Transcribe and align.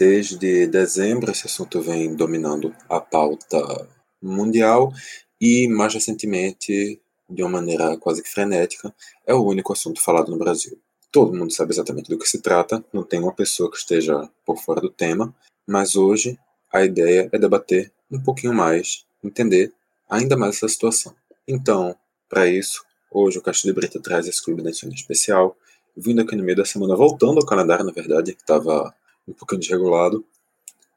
Desde 0.00 0.66
dezembro, 0.66 1.30
esse 1.30 1.44
assunto 1.44 1.78
vem 1.82 2.14
dominando 2.14 2.74
a 2.88 2.98
pauta 2.98 3.86
mundial 4.22 4.94
e, 5.38 5.68
mais 5.68 5.92
recentemente, 5.92 6.98
de 7.28 7.42
uma 7.42 7.50
maneira 7.50 7.98
quase 7.98 8.22
que 8.22 8.30
frenética, 8.30 8.94
é 9.26 9.34
o 9.34 9.44
único 9.44 9.74
assunto 9.74 10.00
falado 10.00 10.30
no 10.30 10.38
Brasil. 10.38 10.80
Todo 11.12 11.36
mundo 11.36 11.52
sabe 11.52 11.72
exatamente 11.72 12.08
do 12.08 12.18
que 12.18 12.26
se 12.26 12.40
trata, 12.40 12.82
não 12.94 13.02
tem 13.02 13.20
uma 13.20 13.34
pessoa 13.34 13.70
que 13.70 13.76
esteja 13.76 14.26
por 14.46 14.56
fora 14.56 14.80
do 14.80 14.88
tema, 14.88 15.34
mas 15.66 15.94
hoje 15.94 16.38
a 16.72 16.82
ideia 16.82 17.28
é 17.30 17.38
debater 17.38 17.92
um 18.10 18.22
pouquinho 18.22 18.54
mais, 18.54 19.04
entender 19.22 19.70
ainda 20.08 20.34
mais 20.34 20.56
essa 20.56 20.68
situação. 20.68 21.14
Então, 21.46 21.94
para 22.26 22.46
isso, 22.46 22.82
hoje 23.10 23.36
o 23.36 23.42
Caixa 23.42 23.68
de 23.68 23.74
Brita 23.74 24.00
traz 24.00 24.26
esse 24.26 24.42
Clube 24.42 24.62
da 24.62 24.70
especial, 24.70 25.54
vindo 25.94 26.22
aqui 26.22 26.34
no 26.34 26.42
meio 26.42 26.56
da 26.56 26.64
semana, 26.64 26.96
voltando 26.96 27.36
ao 27.36 27.44
Canadá, 27.44 27.84
na 27.84 27.92
verdade, 27.92 28.32
que 28.32 28.40
estava 28.40 28.94
um 29.30 29.34
pouquinho 29.34 29.60
desregulado, 29.60 30.24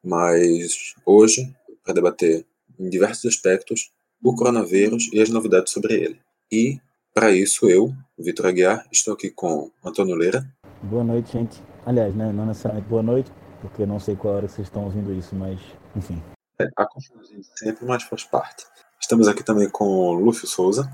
mas 0.04 0.96
hoje, 1.06 1.56
para 1.84 1.94
debater 1.94 2.46
em 2.80 2.90
diversos 2.90 3.26
aspectos 3.26 3.92
o 4.22 4.36
coronavírus 4.36 5.10
e 5.12 5.22
as 5.22 5.30
novidades 5.30 5.72
sobre 5.72 5.94
ele. 5.96 6.20
E, 6.52 6.80
para 7.14 7.32
isso, 7.32 7.70
eu, 7.70 7.94
Vitor 8.18 8.48
Aguiar, 8.48 8.88
estou 8.92 9.14
aqui 9.14 9.30
com 9.30 9.70
Antônio 9.84 10.16
Leira. 10.16 10.46
Boa 10.82 11.04
noite, 11.04 11.34
gente. 11.34 11.62
Aliás, 11.86 12.16
né, 12.16 12.32
não 12.32 12.46
necessariamente 12.46 12.88
boa 12.88 13.04
noite, 13.04 13.32
porque 13.62 13.86
não 13.86 14.00
sei 14.00 14.16
qual 14.16 14.36
hora 14.36 14.48
vocês 14.48 14.68
estão 14.68 14.86
ouvindo 14.86 15.14
isso, 15.14 15.36
mas, 15.36 15.60
enfim. 15.96 16.22
É, 16.60 16.68
a 16.76 16.86
confusão 16.86 17.22
sempre, 17.56 17.86
mas 17.86 18.04
faz 18.04 18.24
parte. 18.24 18.66
Estamos 19.00 19.28
aqui 19.28 19.44
também 19.44 19.70
com 19.70 20.14
Lúcio 20.14 20.48
Souza. 20.48 20.90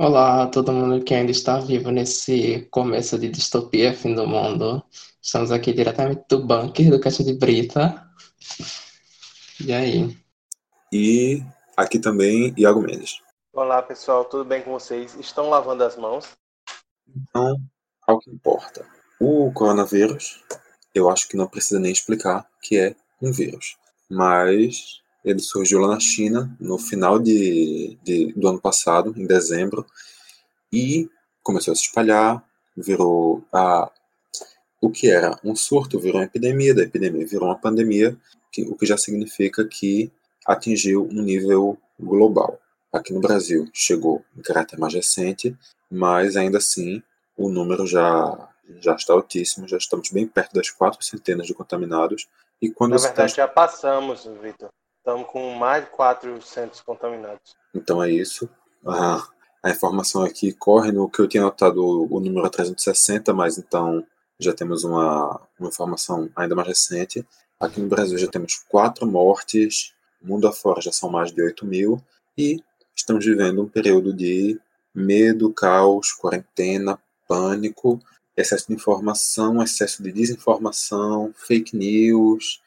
Olá 0.00 0.44
a 0.44 0.46
todo 0.46 0.70
mundo 0.72 1.04
que 1.04 1.12
ainda 1.12 1.32
está 1.32 1.58
vivo 1.58 1.90
nesse 1.90 2.68
começo 2.70 3.18
de 3.18 3.28
distopia, 3.28 3.92
fim 3.92 4.14
do 4.14 4.28
mundo. 4.28 4.80
Estamos 5.20 5.50
aqui 5.50 5.72
diretamente 5.72 6.22
do 6.28 6.46
bunker 6.46 6.88
do 6.88 7.00
Caixa 7.00 7.24
de 7.24 7.32
Brita. 7.34 8.08
E 9.58 9.72
aí? 9.72 10.16
E 10.92 11.42
aqui 11.76 11.98
também 11.98 12.54
Iago 12.56 12.80
Mendes. 12.80 13.20
Olá 13.52 13.82
pessoal, 13.82 14.24
tudo 14.24 14.44
bem 14.44 14.62
com 14.62 14.70
vocês? 14.70 15.16
Estão 15.16 15.50
lavando 15.50 15.82
as 15.82 15.96
mãos? 15.96 16.28
Então, 17.08 17.56
ao 18.06 18.20
que 18.20 18.30
importa. 18.30 18.86
O 19.18 19.50
coronavírus, 19.52 20.44
eu 20.94 21.10
acho 21.10 21.28
que 21.28 21.36
não 21.36 21.48
precisa 21.48 21.80
nem 21.80 21.90
explicar 21.90 22.48
que 22.62 22.78
é 22.78 22.94
um 23.20 23.32
vírus. 23.32 23.76
Mas 24.08 25.02
ele 25.24 25.40
surgiu 25.40 25.78
lá 25.80 25.88
na 25.88 26.00
China 26.00 26.54
no 26.60 26.78
final 26.78 27.18
de, 27.18 27.98
de, 28.02 28.32
do 28.32 28.48
ano 28.48 28.60
passado, 28.60 29.14
em 29.16 29.26
dezembro, 29.26 29.84
e 30.72 31.08
começou 31.42 31.72
a 31.72 31.74
se 31.74 31.82
espalhar, 31.82 32.44
virou 32.76 33.44
a, 33.52 33.90
o 34.80 34.90
que 34.90 35.10
era 35.10 35.38
um 35.42 35.56
surto, 35.56 35.98
virou 35.98 36.20
uma 36.20 36.26
epidemia, 36.26 36.74
da 36.74 36.82
epidemia 36.82 37.26
virou 37.26 37.48
uma 37.48 37.58
pandemia, 37.58 38.16
que, 38.52 38.62
o 38.62 38.76
que 38.76 38.86
já 38.86 38.96
significa 38.96 39.64
que 39.64 40.10
atingiu 40.46 41.08
um 41.10 41.22
nível 41.22 41.78
global. 41.98 42.58
Aqui 42.92 43.12
no 43.12 43.20
Brasil 43.20 43.68
chegou 43.72 44.24
em 44.36 44.40
caráter 44.40 44.78
mais 44.78 44.94
recente, 44.94 45.56
mas 45.90 46.36
ainda 46.36 46.58
assim 46.58 47.02
o 47.36 47.48
número 47.48 47.86
já, 47.86 48.48
já 48.80 48.94
está 48.94 49.12
altíssimo, 49.12 49.68
já 49.68 49.76
estamos 49.76 50.10
bem 50.10 50.26
perto 50.26 50.54
das 50.54 50.70
quatro 50.70 51.02
centenas 51.04 51.46
de 51.46 51.54
contaminados. 51.54 52.26
E 52.60 52.70
quando 52.70 52.92
Na 52.92 52.98
verdade, 52.98 53.30
está... 53.30 53.42
já 53.42 53.48
passamos, 53.48 54.24
Vitor. 54.42 54.70
Estamos 55.08 55.26
com 55.28 55.54
mais 55.54 55.84
de 55.84 55.90
400 55.92 56.82
contaminados. 56.82 57.56
Então 57.74 58.02
é 58.02 58.10
isso. 58.10 58.46
Ah, 58.86 59.26
a 59.62 59.70
informação 59.70 60.22
aqui 60.22 60.52
corre 60.52 60.92
no 60.92 61.08
que 61.08 61.18
eu 61.18 61.26
tinha 61.26 61.42
notado 61.42 61.82
o 61.82 62.20
número 62.20 62.50
360, 62.50 63.32
mas 63.32 63.56
então 63.56 64.04
já 64.38 64.52
temos 64.52 64.84
uma, 64.84 65.40
uma 65.58 65.70
informação 65.70 66.28
ainda 66.36 66.54
mais 66.54 66.68
recente. 66.68 67.26
Aqui 67.58 67.80
no 67.80 67.88
Brasil 67.88 68.18
já 68.18 68.26
temos 68.26 68.56
quatro 68.68 69.06
mortes, 69.06 69.94
mundo 70.20 70.46
afora 70.46 70.82
já 70.82 70.92
são 70.92 71.08
mais 71.08 71.32
de 71.32 71.40
8 71.40 71.64
mil, 71.64 71.98
e 72.36 72.62
estamos 72.94 73.24
vivendo 73.24 73.62
um 73.62 73.68
período 73.68 74.12
de 74.12 74.60
medo, 74.94 75.50
caos, 75.54 76.12
quarentena, 76.12 76.98
pânico, 77.26 77.98
excesso 78.36 78.68
de 78.68 78.74
informação, 78.74 79.62
excesso 79.62 80.02
de 80.02 80.12
desinformação, 80.12 81.32
fake 81.34 81.74
news, 81.74 82.60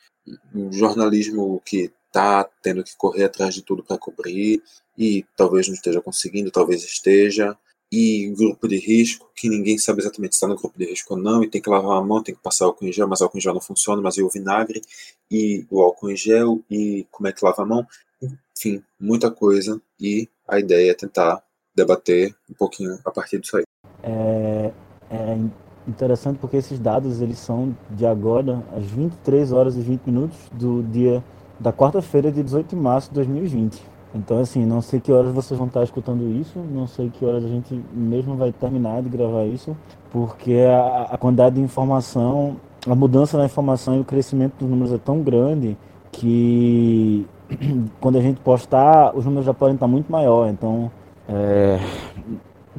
um 0.55 0.73
jornalismo 0.73 1.61
que 1.63 1.93
está 2.11 2.43
tendo 2.61 2.83
que 2.83 2.95
correr 2.95 3.23
atrás 3.23 3.55
de 3.55 3.61
tudo 3.61 3.83
para 3.83 3.97
cobrir 3.97 4.61
e 4.97 5.25
talvez 5.35 5.67
não 5.67 5.73
esteja 5.73 6.01
conseguindo, 6.01 6.51
talvez 6.51 6.83
esteja. 6.83 7.57
E 7.93 8.33
grupo 8.37 8.69
de 8.69 8.77
risco, 8.77 9.29
que 9.35 9.49
ninguém 9.49 9.77
sabe 9.77 9.99
exatamente 9.99 10.33
se 10.33 10.37
está 10.37 10.47
no 10.47 10.55
grupo 10.55 10.77
de 10.79 10.85
risco 10.85 11.13
ou 11.13 11.19
não, 11.19 11.43
e 11.43 11.49
tem 11.49 11.61
que 11.61 11.69
lavar 11.69 11.97
a 11.97 12.01
mão, 12.01 12.23
tem 12.23 12.33
que 12.33 12.41
passar 12.41 12.63
álcool 12.63 12.85
em 12.85 12.93
gel, 12.93 13.05
mas 13.05 13.21
álcool 13.21 13.37
em 13.37 13.41
gel 13.41 13.53
não 13.53 13.59
funciona, 13.59 14.01
mas 14.01 14.15
e 14.15 14.23
o 14.23 14.29
vinagre, 14.29 14.81
e 15.29 15.65
o 15.69 15.81
álcool 15.81 16.09
em 16.09 16.15
gel, 16.15 16.61
e 16.71 17.05
como 17.11 17.27
é 17.27 17.33
que 17.33 17.43
lava 17.43 17.63
a 17.63 17.65
mão. 17.65 17.85
Enfim, 18.57 18.81
muita 18.97 19.29
coisa, 19.29 19.81
e 19.99 20.29
a 20.47 20.57
ideia 20.57 20.91
é 20.91 20.93
tentar 20.93 21.43
debater 21.75 22.33
um 22.49 22.53
pouquinho 22.53 22.97
a 23.03 23.11
partir 23.11 23.39
disso 23.39 23.57
aí. 23.57 23.63
É, 24.03 24.71
é 25.09 25.37
interessante 25.85 26.39
porque 26.39 26.55
esses 26.55 26.79
dados 26.79 27.21
eles 27.21 27.39
são 27.39 27.75
de 27.89 28.05
agora, 28.05 28.65
às 28.73 28.85
23 28.85 29.51
horas 29.51 29.75
e 29.75 29.81
20 29.81 30.05
minutos 30.05 30.37
do 30.53 30.81
dia 30.81 31.21
da 31.61 31.71
quarta-feira 31.71 32.31
de 32.31 32.41
18 32.41 32.69
de 32.69 32.75
março 32.75 33.09
de 33.09 33.15
2020. 33.15 33.81
Então, 34.13 34.39
assim, 34.39 34.65
não 34.65 34.81
sei 34.81 34.99
que 34.99 35.11
horas 35.11 35.33
vocês 35.33 35.57
vão 35.57 35.67
estar 35.67 35.83
escutando 35.83 36.29
isso, 36.29 36.59
não 36.59 36.87
sei 36.87 37.09
que 37.09 37.23
horas 37.23 37.45
a 37.45 37.47
gente 37.47 37.81
mesmo 37.93 38.35
vai 38.35 38.51
terminar 38.51 39.01
de 39.01 39.09
gravar 39.09 39.45
isso, 39.45 39.77
porque 40.09 40.53
a, 40.53 41.03
a 41.11 41.17
quantidade 41.17 41.55
de 41.55 41.61
informação, 41.61 42.59
a 42.85 42.95
mudança 42.95 43.37
na 43.37 43.45
informação 43.45 43.95
e 43.95 43.99
o 44.01 44.03
crescimento 44.03 44.55
dos 44.59 44.69
números 44.69 44.91
é 44.91 44.97
tão 44.97 45.21
grande 45.21 45.77
que 46.11 47.25
quando 48.01 48.17
a 48.17 48.21
gente 48.21 48.41
postar, 48.41 49.15
os 49.15 49.23
números 49.23 49.45
já 49.45 49.53
podem 49.53 49.75
estar 49.75 49.87
muito 49.87 50.11
maior. 50.11 50.49
Então, 50.49 50.91
é, 51.29 51.79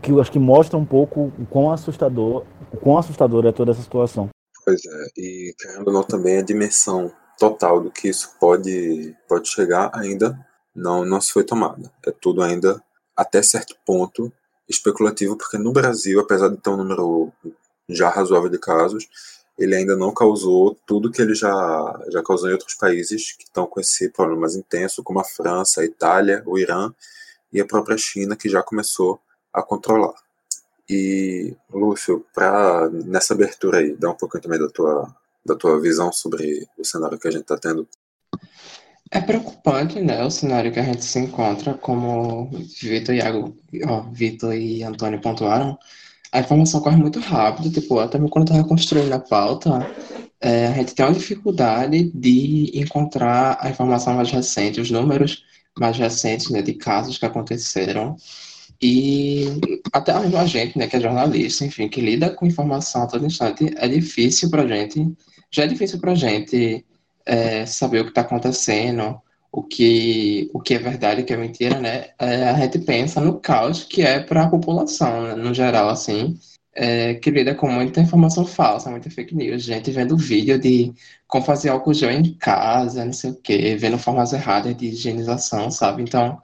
que 0.02 0.10
eu 0.10 0.20
acho 0.20 0.32
que 0.32 0.38
mostra 0.38 0.76
um 0.76 0.84
pouco 0.84 1.32
o 1.38 1.46
quão 1.48 1.70
assustador, 1.70 2.44
o 2.70 2.76
quão 2.76 2.98
assustador 2.98 3.46
é 3.46 3.52
toda 3.52 3.70
essa 3.70 3.80
situação. 3.80 4.28
Pois 4.64 4.80
é, 4.84 5.20
e 5.20 5.54
querendo 5.58 5.88
ou 5.88 5.94
não 5.94 6.02
também 6.02 6.38
a 6.38 6.42
dimensão 6.42 7.10
total 7.38 7.80
do 7.80 7.90
que 7.90 8.08
isso 8.08 8.34
pode, 8.38 9.16
pode 9.28 9.48
chegar 9.48 9.90
ainda 9.94 10.38
não, 10.74 11.04
não 11.04 11.20
se 11.20 11.32
foi 11.32 11.44
tomada. 11.44 11.92
É 12.06 12.10
tudo 12.10 12.42
ainda, 12.42 12.82
até 13.16 13.42
certo 13.42 13.76
ponto, 13.84 14.32
especulativo, 14.68 15.36
porque 15.36 15.58
no 15.58 15.72
Brasil, 15.72 16.20
apesar 16.20 16.48
de 16.48 16.56
ter 16.56 16.70
um 16.70 16.76
número 16.76 17.32
já 17.88 18.08
razoável 18.08 18.48
de 18.48 18.58
casos, 18.58 19.08
ele 19.58 19.74
ainda 19.74 19.94
não 19.96 20.14
causou 20.14 20.76
tudo 20.86 21.10
que 21.10 21.20
ele 21.20 21.34
já, 21.34 22.00
já 22.08 22.22
causou 22.22 22.48
em 22.48 22.52
outros 22.52 22.74
países 22.74 23.32
que 23.32 23.44
estão 23.44 23.66
com 23.66 23.80
esse 23.80 24.08
problema 24.08 24.42
mais 24.42 24.56
intenso, 24.56 25.02
como 25.02 25.20
a 25.20 25.24
França, 25.24 25.82
a 25.82 25.84
Itália, 25.84 26.42
o 26.46 26.58
Irã 26.58 26.92
e 27.52 27.60
a 27.60 27.66
própria 27.66 27.98
China, 27.98 28.34
que 28.34 28.48
já 28.48 28.62
começou 28.62 29.20
a 29.52 29.62
controlar. 29.62 30.14
E, 30.88 31.54
Lúcio, 31.70 32.24
para 32.34 32.88
nessa 32.90 33.34
abertura 33.34 33.78
aí, 33.78 33.94
dar 33.94 34.10
um 34.10 34.16
pouquinho 34.16 34.42
também 34.42 34.58
da 34.58 34.68
tua 34.68 35.14
da 35.44 35.56
tua 35.56 35.80
visão 35.80 36.12
sobre 36.12 36.66
o 36.78 36.84
cenário 36.84 37.18
que 37.18 37.28
a 37.28 37.30
gente 37.30 37.42
está 37.42 37.56
tendo? 37.56 37.88
É 39.10 39.20
preocupante, 39.20 40.00
né, 40.00 40.24
o 40.24 40.30
cenário 40.30 40.72
que 40.72 40.80
a 40.80 40.82
gente 40.82 41.04
se 41.04 41.18
encontra, 41.18 41.74
como 41.74 42.50
Vitor, 42.80 43.14
Iago, 43.14 43.54
ó, 43.86 44.00
Vitor 44.10 44.54
e 44.54 44.82
Antônio 44.82 45.20
pontuaram, 45.20 45.78
a 46.32 46.40
informação 46.40 46.80
corre 46.80 46.96
muito 46.96 47.20
rápido, 47.20 47.70
tipo, 47.70 47.98
até 47.98 48.18
quando 48.18 48.48
eu 48.48 48.54
estava 48.54 48.64
construindo 48.66 49.12
a 49.12 49.18
pauta, 49.18 49.86
é, 50.40 50.68
a 50.68 50.72
gente 50.72 50.94
tem 50.94 51.04
uma 51.04 51.12
dificuldade 51.12 52.10
de 52.14 52.70
encontrar 52.74 53.58
a 53.60 53.68
informação 53.68 54.14
mais 54.14 54.30
recente, 54.30 54.80
os 54.80 54.90
números 54.90 55.44
mais 55.78 55.98
recentes, 55.98 56.48
né, 56.48 56.62
de 56.62 56.72
casos 56.72 57.18
que 57.18 57.26
aconteceram, 57.26 58.16
e 58.80 59.46
até 59.92 60.18
mesmo 60.18 60.38
a 60.38 60.46
gente, 60.46 60.78
né, 60.78 60.86
que 60.86 60.96
é 60.96 61.00
jornalista, 61.00 61.66
enfim, 61.66 61.86
que 61.86 62.00
lida 62.00 62.30
com 62.30 62.46
informação 62.46 63.02
a 63.02 63.06
todo 63.06 63.26
instante, 63.26 63.72
é 63.76 63.86
difícil 63.86 64.48
para 64.48 64.62
a 64.62 64.66
gente 64.66 65.06
já 65.52 65.64
é 65.64 65.66
difícil 65.66 66.00
para 66.00 66.12
a 66.12 66.16
gente 66.16 66.84
é, 67.26 67.66
saber 67.66 68.00
o 68.00 68.04
que 68.04 68.10
está 68.10 68.22
acontecendo, 68.22 69.20
o 69.52 69.62
que, 69.62 70.50
o 70.54 70.60
que 70.60 70.74
é 70.74 70.78
verdade 70.78 71.22
o 71.22 71.24
que 71.24 71.32
é 71.32 71.36
mentira, 71.36 71.78
né? 71.78 72.06
É, 72.18 72.48
a 72.48 72.54
gente 72.54 72.78
pensa 72.80 73.20
no 73.20 73.38
caos 73.38 73.84
que 73.84 74.02
é 74.02 74.20
para 74.20 74.44
a 74.44 74.48
população, 74.48 75.22
né? 75.22 75.34
no 75.34 75.52
geral, 75.52 75.90
assim, 75.90 76.38
é, 76.74 77.14
que 77.14 77.30
lida 77.30 77.54
com 77.54 77.68
muita 77.68 78.00
informação 78.00 78.46
falsa, 78.46 78.90
muita 78.90 79.10
fake 79.10 79.34
news, 79.34 79.62
gente 79.62 79.90
vendo 79.90 80.16
vídeo 80.16 80.58
de 80.58 80.92
como 81.26 81.44
fazer 81.44 81.68
álcool 81.68 81.92
gel 81.94 82.10
em 82.10 82.34
casa, 82.34 83.04
não 83.04 83.12
sei 83.12 83.30
o 83.32 83.36
quê, 83.36 83.76
vendo 83.78 83.98
formas 83.98 84.32
erradas 84.32 84.74
de 84.76 84.86
higienização, 84.86 85.70
sabe? 85.70 86.02
Então, 86.02 86.40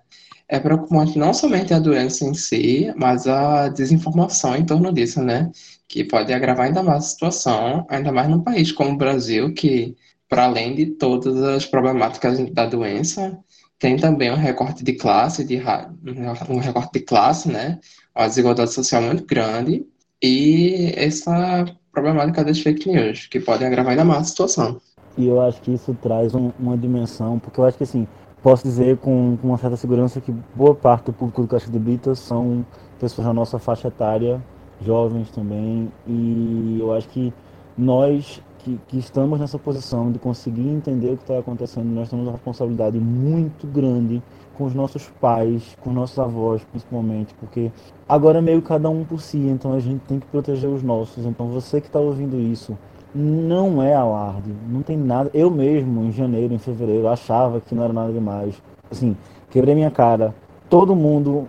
é 0.49 0.59
preocupante 0.61 1.19
não 1.19 1.33
somente 1.35 1.75
a 1.75 1.79
doença 1.79 2.25
em 2.25 2.35
si, 2.35 2.93
mas 2.97 3.27
a 3.27 3.69
desinformação 3.69 4.57
em 4.57 4.65
torno 4.65 4.93
disso, 4.93 5.23
né? 5.23 5.51
Que 5.89 6.05
pode 6.05 6.33
agravar 6.33 6.67
ainda 6.67 6.83
mais 6.83 7.05
a 7.05 7.09
situação, 7.09 7.87
ainda 7.89 8.13
mais 8.13 8.29
num 8.29 8.43
país 8.43 8.71
como 8.71 8.91
o 8.91 8.97
Brasil, 8.97 9.55
que, 9.55 9.97
para 10.29 10.45
além 10.45 10.75
de 10.75 10.87
todas 10.87 11.43
as 11.43 11.65
problemáticas 11.65 12.39
da 12.53 12.67
doença, 12.67 13.39
tem 13.79 13.97
também 13.97 14.31
um 14.31 14.37
recorte 14.37 14.85
de 14.85 14.93
classe, 14.93 15.45
de, 15.45 15.61
um 16.49 16.59
recorte 16.59 16.93
de 16.93 17.01
classe, 17.01 17.49
né? 17.49 17.79
Uma 18.15 18.29
desigualdade 18.29 18.73
social 18.73 19.01
muito 19.01 19.25
grande 19.25 19.87
e 20.23 20.93
essa 20.97 21.65
problemática 21.93 22.45
das 22.45 22.61
fake 22.61 22.89
news, 22.89 23.27
que 23.27 23.41
podem 23.41 23.67
agravar 23.67 23.93
ainda 23.93 24.05
mais 24.05 24.23
a 24.23 24.25
situação. 24.25 24.81
E 25.17 25.27
eu 25.27 25.41
acho 25.41 25.61
que 25.63 25.73
isso 25.73 25.97
traz 26.01 26.35
um, 26.35 26.53
uma 26.59 26.77
dimensão, 26.77 27.39
porque 27.39 27.59
eu 27.59 27.65
acho 27.65 27.77
que 27.77 27.85
assim, 27.85 28.07
posso 28.43 28.65
dizer 28.65 28.99
com, 28.99 29.37
com, 29.37 29.49
uma 29.49 29.59
certa 29.59 29.77
segurança 29.77 30.21
que 30.21 30.33
boa 30.55 30.75
parte 30.75 31.07
do 31.07 31.13
público 31.13 31.43
do 31.43 31.49
Caixa 31.49 31.71
de 31.71 31.79
Britas 31.79 32.19
são 32.19 32.65
pessoas 33.01 33.27
da 33.27 33.33
nossa 33.33 33.59
faixa 33.59 33.89
etária, 33.89 34.43
jovens 34.81 35.31
também, 35.31 35.91
e 36.07 36.79
eu 36.81 36.93
acho 36.93 37.09
que 37.09 37.33
nós 37.77 38.43
que, 38.59 38.79
que 38.89 38.99
estamos 38.99 39.39
nessa 39.41 39.59
posição 39.59 40.11
de 40.11 40.19
conseguir 40.19 40.69
entender 40.69 41.13
o 41.13 41.17
que 41.17 41.23
está 41.23 41.39
acontecendo, 41.39 41.87
nós 41.87 42.09
temos 42.09 42.27
uma 42.27 42.33
responsabilidade 42.33 42.99
muito 42.99 43.67
grande 43.67 44.23
com 44.57 44.65
os 44.65 44.75
nossos 44.75 45.09
pais, 45.21 45.77
com 45.81 45.91
os 45.91 45.97
nossos 45.97 46.19
avós, 46.19 46.63
principalmente, 46.65 47.33
porque 47.35 47.71
agora 48.09 48.39
é 48.39 48.41
meio 48.43 48.61
cada 48.61 48.91
um 48.91 49.05
por 49.05 49.21
si, 49.21 49.39
então 49.39 49.73
a 49.73 49.81
gente 49.81 50.01
tem 50.01 50.19
que 50.19 50.27
proteger 50.27 50.69
os 50.69 50.83
nossos. 50.83 51.25
Então 51.25 51.47
você 51.49 51.81
que 51.81 51.87
está 51.87 52.01
ouvindo 52.01 52.39
isso, 52.41 52.77
não 53.15 53.83
é 53.83 53.95
alarde, 53.95 54.53
não 54.69 54.83
tem 54.83 54.97
nada. 54.97 55.31
Eu 55.33 55.51
mesmo, 55.51 56.05
em 56.05 56.13
janeiro, 56.13 56.53
em 56.53 56.59
fevereiro, 56.59 57.09
achava 57.09 57.61
que 57.61 57.75
não 57.75 57.85
era 57.85 57.93
nada 57.93 58.13
demais. 58.13 58.61
Assim, 58.91 59.17
quebrei 59.51 59.75
minha 59.75 59.91
cara. 59.91 60.35
Todo 60.69 60.95
mundo 60.95 61.49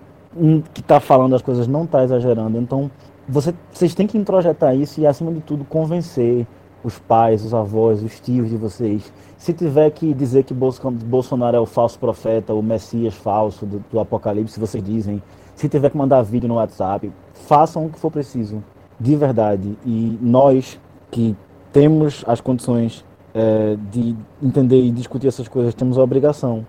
que 0.74 0.82
está 0.82 1.00
falando 1.00 1.36
as 1.36 1.42
coisas 1.42 1.68
não 1.68 1.84
está 1.84 2.04
exagerando. 2.04 2.58
Então, 2.58 2.90
você, 3.30 3.54
vocês 3.72 3.94
têm 3.94 4.08
que 4.08 4.18
introjetar 4.18 4.76
isso 4.76 5.00
e, 5.00 5.06
acima 5.06 5.32
de 5.32 5.40
tudo, 5.42 5.64
convencer 5.64 6.48
os 6.84 6.98
pais, 6.98 7.46
os 7.46 7.54
avós, 7.54 8.02
os 8.02 8.20
tios 8.20 8.50
de 8.50 8.58
vocês. 8.58 9.14
Se 9.38 9.54
tiver 9.54 9.92
que 9.92 10.14
dizer 10.14 10.44
que 10.44 10.54
Bolsonaro 10.54 11.56
é 11.56 11.60
o 11.60 11.66
falso 11.66 12.00
profeta, 12.00 12.54
o 12.54 12.64
Messias 12.64 13.14
falso 13.14 13.66
do, 13.66 13.84
do 13.92 14.00
Apocalipse, 14.00 14.60
vocês 14.60 14.84
dizem. 14.84 15.22
Se 15.56 15.70
tiver 15.70 15.92
que 15.92 15.98
mandar 15.98 16.24
vídeo 16.24 16.48
no 16.48 16.56
WhatsApp, 16.56 17.12
façam 17.34 17.86
o 17.86 17.90
que 17.90 18.00
for 18.00 18.10
preciso, 18.10 18.64
de 19.00 19.16
verdade. 19.16 19.78
E 19.86 20.18
nós 20.22 20.80
que 21.12 21.36
temos 21.72 22.24
as 22.26 22.42
condições 22.42 23.06
é, 23.34 23.78
de 23.92 24.16
entender 24.42 24.82
e 24.82 24.90
discutir 24.90 25.28
essas 25.28 25.48
coisas, 25.48 25.76
temos 25.76 25.98
a 25.98 26.02
obrigação, 26.02 26.66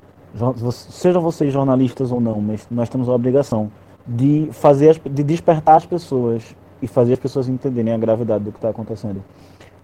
sejam 0.72 1.22
vocês 1.22 1.52
jornalistas 1.52 2.12
ou 2.12 2.20
não, 2.20 2.40
mas 2.40 2.66
nós 2.70 2.88
temos 2.88 3.08
a 3.08 3.12
obrigação 3.12 3.70
de 4.06 4.48
fazer, 4.52 4.90
as, 4.90 5.00
de 5.04 5.22
despertar 5.22 5.76
as 5.76 5.86
pessoas 5.86 6.56
e 6.82 6.86
fazer 6.86 7.14
as 7.14 7.18
pessoas 7.18 7.48
entenderem 7.48 7.92
a 7.92 7.98
gravidade 7.98 8.44
do 8.44 8.52
que 8.52 8.58
está 8.58 8.70
acontecendo. 8.70 9.22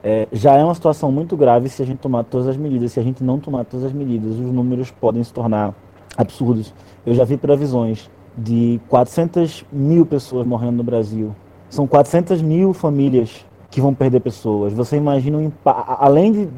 É, 0.02 0.28
já 0.32 0.54
é 0.54 0.64
uma 0.64 0.74
situação 0.74 1.10
muito 1.10 1.36
grave 1.36 1.68
se 1.68 1.82
a 1.82 1.86
gente 1.86 1.98
tomar 1.98 2.24
todas 2.24 2.46
as 2.46 2.56
medidas. 2.56 2.92
Se 2.92 3.00
a 3.00 3.02
gente 3.02 3.24
não 3.24 3.38
tomar 3.38 3.64
todas 3.64 3.86
as 3.86 3.92
medidas, 3.92 4.32
os 4.32 4.52
números 4.52 4.90
podem 4.90 5.22
se 5.22 5.32
tornar 5.32 5.74
absurdos. 6.16 6.72
Eu 7.04 7.14
já 7.14 7.24
vi 7.24 7.36
previsões 7.36 8.10
de 8.36 8.80
400 8.88 9.64
mil 9.72 10.06
pessoas 10.06 10.46
morrendo 10.46 10.76
no 10.76 10.84
Brasil. 10.84 11.34
São 11.68 11.86
400 11.86 12.40
mil 12.42 12.72
famílias 12.72 13.44
que 13.70 13.80
vão 13.80 13.92
perder 13.92 14.20
pessoas. 14.20 14.72
Você 14.72 14.96
imagina, 14.96 15.38
um, 15.38 15.50
além 15.64 16.32
de, 16.32 16.48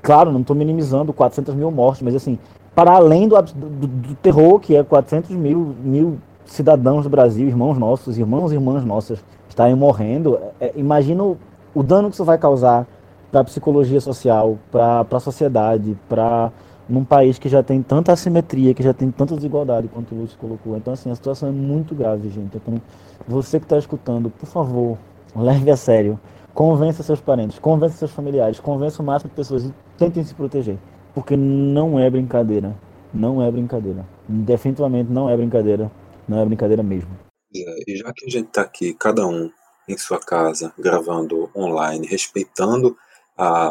claro, 0.00 0.30
não 0.30 0.40
estou 0.40 0.54
minimizando 0.54 1.12
400 1.12 1.54
mil 1.54 1.70
mortes, 1.70 2.02
mas 2.02 2.14
assim, 2.14 2.38
para 2.74 2.92
além 2.92 3.26
do, 3.26 3.40
do, 3.42 3.86
do, 3.86 4.14
terror 4.16 4.60
que 4.60 4.76
é 4.76 4.84
400 4.84 5.30
mil, 5.30 5.74
mil 5.82 6.18
cidadãos 6.46 7.04
do 7.04 7.10
Brasil, 7.10 7.46
irmãos 7.46 7.76
nossos, 7.76 8.18
irmãos 8.18 8.52
e 8.52 8.54
irmãs 8.54 8.84
nossas, 8.84 9.22
estarem 9.48 9.74
morrendo, 9.74 10.38
é, 10.60 10.72
imagina 10.76 11.22
o, 11.22 11.36
o 11.74 11.82
dano 11.82 12.08
que 12.08 12.14
isso 12.14 12.24
vai 12.24 12.38
causar 12.38 12.86
para 13.30 13.40
a 13.40 13.44
psicologia 13.44 14.00
social, 14.00 14.56
para 14.70 15.06
a 15.10 15.20
sociedade, 15.20 15.96
para 16.08 16.50
num 16.88 17.04
país 17.04 17.38
que 17.38 17.48
já 17.48 17.62
tem 17.62 17.82
tanta 17.82 18.12
assimetria, 18.12 18.72
que 18.72 18.82
já 18.82 18.94
tem 18.94 19.10
tanta 19.10 19.34
desigualdade 19.34 19.88
quanto 19.88 20.14
o 20.14 20.18
Lúcio 20.18 20.38
colocou. 20.38 20.76
Então, 20.76 20.92
assim, 20.92 21.10
a 21.10 21.14
situação 21.14 21.48
é 21.48 21.52
muito 21.52 21.94
grave, 21.94 22.28
gente. 22.28 22.56
Então, 22.56 22.80
você 23.26 23.58
que 23.58 23.64
está 23.64 23.76
escutando, 23.76 24.30
por 24.30 24.46
favor, 24.46 24.96
leve 25.34 25.70
a 25.70 25.76
sério. 25.76 26.18
Convença 26.54 27.02
seus 27.02 27.20
parentes, 27.20 27.58
convença 27.58 27.96
seus 27.96 28.10
familiares, 28.12 28.60
convença 28.60 29.02
o 29.02 29.04
máximo 29.04 29.28
de 29.28 29.36
pessoas 29.36 29.64
e 29.64 29.74
tentem 29.98 30.24
se 30.24 30.34
proteger. 30.34 30.78
Porque 31.14 31.36
não 31.36 31.98
é 31.98 32.08
brincadeira. 32.08 32.74
Não 33.12 33.42
é 33.42 33.50
brincadeira. 33.50 34.04
Definitivamente 34.28 35.10
não 35.10 35.28
é 35.28 35.36
brincadeira. 35.36 35.90
Não 36.28 36.40
é 36.40 36.44
brincadeira 36.44 36.82
mesmo. 36.82 37.18
E 37.52 37.96
já 37.96 38.12
que 38.12 38.26
a 38.26 38.28
gente 38.30 38.48
está 38.48 38.62
aqui, 38.62 38.92
cada 38.94 39.26
um 39.26 39.50
em 39.88 39.96
sua 39.96 40.18
casa, 40.18 40.72
gravando 40.78 41.50
online, 41.54 42.06
respeitando 42.06 42.96
a, 43.36 43.70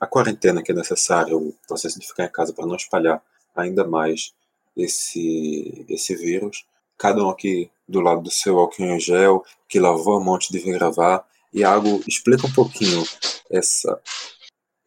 a 0.00 0.06
quarentena 0.06 0.62
que 0.62 0.72
é 0.72 0.74
necessária, 0.74 1.36
o 1.36 1.54
processo 1.66 2.00
de 2.00 2.06
ficar 2.06 2.24
em 2.24 2.32
casa 2.32 2.52
para 2.52 2.66
não 2.66 2.76
espalhar 2.76 3.22
ainda 3.54 3.86
mais 3.86 4.32
esse, 4.76 5.84
esse 5.88 6.14
vírus. 6.16 6.64
Cada 6.96 7.22
um 7.22 7.28
aqui 7.28 7.70
do 7.86 8.00
lado 8.00 8.22
do 8.22 8.30
seu 8.30 8.58
álcool 8.58 8.82
em 8.84 8.98
gel, 8.98 9.44
que 9.68 9.78
lavou 9.78 10.16
a 10.16 10.24
mão 10.24 10.36
antes 10.36 10.48
de 10.48 10.58
vir 10.58 10.72
gravar. 10.72 11.26
Iago, 11.52 12.02
explica 12.08 12.46
um 12.46 12.52
pouquinho 12.52 13.02
essa. 13.50 14.00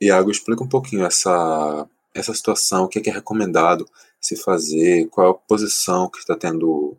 Iago, 0.02 0.32
explica 0.32 0.64
um 0.64 0.68
pouquinho 0.68 1.06
essa, 1.06 1.88
essa 2.14 2.34
situação, 2.34 2.86
o 2.86 2.88
que 2.88 3.00
é, 3.00 3.02
que 3.02 3.10
é 3.10 3.14
recomendado 3.14 3.86
se 4.26 4.36
fazer, 4.36 5.08
qual 5.10 5.28
é 5.28 5.32
a 5.32 5.34
posição 5.34 6.10
que 6.10 6.20
está 6.20 6.36
tendo, 6.36 6.98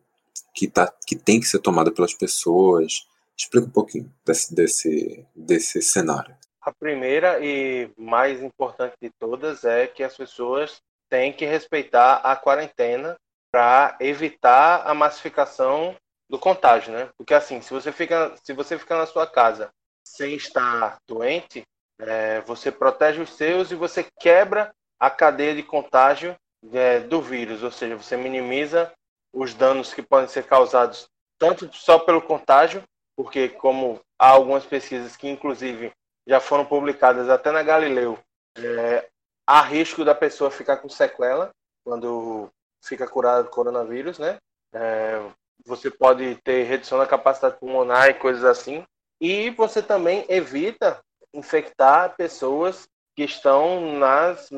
que, 0.54 0.68
tá, 0.68 0.92
que 1.06 1.16
tem 1.16 1.40
que 1.40 1.46
ser 1.46 1.58
tomada 1.58 1.90
pelas 1.90 2.14
pessoas, 2.14 3.06
Explica 3.36 3.66
um 3.66 3.70
pouquinho 3.70 4.10
desse, 4.24 4.54
desse, 4.54 5.26
desse 5.34 5.82
cenário. 5.82 6.34
A 6.62 6.72
primeira 6.72 7.38
e 7.44 7.90
mais 7.96 8.42
importante 8.42 8.94
de 9.00 9.10
todas 9.10 9.64
é 9.64 9.86
que 9.86 10.02
as 10.02 10.16
pessoas 10.16 10.80
têm 11.10 11.32
que 11.32 11.44
respeitar 11.44 12.16
a 12.16 12.34
quarentena 12.34 13.16
para 13.52 13.96
evitar 14.00 14.82
a 14.86 14.94
massificação 14.94 15.94
do 16.28 16.38
contágio, 16.38 16.92
né? 16.92 17.10
Porque 17.16 17.34
assim, 17.34 17.60
se 17.60 17.72
você 17.72 17.92
fica, 17.92 18.34
se 18.42 18.52
você 18.52 18.78
fica 18.78 18.96
na 18.96 19.06
sua 19.06 19.26
casa 19.26 19.70
sem 20.02 20.34
estar 20.34 20.96
doente, 21.06 21.62
é, 22.00 22.40
você 22.40 22.72
protege 22.72 23.20
os 23.20 23.30
seus 23.34 23.70
e 23.70 23.74
você 23.74 24.04
quebra 24.18 24.74
a 24.98 25.10
cadeia 25.10 25.54
de 25.54 25.62
contágio 25.62 26.34
é, 26.72 27.00
do 27.00 27.20
vírus, 27.20 27.62
ou 27.62 27.70
seja, 27.70 27.96
você 27.96 28.16
minimiza 28.16 28.92
os 29.32 29.54
danos 29.54 29.92
que 29.92 30.02
podem 30.02 30.28
ser 30.28 30.44
causados 30.44 31.08
tanto 31.38 31.70
só 31.74 31.98
pelo 31.98 32.22
contágio 32.22 32.82
porque 33.16 33.48
como 33.48 34.00
há 34.18 34.28
algumas 34.28 34.64
pesquisas 34.64 35.16
que 35.16 35.28
inclusive 35.28 35.92
já 36.26 36.38
foram 36.38 36.66
publicadas 36.66 37.28
até 37.28 37.50
na 37.50 37.62
Galileu, 37.62 38.18
é, 38.58 39.08
há 39.46 39.62
risco 39.62 40.04
da 40.04 40.14
pessoa 40.14 40.50
ficar 40.50 40.76
com 40.78 40.88
sequela 40.88 41.50
quando 41.84 42.50
fica 42.84 43.06
curada 43.06 43.44
do 43.44 43.50
coronavírus, 43.50 44.18
né? 44.18 44.38
É, 44.72 45.22
você 45.64 45.90
pode 45.90 46.36
ter 46.42 46.64
redução 46.64 46.98
da 46.98 47.06
capacidade 47.06 47.58
pulmonar 47.58 48.08
e 48.08 48.14
coisas 48.14 48.44
assim. 48.44 48.84
E 49.20 49.50
você 49.50 49.80
também 49.80 50.26
evita 50.28 51.00
infectar 51.32 52.14
pessoas 52.16 52.86
que 53.14 53.24
estão 53.24 53.98
nas 53.98 54.50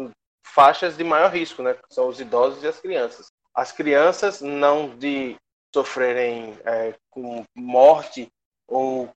faixas 0.54 0.96
de 0.96 1.04
maior 1.04 1.30
risco, 1.30 1.62
né? 1.62 1.76
São 1.90 2.08
os 2.08 2.20
idosos 2.20 2.62
e 2.62 2.68
as 2.68 2.80
crianças. 2.80 3.30
As 3.54 3.72
crianças 3.72 4.40
não 4.40 4.96
de 4.96 5.36
sofrerem 5.74 6.58
é, 6.64 6.94
com 7.10 7.44
morte 7.54 8.28
ou, 8.66 9.10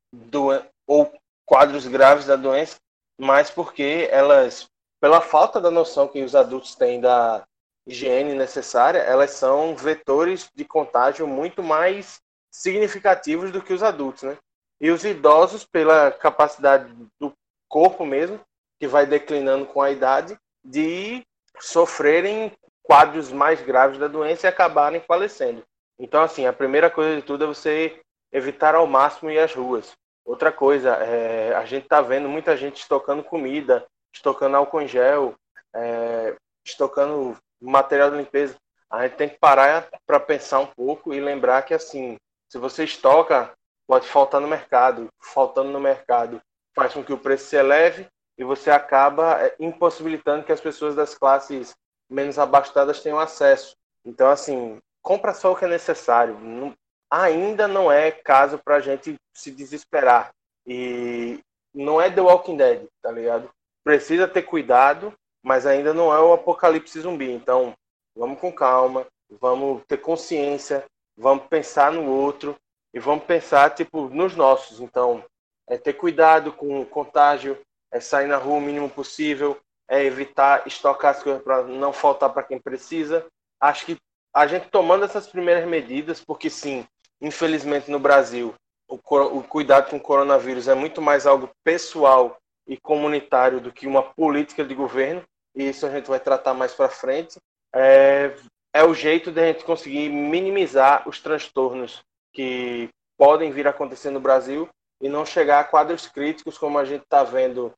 ou 0.87 1.13
quadros 1.47 1.87
graves 1.87 2.27
da 2.27 2.37
doença, 2.37 2.77
mas 3.19 3.51
porque 3.51 4.09
elas, 4.11 4.69
pela 5.01 5.21
falta 5.21 5.61
da 5.61 5.71
noção 5.71 6.09
que 6.09 6.23
os 6.23 6.35
adultos 6.35 6.75
têm 6.75 7.01
da 7.01 7.45
higiene 7.87 8.35
necessária, 8.35 8.99
elas 8.99 9.33
são 9.33 9.75
vetores 9.75 10.49
de 10.55 10.65
contágio 10.65 11.27
muito 11.27 11.63
mais 11.63 12.21
significativos 12.51 13.51
do 13.51 13.63
que 13.63 13.73
os 13.73 13.83
adultos, 13.83 14.23
né? 14.23 14.39
E 14.81 14.91
os 14.91 15.05
idosos, 15.05 15.65
pela 15.65 16.11
capacidade 16.11 16.93
do 17.21 17.33
corpo 17.69 18.05
mesmo, 18.05 18.41
que 18.79 18.87
vai 18.87 19.07
declinando 19.07 19.67
com 19.67 19.81
a 19.81 19.91
idade, 19.91 20.37
de 20.65 21.23
sofrerem 21.61 22.53
quadros 22.83 23.33
mais 23.33 23.61
graves 23.63 23.99
da 23.99 24.09
doença 24.09 24.47
e 24.47 24.49
acabarem 24.49 25.01
falecendo. 25.01 25.63
Então, 25.99 26.23
assim, 26.23 26.47
a 26.47 26.53
primeira 26.53 26.91
coisa 26.91 27.17
de 27.17 27.23
tudo 27.23 27.45
é 27.45 27.47
você 27.47 28.01
evitar 28.33 28.75
ao 28.75 28.87
máximo 28.87 29.31
ir 29.31 29.39
às 29.39 29.55
ruas. 29.55 29.93
Outra 30.25 30.51
coisa, 30.51 30.95
é, 30.97 31.55
a 31.55 31.65
gente 31.65 31.85
está 31.85 32.01
vendo 32.01 32.29
muita 32.29 32.57
gente 32.57 32.81
estocando 32.81 33.23
comida, 33.23 33.87
estocando 34.15 34.57
álcool 34.57 34.81
em 34.81 34.89
gel, 34.89 35.35
é, 35.75 36.35
estocando 36.65 37.37
material 37.61 38.11
de 38.11 38.17
limpeza. 38.17 38.57
A 38.91 39.03
gente 39.03 39.17
tem 39.17 39.29
que 39.29 39.39
parar 39.39 39.89
para 40.07 40.21
pensar 40.21 40.61
um 40.61 40.67
pouco 40.67 41.13
e 41.13 41.21
lembrar 41.21 41.63
que, 41.63 41.75
assim, 41.75 42.17
se 42.49 42.59
você 42.59 42.85
estoca, 42.85 43.53
pode 43.87 44.07
faltar 44.07 44.41
no 44.41 44.49
mercado. 44.49 45.09
Faltando 45.21 45.71
no 45.71 45.81
mercado 45.81 46.41
faz 46.75 46.95
com 46.95 47.05
que 47.05 47.13
o 47.13 47.19
preço 47.19 47.47
se 47.47 47.57
eleve 47.57 48.07
e 48.39 48.45
você 48.45 48.71
acaba 48.71 49.45
é, 49.45 49.55
impossibilitando 49.59 50.45
que 50.45 50.53
as 50.53 50.61
pessoas 50.61 50.95
das 50.95 51.15
classes 51.15 51.75
menos 52.11 52.39
abastadas 52.39 53.01
tenham 53.01 53.19
acesso. 53.19 53.77
Então, 54.05 54.31
assim, 54.31 54.79
compra 55.03 55.35
só 55.35 55.53
o 55.53 55.57
que 55.57 55.65
é 55.65 55.69
necessário. 55.69 56.39
Não, 56.39 56.75
ainda 57.11 57.69
não 57.69 57.91
é 57.91 58.11
caso 58.11 58.59
para 58.59 58.77
a 58.77 58.81
gente 58.81 59.17
se 59.35 59.51
desesperar. 59.51 60.31
E 60.67 61.41
não 61.75 62.01
é 62.01 62.11
The 62.11 62.21
Walking 62.21 62.57
Dead, 62.57 62.87
tá 63.03 63.11
ligado? 63.11 63.51
Precisa 63.85 64.29
ter 64.29 64.43
cuidado, 64.43 65.13
mas 65.43 65.67
ainda 65.67 65.93
não 65.93 66.13
é 66.13 66.21
o 66.21 66.33
apocalipse 66.33 67.01
zumbi. 67.01 67.31
Então, 67.31 67.75
vamos 68.17 68.39
com 68.41 68.53
calma, 68.53 69.07
vamos 69.31 69.83
ter 69.87 69.99
consciência, 69.99 70.85
vamos 71.17 71.47
pensar 71.47 71.93
no 71.93 72.11
outro 72.11 72.57
e 72.95 73.01
vamos 73.01 73.25
pensar, 73.25 73.71
tipo, 73.71 74.09
nos 74.09 74.37
nossos. 74.37 74.81
Então, 74.81 75.25
é 75.69 75.77
ter 75.79 75.95
cuidado 75.95 76.53
com 76.53 76.81
o 76.81 76.87
contágio, 76.87 77.59
é 77.93 78.01
sair 78.01 78.27
na 78.27 78.37
rua 78.37 78.57
o 78.57 78.61
mínimo 78.61 78.89
possível, 78.89 79.59
é 79.89 80.03
evitar 80.03 80.67
estocar 80.67 81.15
as 81.15 81.23
coisas 81.23 81.43
para 81.43 81.63
não 81.65 81.93
faltar 81.93 82.31
para 82.31 82.43
quem 82.43 82.59
precisa. 82.59 83.27
Acho 83.61 83.87
que 83.87 83.99
a 84.35 84.47
gente 84.47 84.69
tomando 84.69 85.05
essas 85.05 85.27
primeiras 85.27 85.69
medidas, 85.69 86.25
porque 86.25 86.49
sim, 86.49 86.87
infelizmente 87.21 87.91
no 87.91 87.99
Brasil, 87.99 88.55
o, 88.89 88.97
o 88.97 89.43
cuidado 89.43 89.91
com 89.91 89.97
o 89.97 90.01
coronavírus 90.01 90.69
é 90.69 90.75
muito 90.75 91.03
mais 91.03 91.27
algo 91.27 91.51
pessoal 91.63 92.39
e 92.67 92.79
comunitário 92.79 93.61
do 93.61 93.73
que 93.73 93.87
uma 93.87 94.03
política 94.03 94.65
de 94.65 94.75
governo, 94.75 95.23
e 95.55 95.69
isso 95.69 95.85
a 95.85 95.91
gente 95.91 96.09
vai 96.09 96.19
tratar 96.19 96.55
mais 96.55 96.73
para 96.73 96.89
frente. 96.89 97.37
É, 97.75 98.35
é 98.75 98.83
o 98.83 98.95
jeito 98.95 99.31
de 99.31 99.41
a 99.41 99.47
gente 99.47 99.65
conseguir 99.65 100.09
minimizar 100.09 101.07
os 101.07 101.21
transtornos 101.21 102.03
que 102.33 102.89
podem 103.19 103.53
vir 103.53 103.67
a 103.67 103.71
acontecer 103.71 104.11
no 104.11 104.21
Brasil 104.21 104.69
e 105.01 105.09
não 105.09 105.27
chegar 105.27 105.61
a 105.61 105.65
quadros 105.65 106.07
críticos 106.07 106.57
como 106.57 106.79
a 106.79 106.85
gente 106.85 107.03
está 107.03 107.23
vendo 107.23 107.73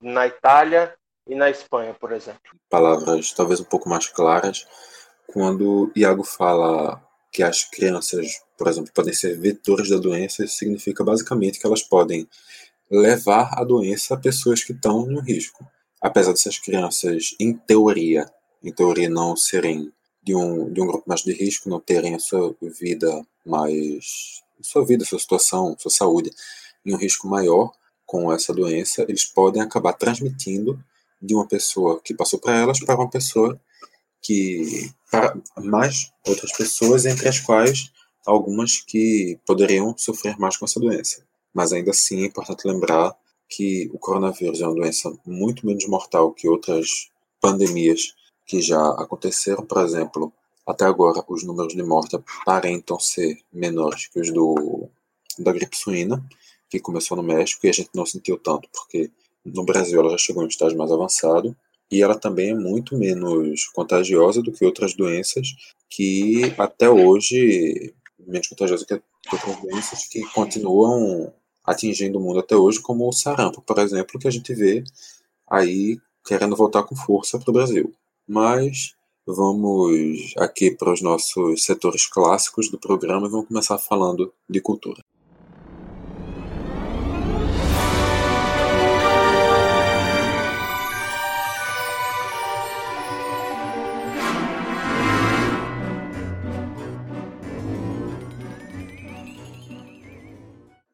na 0.00 0.26
Itália 0.26 0.94
e 1.26 1.34
na 1.34 1.50
Espanha, 1.50 1.94
por 1.94 2.12
exemplo. 2.12 2.40
Palavras 2.68 3.32
talvez 3.32 3.60
um 3.60 3.64
pouco 3.64 3.88
mais 3.88 4.06
claras. 4.06 4.66
Quando 5.26 5.90
Iago 5.96 6.24
fala 6.24 7.02
que 7.30 7.42
as 7.42 7.64
crianças, 7.64 8.42
por 8.58 8.68
exemplo, 8.68 8.92
podem 8.92 9.14
ser 9.14 9.38
vetores 9.38 9.88
da 9.88 9.96
doença, 9.96 10.44
isso 10.44 10.56
significa 10.56 11.02
basicamente 11.02 11.58
que 11.58 11.66
elas 11.66 11.82
podem 11.82 12.28
levar 12.90 13.50
a 13.54 13.64
doença 13.64 14.14
a 14.14 14.18
pessoas 14.18 14.62
que 14.62 14.72
estão 14.72 15.06
no 15.06 15.20
risco. 15.20 15.66
Apesar 16.00 16.32
dessas 16.32 16.58
crianças, 16.58 17.34
em 17.40 17.54
teoria, 17.54 18.30
em 18.62 18.72
teoria 18.72 19.08
não 19.08 19.36
serem 19.36 19.90
de 20.22 20.34
um, 20.34 20.70
de 20.70 20.80
um 20.80 20.86
grupo 20.86 21.04
mais 21.06 21.22
de 21.22 21.32
risco, 21.32 21.70
não 21.70 21.80
terem 21.80 22.14
a 22.14 22.18
sua 22.18 22.54
vida 22.60 23.24
mais. 23.44 24.42
sua 24.60 24.84
vida, 24.84 25.04
sua 25.04 25.18
situação, 25.18 25.74
sua 25.78 25.90
saúde 25.90 26.30
em 26.84 26.94
um 26.94 26.98
risco 26.98 27.26
maior 27.26 27.72
com 28.12 28.30
essa 28.30 28.52
doença, 28.52 29.06
eles 29.08 29.24
podem 29.24 29.62
acabar 29.62 29.94
transmitindo 29.94 30.78
de 31.20 31.34
uma 31.34 31.48
pessoa 31.48 31.98
que 31.98 32.12
passou 32.12 32.38
para 32.38 32.54
elas 32.54 32.78
para 32.78 32.94
uma 32.94 33.08
pessoa 33.08 33.58
que. 34.20 34.90
para 35.10 35.34
mais 35.56 36.12
outras 36.26 36.52
pessoas, 36.52 37.06
entre 37.06 37.26
as 37.26 37.40
quais 37.40 37.90
algumas 38.26 38.76
que 38.76 39.40
poderiam 39.46 39.96
sofrer 39.96 40.38
mais 40.38 40.58
com 40.58 40.66
essa 40.66 40.78
doença. 40.78 41.24
Mas 41.54 41.72
ainda 41.72 41.90
assim 41.90 42.22
é 42.22 42.26
importante 42.26 42.68
lembrar 42.68 43.16
que 43.48 43.90
o 43.94 43.98
coronavírus 43.98 44.60
é 44.60 44.66
uma 44.66 44.76
doença 44.76 45.10
muito 45.24 45.66
menos 45.66 45.86
mortal 45.88 46.32
que 46.32 46.46
outras 46.46 47.08
pandemias 47.40 48.14
que 48.44 48.60
já 48.60 48.90
aconteceram, 48.90 49.64
por 49.64 49.82
exemplo, 49.82 50.30
até 50.66 50.84
agora 50.84 51.24
os 51.28 51.44
números 51.44 51.74
de 51.74 51.82
morte 51.82 52.14
aparentam 52.16 53.00
ser 53.00 53.38
menores 53.50 54.06
que 54.06 54.20
os 54.20 54.30
do, 54.30 54.88
da 55.38 55.50
gripe 55.50 55.76
suína, 55.76 56.22
que 56.72 56.80
começou 56.80 57.18
no 57.18 57.22
México 57.22 57.66
e 57.66 57.68
a 57.68 57.72
gente 57.72 57.90
não 57.94 58.06
sentiu 58.06 58.38
tanto, 58.38 58.66
porque 58.72 59.10
no 59.44 59.62
Brasil 59.62 60.00
ela 60.00 60.10
já 60.12 60.16
chegou 60.16 60.42
em 60.42 60.46
um 60.46 60.48
estágio 60.48 60.78
mais 60.78 60.90
avançado 60.90 61.54
e 61.90 62.02
ela 62.02 62.18
também 62.18 62.50
é 62.50 62.54
muito 62.54 62.96
menos 62.96 63.66
contagiosa 63.74 64.40
do 64.40 64.50
que 64.50 64.64
outras 64.64 64.94
doenças 64.94 65.48
que 65.90 66.54
até 66.56 66.88
hoje, 66.88 67.92
menos 68.18 68.48
contagiosa 68.48 68.86
que 68.86 69.02
outras 69.30 69.60
doenças 69.60 70.08
que 70.08 70.22
continuam 70.32 71.30
atingindo 71.62 72.18
o 72.18 72.22
mundo 72.22 72.40
até 72.40 72.56
hoje, 72.56 72.80
como 72.80 73.06
o 73.06 73.12
sarampo, 73.12 73.60
por 73.60 73.78
exemplo, 73.78 74.18
que 74.18 74.26
a 74.26 74.30
gente 74.30 74.54
vê 74.54 74.82
aí 75.46 75.98
querendo 76.24 76.56
voltar 76.56 76.84
com 76.84 76.96
força 76.96 77.38
para 77.38 77.50
o 77.50 77.52
Brasil. 77.52 77.92
Mas 78.26 78.94
vamos 79.26 80.32
aqui 80.38 80.70
para 80.70 80.90
os 80.90 81.02
nossos 81.02 81.64
setores 81.64 82.06
clássicos 82.06 82.70
do 82.70 82.78
programa 82.78 83.26
e 83.26 83.30
vamos 83.30 83.48
começar 83.48 83.76
falando 83.76 84.32
de 84.48 84.60
cultura. 84.62 85.02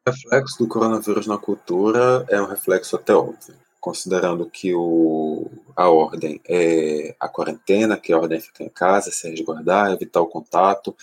O 0.09 0.11
reflexo 0.11 0.59
do 0.59 0.69
coronavírus 0.69 1.27
na 1.27 1.38
cultura 1.38 2.25
é 2.29 2.41
um 2.41 2.47
reflexo 2.47 2.97
até 2.97 3.15
óbvio 3.15 3.55
considerando 3.81 4.49
que 4.50 4.75
o, 4.75 5.50
a 5.77 5.88
ordem 5.88 6.41
é 6.47 7.15
a 7.19 7.29
quarentena, 7.29 7.97
que 7.97 8.12
a 8.12 8.19
ordem 8.19 8.38
é 8.38 8.41
ficar 8.41 8.65
em 8.65 8.69
casa, 8.69 9.11
se 9.11 9.29
resguardar, 9.31 9.93
evitar 9.93 10.21
o 10.21 10.27
contato, 10.27 10.95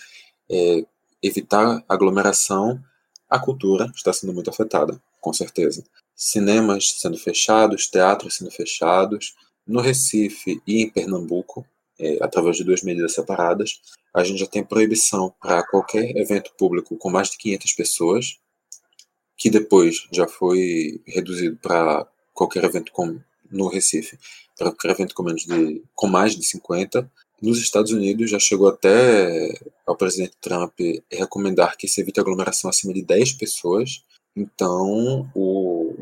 é, 0.48 0.84
evitar 1.22 1.82
aglomeração, 1.88 2.80
a 3.28 3.38
cultura 3.38 3.90
está 3.94 4.12
sendo 4.12 4.32
muito 4.32 4.50
afetada, 4.50 5.00
com 5.20 5.32
certeza. 5.32 5.84
Cinemas 6.14 7.00
sendo 7.00 7.18
fechados, 7.18 7.88
teatros 7.88 8.36
sendo 8.36 8.50
fechados. 8.50 9.34
No 9.66 9.80
Recife 9.80 10.62
e 10.64 10.82
em 10.82 10.88
Pernambuco, 10.88 11.66
é, 11.98 12.18
através 12.20 12.56
de 12.56 12.62
duas 12.62 12.82
medidas 12.82 13.14
separadas, 13.14 13.80
a 14.14 14.22
gente 14.22 14.38
já 14.38 14.46
tem 14.46 14.62
proibição 14.62 15.34
para 15.42 15.66
qualquer 15.66 16.16
evento 16.16 16.52
público 16.56 16.96
com 16.96 17.10
mais 17.10 17.30
de 17.30 17.38
500 17.38 17.72
pessoas, 17.72 18.38
que 19.36 19.50
depois 19.50 20.06
já 20.12 20.26
foi 20.26 21.00
reduzido 21.06 21.56
para 21.56 22.06
qualquer 22.32 22.64
evento 22.64 22.92
com, 22.92 23.18
no 23.50 23.68
Recife, 23.68 24.18
para 24.56 24.70
qualquer 24.70 24.90
evento 24.92 25.14
com, 25.14 25.22
menos 25.22 25.44
de, 25.44 25.82
com 25.94 26.06
mais 26.06 26.34
de 26.34 26.44
50. 26.44 27.10
Nos 27.42 27.58
Estados 27.58 27.92
Unidos 27.92 28.30
já 28.30 28.38
chegou 28.38 28.68
até 28.68 29.58
ao 29.86 29.96
presidente 29.96 30.36
Trump 30.40 30.72
recomendar 31.10 31.76
que 31.76 31.86
se 31.86 32.00
evite 32.00 32.18
aglomeração 32.18 32.70
acima 32.70 32.94
de 32.94 33.02
10 33.02 33.34
pessoas. 33.34 34.02
Então, 34.34 35.30
o, 35.34 35.94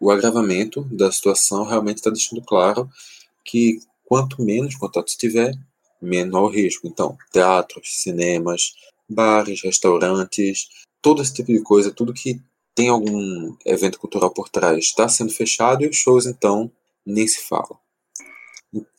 o 0.00 0.10
agravamento 0.10 0.82
da 0.84 1.12
situação 1.12 1.64
realmente 1.64 1.98
está 1.98 2.10
deixando 2.10 2.42
claro 2.42 2.88
que 3.44 3.78
quanto 4.06 4.42
menos 4.42 4.76
contato 4.76 5.12
tiver, 5.16 5.52
menor 6.00 6.44
o 6.44 6.48
risco. 6.48 6.86
Então, 6.86 7.16
teatros, 7.32 8.02
cinemas, 8.02 8.74
bares, 9.08 9.62
restaurantes, 9.62 10.68
todo 11.06 11.22
esse 11.22 11.32
tipo 11.32 11.52
de 11.52 11.62
coisa, 11.62 11.92
tudo 11.92 12.12
que 12.12 12.42
tem 12.74 12.88
algum 12.88 13.56
evento 13.64 13.96
cultural 13.96 14.28
por 14.28 14.48
trás, 14.48 14.78
está 14.78 15.08
sendo 15.08 15.32
fechado 15.32 15.84
e 15.84 15.88
os 15.88 15.94
shows, 15.94 16.26
então, 16.26 16.68
nem 17.06 17.28
se 17.28 17.46
fala. 17.46 17.78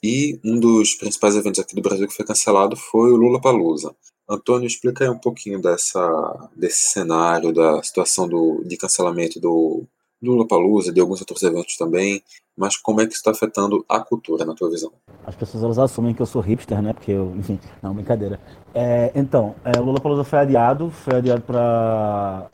E 0.01 0.39
um 0.41 0.57
dos 0.57 0.95
principais 0.95 1.35
eventos 1.35 1.59
aqui 1.59 1.75
do 1.75 1.81
Brasil 1.81 2.07
que 2.07 2.15
foi 2.15 2.25
cancelado 2.25 2.77
foi 2.77 3.11
o 3.11 3.17
Lula 3.17 3.41
Palusa. 3.41 3.93
Antônio, 4.29 4.67
explica 4.67 5.03
aí 5.03 5.09
um 5.09 5.19
pouquinho 5.19 5.61
dessa, 5.61 6.49
desse 6.55 6.91
cenário, 6.91 7.51
da 7.51 7.83
situação 7.83 8.25
do, 8.25 8.63
de 8.63 8.77
cancelamento 8.77 9.37
do, 9.37 9.83
do 10.21 10.31
Lula 10.31 10.47
Palusa, 10.47 10.91
de 10.91 10.99
alguns 10.99 11.19
outros 11.21 11.41
eventos 11.43 11.77
também, 11.77 12.21
mas 12.57 12.75
como 12.75 13.01
é 13.01 13.05
que 13.05 13.13
isso 13.13 13.19
está 13.19 13.31
afetando 13.31 13.85
a 13.87 13.99
cultura, 13.99 14.45
na 14.45 14.55
tua 14.55 14.69
visão? 14.69 14.91
As 15.25 15.35
pessoas 15.35 15.63
elas 15.63 15.77
assumem 15.77 16.13
que 16.13 16.21
eu 16.21 16.25
sou 16.25 16.41
hipster, 16.41 16.81
né? 16.81 16.93
Porque 16.93 17.11
eu, 17.11 17.33
enfim, 17.37 17.59
não, 17.81 17.93
brincadeira. 17.93 18.39
É, 18.73 19.11
então, 19.13 19.55
é, 19.63 19.77
Lula 19.79 19.99
Palusa 19.99 20.23
foi 20.23 20.39
adiado, 20.39 20.89
foi 20.89 21.17
adiado 21.17 21.41
para 21.41 22.49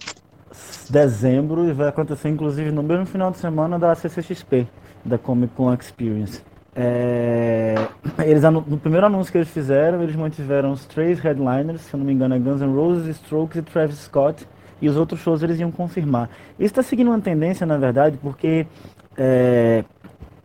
dezembro 0.89 1.67
e 1.67 1.74
vai 1.74 1.88
acontecer 1.88 2.29
inclusive 2.29 2.70
no 2.70 2.84
mesmo 2.84 3.05
final 3.05 3.32
de 3.32 3.38
semana 3.38 3.79
da 3.79 3.96
CCXP, 3.96 4.67
da 5.03 5.17
Comic 5.17 5.53
Con 5.55 5.74
Experience. 5.74 6.41
É, 6.75 7.75
eles, 8.25 8.43
no 8.43 8.79
primeiro 8.79 9.05
anúncio 9.05 9.32
que 9.32 9.38
eles 9.38 9.50
fizeram, 9.50 10.01
eles 10.01 10.15
mantiveram 10.15 10.72
os 10.72 10.86
três 10.86 11.20
headliners, 11.20 11.82
se 11.82 11.93
eu 11.93 12.00
não 12.00 12.05
me 12.05 12.13
engano 12.13 12.34
é 12.34 12.39
Guns 12.39 12.62
N' 12.62 12.74
Roses, 12.74 13.15
Strokes 13.17 13.58
e 13.58 13.62
Travis 13.62 13.98
Scott, 14.00 14.48
e 14.84 14.90
os 14.90 14.98
outros 14.98 15.22
shows 15.22 15.42
eles 15.42 15.58
iam 15.60 15.72
confirmar. 15.72 16.30
Isso 16.60 16.74
está 16.74 16.84
seguindo 16.84 17.08
uma 17.08 17.22
tendência, 17.22 17.66
na 17.66 17.78
verdade, 17.78 18.18
porque 18.22 18.68
é, 19.18 19.86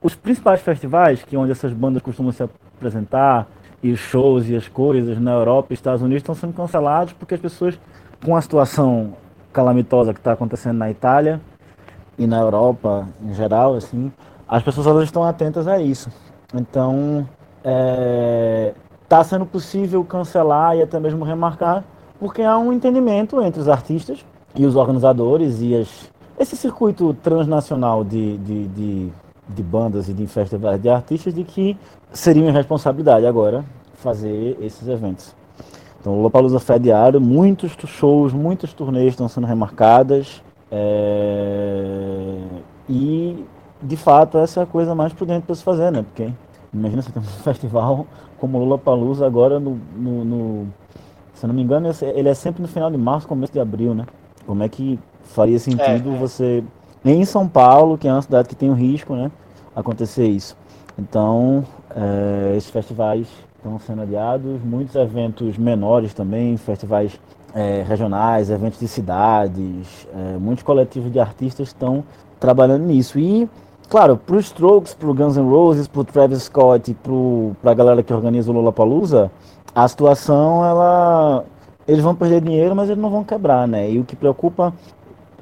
os 0.00 0.14
principais 0.14 0.60
festivais, 0.60 1.24
que 1.24 1.34
é 1.34 1.38
onde 1.38 1.50
essas 1.50 1.72
bandas 1.72 2.00
costumam 2.00 2.30
se 2.30 2.44
apresentar, 2.44 3.48
e 3.82 3.90
os 3.90 3.98
shows 3.98 4.48
e 4.48 4.54
as 4.54 4.68
coisas 4.68 5.20
na 5.20 5.32
Europa 5.32 5.68
e 5.70 5.74
Estados 5.74 6.02
Unidos 6.02 6.22
estão 6.22 6.36
sendo 6.36 6.52
cancelados 6.52 7.12
porque 7.12 7.34
as 7.34 7.40
pessoas, 7.40 7.78
com 8.24 8.36
a 8.36 8.40
situação 8.40 9.14
calamitosa 9.52 10.12
que 10.12 10.20
está 10.20 10.32
acontecendo 10.32 10.78
na 10.78 10.90
Itália 10.90 11.40
e 12.16 12.26
na 12.26 12.38
Europa 12.38 13.08
em 13.20 13.34
geral, 13.34 13.74
assim, 13.74 14.12
as 14.46 14.62
pessoas 14.62 14.86
elas 14.86 15.04
estão 15.04 15.24
atentas 15.24 15.66
a 15.66 15.80
isso. 15.80 16.10
Então, 16.54 17.28
está 17.58 17.70
é, 17.70 18.74
tá 19.08 19.24
sendo 19.24 19.46
possível 19.46 20.04
cancelar 20.04 20.76
e 20.76 20.82
até 20.82 21.00
mesmo 21.00 21.24
remarcar, 21.24 21.82
porque 22.18 22.42
há 22.42 22.56
um 22.58 22.72
entendimento 22.72 23.40
entre 23.42 23.60
os 23.60 23.68
artistas 23.68 24.24
e 24.54 24.66
os 24.66 24.76
organizadores 24.76 25.60
e 25.60 25.74
as, 25.74 26.10
esse 26.38 26.56
circuito 26.56 27.14
transnacional 27.22 28.04
de, 28.04 28.38
de, 28.38 28.68
de, 28.68 29.08
de 29.48 29.62
bandas 29.62 30.08
e 30.08 30.12
de 30.12 30.26
festivais 30.26 30.80
de 30.80 30.88
artistas 30.88 31.34
de 31.34 31.44
que 31.44 31.76
seria 32.12 32.42
uma 32.42 32.52
responsabilidade 32.52 33.26
agora 33.26 33.64
fazer 33.94 34.56
esses 34.60 34.86
eventos. 34.88 35.34
Então, 36.00 36.12
o 36.12 36.16
Lollapalooza 36.16 36.60
foi 36.60 36.76
adiado, 36.76 37.20
muitos 37.20 37.72
shows, 37.86 38.32
muitas 38.32 38.72
turnês 38.72 39.08
estão 39.08 39.28
sendo 39.28 39.46
remarcadas. 39.46 40.42
É... 40.70 42.38
E, 42.88 43.44
de 43.82 43.96
fato, 43.96 44.38
essa 44.38 44.60
é 44.60 44.62
a 44.62 44.66
coisa 44.66 44.94
mais 44.94 45.12
prudente 45.12 45.44
para 45.44 45.54
se 45.54 45.62
fazer, 45.62 45.90
né? 45.90 46.02
Porque 46.02 46.32
imagina 46.72 47.02
você 47.02 47.10
ter 47.10 47.18
um 47.18 47.22
festival 47.42 48.06
como 48.38 48.58
o 48.58 48.60
Lollapalooza 48.60 49.26
agora 49.26 49.58
no, 49.58 49.78
no, 49.96 50.24
no, 50.24 50.66
Se 51.38 51.44
eu 51.44 51.48
não 51.48 51.54
me 51.54 51.62
engano, 51.62 51.88
ele 52.02 52.28
é 52.28 52.34
sempre 52.34 52.60
no 52.60 52.66
final 52.66 52.90
de 52.90 52.96
março, 52.96 53.28
começo 53.28 53.52
de 53.52 53.60
abril, 53.60 53.94
né? 53.94 54.04
Como 54.44 54.60
é 54.60 54.68
que 54.68 54.98
faria 55.22 55.56
sentido 55.56 56.10
é, 56.10 56.14
é. 56.14 56.18
você, 56.18 56.64
nem 57.04 57.20
em 57.20 57.24
São 57.24 57.46
Paulo, 57.46 57.96
que 57.96 58.08
é 58.08 58.12
uma 58.12 58.22
cidade 58.22 58.48
que 58.48 58.56
tem 58.56 58.68
um 58.68 58.74
risco, 58.74 59.14
né, 59.14 59.30
acontecer 59.76 60.26
isso. 60.26 60.56
Então, 60.98 61.64
é, 61.94 62.56
esses 62.56 62.70
festivais 62.70 63.28
estão 63.56 63.78
sendo 63.78 64.02
adiados, 64.02 64.60
muitos 64.64 64.96
eventos 64.96 65.56
menores 65.56 66.12
também, 66.12 66.56
festivais 66.56 67.20
é, 67.54 67.84
regionais, 67.86 68.50
eventos 68.50 68.80
de 68.80 68.88
cidades, 68.88 70.08
é, 70.12 70.38
muitos 70.38 70.64
coletivos 70.64 71.12
de 71.12 71.20
artistas 71.20 71.68
estão 71.68 72.02
trabalhando 72.40 72.84
nisso. 72.84 73.16
E, 73.16 73.48
claro, 73.88 74.16
para 74.16 74.34
os 74.34 74.46
Strokes, 74.46 74.92
para 74.92 75.08
o 75.08 75.14
Guns 75.14 75.36
N' 75.36 75.48
Roses, 75.48 75.86
para 75.86 76.00
o 76.00 76.04
Travis 76.04 76.42
Scott 76.42 76.90
e 76.90 76.94
para 76.94 77.70
a 77.70 77.74
galera 77.74 78.02
que 78.02 78.12
organiza 78.12 78.50
o 78.50 78.54
Lollapalooza, 78.54 79.30
a 79.82 79.86
situação, 79.86 80.64
ela, 80.64 81.44
eles 81.86 82.02
vão 82.02 82.12
perder 82.12 82.40
dinheiro, 82.40 82.74
mas 82.74 82.90
eles 82.90 83.00
não 83.00 83.10
vão 83.10 83.22
quebrar, 83.22 83.68
né? 83.68 83.88
E 83.88 84.00
o 84.00 84.04
que 84.04 84.16
preocupa 84.16 84.74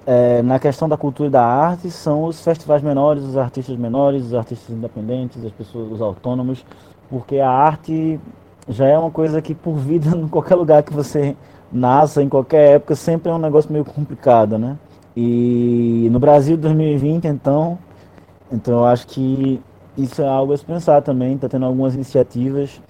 é, 0.06 0.42
na 0.42 0.58
questão 0.58 0.86
da 0.86 0.96
cultura 0.96 1.28
e 1.28 1.32
da 1.32 1.42
arte 1.42 1.90
são 1.90 2.24
os 2.24 2.38
festivais 2.42 2.82
menores, 2.82 3.24
os 3.24 3.38
artistas 3.38 3.78
menores, 3.78 4.26
os 4.26 4.34
artistas 4.34 4.76
independentes, 4.76 5.42
as 5.42 5.52
pessoas, 5.52 5.90
os 5.90 6.02
autônomos, 6.02 6.66
porque 7.08 7.38
a 7.38 7.48
arte 7.48 8.20
já 8.68 8.86
é 8.86 8.98
uma 8.98 9.10
coisa 9.10 9.40
que 9.40 9.54
por 9.54 9.76
vida 9.76 10.10
em 10.14 10.28
qualquer 10.28 10.56
lugar 10.56 10.82
que 10.82 10.92
você 10.92 11.34
nasça, 11.72 12.22
em 12.22 12.28
qualquer 12.28 12.74
época, 12.76 12.94
sempre 12.94 13.32
é 13.32 13.34
um 13.34 13.38
negócio 13.38 13.72
meio 13.72 13.86
complicado, 13.86 14.58
né? 14.58 14.76
E 15.16 16.08
no 16.12 16.18
Brasil 16.20 16.58
2020, 16.58 17.26
então, 17.26 17.78
então 18.52 18.80
eu 18.80 18.84
acho 18.84 19.06
que 19.06 19.62
isso 19.96 20.20
é 20.20 20.28
algo 20.28 20.52
a 20.52 20.56
se 20.58 20.64
pensar 20.64 21.00
também, 21.00 21.36
está 21.36 21.48
tendo 21.48 21.64
algumas 21.64 21.94
iniciativas. 21.94 22.82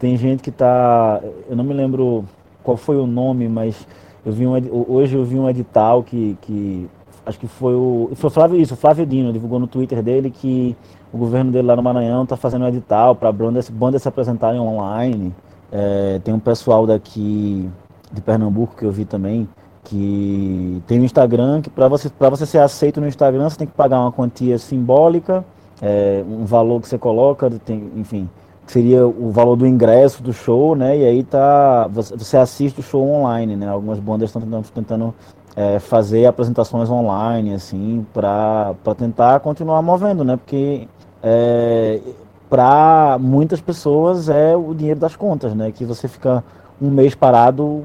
Tem 0.00 0.16
gente 0.16 0.42
que 0.42 0.48
está, 0.48 1.20
eu 1.46 1.54
não 1.54 1.62
me 1.62 1.74
lembro 1.74 2.24
qual 2.64 2.78
foi 2.78 2.96
o 2.96 3.06
nome, 3.06 3.46
mas 3.48 3.86
eu 4.24 4.32
vi 4.32 4.46
um, 4.46 4.52
hoje 4.88 5.14
eu 5.14 5.24
vi 5.26 5.38
um 5.38 5.48
edital 5.48 6.02
que, 6.02 6.38
que 6.40 6.88
acho 7.26 7.38
que 7.38 7.46
foi 7.46 7.74
o. 7.74 8.10
Foi 8.14 8.28
o 8.28 8.30
Flávio, 8.30 8.58
isso, 8.58 8.74
Flávio 8.74 9.04
Dino 9.04 9.30
divulgou 9.30 9.58
no 9.58 9.66
Twitter 9.66 10.02
dele 10.02 10.30
que 10.30 10.74
o 11.12 11.18
governo 11.18 11.52
dele 11.52 11.68
lá 11.68 11.76
no 11.76 11.82
Maranhão 11.82 12.22
está 12.22 12.34
fazendo 12.34 12.64
um 12.64 12.68
edital 12.68 13.14
para 13.14 13.30
bandas, 13.30 13.68
bandas 13.68 14.00
se 14.00 14.08
apresentarem 14.08 14.58
online. 14.58 15.34
É, 15.70 16.18
tem 16.24 16.32
um 16.32 16.40
pessoal 16.40 16.86
daqui 16.86 17.68
de 18.10 18.20
Pernambuco 18.22 18.76
que 18.76 18.86
eu 18.86 18.90
vi 18.90 19.04
também, 19.04 19.46
que 19.84 20.82
tem 20.86 20.98
um 20.98 21.04
Instagram 21.04 21.60
que 21.60 21.68
para 21.68 21.88
você, 21.88 22.10
você 22.18 22.46
ser 22.46 22.58
aceito 22.58 23.02
no 23.02 23.06
Instagram 23.06 23.50
você 23.50 23.58
tem 23.58 23.66
que 23.66 23.74
pagar 23.74 24.00
uma 24.00 24.10
quantia 24.10 24.56
simbólica, 24.56 25.44
é, 25.82 26.24
um 26.26 26.46
valor 26.46 26.80
que 26.80 26.88
você 26.88 26.96
coloca, 26.96 27.50
tem, 27.64 27.90
enfim, 27.96 28.28
seria 28.70 29.06
o 29.06 29.30
valor 29.30 29.56
do 29.56 29.66
ingresso 29.66 30.22
do 30.22 30.32
show, 30.32 30.76
né? 30.76 30.96
E 30.96 31.04
aí 31.04 31.24
tá 31.24 31.88
você 31.88 32.36
assiste 32.36 32.80
o 32.80 32.82
show 32.82 33.06
online, 33.06 33.56
né? 33.56 33.68
Algumas 33.68 33.98
bandas 33.98 34.28
estão 34.28 34.40
tentando, 34.40 34.70
tentando 34.70 35.14
é, 35.56 35.78
fazer 35.80 36.26
apresentações 36.26 36.88
online, 36.88 37.54
assim, 37.54 38.06
para 38.12 38.74
tentar 38.96 39.40
continuar 39.40 39.82
movendo, 39.82 40.24
né? 40.24 40.36
Porque 40.36 40.88
é, 41.22 42.00
para 42.48 43.18
muitas 43.20 43.60
pessoas 43.60 44.28
é 44.28 44.56
o 44.56 44.72
dinheiro 44.72 45.00
das 45.00 45.16
contas, 45.16 45.54
né? 45.54 45.72
Que 45.72 45.84
você 45.84 46.06
fica 46.06 46.44
um 46.80 46.90
mês 46.90 47.14
parado, 47.14 47.84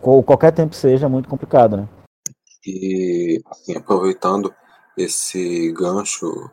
qualquer 0.00 0.52
tempo 0.52 0.74
seja, 0.74 1.06
é 1.06 1.08
muito 1.08 1.28
complicado, 1.28 1.76
né? 1.76 1.88
E 2.66 3.40
assim, 3.50 3.76
aproveitando 3.76 4.52
esse 4.96 5.72
gancho, 5.72 6.50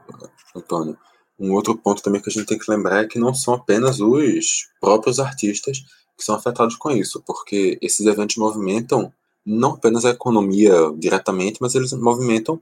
Antônio, 0.56 0.96
um 1.40 1.54
outro 1.54 1.78
ponto 1.78 2.02
também 2.02 2.22
que 2.22 2.30
a 2.30 2.32
gente 2.32 2.46
tem 2.46 2.58
que 2.58 2.70
lembrar 2.70 3.04
é 3.04 3.08
que 3.08 3.20
não 3.20 3.34
são 3.34 3.54
apenas 3.54 4.00
os 4.00 4.68
próprios 4.80 5.20
artistas 5.20 5.84
que 6.18 6.24
são 6.24 6.36
afetados 6.36 6.76
com 6.76 6.90
isso, 6.90 7.22
porque 7.26 7.78
esses 7.82 8.06
eventos 8.06 8.38
movimentam 8.38 9.14
não 9.46 9.72
apenas 9.72 10.04
a 10.04 10.10
economia 10.10 10.74
diretamente, 10.98 11.60
mas 11.62 11.76
eles 11.76 11.94
movimentam 11.94 12.60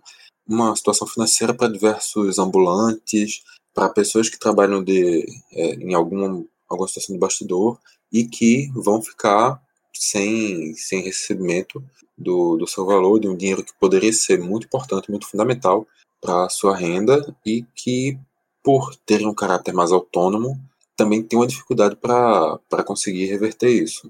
uma 0.48 0.76
situação 0.76 1.08
financeira 1.08 1.54
para 1.54 1.72
diversos 1.72 2.38
ambulantes, 2.38 3.42
para 3.74 3.90
pessoas 3.90 4.30
que 4.30 4.38
trabalham 4.38 4.84
de, 4.84 5.26
é, 5.54 5.76
em 5.76 5.94
alguma, 5.94 6.46
alguma 6.70 6.88
situação 6.88 7.16
de 7.16 7.20
bastidor 7.20 7.80
e 8.12 8.26
que 8.26 8.70
vão 8.76 9.02
ficar 9.02 9.60
sem, 9.94 10.76
sem 10.76 11.02
recebimento 11.02 11.84
do, 12.18 12.58
do 12.58 12.68
seu 12.68 12.86
valor, 12.86 13.20
de 13.20 13.28
um 13.28 13.36
dinheiro 13.36 13.64
que 13.64 13.74
poderia 13.80 14.14
ser 14.14 14.40
muito 14.40 14.66
importante, 14.66 15.10
muito 15.10 15.28
fundamental 15.28 15.88
para 16.22 16.46
a 16.46 16.50
sua 16.50 16.76
renda 16.76 17.36
e 17.46 17.66
que 17.76 18.18
por 18.66 18.96
ter 19.06 19.24
um 19.28 19.34
caráter 19.34 19.76
mais 19.76 19.92
autônomo, 19.92 20.60
também 20.98 21.22
tem 21.22 21.38
uma 21.38 21.46
dificuldade 21.46 21.96
para 21.96 22.84
conseguir 22.84 23.28
reverter 23.28 23.70
isso. 23.70 24.10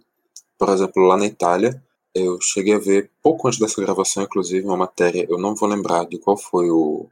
Por 0.58 0.70
exemplo, 0.70 1.04
lá 1.04 1.18
na 1.18 1.26
Itália, 1.26 1.84
eu 2.14 2.40
cheguei 2.42 2.74
a 2.74 2.80
ver, 2.80 3.12
pouco 3.22 3.50
antes 3.50 3.60
dessa 3.60 3.82
gravação, 3.82 4.24
inclusive, 4.24 4.66
uma 4.66 4.78
matéria, 4.78 5.28
eu 5.30 5.38
não 5.38 5.54
vou 5.54 5.68
lembrar 5.68 6.06
de 6.06 6.18
qual 6.18 6.38
foi 6.38 6.72
o, 6.72 7.06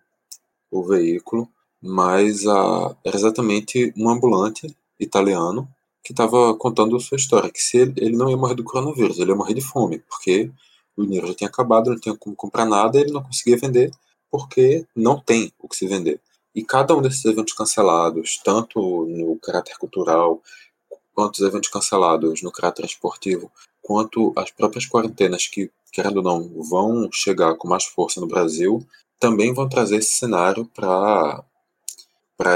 o 0.71 0.84
veículo, 0.84 1.49
mas 1.82 2.47
a, 2.47 2.95
era 3.03 3.17
exatamente 3.17 3.93
um 3.97 4.08
ambulante 4.08 4.73
italiano 4.97 5.67
que 6.01 6.13
estava 6.13 6.56
contando 6.56 6.97
sua 7.01 7.17
história, 7.17 7.51
que 7.51 7.62
se 7.62 7.77
ele, 7.77 7.93
ele, 7.97 8.15
não 8.15 8.29
ia 8.29 8.38
morrer 8.38 8.56
do 8.56 8.63
coronavírus, 8.63 9.19
ele 9.19 9.32
ia 9.32 9.36
morrer 9.36 9.53
de 9.53 9.62
fome, 9.62 9.99
porque 9.99 10.49
o 10.95 11.03
dinheiro 11.03 11.27
já 11.27 11.34
tinha 11.34 11.49
acabado, 11.49 11.89
não 11.89 11.99
tinha 11.99 12.15
como 12.15 12.38
comprar 12.38 12.65
nada, 12.65 12.97
ele 13.01 13.12
não 13.12 13.21
conseguia 13.21 13.58
vender, 13.58 13.91
porque 14.32 14.86
não 14.95 15.19
tem 15.19 15.51
o 15.60 15.67
que 15.67 15.75
se 15.75 15.88
vender. 15.88 16.21
E 16.55 16.63
cada 16.63 16.95
um 16.95 17.01
desses 17.01 17.25
eventos 17.25 17.53
cancelados, 17.53 18.39
tanto 18.43 19.05
no 19.07 19.37
caráter 19.39 19.77
cultural, 19.77 20.41
quanto 21.13 21.35
os 21.35 21.41
eventos 21.41 21.69
cancelados 21.69 22.41
no 22.41 22.51
caráter 22.51 22.85
esportivo, 22.85 23.51
quanto 23.81 24.33
as 24.35 24.51
próprias 24.51 24.85
quarentenas 24.85 25.47
que, 25.47 25.71
querendo 25.91 26.17
ou 26.17 26.23
não, 26.23 26.63
vão 26.63 27.09
chegar 27.11 27.55
com 27.55 27.67
mais 27.67 27.85
força 27.85 28.19
no 28.19 28.27
Brasil, 28.27 28.85
também 29.19 29.53
vão 29.53 29.69
trazer 29.69 29.97
esse 29.97 30.15
cenário 30.15 30.65
para 30.75 31.43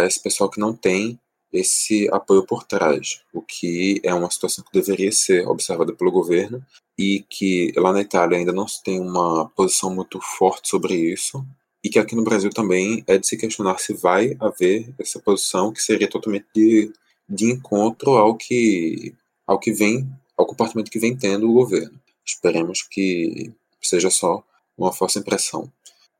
esse 0.05 0.19
pessoal 0.19 0.49
que 0.49 0.59
não 0.59 0.73
tem 0.73 1.19
esse 1.51 2.09
apoio 2.11 2.43
por 2.43 2.63
trás, 2.63 3.21
o 3.33 3.41
que 3.41 4.01
é 4.03 4.13
uma 4.13 4.29
situação 4.29 4.63
que 4.63 4.71
deveria 4.71 5.11
ser 5.11 5.47
observada 5.47 5.93
pelo 5.93 6.11
governo 6.11 6.63
e 6.97 7.25
que 7.29 7.71
lá 7.77 7.93
na 7.93 8.01
Itália 8.01 8.37
ainda 8.37 8.51
não 8.51 8.67
se 8.67 8.83
tem 8.83 8.99
uma 8.99 9.49
posição 9.49 9.93
muito 9.93 10.19
forte 10.19 10.69
sobre 10.69 10.93
isso, 10.93 11.45
e 11.83 11.89
que 11.89 11.99
aqui 11.99 12.15
no 12.15 12.23
Brasil 12.23 12.49
também 12.49 13.03
é 13.07 13.17
de 13.17 13.27
se 13.27 13.37
questionar 13.37 13.77
se 13.79 13.93
vai 13.93 14.35
haver 14.39 14.93
essa 14.99 15.19
posição 15.19 15.71
que 15.71 15.81
seria 15.81 16.09
totalmente 16.09 16.45
de, 16.53 16.91
de 17.29 17.51
encontro 17.51 18.11
ao 18.11 18.35
que, 18.35 19.13
ao 19.45 19.59
que 19.59 19.71
vem, 19.71 20.09
ao 20.35 20.45
comportamento 20.45 20.91
que 20.91 20.99
vem 20.99 21.15
tendo 21.15 21.49
o 21.49 21.53
governo. 21.53 21.99
Esperemos 22.25 22.81
que 22.81 23.51
seja 23.81 24.09
só 24.09 24.43
uma 24.77 24.91
falsa 24.91 25.19
impressão. 25.19 25.71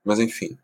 Mas 0.04 0.20
enfim, 0.20 0.58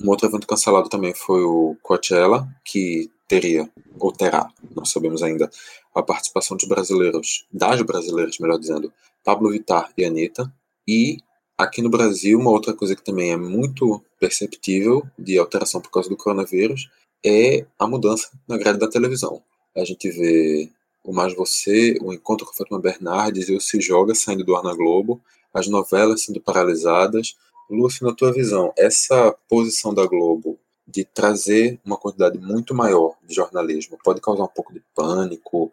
um 0.00 0.08
outro 0.08 0.28
evento 0.28 0.46
cancelado 0.46 0.88
também 0.88 1.14
foi 1.14 1.42
o 1.42 1.76
Coachella, 1.82 2.48
que 2.64 3.10
teria, 3.26 3.68
ou 3.98 4.12
terá, 4.12 4.50
não 4.74 4.84
sabemos 4.84 5.22
ainda, 5.22 5.50
a 5.94 6.02
participação 6.02 6.56
de 6.56 6.66
brasileiros, 6.66 7.46
das 7.52 7.82
brasileiras, 7.82 8.38
melhor 8.38 8.58
dizendo, 8.58 8.92
Pablo 9.24 9.50
Vittar 9.50 9.92
e 9.96 10.04
Anitta, 10.04 10.52
e 10.86 11.18
Aqui 11.58 11.82
no 11.82 11.90
Brasil, 11.90 12.38
uma 12.38 12.52
outra 12.52 12.72
coisa 12.72 12.94
que 12.94 13.02
também 13.02 13.32
é 13.32 13.36
muito 13.36 14.00
perceptível 14.20 15.04
de 15.18 15.36
alteração 15.36 15.80
por 15.80 15.90
causa 15.90 16.08
do 16.08 16.16
coronavírus 16.16 16.88
é 17.26 17.66
a 17.76 17.84
mudança 17.84 18.30
na 18.46 18.56
grade 18.56 18.78
da 18.78 18.88
televisão. 18.88 19.42
A 19.76 19.84
gente 19.84 20.08
vê 20.08 20.70
o 21.02 21.12
Mais 21.12 21.34
Você, 21.34 21.98
o 22.00 22.12
Encontro 22.12 22.46
com 22.46 22.52
a 22.52 22.54
Fátima 22.54 22.80
Bernardes 22.80 23.48
e 23.48 23.56
o 23.56 23.60
Se 23.60 23.80
Joga 23.80 24.14
saindo 24.14 24.44
do 24.44 24.54
ar 24.54 24.62
na 24.62 24.72
Globo, 24.72 25.20
as 25.52 25.66
novelas 25.66 26.22
sendo 26.22 26.40
paralisadas. 26.40 27.36
Lúcio, 27.68 28.06
na 28.06 28.14
tua 28.14 28.32
visão, 28.32 28.72
essa 28.78 29.34
posição 29.48 29.92
da 29.92 30.06
Globo 30.06 30.60
de 30.86 31.04
trazer 31.04 31.80
uma 31.84 31.96
quantidade 31.96 32.38
muito 32.38 32.72
maior 32.72 33.16
de 33.26 33.34
jornalismo 33.34 33.98
pode 34.04 34.20
causar 34.20 34.44
um 34.44 34.48
pouco 34.48 34.72
de 34.72 34.80
pânico? 34.94 35.72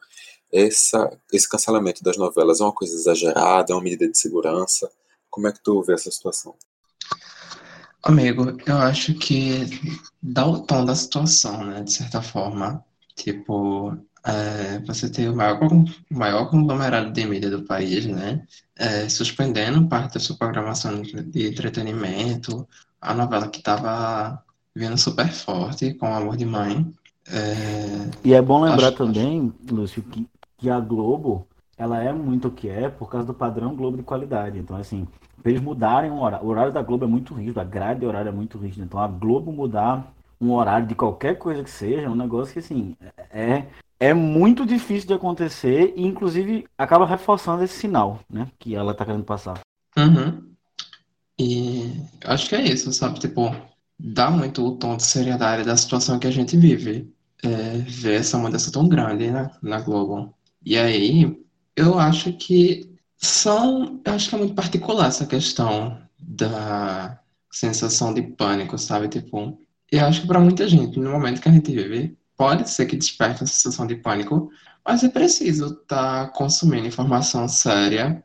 Essa, 0.51 1.15
esse 1.31 1.47
cancelamento 1.47 2.03
das 2.03 2.17
novelas 2.17 2.59
é 2.59 2.63
uma 2.63 2.73
coisa 2.73 2.95
exagerada, 2.95 3.71
é 3.71 3.75
uma 3.75 3.83
medida 3.83 4.07
de 4.07 4.17
segurança? 4.17 4.91
Como 5.35 5.49
é 5.49 5.51
que 5.51 5.61
tu 5.61 5.83
vê 5.83 5.95
essa 5.95 6.09
situação? 6.09 6.55
Amigo, 8.01 8.55
eu 8.65 8.77
acho 8.77 9.13
que 9.15 9.65
dá 10.23 10.47
o 10.47 10.61
tom 10.61 10.85
da 10.85 10.95
situação, 10.95 11.65
né? 11.65 11.83
De 11.83 11.91
certa 11.91 12.21
forma. 12.21 12.81
Tipo, 13.17 13.97
é, 14.23 14.79
você 14.87 15.09
tem 15.09 15.27
o 15.27 15.35
maior, 15.35 15.59
o 15.61 15.85
maior 16.09 16.49
conglomerado 16.49 17.11
de 17.11 17.25
mídia 17.25 17.49
do 17.49 17.63
país, 17.63 18.05
né? 18.05 18.47
É, 18.77 19.09
suspendendo 19.09 19.89
parte 19.89 20.13
da 20.13 20.21
sua 20.21 20.37
programação 20.37 21.01
de 21.01 21.49
entretenimento, 21.49 22.65
a 23.01 23.13
novela 23.13 23.49
que 23.49 23.57
estava 23.57 24.41
vindo 24.73 24.97
super 24.97 25.29
forte 25.33 25.95
com 25.95 26.09
o 26.09 26.13
Amor 26.13 26.37
de 26.37 26.45
Mãe. 26.45 26.89
É, 27.27 28.09
e 28.23 28.33
é 28.33 28.41
bom 28.41 28.63
lembrar 28.63 28.87
acho, 28.87 28.97
também, 28.97 29.53
acho... 29.65 29.75
Lúcio, 29.75 30.01
que, 30.01 30.25
que 30.57 30.69
a 30.69 30.79
Globo 30.79 31.45
ela 31.77 32.01
é 32.01 32.11
muito 32.11 32.47
o 32.47 32.51
que 32.51 32.69
é 32.69 32.89
por 32.89 33.09
causa 33.09 33.27
do 33.27 33.33
padrão 33.33 33.75
Globo 33.75 33.97
de 33.97 34.03
qualidade. 34.03 34.57
Então, 34.57 34.77
assim, 34.77 35.07
pra 35.41 35.51
eles 35.51 35.61
mudarem 35.61 36.11
o 36.11 36.21
horário. 36.21 36.45
O 36.45 36.49
horário 36.49 36.73
da 36.73 36.81
Globo 36.81 37.05
é 37.05 37.07
muito 37.07 37.33
rígido, 37.33 37.59
a 37.59 37.63
grade 37.63 38.01
de 38.01 38.05
horário 38.05 38.29
é 38.29 38.31
muito 38.31 38.57
rígida. 38.57 38.85
Então, 38.85 38.99
a 38.99 39.07
Globo 39.07 39.51
mudar 39.51 40.13
um 40.39 40.51
horário 40.51 40.87
de 40.87 40.95
qualquer 40.95 41.37
coisa 41.37 41.63
que 41.63 41.69
seja 41.69 42.03
é 42.03 42.09
um 42.09 42.15
negócio 42.15 42.53
que, 42.53 42.59
assim, 42.59 42.95
é, 43.29 43.65
é 43.99 44.13
muito 44.13 44.65
difícil 44.65 45.07
de 45.07 45.13
acontecer 45.13 45.93
e, 45.95 46.05
inclusive, 46.05 46.65
acaba 46.77 47.05
reforçando 47.05 47.63
esse 47.63 47.77
sinal, 47.77 48.19
né? 48.29 48.47
Que 48.59 48.75
ela 48.75 48.93
tá 48.93 49.05
querendo 49.05 49.23
passar. 49.23 49.59
Uhum. 49.97 50.55
E 51.39 51.91
acho 52.23 52.49
que 52.49 52.55
é 52.55 52.61
isso, 52.61 52.91
sabe? 52.93 53.19
Tipo, 53.19 53.53
dá 53.99 54.29
muito 54.29 54.65
o 54.65 54.77
tom 54.77 54.95
de 54.95 55.03
seriedade 55.03 55.63
da 55.63 55.75
situação 55.75 56.19
que 56.19 56.27
a 56.27 56.31
gente 56.31 56.57
vive. 56.57 57.13
É, 57.43 57.77
ver 57.79 58.21
essa 58.21 58.37
mudança 58.37 58.71
tão 58.71 58.87
grande 58.87 59.29
né, 59.29 59.51
na 59.61 59.79
Globo. 59.79 60.33
E 60.65 60.77
aí, 60.77 61.44
eu 61.75 61.99
acho 61.99 62.33
que 62.33 62.89
são. 63.17 64.01
Eu 64.05 64.13
acho 64.13 64.29
que 64.29 64.35
é 64.35 64.37
muito 64.37 64.53
particular 64.55 65.07
essa 65.07 65.25
questão 65.25 66.01
da 66.19 67.19
sensação 67.51 68.13
de 68.13 68.21
pânico, 68.21 68.77
sabe? 68.77 69.07
Tipo, 69.07 69.57
eu 69.91 70.05
acho 70.05 70.21
que 70.21 70.27
para 70.27 70.39
muita 70.39 70.67
gente, 70.67 70.99
no 70.99 71.11
momento 71.11 71.41
que 71.41 71.49
a 71.49 71.51
gente 71.51 71.71
vive, 71.71 72.17
pode 72.37 72.69
ser 72.69 72.85
que 72.85 72.97
desperte 72.97 73.43
a 73.43 73.47
sensação 73.47 73.87
de 73.87 73.95
pânico, 73.95 74.49
mas 74.85 75.03
é 75.03 75.09
preciso 75.09 75.67
estar 75.67 76.25
tá 76.25 76.31
consumindo 76.31 76.87
informação 76.87 77.47
séria 77.47 78.23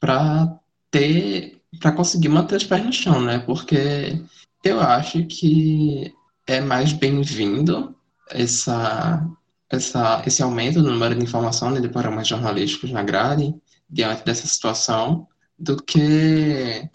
para 0.00 0.58
ter, 0.90 1.60
para 1.80 1.92
conseguir 1.92 2.28
manter 2.28 2.56
os 2.56 2.64
pés 2.64 2.84
no 2.84 2.92
chão, 2.92 3.20
né? 3.20 3.38
Porque 3.38 4.22
eu 4.64 4.80
acho 4.80 5.24
que 5.26 6.14
é 6.46 6.60
mais 6.60 6.92
bem-vindo 6.92 7.94
essa, 8.30 9.26
essa, 9.70 10.22
esse 10.26 10.42
aumento 10.42 10.82
do 10.82 10.90
número 10.90 11.14
de 11.14 11.24
informação 11.24 11.70
né, 11.70 11.80
de 11.80 11.88
programas 11.88 12.26
jornalísticos 12.26 12.90
na 12.90 13.02
grade 13.02 13.54
diante 13.88 14.24
dessa 14.24 14.46
situação 14.46 15.26
do 15.58 15.76
que 15.82 16.88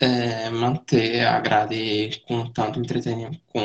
é, 0.00 0.50
manter 0.50 1.26
a 1.26 1.40
grade 1.40 2.22
com 2.26 2.50
tanto 2.50 2.80
entretenimento, 2.80 3.40
com 3.48 3.60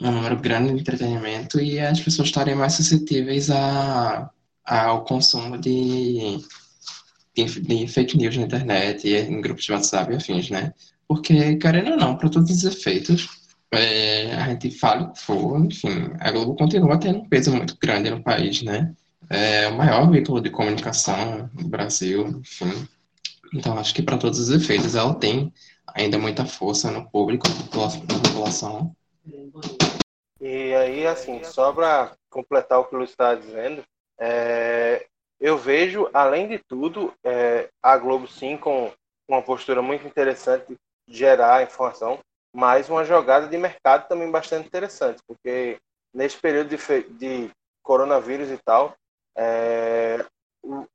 um 0.00 0.12
número 0.12 0.36
grande 0.36 0.72
de 0.72 0.80
entretenimento 0.80 1.60
e 1.60 1.78
as 1.80 2.00
pessoas 2.00 2.28
estarem 2.28 2.54
mais 2.54 2.74
suscetíveis 2.74 3.50
a, 3.50 4.30
ao 4.64 5.04
consumo 5.04 5.58
de, 5.58 6.38
de, 7.34 7.60
de, 7.60 7.88
fake 7.88 8.16
news 8.16 8.36
na 8.36 8.44
internet 8.44 9.08
em 9.08 9.40
grupos 9.40 9.64
de 9.64 9.72
WhatsApp 9.72 10.12
e 10.12 10.16
afins, 10.16 10.50
né? 10.50 10.72
Porque, 11.06 11.56
querendo 11.56 11.92
ou 11.92 11.96
não, 11.96 12.16
para 12.16 12.28
todos 12.28 12.50
os 12.50 12.64
efeitos, 12.64 13.28
é, 13.72 14.32
a 14.34 14.48
gente 14.48 14.70
fala 14.70 15.02
o 15.02 15.12
que 15.12 15.20
for, 15.20 15.64
enfim, 15.64 16.12
a 16.20 16.30
Globo 16.30 16.56
continua 16.56 16.98
tendo 16.98 17.20
um 17.20 17.28
peso 17.28 17.54
muito 17.54 17.76
grande 17.80 18.10
no 18.10 18.22
país, 18.22 18.62
né? 18.62 18.94
É 19.30 19.68
o 19.68 19.76
maior 19.76 20.10
veículo 20.10 20.40
de 20.40 20.50
comunicação 20.50 21.50
no 21.52 21.68
Brasil, 21.68 22.28
enfim. 22.40 22.88
Então, 23.54 23.78
acho 23.78 23.94
que 23.94 24.02
para 24.02 24.18
todos 24.18 24.38
os 24.38 24.50
efeitos, 24.50 24.94
ela 24.94 25.14
tem 25.14 25.52
ainda 25.94 26.18
muita 26.18 26.46
força 26.46 26.90
no 26.90 27.08
público, 27.10 27.46
na 27.48 28.20
população. 28.20 28.94
E 30.40 30.74
aí, 30.74 31.06
assim, 31.06 31.42
só 31.44 31.72
para 31.72 32.12
completar 32.30 32.78
o 32.78 32.84
que 32.84 32.94
o 32.94 32.98
Luiz 32.98 33.10
está 33.10 33.34
dizendo, 33.34 33.82
é, 34.18 35.06
eu 35.40 35.58
vejo, 35.58 36.08
além 36.12 36.48
de 36.48 36.58
tudo, 36.58 37.12
é, 37.24 37.68
a 37.82 37.96
Globo 37.96 38.26
sim 38.26 38.56
com 38.56 38.92
uma 39.28 39.42
postura 39.42 39.82
muito 39.82 40.06
interessante 40.06 40.76
de 41.06 41.16
gerar 41.16 41.62
informação, 41.62 42.18
mas 42.58 42.88
uma 42.88 43.04
jogada 43.04 43.46
de 43.46 43.56
mercado 43.56 44.08
também 44.08 44.28
bastante 44.28 44.66
interessante, 44.66 45.22
porque 45.28 45.78
nesse 46.12 46.36
período 46.38 46.70
de, 46.70 47.02
de 47.10 47.50
coronavírus 47.84 48.50
e 48.50 48.58
tal, 48.64 48.96
é, 49.36 50.24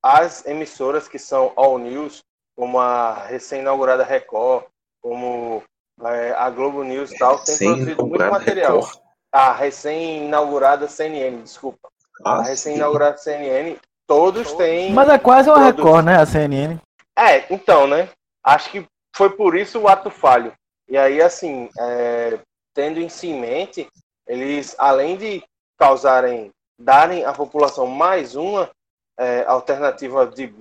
as 0.04 0.46
emissoras 0.46 1.08
que 1.08 1.18
são 1.18 1.54
All 1.56 1.78
News, 1.78 2.22
como 2.54 2.82
a 2.82 3.14
recém-inaugurada 3.14 4.04
Record, 4.04 4.66
como 5.02 5.64
é, 6.04 6.34
a 6.34 6.50
Globo 6.50 6.84
News 6.84 7.14
e 7.14 7.18
tal, 7.18 7.40
tem 7.40 7.58
produzido 7.58 8.08
muito 8.08 8.30
material. 8.30 8.82
Record. 8.82 9.00
A 9.32 9.54
recém-inaugurada 9.54 10.90
CNN, 10.90 11.44
desculpa. 11.44 11.88
Ah, 12.26 12.40
a 12.40 12.42
recém-inaugurada 12.42 13.18
CNN, 13.18 13.78
todos 14.06 14.52
têm. 14.56 14.92
Mas 14.92 15.08
é 15.08 15.18
quase 15.18 15.50
uma 15.50 15.64
Record, 15.64 16.04
né? 16.04 16.18
A 16.18 16.26
CNN. 16.26 16.78
É, 17.18 17.46
então, 17.50 17.88
né? 17.88 18.10
Acho 18.44 18.70
que 18.70 18.86
foi 19.16 19.30
por 19.30 19.56
isso 19.56 19.80
o 19.80 19.88
ato 19.88 20.10
falho. 20.10 20.52
E 20.88 20.98
aí, 20.98 21.22
assim, 21.22 21.70
é, 21.80 22.40
tendo 22.74 23.00
isso 23.00 23.26
em 23.26 23.40
mente, 23.40 23.88
eles, 24.28 24.76
além 24.78 25.18
de 25.18 25.44
causarem, 25.78 26.52
darem 26.80 27.26
à 27.26 27.34
população 27.34 27.88
mais 27.88 28.36
uma 28.36 28.70
é, 29.18 29.44
alternativa 29.46 30.26
de 30.28 30.54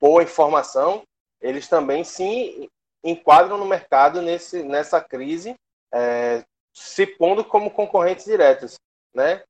boa 0.00 0.22
informação, 0.22 1.02
eles 1.40 1.68
também 1.68 2.04
se 2.04 2.68
enquadram 3.02 3.56
no 3.56 3.64
mercado 3.64 4.20
nesse, 4.20 4.62
nessa 4.62 5.00
crise, 5.00 5.54
é, 5.92 6.44
se 6.74 7.06
pondo 7.06 7.44
como 7.44 7.70
concorrentes 7.70 8.24
diretos, 8.24 8.76
né? 9.14 9.42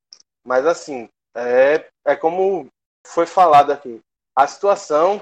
Mas 0.43 0.65
assim, 0.65 1.09
é, 1.35 1.87
é 2.05 2.15
como 2.15 2.67
foi 3.05 3.25
falado 3.25 3.71
aqui, 3.71 3.99
a 4.35 4.47
situação 4.47 5.21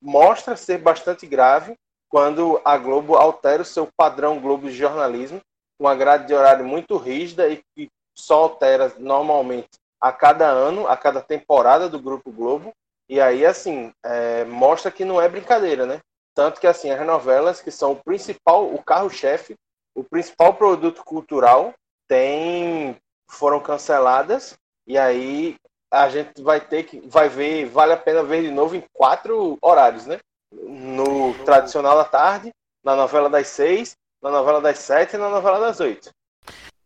mostra 0.00 0.56
ser 0.56 0.78
bastante 0.78 1.26
grave 1.26 1.74
quando 2.12 2.60
a 2.62 2.76
Globo 2.76 3.16
altera 3.16 3.62
o 3.62 3.64
seu 3.64 3.88
padrão 3.96 4.38
Globo 4.38 4.68
de 4.68 4.76
jornalismo, 4.76 5.40
uma 5.80 5.94
grade 5.94 6.26
de 6.26 6.34
horário 6.34 6.62
muito 6.62 6.98
rígida 6.98 7.48
e 7.48 7.62
que 7.74 7.88
só 8.14 8.42
altera 8.42 8.92
normalmente 8.98 9.70
a 9.98 10.12
cada 10.12 10.46
ano, 10.46 10.86
a 10.86 10.94
cada 10.94 11.22
temporada 11.22 11.88
do 11.88 11.98
Grupo 11.98 12.30
Globo. 12.30 12.70
E 13.08 13.18
aí, 13.18 13.46
assim, 13.46 13.94
é, 14.04 14.44
mostra 14.44 14.90
que 14.90 15.06
não 15.06 15.22
é 15.22 15.26
brincadeira, 15.26 15.86
né? 15.86 16.00
Tanto 16.34 16.60
que, 16.60 16.66
assim, 16.66 16.90
as 16.90 17.06
novelas, 17.06 17.62
que 17.62 17.70
são 17.70 17.92
o 17.92 18.02
principal, 18.04 18.66
o 18.66 18.82
carro-chefe, 18.84 19.54
o 19.94 20.04
principal 20.04 20.52
produto 20.52 21.02
cultural, 21.04 21.72
tem, 22.06 22.94
foram 23.26 23.58
canceladas. 23.58 24.54
E 24.86 24.98
aí 24.98 25.56
a 25.90 26.10
gente 26.10 26.42
vai 26.42 26.60
ter 26.60 26.82
que, 26.82 27.00
vai 27.08 27.30
ver, 27.30 27.64
vale 27.66 27.94
a 27.94 27.96
pena 27.96 28.22
ver 28.22 28.42
de 28.42 28.50
novo 28.50 28.76
em 28.76 28.84
quatro 28.92 29.56
horários, 29.62 30.04
né? 30.04 30.20
No 30.52 31.34
tradicional 31.44 31.96
da 31.96 32.04
tarde, 32.04 32.52
na 32.84 32.94
novela 32.94 33.30
das 33.30 33.46
seis, 33.48 33.96
na 34.22 34.30
novela 34.30 34.60
das 34.60 34.78
sete 34.78 35.16
e 35.16 35.18
na 35.18 35.28
novela 35.28 35.58
das 35.58 35.80
oito. 35.80 36.10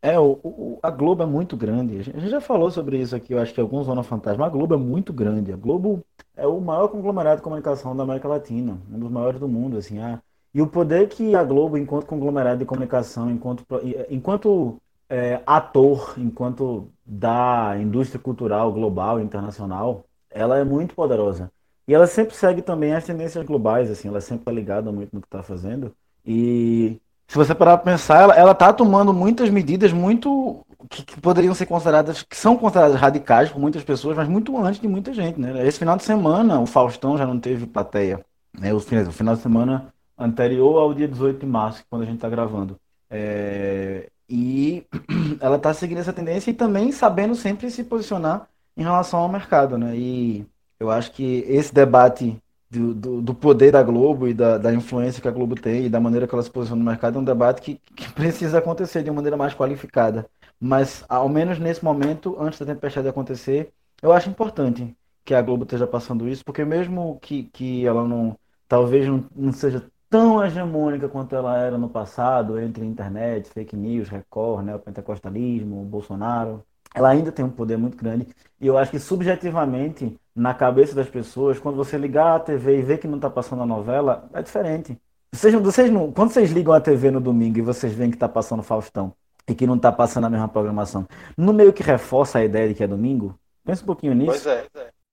É, 0.00 0.18
o, 0.18 0.38
o, 0.44 0.78
a 0.82 0.90
Globo 0.90 1.22
é 1.22 1.26
muito 1.26 1.56
grande. 1.56 1.98
A 1.98 2.02
gente 2.02 2.28
já 2.28 2.40
falou 2.40 2.70
sobre 2.70 2.98
isso 2.98 3.16
aqui, 3.16 3.32
eu 3.32 3.40
acho 3.40 3.52
que 3.52 3.60
alguns 3.60 3.86
Zona 3.86 4.02
Fantasma. 4.02 4.46
A 4.46 4.48
Globo 4.48 4.74
é 4.74 4.76
muito 4.76 5.12
grande. 5.12 5.52
A 5.52 5.56
Globo 5.56 6.04
é 6.36 6.46
o 6.46 6.60
maior 6.60 6.88
conglomerado 6.88 7.38
de 7.38 7.42
comunicação 7.42 7.96
da 7.96 8.04
América 8.04 8.28
Latina, 8.28 8.78
um 8.92 8.98
dos 8.98 9.10
maiores 9.10 9.40
do 9.40 9.48
mundo, 9.48 9.76
assim. 9.76 9.98
A, 9.98 10.20
e 10.54 10.62
o 10.62 10.66
poder 10.66 11.08
que 11.08 11.34
a 11.34 11.42
Globo, 11.42 11.76
enquanto 11.76 12.06
conglomerado 12.06 12.58
de 12.58 12.64
comunicação, 12.64 13.30
enquanto, 13.30 13.64
enquanto 14.08 14.76
é, 15.08 15.40
ator, 15.46 16.14
enquanto 16.16 16.88
da 17.04 17.76
indústria 17.78 18.20
cultural 18.20 18.72
global 18.72 19.20
internacional, 19.20 20.04
ela 20.30 20.58
é 20.58 20.64
muito 20.64 20.94
poderosa. 20.94 21.50
E 21.88 21.94
ela 21.94 22.06
sempre 22.06 22.34
segue 22.34 22.62
também 22.62 22.94
as 22.94 23.04
tendências 23.04 23.44
globais, 23.44 23.90
assim, 23.90 24.08
ela 24.08 24.20
sempre 24.20 24.42
está 24.42 24.52
ligada 24.52 24.90
muito 24.90 25.14
no 25.14 25.20
que 25.20 25.26
está 25.28 25.42
fazendo. 25.42 25.94
E 26.24 27.00
se 27.28 27.36
você 27.36 27.54
parar 27.54 27.78
para 27.78 27.92
pensar, 27.92 28.22
ela, 28.22 28.34
ela 28.34 28.54
tá 28.54 28.72
tomando 28.72 29.12
muitas 29.12 29.50
medidas 29.50 29.92
muito 29.92 30.64
que, 30.90 31.04
que, 31.04 31.20
poderiam 31.20 31.54
ser 31.54 31.66
consideradas, 31.66 32.22
que 32.22 32.36
são 32.36 32.56
consideradas 32.56 33.00
radicais 33.00 33.50
por 33.50 33.60
muitas 33.60 33.84
pessoas, 33.84 34.16
mas 34.16 34.28
muito 34.28 34.56
antes 34.58 34.80
de 34.80 34.88
muita 34.88 35.12
gente, 35.12 35.40
né? 35.40 35.66
Esse 35.66 35.78
final 35.78 35.96
de 35.96 36.04
semana, 36.04 36.60
o 36.60 36.66
Faustão 36.66 37.16
já 37.16 37.26
não 37.26 37.38
teve 37.38 37.66
plateia, 37.66 38.24
né? 38.58 38.72
O, 38.72 38.78
o 38.78 39.12
final 39.12 39.36
de 39.36 39.42
semana 39.42 39.92
anterior 40.18 40.78
ao 40.78 40.94
dia 40.94 41.08
18 41.08 41.40
de 41.40 41.46
março, 41.46 41.84
quando 41.90 42.02
a 42.02 42.06
gente 42.06 42.16
está 42.16 42.28
gravando. 42.28 42.78
É, 43.10 44.08
e 44.28 44.84
ela 45.40 45.56
está 45.56 45.72
seguindo 45.72 45.98
essa 45.98 46.12
tendência 46.12 46.50
e 46.50 46.54
também 46.54 46.90
sabendo 46.92 47.34
sempre 47.34 47.70
se 47.70 47.84
posicionar 47.84 48.48
em 48.76 48.82
relação 48.82 49.20
ao 49.20 49.28
mercado, 49.28 49.78
né? 49.78 49.96
E 49.96 50.46
eu 50.78 50.90
acho 50.90 51.12
que 51.12 51.44
esse 51.48 51.72
debate 51.74 52.36
do, 52.70 52.94
do, 52.94 53.22
do, 53.22 53.34
poder 53.34 53.72
da 53.72 53.82
Globo 53.82 54.28
e 54.28 54.34
da, 54.34 54.58
da, 54.58 54.74
influência 54.74 55.22
que 55.22 55.28
a 55.28 55.30
Globo 55.30 55.54
tem 55.54 55.86
e 55.86 55.88
da 55.88 56.00
maneira 56.00 56.26
que 56.26 56.34
ela 56.34 56.42
se 56.42 56.50
posiciona 56.50 56.82
no 56.82 56.90
mercado 56.90 57.16
é 57.18 57.20
um 57.20 57.24
debate 57.24 57.62
que, 57.62 57.80
que 57.94 58.10
precisa 58.14 58.58
acontecer 58.58 59.02
de 59.02 59.10
uma 59.10 59.16
maneira 59.16 59.36
mais 59.36 59.54
qualificada. 59.54 60.26
Mas, 60.60 61.04
ao 61.08 61.28
menos 61.28 61.58
nesse 61.58 61.84
momento, 61.84 62.36
antes 62.40 62.58
da 62.58 62.66
tempestade 62.66 63.08
acontecer, 63.08 63.72
eu 64.02 64.12
acho 64.12 64.28
importante 64.28 64.96
que 65.24 65.34
a 65.34 65.42
Globo 65.42 65.64
esteja 65.64 65.86
passando 65.86 66.28
isso, 66.28 66.44
porque 66.44 66.64
mesmo 66.64 67.18
que, 67.20 67.44
que 67.44 67.86
ela 67.86 68.06
não, 68.06 68.38
talvez 68.68 69.06
não, 69.06 69.24
não 69.34 69.52
seja 69.52 69.84
tão 70.08 70.42
hegemônica 70.44 71.08
quanto 71.08 71.34
ela 71.34 71.58
era 71.58 71.76
no 71.76 71.88
passado, 71.88 72.58
entre 72.60 72.84
internet, 72.86 73.50
fake 73.50 73.76
news, 73.76 74.08
Record, 74.08 74.64
né, 74.64 74.74
o 74.74 74.78
pentecostalismo, 74.78 75.82
o 75.82 75.84
Bolsonaro, 75.84 76.64
ela 76.94 77.10
ainda 77.10 77.32
tem 77.32 77.44
um 77.44 77.50
poder 77.50 77.76
muito 77.76 77.96
grande. 77.96 78.28
E 78.60 78.66
eu 78.66 78.78
acho 78.78 78.90
que 78.90 78.98
subjetivamente, 78.98 80.18
na 80.36 80.52
cabeça 80.52 80.94
das 80.94 81.08
pessoas, 81.08 81.58
quando 81.58 81.76
você 81.76 81.96
ligar 81.96 82.36
a 82.36 82.40
TV 82.40 82.78
e 82.78 82.82
ver 82.82 82.98
que 82.98 83.08
não 83.08 83.16
está 83.16 83.30
passando 83.30 83.62
a 83.62 83.66
novela, 83.66 84.28
é 84.34 84.42
diferente. 84.42 84.96
Vocês, 85.32 85.54
vocês 85.54 85.90
não, 85.90 86.12
quando 86.12 86.30
vocês 86.30 86.50
ligam 86.50 86.74
a 86.74 86.80
TV 86.80 87.10
no 87.10 87.20
domingo 87.20 87.58
e 87.58 87.62
vocês 87.62 87.94
veem 87.94 88.10
que 88.10 88.16
está 88.16 88.28
passando 88.28 88.62
Faustão 88.62 89.14
e 89.48 89.54
que 89.54 89.66
não 89.66 89.76
está 89.76 89.90
passando 89.90 90.26
a 90.26 90.30
mesma 90.30 90.46
programação, 90.46 91.08
no 91.38 91.54
meio 91.54 91.72
que 91.72 91.82
reforça 91.82 92.38
a 92.38 92.44
ideia 92.44 92.68
de 92.68 92.74
que 92.74 92.84
é 92.84 92.86
domingo? 92.86 93.38
Pensa 93.64 93.82
um 93.82 93.86
pouquinho 93.86 94.14
nisso. 94.14 94.30
Pois 94.30 94.46
é. 94.46 94.66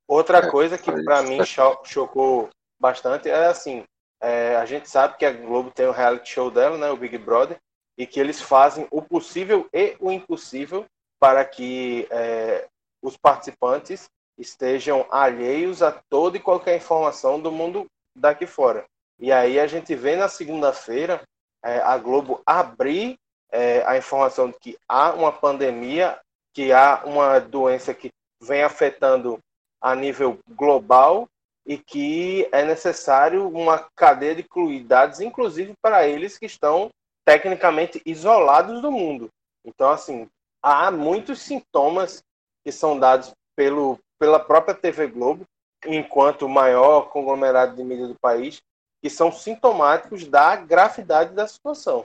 Outra 0.05 0.49
coisa 0.51 0.77
que 0.77 0.91
para 1.03 1.23
mim 1.23 1.39
chocou 1.85 2.49
bastante 2.77 3.29
é 3.29 3.47
assim, 3.47 3.83
é, 4.21 4.57
a 4.57 4.65
gente 4.65 4.89
sabe 4.89 5.17
que 5.17 5.25
a 5.25 5.31
Globo 5.31 5.71
tem 5.71 5.87
o 5.87 5.91
reality 5.91 6.29
show 6.29 6.51
dela, 6.51 6.77
né, 6.77 6.91
o 6.91 6.97
Big 6.97 7.17
Brother, 7.17 7.57
e 7.97 8.05
que 8.05 8.19
eles 8.19 8.41
fazem 8.41 8.85
o 8.91 9.01
possível 9.01 9.67
e 9.73 9.95
o 9.99 10.11
impossível 10.11 10.85
para 11.17 11.45
que 11.45 12.07
é, 12.11 12.67
os 13.01 13.15
participantes 13.15 14.09
estejam 14.37 15.05
alheios 15.09 15.81
a 15.81 15.91
toda 15.91 16.37
e 16.37 16.41
qualquer 16.41 16.77
informação 16.77 17.39
do 17.39 17.51
mundo 17.51 17.85
daqui 18.15 18.45
fora. 18.45 18.85
E 19.19 19.31
aí 19.31 19.59
a 19.59 19.67
gente 19.67 19.95
vê 19.95 20.15
na 20.15 20.27
segunda-feira 20.27 21.21
é, 21.63 21.79
a 21.79 21.97
Globo 21.97 22.41
abrir 22.45 23.17
é, 23.51 23.83
a 23.85 23.97
informação 23.97 24.49
de 24.49 24.57
que 24.59 24.77
há 24.87 25.13
uma 25.13 25.31
pandemia, 25.31 26.19
que 26.53 26.71
há 26.71 27.03
uma 27.05 27.39
doença 27.39 27.93
que 27.93 28.09
vem 28.41 28.63
afetando 28.63 29.39
a 29.81 29.95
nível 29.95 30.39
global 30.49 31.27
e 31.65 31.77
que 31.77 32.47
é 32.51 32.65
necessário 32.65 33.47
uma 33.47 33.87
cadeia 33.95 34.35
de 34.35 34.43
cuidados, 34.43 35.21
inclusive 35.21 35.73
para 35.81 36.07
eles 36.07 36.37
que 36.37 36.45
estão 36.45 36.89
tecnicamente 37.25 38.01
isolados 38.05 38.81
do 38.81 38.91
mundo. 38.91 39.29
Então, 39.65 39.89
assim, 39.89 40.27
há 40.61 40.91
muitos 40.91 41.39
sintomas 41.39 42.21
que 42.65 42.71
são 42.71 42.99
dados 42.99 43.31
pelo, 43.55 43.97
pela 44.23 44.39
própria 44.39 44.73
TV 44.73 45.07
Globo, 45.07 45.45
enquanto 45.85 46.43
o 46.43 46.49
maior 46.49 47.09
conglomerado 47.09 47.75
de 47.75 47.83
mídia 47.83 48.07
do 48.07 48.15
país, 48.15 48.61
que 49.01 49.09
são 49.09 49.33
sintomáticos 49.33 50.25
da 50.25 50.55
gravidade 50.55 51.33
da 51.33 51.45
situação. 51.45 52.03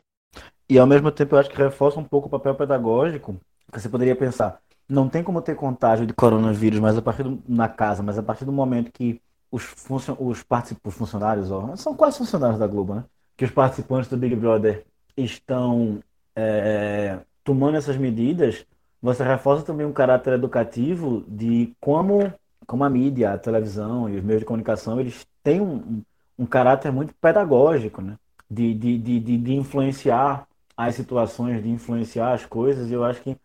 E 0.68 0.76
ao 0.81 0.87
mesmo 0.87 1.12
tempo 1.12 1.37
eu 1.37 1.38
acho 1.38 1.48
que 1.48 1.57
reforça 1.57 2.00
um 2.00 2.04
pouco 2.04 2.26
o 2.26 2.31
papel 2.31 2.57
pedagógico, 2.57 3.37
que 3.70 3.81
você 3.81 3.88
poderia 3.88 4.16
pensar, 4.16 4.59
não 4.88 5.09
tem 5.09 5.22
como 5.22 5.40
ter 5.40 5.54
contágio 5.54 6.04
de 6.04 6.12
coronavírus, 6.12 6.81
mas 6.81 6.98
a 6.98 7.02
partir 7.02 7.22
do, 7.22 7.40
na 7.46 7.68
casa, 7.68 8.02
mas 8.02 8.18
a 8.18 8.22
partir 8.22 8.44
do 8.44 8.50
momento 8.50 8.90
que 8.90 9.22
os, 9.48 9.62
funcion, 9.62 10.16
os, 10.18 10.44
os 10.85 10.94
funcionários, 10.94 11.52
ó, 11.52 11.76
são 11.76 11.94
quase 11.94 12.18
funcionários 12.18 12.59
da 12.59 12.66
Globo, 12.66 12.96
né? 12.96 13.04
Que 13.37 13.44
os 13.44 13.52
participantes 13.52 14.11
do 14.11 14.16
Big 14.16 14.35
Brother 14.35 14.85
estão 15.16 16.00
é, 16.35 17.20
tomando 17.44 17.76
essas 17.76 17.96
medidas, 17.96 18.66
você 19.00 19.22
reforça 19.22 19.64
também 19.64 19.87
um 19.87 19.92
caráter 19.92 20.34
educativo 20.34 21.24
de 21.28 21.72
como, 21.80 22.32
como 22.66 22.84
a 22.84 22.90
mídia, 22.90 23.32
a 23.32 23.38
televisão 23.38 24.08
e 24.08 24.16
os 24.16 24.24
meios 24.24 24.40
de 24.40 24.46
comunicação, 24.46 25.00
eles 25.00 25.26
têm 25.42 25.61
um, 25.61 26.02
um 26.38 26.46
caráter 26.46 26.92
muito 26.92 27.14
pedagógico, 27.14 28.02
né? 28.02 28.16
De, 28.50 28.74
de, 28.74 28.98
de, 28.98 29.20
de, 29.20 29.54
influenciar 29.54 30.46
as 30.76 30.94
situações, 30.94 31.62
de 31.62 31.68
influenciar 31.68 32.32
as 32.32 32.46
coisas. 32.46 32.90
E 32.90 32.94
eu 32.94 33.04
acho 33.04 33.20
que 33.20 33.37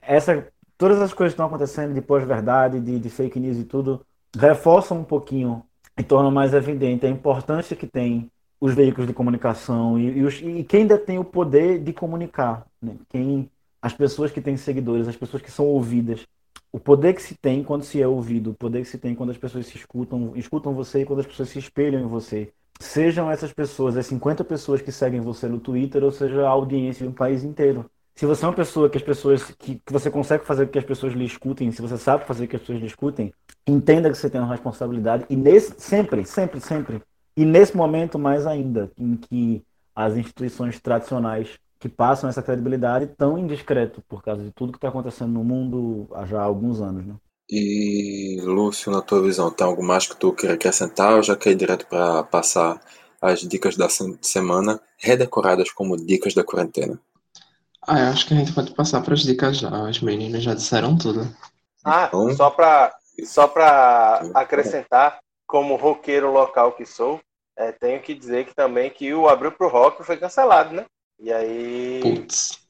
essa, 0.00 0.46
todas 0.78 1.00
as 1.00 1.12
coisas 1.12 1.32
que 1.32 1.34
estão 1.34 1.46
acontecendo 1.46 1.92
de 1.94 2.00
pós-verdade, 2.00 2.80
de, 2.80 2.98
de 3.00 3.10
fake 3.10 3.40
news 3.40 3.58
e 3.58 3.64
tudo, 3.64 4.06
reforçam 4.38 4.98
um 5.00 5.04
pouquinho 5.04 5.64
e 5.98 6.04
tornam 6.04 6.30
mais 6.30 6.54
evidente 6.54 7.04
a 7.04 7.10
importância 7.10 7.74
que 7.74 7.88
tem 7.88 8.30
os 8.60 8.74
veículos 8.74 9.06
de 9.08 9.14
comunicação 9.14 9.98
e, 9.98 10.18
e, 10.18 10.22
os, 10.22 10.40
e 10.40 10.62
quem 10.62 10.86
detém 10.86 11.18
o 11.18 11.24
poder 11.24 11.82
de 11.82 11.92
comunicar, 11.92 12.66
né? 12.80 12.94
quem 13.08 13.50
as 13.82 13.92
pessoas 13.92 14.30
que 14.30 14.40
têm 14.40 14.56
seguidores, 14.56 15.08
as 15.08 15.16
pessoas 15.16 15.42
que 15.42 15.50
são 15.50 15.66
ouvidas, 15.66 16.26
o 16.72 16.78
poder 16.78 17.14
que 17.14 17.22
se 17.22 17.34
tem 17.34 17.64
quando 17.64 17.82
se 17.82 18.00
é 18.00 18.06
ouvido, 18.06 18.50
o 18.50 18.54
poder 18.54 18.82
que 18.82 18.88
se 18.88 18.98
tem 18.98 19.14
quando 19.14 19.30
as 19.30 19.38
pessoas 19.38 19.66
se 19.66 19.76
escutam, 19.76 20.32
escutam 20.36 20.74
você 20.74 21.02
e 21.02 21.04
quando 21.04 21.20
as 21.20 21.26
pessoas 21.26 21.48
se 21.48 21.58
espelham 21.58 22.00
em 22.00 22.06
você. 22.06 22.52
Sejam 22.80 23.30
essas 23.30 23.52
pessoas, 23.52 23.96
as 23.96 24.06
50 24.06 24.44
pessoas 24.44 24.80
que 24.80 24.92
seguem 24.92 25.20
você 25.20 25.48
no 25.48 25.58
Twitter, 25.58 26.02
ou 26.02 26.12
seja, 26.12 26.46
a 26.46 26.48
audiência 26.48 27.04
de 27.04 27.10
um 27.10 27.14
país 27.14 27.44
inteiro. 27.44 27.90
Se 28.14 28.26
você 28.26 28.44
é 28.44 28.48
uma 28.48 28.54
pessoa 28.54 28.88
que 28.88 28.98
as 28.98 29.02
pessoas 29.02 29.44
que, 29.44 29.76
que 29.76 29.92
você 29.92 30.10
consegue 30.10 30.44
fazer 30.44 30.66
com 30.66 30.72
que 30.72 30.78
as 30.78 30.84
pessoas 30.84 31.12
lhe 31.12 31.24
escutem, 31.24 31.72
se 31.72 31.82
você 31.82 31.96
sabe 31.96 32.24
fazer 32.24 32.46
com 32.46 32.50
que 32.50 32.56
as 32.56 32.62
pessoas 32.62 32.80
lhe 32.80 32.86
escutem, 32.86 33.32
entenda 33.66 34.10
que 34.10 34.16
você 34.16 34.30
tem 34.30 34.40
uma 34.40 34.50
responsabilidade 34.50 35.24
e 35.28 35.36
nesse 35.36 35.74
sempre, 35.78 36.24
sempre, 36.24 36.60
sempre 36.60 37.02
e 37.36 37.44
nesse 37.44 37.76
momento 37.76 38.18
mais 38.18 38.46
ainda 38.46 38.90
em 38.96 39.16
que 39.16 39.64
as 39.94 40.16
instituições 40.16 40.78
tradicionais 40.80 41.58
que 41.80 41.88
passam 41.88 42.28
essa 42.28 42.42
credibilidade 42.42 43.06
tão 43.16 43.38
indiscreto 43.38 44.02
por 44.06 44.22
causa 44.22 44.44
de 44.44 44.52
tudo 44.52 44.72
que 44.72 44.76
está 44.78 44.88
acontecendo 44.88 45.32
no 45.32 45.42
mundo 45.42 46.06
há 46.14 46.26
já 46.26 46.42
alguns 46.42 46.80
anos, 46.80 47.06
né? 47.06 47.14
E 47.50 48.38
Lúcio, 48.42 48.92
na 48.92 49.00
tua 49.00 49.22
visão, 49.22 49.50
tem 49.50 49.66
algo 49.66 49.82
mais 49.82 50.06
que 50.06 50.14
tu 50.14 50.32
queira 50.32 50.54
acrescentar 50.54 51.14
ou 51.14 51.22
já 51.22 51.34
quer 51.34 51.50
ir 51.50 51.56
direto 51.56 51.86
para 51.86 52.22
passar 52.22 52.80
as 53.20 53.40
dicas 53.40 53.76
da 53.76 53.88
semana 53.88 54.80
redecoradas 54.98 55.72
como 55.72 55.96
dicas 55.96 56.34
da 56.34 56.44
quarentena? 56.44 57.00
Ah, 57.88 57.98
eu 57.98 58.08
acho 58.10 58.28
que 58.28 58.34
a 58.34 58.36
gente 58.36 58.52
pode 58.52 58.72
passar 58.72 59.00
para 59.02 59.14
as 59.14 59.22
dicas 59.22 59.58
já. 59.58 59.88
As 59.88 60.00
meninas 60.00 60.44
já 60.44 60.54
disseram 60.54 60.96
tudo. 60.96 61.26
Ah, 61.84 62.06
então... 62.08 62.32
só 62.34 62.50
para 62.50 62.94
só 63.24 63.48
para 63.48 64.30
acrescentar, 64.34 65.18
como 65.46 65.76
roqueiro 65.76 66.30
local 66.30 66.72
que 66.72 66.86
sou, 66.86 67.20
é, 67.56 67.72
tenho 67.72 68.00
que 68.00 68.14
dizer 68.14 68.46
que 68.46 68.54
também 68.54 68.90
que 68.90 69.12
o 69.12 69.28
Abril 69.28 69.52
pro 69.52 69.68
Rock 69.68 70.02
foi 70.04 70.16
cancelado, 70.16 70.74
né? 70.74 70.86
E 71.22 71.30
aí 71.30 72.00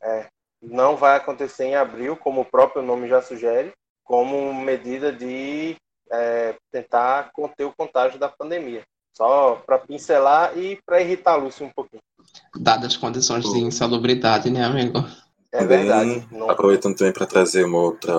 é, 0.02 0.26
não 0.60 0.96
vai 0.96 1.16
acontecer 1.16 1.64
em 1.64 1.76
abril, 1.76 2.16
como 2.16 2.40
o 2.40 2.44
próprio 2.44 2.82
nome 2.82 3.08
já 3.08 3.22
sugere, 3.22 3.72
como 4.04 4.52
medida 4.52 5.12
de 5.12 5.76
é, 6.10 6.56
tentar 6.72 7.30
conter 7.32 7.64
o 7.64 7.72
contágio 7.72 8.18
da 8.18 8.28
pandemia. 8.28 8.82
Só 9.16 9.62
para 9.66 9.78
pincelar 9.78 10.56
e 10.58 10.80
para 10.84 11.00
irritar 11.00 11.34
a 11.34 11.36
Lúcia 11.36 11.64
um 11.64 11.70
pouquinho. 11.70 12.02
Dadas 12.56 12.92
as 12.92 12.96
condições 12.96 13.44
de 13.44 13.58
insalubridade, 13.58 14.50
né, 14.50 14.64
amigo? 14.64 15.04
É 15.52 15.64
verdade. 15.64 16.26
Não... 16.30 16.50
Aproveitando 16.50 16.96
também 16.96 17.12
para 17.12 17.26
trazer 17.26 17.64
uma 17.64 17.78
outra 17.78 18.14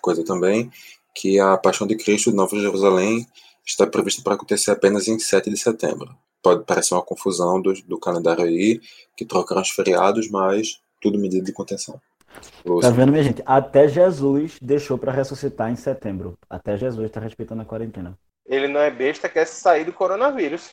coisa 0.00 0.24
também, 0.24 0.70
que 1.14 1.40
a 1.40 1.56
Paixão 1.56 1.86
de 1.86 1.96
Cristo 1.96 2.30
de 2.30 2.36
Nova 2.36 2.56
Jerusalém 2.58 3.26
está 3.64 3.86
prevista 3.86 4.22
para 4.22 4.34
acontecer 4.34 4.70
apenas 4.70 5.08
em 5.08 5.18
7 5.18 5.50
de 5.50 5.56
setembro 5.56 6.16
pode 6.46 6.62
parecer 6.62 6.94
uma 6.94 7.02
confusão 7.02 7.60
do, 7.60 7.72
do 7.82 7.98
calendário 7.98 8.44
aí, 8.44 8.80
que 9.16 9.24
trocaram 9.24 9.62
os 9.62 9.70
feriados, 9.70 10.30
mas 10.30 10.80
tudo 11.02 11.18
medida 11.18 11.44
de 11.44 11.52
contenção. 11.52 12.00
Tá 12.80 12.90
vendo, 12.90 13.10
minha 13.10 13.24
gente? 13.24 13.42
Até 13.44 13.88
Jesus 13.88 14.56
deixou 14.62 14.96
para 14.96 15.10
ressuscitar 15.10 15.72
em 15.72 15.74
setembro. 15.74 16.38
Até 16.48 16.76
Jesus 16.76 17.04
está 17.04 17.18
respeitando 17.18 17.62
a 17.62 17.64
quarentena. 17.64 18.16
Ele 18.44 18.68
não 18.68 18.78
é 18.78 18.92
besta, 18.92 19.28
quer 19.28 19.44
sair 19.44 19.84
do 19.84 19.92
coronavírus. 19.92 20.70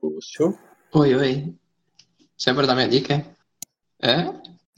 Lúcio? 0.00 0.56
Oi, 0.94 1.14
oi. 1.16 1.54
Você 2.38 2.50
é 2.50 2.54
para 2.54 2.68
dar 2.68 2.76
minha 2.76 2.88
dica? 2.88 3.26
É? 4.00 4.32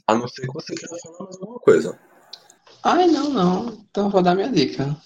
A 0.07 0.15
não 0.15 0.27
ser 0.27 0.47
que 0.47 0.53
você 0.53 0.73
queira 0.73 0.95
falar 1.03 1.25
mais 1.25 1.35
alguma 1.39 1.59
coisa. 1.59 1.99
Ai, 2.83 3.05
não, 3.05 3.29
não. 3.29 3.67
Então 3.91 4.05
eu 4.05 4.09
vou 4.09 4.23
dar 4.23 4.33
minha 4.33 4.49
dica. 4.49 4.97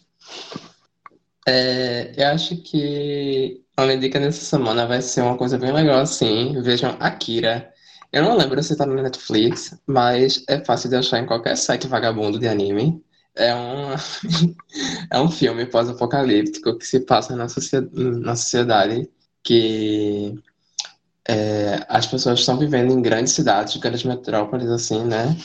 É, 1.46 2.14
eu 2.16 2.28
acho 2.28 2.56
que 2.62 3.66
a 3.82 3.86
minha 3.86 3.98
dica 3.98 4.20
nessa 4.20 4.44
semana 4.44 4.86
vai 4.86 5.02
ser 5.02 5.22
uma 5.22 5.38
coisa 5.38 5.58
bem 5.58 5.72
legal, 5.72 6.00
assim. 6.02 6.62
Vejam 6.62 6.96
Akira. 7.00 7.72
Eu 8.12 8.24
não 8.24 8.36
lembro 8.36 8.62
se 8.64 8.76
tá 8.76 8.86
na 8.86 9.02
Netflix, 9.02 9.80
mas 9.86 10.44
é 10.48 10.64
fácil 10.64 10.90
de 10.90 10.96
achar 10.96 11.20
em 11.20 11.26
qualquer 11.26 11.56
site 11.56 11.88
vagabundo 11.88 12.40
de 12.40 12.48
anime. 12.48 13.04
É 13.36 13.56
um, 13.56 13.96
é 15.12 15.20
um 15.22 15.30
filme 15.32 15.66
pós-apocalíptico 15.66 16.78
que 16.78 16.86
se 16.86 17.02
passa 17.02 17.36
na, 17.36 17.48
sociedade, 17.48 17.96
na 17.96 18.36
sociedade 18.36 19.10
que 19.44 20.36
é, 21.28 21.86
as 21.88 22.08
pessoas 22.08 22.40
estão 22.40 22.58
vivendo 22.58 22.92
em 22.92 23.02
grandes 23.02 23.34
cidades, 23.34 23.78
grandes 23.78 24.04
metrópoles, 24.04 24.68
assim, 24.70 25.04
né? 25.06 25.38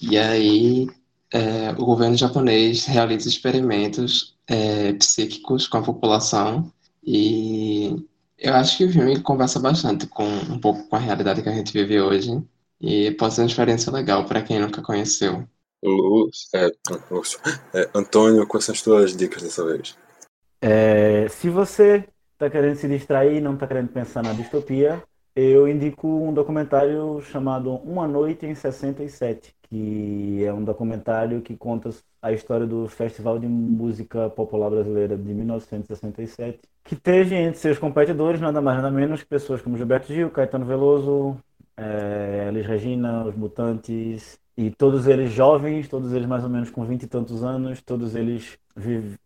E 0.00 0.16
aí 0.18 0.88
é, 1.32 1.70
o 1.72 1.84
governo 1.84 2.16
japonês 2.16 2.86
realiza 2.86 3.28
experimentos 3.28 4.36
é, 4.46 4.92
psíquicos 4.94 5.68
com 5.68 5.78
a 5.78 5.82
população 5.82 6.72
e 7.10 8.06
eu 8.38 8.52
acho 8.52 8.76
que 8.76 8.84
o 8.84 8.92
filme 8.92 9.18
conversa 9.22 9.58
bastante 9.58 10.06
com 10.06 10.26
um 10.26 10.60
pouco 10.60 10.86
com 10.86 10.96
a 10.96 10.98
realidade 10.98 11.42
que 11.42 11.48
a 11.48 11.54
gente 11.54 11.72
vive 11.72 11.98
hoje 11.98 12.38
e 12.78 13.10
pode 13.12 13.32
ser 13.32 13.40
uma 13.40 13.46
experiência 13.46 13.90
legal 13.90 14.26
para 14.26 14.42
quem 14.42 14.60
nunca 14.60 14.82
conheceu. 14.82 15.48
Lúcio, 15.82 16.50
é, 16.54 16.70
Lúcio, 17.10 17.40
é, 17.72 17.88
Antônio, 17.94 18.46
quais 18.46 18.66
são 18.66 18.74
as 18.74 18.82
tuas 18.82 19.16
dicas 19.16 19.42
dessa 19.42 19.64
vez? 19.64 19.96
É, 20.60 21.26
se 21.30 21.48
você 21.48 22.06
está 22.34 22.50
querendo 22.50 22.76
se 22.76 22.86
distrair, 22.86 23.40
não 23.40 23.54
está 23.54 23.66
querendo 23.66 23.88
pensar 23.88 24.22
na 24.22 24.34
distopia, 24.34 25.02
eu 25.34 25.66
indico 25.66 26.06
um 26.06 26.34
documentário 26.34 27.22
chamado 27.22 27.70
Uma 27.76 28.06
Noite 28.06 28.44
em 28.44 28.54
67, 28.54 29.54
que 29.68 30.44
é 30.44 30.52
um 30.52 30.64
documentário 30.64 31.42
que 31.42 31.56
conta 31.56 31.90
a 32.22 32.32
história 32.32 32.66
do 32.66 32.88
Festival 32.88 33.38
de 33.38 33.46
Música 33.46 34.30
Popular 34.30 34.70
Brasileira 34.70 35.16
de 35.16 35.34
1967, 35.34 36.60
que 36.84 36.96
teve 36.96 37.34
entre 37.34 37.58
seus 37.58 37.78
competidores 37.78 38.40
nada 38.40 38.60
mais 38.60 38.76
nada 38.78 38.90
menos 38.90 39.22
que 39.22 39.28
pessoas 39.28 39.60
como 39.60 39.76
Gilberto 39.76 40.12
Gil, 40.12 40.30
Caetano 40.30 40.64
Veloso, 40.64 41.36
é, 41.76 42.46
Elis 42.48 42.66
Regina, 42.66 43.24
Os 43.24 43.36
Mutantes, 43.36 44.38
e 44.56 44.70
todos 44.70 45.06
eles 45.06 45.30
jovens, 45.30 45.86
todos 45.86 46.12
eles 46.12 46.26
mais 46.26 46.42
ou 46.42 46.50
menos 46.50 46.68
com 46.68 46.84
vinte 46.84 47.04
e 47.04 47.06
tantos 47.06 47.44
anos, 47.44 47.80
todos 47.80 48.16
eles 48.16 48.58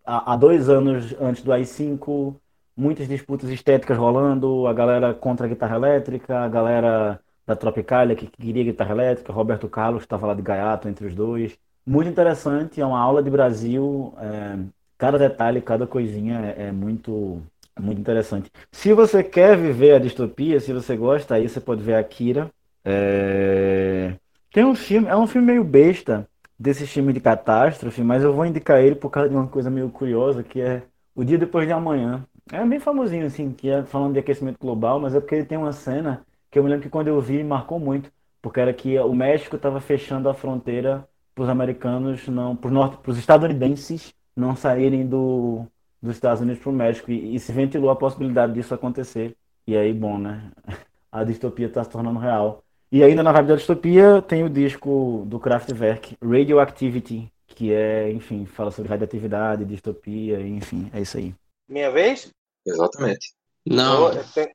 há 0.05 0.37
dois 0.37 0.69
anos 0.69 1.15
antes 1.19 1.43
do 1.43 1.53
AI-5, 1.53 2.35
muitas 2.77 3.09
disputas 3.09 3.49
estéticas 3.49 3.97
rolando, 3.97 4.67
a 4.67 4.75
galera 4.75 5.15
contra 5.15 5.47
a 5.47 5.49
guitarra 5.49 5.77
elétrica, 5.77 6.41
a 6.41 6.49
galera 6.49 7.21
da 7.55 7.57
Tropicália 7.57 8.17
que 8.17 8.27
queria 8.27 8.65
guitarra 8.65 8.93
elétrica, 8.93 9.33
Roberto 9.33 9.69
Carlos 9.69 10.03
estava 10.03 10.27
lá 10.27 10.35
de 10.35 10.43
gaiato 10.43 10.89
entre 10.89 11.07
os 11.07 11.15
dois. 11.15 11.57
Muito 11.87 12.09
interessante, 12.09 12.81
é 12.81 12.87
uma 12.87 13.01
aula 13.01 13.23
de 13.23 13.31
Brasil, 13.31 14.15
é, 14.19 14.59
cada 14.97 15.19
detalhe, 15.19 15.61
cada 15.61 15.87
coisinha 15.87 16.55
é, 16.57 16.69
é 16.69 16.73
muito 16.73 17.43
muito 17.81 18.01
interessante. 18.01 18.51
Se 18.71 18.93
você 18.93 19.25
quer 19.25 19.57
viver 19.57 19.95
a 19.95 19.99
distopia, 19.99 20.61
se 20.61 20.73
você 20.73 20.97
gosta, 20.97 21.35
aí 21.35 21.49
você 21.49 21.61
pode 21.61 21.83
ver 21.83 21.95
Akira. 21.95 22.51
É... 22.85 24.15
Tem 24.53 24.65
um 24.65 24.75
filme, 24.75 25.09
é 25.09 25.17
um 25.17 25.27
filme 25.27 25.47
meio 25.47 25.65
besta 25.65 26.29
desse 26.59 26.87
filme 26.87 27.13
de 27.13 27.21
catástrofe, 27.21 28.03
mas 28.03 28.23
eu 28.23 28.33
vou 28.33 28.45
indicar 28.47 28.81
ele 28.81 28.95
por 28.95 29.11
causa 29.11 29.29
de 29.29 29.35
uma 29.35 29.47
coisa 29.47 29.71
meio 29.71 29.89
curiosa, 29.91 30.43
que 30.43 30.61
é 30.61 30.83
O 31.15 31.25
Dia 31.25 31.39
Depois 31.39 31.67
de 31.67 31.73
Amanhã, 31.73 32.25
É 32.53 32.65
bem 32.65 32.79
famosinho, 32.79 33.27
assim, 33.27 33.53
que 33.53 33.71
é 33.71 33.83
falando 33.85 34.13
de 34.15 34.19
aquecimento 34.19 34.59
global, 34.61 35.01
mas 35.01 35.15
é 35.15 35.21
porque 35.21 35.35
ele 35.37 35.47
tem 35.47 35.59
uma 35.59 35.73
cena 35.73 36.25
que 36.53 36.59
eu 36.59 36.63
me 36.63 36.69
lembro 36.69 36.85
que 36.85 36.91
quando 36.91 37.09
eu 37.09 37.19
vi 37.19 37.43
marcou 37.43 37.81
muito, 37.81 38.13
porque 38.43 38.61
era 38.61 38.75
que 38.75 38.99
o 38.99 39.15
México 39.15 39.57
estava 39.57 39.81
fechando 39.81 40.29
a 40.29 40.35
fronteira 40.35 41.09
para 41.35 41.45
os 41.45 41.49
americanos 41.49 42.29
não, 42.29 42.55
para 42.55 43.11
os 43.11 43.19
estadunidenses 43.19 44.13
não 44.37 44.55
saírem 44.55 45.07
do, 45.07 45.65
dos 46.01 46.15
Estados 46.15 46.43
Unidos 46.43 46.63
para 46.63 46.71
o 46.71 46.75
México 46.75 47.11
e, 47.11 47.35
e, 47.35 47.41
se 47.41 47.53
ventilou 47.53 47.89
a 47.89 47.97
possibilidade 47.97 48.53
disso 48.53 48.75
acontecer. 48.75 49.35
E 49.67 49.75
aí, 49.75 49.95
bom, 49.95 50.19
né? 50.19 50.51
A 51.11 51.25
distopia 51.25 51.67
está 51.67 51.85
se 51.85 51.91
tornando 51.91 52.19
real. 52.19 52.63
E 52.91 53.03
ainda 53.03 53.23
na 53.23 53.33
vibe 53.33 53.49
da 53.49 53.57
distopia 53.57 54.23
tem 54.23 54.45
o 54.45 54.49
disco 54.49 55.25
do 55.27 55.39
Kraftwerk, 55.39 56.17
Radioactivity, 56.23 57.31
que 57.47 57.73
é, 57.73 58.11
enfim, 58.11 58.47
fala 58.47 58.71
sobre 58.71 58.91
radioatividade, 58.91 59.65
distopia, 59.65 60.41
enfim, 60.41 60.91
é 60.93 61.01
isso 61.01 61.19
aí. 61.19 61.35
Minha 61.69 61.91
vez? 61.91 62.31
Exatamente. 62.67 63.35
Não. 63.67 64.11
Eu 64.11 64.25
tenho, 64.35 64.49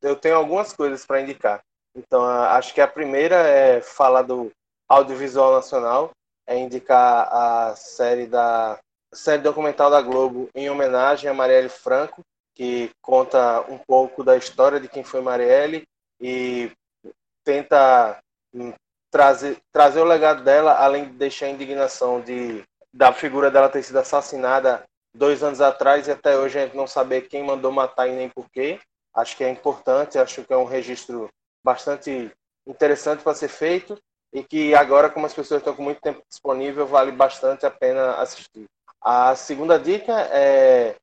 eu 0.00 0.16
tenho 0.16 0.36
algumas 0.36 0.72
coisas 0.72 1.04
para 1.04 1.20
indicar. 1.20 1.60
Então, 1.94 2.24
acho 2.24 2.72
que 2.72 2.80
a 2.80 2.88
primeira 2.88 3.36
é 3.36 3.80
falar 3.80 4.22
do 4.22 4.50
audiovisual 4.88 5.54
nacional, 5.54 6.10
é 6.46 6.56
indicar 6.58 7.28
a 7.32 7.74
série 7.76 8.26
da 8.26 8.78
série 9.12 9.42
documental 9.42 9.90
da 9.90 10.00
Globo 10.00 10.48
em 10.54 10.70
homenagem 10.70 11.28
a 11.28 11.34
Marielle 11.34 11.68
Franco, 11.68 12.22
que 12.54 12.90
conta 13.02 13.60
um 13.68 13.78
pouco 13.78 14.22
da 14.22 14.36
história 14.36 14.78
de 14.78 14.88
quem 14.88 15.02
foi 15.02 15.20
Marielle 15.20 15.84
e 16.20 16.70
tenta 17.44 18.18
hum, 18.54 18.72
trazer, 19.10 19.58
trazer 19.72 20.00
o 20.00 20.04
legado 20.04 20.44
dela, 20.44 20.74
além 20.74 21.06
de 21.06 21.12
deixar 21.12 21.46
a 21.46 21.50
indignação 21.50 22.20
de, 22.20 22.62
da 22.92 23.12
figura 23.12 23.50
dela 23.50 23.68
ter 23.68 23.82
sido 23.82 23.98
assassinada 23.98 24.84
dois 25.14 25.42
anos 25.42 25.60
atrás 25.60 26.06
e 26.06 26.12
até 26.12 26.36
hoje 26.36 26.58
a 26.58 26.64
gente 26.64 26.76
não 26.76 26.86
saber 26.86 27.22
quem 27.22 27.42
mandou 27.42 27.72
matar 27.72 28.06
e 28.06 28.12
nem 28.12 28.28
porquê. 28.28 28.78
Acho 29.14 29.36
que 29.36 29.44
é 29.44 29.50
importante, 29.50 30.18
acho 30.18 30.44
que 30.44 30.52
é 30.52 30.56
um 30.56 30.64
registro 30.64 31.28
bastante 31.64 32.30
interessante 32.66 33.22
para 33.22 33.34
ser 33.34 33.48
feito 33.48 33.98
e 34.32 34.44
que 34.44 34.74
agora, 34.74 35.10
como 35.10 35.26
as 35.26 35.34
pessoas 35.34 35.60
estão 35.60 35.74
com 35.74 35.82
muito 35.82 36.00
tempo 36.00 36.22
disponível, 36.28 36.86
vale 36.86 37.10
bastante 37.10 37.66
a 37.66 37.70
pena 37.70 38.14
assistir. 38.16 38.66
A 39.00 39.34
segunda 39.34 39.78
dica 39.78 40.12
é 40.30 40.94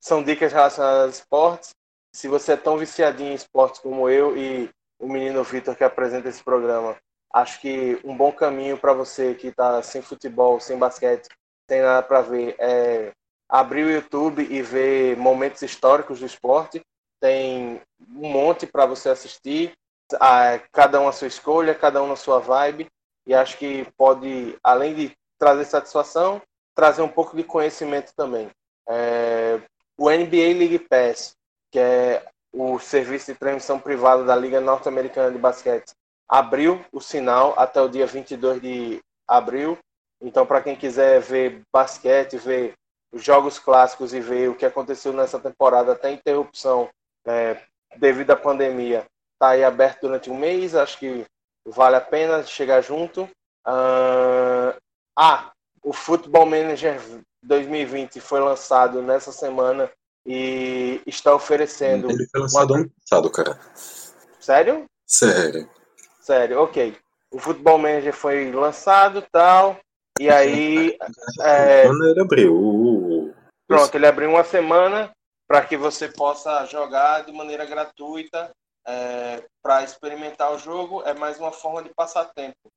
são 0.00 0.22
dicas 0.22 0.52
relacionadas 0.52 1.04
a 1.04 1.18
esportes. 1.18 1.70
Se 2.14 2.26
você 2.26 2.52
é 2.52 2.56
tão 2.56 2.78
viciadinho 2.78 3.32
em 3.32 3.34
esportes 3.34 3.80
como 3.80 4.08
eu 4.08 4.36
e 4.36 4.70
o 4.98 5.06
menino 5.08 5.44
Vitor 5.44 5.76
que 5.76 5.84
apresenta 5.84 6.28
esse 6.28 6.42
programa, 6.42 6.96
acho 7.32 7.60
que 7.60 8.00
um 8.04 8.16
bom 8.16 8.32
caminho 8.32 8.76
para 8.78 8.92
você 8.92 9.34
que 9.34 9.48
está 9.48 9.82
sem 9.82 10.02
futebol, 10.02 10.58
sem 10.58 10.78
basquete, 10.78 11.28
tem 11.66 11.82
nada 11.82 12.02
para 12.02 12.22
ver, 12.22 12.56
é 12.58 13.12
abrir 13.48 13.84
o 13.84 13.90
YouTube 13.90 14.46
e 14.50 14.62
ver 14.62 15.16
momentos 15.16 15.62
históricos 15.62 16.20
do 16.20 16.26
esporte. 16.26 16.80
Tem 17.20 17.80
um 18.14 18.30
monte 18.30 18.66
para 18.66 18.86
você 18.86 19.10
assistir, 19.10 19.72
cada 20.72 21.00
um 21.00 21.08
a 21.08 21.12
sua 21.12 21.28
escolha, 21.28 21.74
cada 21.74 22.02
um 22.02 22.08
na 22.08 22.16
sua 22.16 22.38
vibe. 22.38 22.88
E 23.26 23.34
acho 23.34 23.58
que 23.58 23.86
pode, 23.96 24.58
além 24.64 24.94
de 24.94 25.12
trazer 25.38 25.64
satisfação, 25.64 26.42
trazer 26.74 27.02
um 27.02 27.08
pouco 27.08 27.36
de 27.36 27.44
conhecimento 27.44 28.12
também. 28.16 28.50
É, 28.88 29.60
o 29.96 30.10
NBA 30.10 30.58
League 30.58 30.78
Pass, 30.80 31.36
que 31.70 31.78
é 31.78 32.24
o 32.52 32.78
serviço 32.78 33.32
de 33.32 33.38
transmissão 33.38 33.78
privada 33.78 34.24
da 34.24 34.34
Liga 34.34 34.60
Norte-Americana 34.60 35.30
de 35.30 35.38
Basquete, 35.38 35.92
abriu 36.28 36.84
o 36.92 37.00
sinal 37.00 37.54
até 37.56 37.80
o 37.80 37.88
dia 37.88 38.06
22 38.06 38.60
de 38.60 39.00
abril. 39.28 39.78
Então, 40.20 40.46
para 40.46 40.62
quem 40.62 40.76
quiser 40.76 41.20
ver 41.20 41.62
basquete, 41.72 42.36
ver 42.36 42.74
os 43.12 43.22
jogos 43.22 43.58
clássicos 43.58 44.12
e 44.14 44.20
ver 44.20 44.48
o 44.48 44.54
que 44.54 44.66
aconteceu 44.66 45.12
nessa 45.12 45.38
temporada 45.38 45.92
até 45.92 46.10
interrupção 46.10 46.88
é, 47.30 47.62
devido 47.96 48.30
à 48.30 48.36
pandemia, 48.36 49.06
está 49.34 49.50
aí 49.50 49.64
aberto 49.64 50.02
durante 50.02 50.30
um 50.30 50.36
mês. 50.36 50.74
Acho 50.74 50.98
que 50.98 51.24
vale 51.66 51.96
a 51.96 52.00
pena 52.00 52.42
chegar 52.42 52.82
junto. 52.82 53.22
Uh, 53.66 54.74
ah, 55.16 55.52
o 55.82 55.92
Football 55.92 56.46
Manager 56.46 57.00
2020 57.42 58.20
foi 58.20 58.40
lançado 58.40 59.02
nessa 59.02 59.32
semana 59.32 59.90
e 60.26 61.00
está 61.06 61.34
oferecendo. 61.34 62.10
Ele 62.10 62.26
foi 62.30 62.40
lançado 62.40 62.70
uma... 62.72 62.80
ano 62.80 62.90
passado, 63.00 63.30
cara. 63.30 63.58
Sério? 64.38 64.84
Sério. 65.06 65.68
Sério, 66.20 66.60
ok. 66.60 66.96
O 67.32 67.38
Football 67.38 67.78
Manager 67.78 68.12
foi 68.12 68.50
lançado 68.52 69.24
tal. 69.32 69.78
E 70.18 70.28
aí. 70.28 70.96
é... 71.40 71.86
Ele 71.86 72.20
abriu. 72.20 73.34
Pronto, 73.66 73.94
ele 73.94 74.06
abriu 74.06 74.28
uma 74.30 74.44
semana 74.44 75.10
para 75.50 75.66
que 75.66 75.76
você 75.76 76.08
possa 76.08 76.64
jogar 76.66 77.24
de 77.24 77.32
maneira 77.32 77.66
gratuita 77.66 78.54
é, 78.86 79.44
para 79.60 79.82
experimentar 79.82 80.52
o 80.52 80.58
jogo. 80.58 81.02
É 81.02 81.12
mais 81.12 81.40
uma 81.40 81.50
forma 81.50 81.82
de 81.82 81.92
passar 81.92 82.26
tempo. 82.26 82.70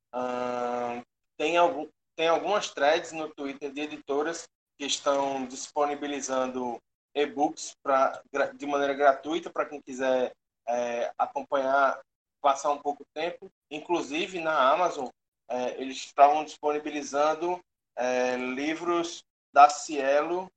Tem, 1.36 1.56
algum, 1.56 1.88
tem 2.16 2.26
algumas 2.26 2.70
threads 2.70 3.12
no 3.12 3.32
Twitter 3.32 3.72
de 3.72 3.82
editoras 3.82 4.48
que 4.76 4.84
estão 4.86 5.46
disponibilizando 5.46 6.82
e-books 7.14 7.76
pra, 7.80 8.20
de 8.56 8.66
maneira 8.66 8.92
gratuita 8.92 9.50
para 9.50 9.66
quem 9.66 9.80
quiser 9.80 10.32
é, 10.66 11.12
acompanhar, 11.16 12.00
passar 12.40 12.72
um 12.72 12.78
pouco 12.78 13.04
tempo. 13.14 13.48
Inclusive 13.70 14.40
na 14.40 14.72
Amazon, 14.72 15.06
é, 15.48 15.80
eles 15.80 15.98
estavam 15.98 16.44
disponibilizando 16.44 17.60
é, 17.96 18.34
livros 18.34 19.22
da 19.52 19.68
Cielo 19.68 20.50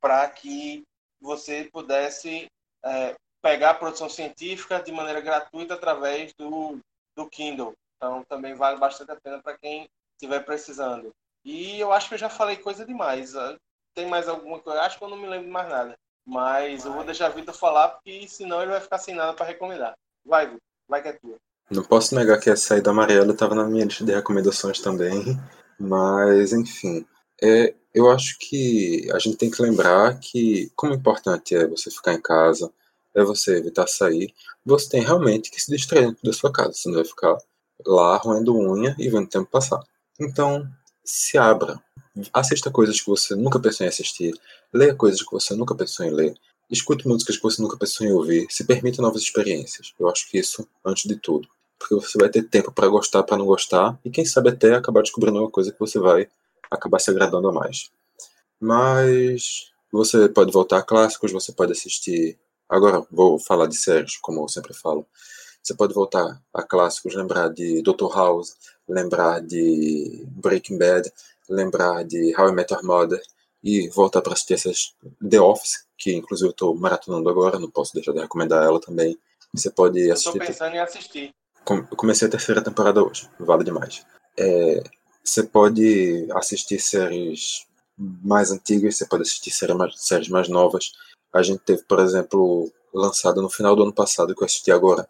para 0.00 0.28
que 0.28 0.82
você 1.20 1.68
pudesse 1.72 2.46
é, 2.84 3.14
pegar 3.42 3.70
a 3.70 3.74
produção 3.74 4.08
científica 4.08 4.82
de 4.82 4.92
maneira 4.92 5.20
gratuita 5.20 5.74
através 5.74 6.32
do, 6.38 6.78
do 7.16 7.28
Kindle. 7.28 7.74
Então 7.96 8.24
também 8.24 8.54
vale 8.54 8.78
bastante 8.78 9.12
a 9.12 9.16
pena 9.16 9.40
para 9.42 9.56
quem 9.58 9.88
estiver 10.16 10.40
precisando. 10.40 11.10
E 11.44 11.78
eu 11.78 11.92
acho 11.92 12.08
que 12.08 12.14
eu 12.14 12.18
já 12.18 12.30
falei 12.30 12.56
coisa 12.56 12.84
demais. 12.84 13.36
Ah, 13.36 13.56
tem 13.94 14.06
mais 14.06 14.28
alguma 14.28 14.58
coisa? 14.58 14.80
Acho 14.80 14.98
que 14.98 15.04
eu 15.04 15.08
não 15.08 15.16
me 15.16 15.26
lembro 15.26 15.50
mais 15.50 15.68
nada. 15.68 15.94
Mas 16.26 16.84
eu 16.84 16.92
vou 16.92 17.04
deixar 17.04 17.26
a 17.26 17.30
Vitor 17.30 17.54
falar, 17.54 17.88
porque 17.88 18.26
senão 18.28 18.62
ele 18.62 18.70
vai 18.70 18.80
ficar 18.80 18.98
sem 18.98 19.14
nada 19.14 19.34
para 19.34 19.46
recomendar. 19.46 19.94
Vai, 20.24 20.46
Vitor. 20.46 20.60
Vai 20.88 21.02
que 21.02 21.08
é 21.08 21.12
tua. 21.12 21.36
Não 21.70 21.82
posso 21.82 22.14
negar 22.14 22.38
que 22.40 22.50
essa 22.50 22.74
aí 22.74 22.80
da 22.80 22.90
Amarela 22.90 23.32
estava 23.32 23.54
na 23.54 23.64
minha 23.64 23.84
lista 23.84 24.04
de 24.04 24.12
recomendações 24.12 24.80
também. 24.80 25.38
Mas, 25.78 26.52
enfim. 26.52 27.06
É, 27.46 27.74
eu 27.92 28.10
acho 28.10 28.38
que 28.38 29.06
a 29.12 29.18
gente 29.18 29.36
tem 29.36 29.50
que 29.50 29.60
lembrar 29.60 30.18
que, 30.18 30.72
como 30.74 30.94
importante 30.94 31.54
é 31.54 31.66
você 31.66 31.90
ficar 31.90 32.14
em 32.14 32.20
casa, 32.20 32.72
é 33.14 33.22
você 33.22 33.58
evitar 33.58 33.86
sair, 33.86 34.32
você 34.64 34.88
tem 34.88 35.02
realmente 35.02 35.50
que 35.50 35.60
se 35.60 35.70
distrair 35.70 36.06
dentro 36.06 36.22
da 36.24 36.32
sua 36.32 36.50
casa. 36.50 36.72
Você 36.72 36.88
não 36.88 36.96
vai 36.96 37.04
ficar 37.04 37.36
lá 37.86 38.16
roendo 38.16 38.56
unha 38.56 38.96
e 38.98 39.10
vendo 39.10 39.26
o 39.26 39.28
tempo 39.28 39.50
passar. 39.50 39.78
Então, 40.18 40.66
se 41.04 41.36
abra. 41.36 41.78
Assista 42.32 42.70
coisas 42.70 42.98
que 42.98 43.06
você 43.06 43.36
nunca 43.36 43.60
pensou 43.60 43.84
em 43.84 43.90
assistir. 43.90 44.34
Leia 44.72 44.94
coisas 44.94 45.20
que 45.20 45.30
você 45.30 45.54
nunca 45.54 45.74
pensou 45.74 46.06
em 46.06 46.10
ler. 46.10 46.34
Escute 46.70 47.06
músicas 47.06 47.36
que 47.36 47.42
você 47.42 47.60
nunca 47.60 47.76
pensou 47.76 48.06
em 48.06 48.12
ouvir. 48.12 48.46
Se 48.48 48.64
permita 48.64 49.02
novas 49.02 49.20
experiências. 49.20 49.92
Eu 50.00 50.08
acho 50.08 50.30
que 50.30 50.38
isso, 50.38 50.66
antes 50.82 51.04
de 51.04 51.16
tudo. 51.16 51.46
Porque 51.78 51.94
você 51.94 52.16
vai 52.16 52.30
ter 52.30 52.44
tempo 52.44 52.72
para 52.72 52.88
gostar, 52.88 53.22
para 53.22 53.36
não 53.36 53.44
gostar. 53.44 54.00
E 54.02 54.08
quem 54.08 54.24
sabe 54.24 54.48
até 54.48 54.74
acabar 54.74 55.02
descobrindo 55.02 55.38
uma 55.38 55.50
coisa 55.50 55.70
que 55.70 55.78
você 55.78 55.98
vai 55.98 56.26
acabar 56.70 56.98
se 56.98 57.10
agradando 57.10 57.48
a 57.48 57.52
mais. 57.52 57.90
Mas 58.60 59.72
você 59.92 60.28
pode 60.28 60.52
voltar 60.52 60.78
a 60.78 60.82
clássicos, 60.82 61.32
você 61.32 61.52
pode 61.52 61.72
assistir. 61.72 62.38
Agora 62.68 63.06
vou 63.10 63.38
falar 63.38 63.66
de 63.66 63.76
séries, 63.76 64.16
como 64.16 64.42
eu 64.42 64.48
sempre 64.48 64.74
falo. 64.74 65.06
Você 65.62 65.74
pode 65.74 65.94
voltar 65.94 66.42
a 66.52 66.62
clássicos, 66.62 67.14
lembrar 67.14 67.48
de 67.48 67.82
Dr. 67.82 68.12
House, 68.14 68.56
lembrar 68.88 69.40
de 69.40 70.24
Breaking 70.28 70.76
Bad, 70.76 71.10
lembrar 71.48 72.04
de 72.04 72.34
How 72.38 72.50
I 72.50 72.52
Met 72.52 72.72
Your 72.72 72.84
Mother 72.84 73.22
e 73.62 73.88
voltar 73.88 74.20
para 74.20 74.34
assistir 74.34 74.54
essas 74.54 74.94
The 75.26 75.40
Office, 75.40 75.86
que 75.96 76.12
inclusive 76.12 76.48
eu 76.48 76.52
estou 76.52 76.76
maratonando 76.76 77.30
agora, 77.30 77.58
não 77.58 77.70
posso 77.70 77.94
deixar 77.94 78.12
de 78.12 78.20
recomendar 78.20 78.62
ela 78.62 78.78
também. 78.78 79.18
Você 79.54 79.70
pode 79.70 80.10
assistir. 80.10 80.30
Estou 80.30 80.46
pensando 80.46 80.74
em 80.74 80.80
assistir. 80.80 81.34
Comecei 81.96 82.28
a 82.28 82.30
terceira 82.30 82.60
temporada 82.60 83.02
hoje, 83.02 83.28
vale 83.40 83.64
demais. 83.64 84.04
É, 84.36 84.82
você 85.24 85.42
pode 85.42 86.26
assistir 86.32 86.78
séries 86.78 87.66
mais 87.96 88.50
antigas, 88.50 88.96
você 88.96 89.06
pode 89.06 89.22
assistir 89.22 89.50
séries 89.50 89.76
mais, 89.76 89.94
séries 89.96 90.28
mais 90.28 90.48
novas. 90.48 90.92
A 91.32 91.42
gente 91.42 91.60
teve, 91.60 91.82
por 91.84 91.98
exemplo, 92.00 92.70
lançado 92.92 93.40
no 93.40 93.48
final 93.48 93.74
do 93.74 93.82
ano 93.82 93.92
passado, 93.92 94.34
que 94.34 94.42
eu 94.42 94.46
assisti 94.46 94.70
agora, 94.70 95.08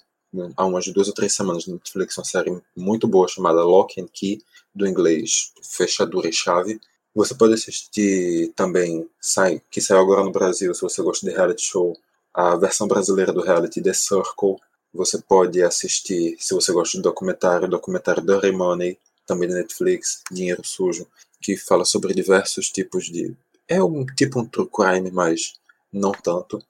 há 0.57 0.65
umas 0.65 0.87
duas 0.89 1.09
ou 1.09 1.15
três 1.15 1.35
semanas 1.35 1.67
no 1.67 1.75
Netflix 1.75 2.17
uma 2.17 2.25
série 2.25 2.63
muito 2.77 3.07
boa 3.07 3.29
chamada 3.29 3.63
Lock 3.63 4.01
and 4.01 4.09
Key, 4.13 4.43
do 4.75 4.87
inglês 4.87 5.53
Fechadura 5.63 6.29
e 6.29 6.33
Chave. 6.33 6.81
Você 7.15 7.35
pode 7.35 7.55
assistir 7.55 8.53
também, 8.57 9.09
sai, 9.21 9.63
que 9.71 9.81
saiu 9.81 10.01
agora 10.01 10.25
no 10.25 10.33
Brasil, 10.33 10.75
se 10.75 10.83
você 10.83 11.03
gosta 11.03 11.27
de 11.27 11.33
reality 11.33 11.63
show, 11.63 11.97
a 12.33 12.57
versão 12.57 12.89
brasileira 12.89 13.33
do 13.33 13.43
reality 13.43 13.81
The 13.81 13.93
Circle. 13.93 14.57
Você 14.93 15.19
pode 15.19 15.63
assistir, 15.63 16.37
se 16.39 16.55
você 16.55 16.73
gosta 16.73 16.97
de 16.97 17.03
documentário, 17.03 17.67
o 17.67 17.71
documentário 17.71 18.23
Dirty 18.23 18.53
Money, 18.53 18.99
também 19.27 19.49
da 19.49 19.55
Netflix, 19.57 20.23
Dinheiro 20.31 20.65
Sujo, 20.65 21.07
que 21.41 21.57
fala 21.57 21.85
sobre 21.85 22.15
diversos 22.15 22.71
tipos 22.71 23.07
de 23.07 23.37
é 23.67 23.83
um 23.83 24.05
tipo 24.05 24.41
um 24.41 24.47
true 24.47 24.69
crime, 24.69 25.11
mas 25.11 25.55
não 25.93 26.13
tanto. 26.13 26.63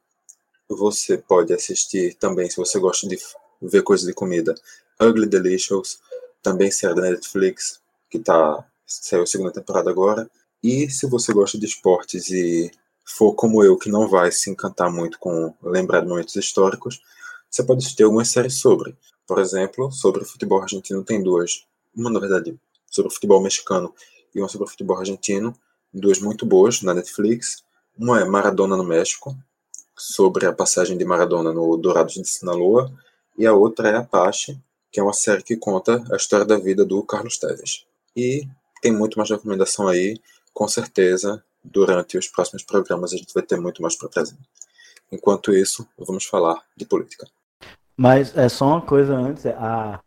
Você 0.69 1.19
pode 1.19 1.53
assistir 1.53 2.15
também, 2.15 2.49
se 2.49 2.57
você 2.57 2.79
gosta 2.79 3.07
de 3.07 3.19
ver 3.61 3.83
coisas 3.83 4.07
de 4.07 4.15
comida, 4.15 4.55
Ugly 5.01 5.27
Delicious, 5.27 5.99
também 6.43 6.71
série 6.71 6.95
da 6.95 7.03
Netflix, 7.03 7.81
que 8.11 8.19
tá, 8.19 8.65
saiu 8.87 9.23
a 9.23 9.27
segunda 9.27 9.53
temporada 9.53 9.91
agora. 9.91 10.31
E 10.63 10.89
se 10.89 11.07
você 11.07 11.33
gosta 11.33 11.59
de 11.59 11.67
esportes 11.67 12.31
e 12.31 12.71
for 13.05 13.35
como 13.35 13.63
eu, 13.63 13.77
que 13.77 13.91
não 13.91 14.09
vai 14.09 14.33
se 14.33 14.51
encantar 14.51 14.91
muito 14.91 15.19
com 15.19 15.55
lembrar 15.63 16.01
de 16.01 16.09
momentos 16.09 16.37
históricos, 16.37 17.01
você 17.51 17.63
pode 17.63 17.85
assistir 17.85 18.05
algumas 18.05 18.29
séries 18.29 18.55
sobre. 18.55 18.97
Por 19.27 19.39
exemplo, 19.39 19.91
sobre 19.91 20.23
o 20.23 20.27
futebol 20.27 20.63
argentino 20.63 21.05
tem 21.05 21.23
duas. 21.23 21.67
Uma, 21.97 22.11
na 22.11 22.21
verdade, 22.21 22.59
sobre 22.91 23.11
o 23.11 23.15
futebol 23.15 23.41
mexicano 23.43 23.95
e 24.35 24.41
uma 24.41 24.49
sobre 24.49 24.67
o 24.67 24.71
futebol 24.71 24.99
argentino. 24.99 25.55
Duas 25.93 26.19
muito 26.19 26.45
boas 26.45 26.83
na 26.83 26.95
Netflix. 26.95 27.63
Uma 27.97 28.21
é 28.21 28.25
Maradona 28.25 28.77
no 28.77 28.85
México, 28.85 29.37
sobre 29.97 30.47
a 30.47 30.53
passagem 30.53 30.99
de 30.99 31.05
Maradona 31.05 31.53
no 31.53 31.77
Dourados 31.77 32.15
de 32.15 32.27
Sinaloa. 32.29 32.93
E 33.39 33.47
a 33.47 33.53
outra 33.53 33.89
é 33.89 33.97
Apache, 33.97 34.59
que 34.91 35.01
é 35.01 35.03
uma 35.03 35.13
série 35.13 35.43
que 35.43 35.57
conta 35.57 36.05
a 36.13 36.17
história 36.17 36.45
da 36.45 36.59
vida 36.59 36.85
do 36.85 37.03
Carlos 37.03 37.39
Teves. 37.39 37.85
E 38.17 38.47
tem 38.81 38.93
muito 38.93 39.19
mais 39.19 39.31
recomendação 39.31 39.89
aí, 39.89 40.21
com 40.53 40.69
certeza 40.69 41.43
durante 41.65 42.19
os 42.19 42.29
próximos 42.29 42.63
programas 42.63 43.13
a 43.13 43.17
gente 43.17 43.33
vai 43.33 43.43
ter 43.43 43.59
muito 43.59 43.81
mais 43.81 43.97
para 43.97 44.09
trazer. 44.09 44.37
Enquanto 45.11 45.55
isso, 45.55 45.89
vamos 45.99 46.27
falar 46.27 46.63
de 46.77 46.85
política. 46.85 47.27
Mas 47.97 48.37
é 48.37 48.49
só 48.49 48.67
uma 48.67 48.83
coisa 48.83 49.15
antes, 49.15 49.47
a 49.47 50.01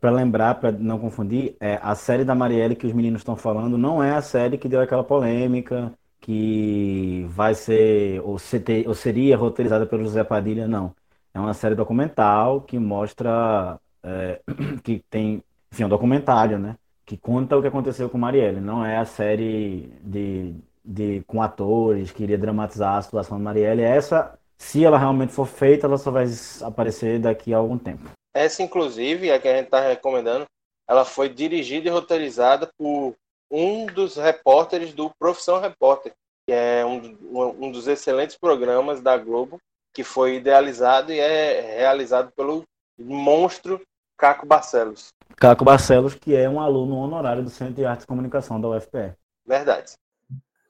para 0.00 0.10
lembrar, 0.10 0.56
para 0.56 0.72
não 0.72 0.98
confundir, 0.98 1.56
é, 1.60 1.78
a 1.82 1.94
série 1.94 2.24
da 2.24 2.34
Marielle 2.34 2.76
que 2.76 2.86
os 2.86 2.92
meninos 2.92 3.20
estão 3.20 3.36
falando 3.36 3.76
não 3.78 4.02
é 4.02 4.12
a 4.12 4.22
série 4.22 4.58
que 4.58 4.68
deu 4.68 4.80
aquela 4.80 5.04
polêmica, 5.04 5.92
que 6.20 7.26
vai 7.28 7.54
ser, 7.54 8.20
ou, 8.22 8.38
ser, 8.38 8.62
ou 8.86 8.94
seria 8.94 9.36
roteirizada 9.36 9.86
pelo 9.86 10.04
José 10.04 10.24
Padilha, 10.24 10.66
não. 10.66 10.94
É 11.34 11.40
uma 11.40 11.54
série 11.54 11.74
documental 11.74 12.60
que 12.62 12.78
mostra, 12.78 13.78
é, 14.02 14.40
que 14.82 15.02
tem, 15.10 15.42
enfim, 15.72 15.84
um 15.84 15.88
documentário, 15.88 16.58
né? 16.58 16.76
Que 17.04 17.16
conta 17.16 17.56
o 17.56 17.60
que 17.60 17.68
aconteceu 17.68 18.08
com 18.08 18.16
Marielle. 18.16 18.60
Não 18.60 18.84
é 18.84 18.96
a 18.96 19.04
série 19.04 19.92
de 20.02 20.54
de, 20.84 21.22
com 21.26 21.40
atores, 21.40 22.12
que 22.12 22.22
iria 22.22 22.36
dramatizar 22.36 22.96
a 22.96 23.02
situação 23.02 23.38
da 23.38 23.44
Marielle. 23.44 23.82
Essa, 23.82 24.38
se 24.58 24.84
ela 24.84 24.98
realmente 24.98 25.32
for 25.32 25.46
feita, 25.46 25.86
ela 25.86 25.96
só 25.96 26.10
vai 26.10 26.26
aparecer 26.62 27.18
daqui 27.18 27.54
a 27.54 27.58
algum 27.58 27.78
tempo. 27.78 28.10
Essa, 28.34 28.62
inclusive, 28.62 29.30
a 29.30 29.38
que 29.38 29.46
a 29.46 29.56
gente 29.56 29.66
está 29.66 29.80
recomendando, 29.80 30.44
ela 30.88 31.04
foi 31.04 31.28
dirigida 31.28 31.88
e 31.88 31.92
roteirizada 31.92 32.68
por 32.76 33.14
um 33.50 33.86
dos 33.86 34.16
repórteres 34.16 34.92
do 34.92 35.10
Profissão 35.18 35.60
Repórter, 35.60 36.12
que 36.46 36.52
é 36.52 36.84
um, 36.84 37.66
um 37.66 37.70
dos 37.70 37.86
excelentes 37.86 38.36
programas 38.36 39.00
da 39.00 39.16
Globo, 39.16 39.60
que 39.92 40.02
foi 40.02 40.36
idealizado 40.36 41.12
e 41.12 41.20
é 41.20 41.76
realizado 41.78 42.32
pelo 42.32 42.64
monstro 42.98 43.80
Caco 44.16 44.44
Barcelos. 44.44 45.08
Caco 45.36 45.64
Barcelos, 45.64 46.14
que 46.14 46.34
é 46.34 46.48
um 46.48 46.60
aluno 46.60 46.96
honorário 46.96 47.42
do 47.42 47.50
Centro 47.50 47.74
de 47.74 47.84
Artes 47.84 48.04
e 48.04 48.06
Comunicação 48.06 48.60
da 48.60 48.68
UFPE. 48.68 49.14
Verdade. 49.46 49.92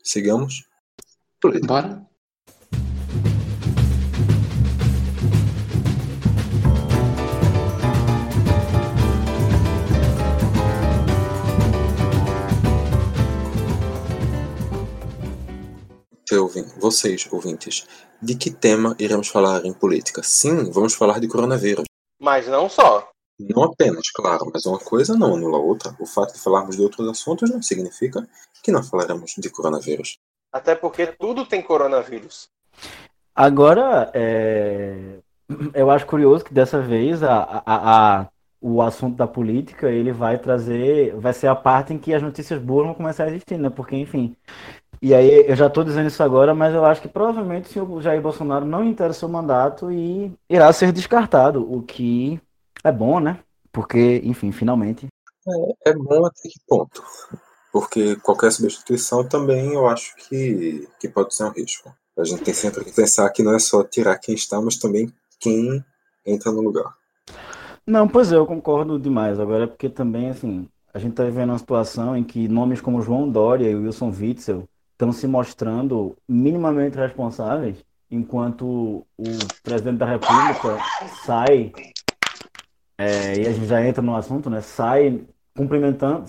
Sigamos? 0.02 0.68
Bora. 1.66 2.04
Vocês, 16.78 17.28
ouvintes, 17.30 17.86
de 18.20 18.34
que 18.34 18.50
tema 18.50 18.96
iremos 18.98 19.28
falar 19.28 19.64
em 19.64 19.72
política? 19.72 20.22
Sim, 20.22 20.70
vamos 20.70 20.94
falar 20.94 21.20
de 21.20 21.28
coronavírus. 21.28 21.84
Mas 22.20 22.46
não 22.48 22.68
só. 22.68 23.08
Não 23.38 23.64
apenas, 23.64 24.10
claro, 24.10 24.50
mas 24.52 24.64
uma 24.64 24.78
coisa 24.78 25.16
não 25.16 25.34
anula 25.34 25.58
a 25.58 25.60
outra. 25.60 25.94
O 26.00 26.06
fato 26.06 26.34
de 26.34 26.40
falarmos 26.40 26.76
de 26.76 26.82
outros 26.82 27.08
assuntos 27.08 27.50
não 27.50 27.60
significa 27.60 28.26
que 28.62 28.72
não 28.72 28.82
falaremos 28.82 29.34
de 29.36 29.50
coronavírus. 29.50 30.18
Até 30.52 30.74
porque 30.74 31.08
tudo 31.08 31.44
tem 31.44 31.60
coronavírus. 31.60 32.48
Agora, 33.34 34.10
é... 34.14 35.18
eu 35.74 35.90
acho 35.90 36.06
curioso 36.06 36.44
que 36.44 36.54
dessa 36.54 36.80
vez 36.80 37.22
a, 37.24 37.62
a, 37.66 38.20
a, 38.20 38.28
o 38.60 38.80
assunto 38.80 39.16
da 39.16 39.26
política 39.26 39.90
ele 39.90 40.12
vai 40.12 40.38
trazer, 40.38 41.14
vai 41.16 41.32
ser 41.32 41.48
a 41.48 41.56
parte 41.56 41.92
em 41.92 41.98
que 41.98 42.14
as 42.14 42.22
notícias 42.22 42.62
boas 42.62 42.86
vão 42.86 42.94
começar 42.94 43.24
a 43.24 43.28
existir, 43.28 43.58
né? 43.58 43.68
Porque, 43.68 43.96
enfim. 43.96 44.36
E 45.04 45.12
aí, 45.12 45.44
eu 45.46 45.54
já 45.54 45.66
estou 45.66 45.84
dizendo 45.84 46.06
isso 46.08 46.22
agora, 46.22 46.54
mas 46.54 46.74
eu 46.74 46.82
acho 46.82 47.02
que 47.02 47.08
provavelmente 47.08 47.78
o 47.78 48.00
Jair 48.00 48.22
Bolsonaro 48.22 48.64
não 48.64 48.82
inteira 48.82 49.12
seu 49.12 49.28
mandato 49.28 49.92
e 49.92 50.32
irá 50.48 50.72
ser 50.72 50.92
descartado, 50.92 51.70
o 51.70 51.82
que 51.82 52.40
é 52.82 52.90
bom, 52.90 53.20
né? 53.20 53.38
Porque, 53.70 54.22
enfim, 54.24 54.50
finalmente. 54.50 55.08
É, 55.46 55.90
é 55.90 55.92
bom 55.92 56.24
até 56.24 56.48
que 56.48 56.58
ponto? 56.66 57.02
Porque 57.70 58.16
qualquer 58.16 58.50
substituição 58.50 59.28
também 59.28 59.74
eu 59.74 59.86
acho 59.86 60.16
que, 60.16 60.88
que 60.98 61.06
pode 61.06 61.34
ser 61.34 61.44
um 61.44 61.50
risco. 61.50 61.94
A 62.18 62.24
gente 62.24 62.42
tem 62.42 62.54
sempre 62.54 62.82
que 62.82 62.92
pensar 62.92 63.28
que 63.28 63.42
não 63.42 63.54
é 63.54 63.58
só 63.58 63.84
tirar 63.84 64.16
quem 64.16 64.34
está, 64.34 64.58
mas 64.58 64.78
também 64.78 65.12
quem 65.38 65.84
entra 66.24 66.50
no 66.50 66.62
lugar. 66.62 66.94
Não, 67.86 68.08
pois 68.08 68.32
é, 68.32 68.36
eu 68.36 68.46
concordo 68.46 68.98
demais. 68.98 69.38
Agora 69.38 69.64
é 69.64 69.66
porque 69.66 69.90
também, 69.90 70.30
assim, 70.30 70.66
a 70.94 70.98
gente 70.98 71.10
está 71.10 71.24
vivendo 71.24 71.50
uma 71.50 71.58
situação 71.58 72.16
em 72.16 72.24
que 72.24 72.48
nomes 72.48 72.80
como 72.80 73.02
João 73.02 73.28
Dória 73.28 73.68
e 73.68 73.74
Wilson 73.74 74.08
Witzel 74.08 74.66
estão 75.04 75.12
se 75.12 75.26
mostrando 75.26 76.16
minimamente 76.26 76.96
responsáveis, 76.96 77.76
enquanto 78.10 79.06
o 79.18 79.24
presidente 79.62 79.98
da 79.98 80.06
República 80.06 80.78
sai 81.24 81.72
é, 82.96 83.38
e 83.38 83.46
a 83.46 83.52
gente 83.52 83.66
já 83.66 83.84
entra 83.86 84.02
no 84.02 84.16
assunto, 84.16 84.48
né? 84.48 84.60
Sai 84.60 85.20
cumprimentando, 85.54 86.24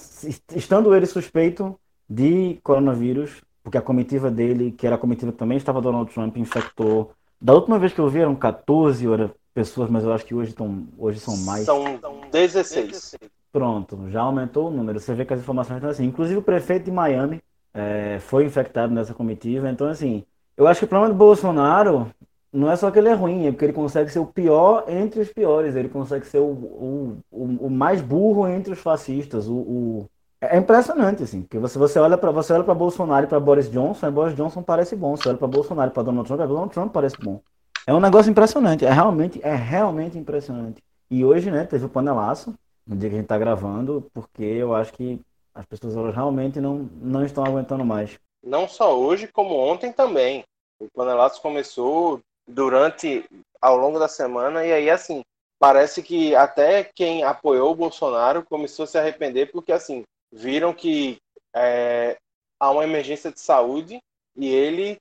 estando 0.56 0.94
ele 0.94 1.06
suspeito 1.06 1.80
de 2.10 2.60
coronavírus, 2.64 3.42
porque 3.64 3.78
a 3.78 3.82
comitiva 3.82 4.30
dele, 4.30 4.72
que 4.72 4.86
era 4.86 4.96
a 4.96 5.00
comitiva 5.00 5.32
também 5.32 5.58
estava 5.58 5.82
Donald 5.82 6.12
Trump, 6.12 6.38
infectou. 6.38 7.12
Da 7.40 7.54
última 7.54 7.80
vez 7.80 7.94
que 7.94 8.00
eu 8.00 8.10
vi 8.10 8.20
eram 8.20 8.36
14 8.36 9.06
pessoas, 9.54 9.90
mas 9.90 10.04
eu 10.04 10.14
acho 10.14 10.26
que 10.26 10.36
hoje, 10.36 10.50
estão, 10.50 10.88
hoje 10.98 11.20
são 11.20 11.38
mais. 11.38 11.66
São 11.66 12.00
16. 12.32 13.16
Pronto, 13.52 14.10
já 14.10 14.22
aumentou 14.22 14.68
o 14.68 14.72
número. 14.72 15.00
Você 15.00 15.14
vê 15.14 15.24
que 15.24 15.34
as 15.34 15.40
informações 15.40 15.78
estão 15.78 15.90
assim. 15.90 16.06
Inclusive 16.06 16.40
o 16.40 16.44
prefeito 16.44 16.86
de 16.86 16.92
Miami 16.92 17.42
é, 17.76 18.20
foi 18.20 18.46
infectado 18.46 18.94
nessa 18.94 19.14
comitiva. 19.14 19.70
Então, 19.70 19.88
assim, 19.88 20.24
eu 20.56 20.66
acho 20.66 20.80
que 20.80 20.86
o 20.86 20.88
problema 20.88 21.14
do 21.14 21.18
Bolsonaro 21.18 22.10
não 22.52 22.72
é 22.72 22.76
só 22.78 22.90
que 22.90 22.98
ele 22.98 23.10
é 23.10 23.14
ruim, 23.14 23.46
é 23.46 23.52
porque 23.52 23.66
ele 23.66 23.74
consegue 23.74 24.10
ser 24.10 24.20
o 24.20 24.26
pior 24.26 24.86
entre 24.88 25.20
os 25.20 25.32
piores, 25.32 25.76
ele 25.76 25.90
consegue 25.90 26.26
ser 26.26 26.40
o, 26.40 26.46
o, 26.46 27.18
o, 27.30 27.44
o 27.68 27.70
mais 27.70 28.02
burro 28.02 28.48
entre 28.48 28.72
os 28.72 28.80
fascistas. 28.80 29.48
O, 29.50 29.56
o... 29.56 30.10
É 30.40 30.58
impressionante, 30.58 31.24
assim, 31.24 31.42
porque 31.42 31.60
você, 31.60 31.78
você 31.78 32.00
olha 32.00 32.18
para 32.18 32.32
você 32.32 32.54
olha 32.54 32.64
para 32.64 32.74
Bolsonaro 32.74 33.26
e 33.26 33.30
para 33.30 33.40
Boris 33.40 33.70
Johnson, 33.70 34.08
e 34.08 34.12
Boris 34.12 34.36
Johnson 34.36 34.64
parece 34.64 34.96
bom. 34.96 35.18
Você 35.18 35.28
olha 35.28 35.38
para 35.38 35.48
Bolsonaro 35.48 35.92
e 35.92 35.94
para 35.94 36.04
Donald 36.04 36.28
Trump, 36.28 36.42
e 36.42 36.48
Donald 36.48 36.74
Trump 36.74 36.94
parece 36.94 37.18
bom. 37.22 37.42
É 37.86 37.94
um 37.94 38.00
negócio 38.00 38.32
impressionante, 38.32 38.86
é 38.86 38.92
realmente, 38.92 39.40
é 39.44 39.54
realmente 39.54 40.18
impressionante. 40.18 40.82
E 41.12 41.26
hoje, 41.26 41.52
né, 41.52 41.66
teve 41.66 41.86
o 41.86 41.90
panelaço, 41.90 42.54
no 42.88 42.96
dia 42.96 43.10
que 43.10 43.16
a 43.16 43.18
gente 43.18 43.26
está 43.26 43.38
gravando, 43.38 44.10
porque 44.14 44.44
eu 44.44 44.74
acho 44.74 44.94
que 44.94 45.20
as 45.56 45.66
pessoas 45.66 45.96
elas 45.96 46.14
realmente 46.14 46.60
não, 46.60 46.90
não 47.02 47.26
estão 47.26 47.46
aguentando 47.46 47.86
mais. 47.86 48.20
Não 48.44 48.68
só 48.68 49.00
hoje, 49.00 49.28
como 49.28 49.56
ontem 49.56 49.92
também. 49.92 50.44
O 50.80 50.88
panelaço 50.94 51.42
começou 51.42 52.20
durante 52.46 53.26
ao 53.62 53.78
longo 53.78 53.98
da 53.98 54.10
semana 54.10 54.66
e 54.66 54.72
aí 54.72 54.90
assim 54.90 55.24
parece 55.58 56.04
que 56.04 56.36
até 56.36 56.84
quem 56.84 57.24
apoiou 57.24 57.72
o 57.72 57.76
Bolsonaro 57.76 58.46
começou 58.46 58.84
a 58.84 58.88
se 58.88 58.98
arrepender 58.98 59.52
porque 59.52 59.72
assim 59.72 60.04
viram 60.32 60.74
que 60.74 61.18
é, 61.56 62.18
há 62.60 62.70
uma 62.70 62.84
emergência 62.84 63.32
de 63.32 63.40
saúde 63.40 64.00
e 64.36 64.48
ele 64.48 64.98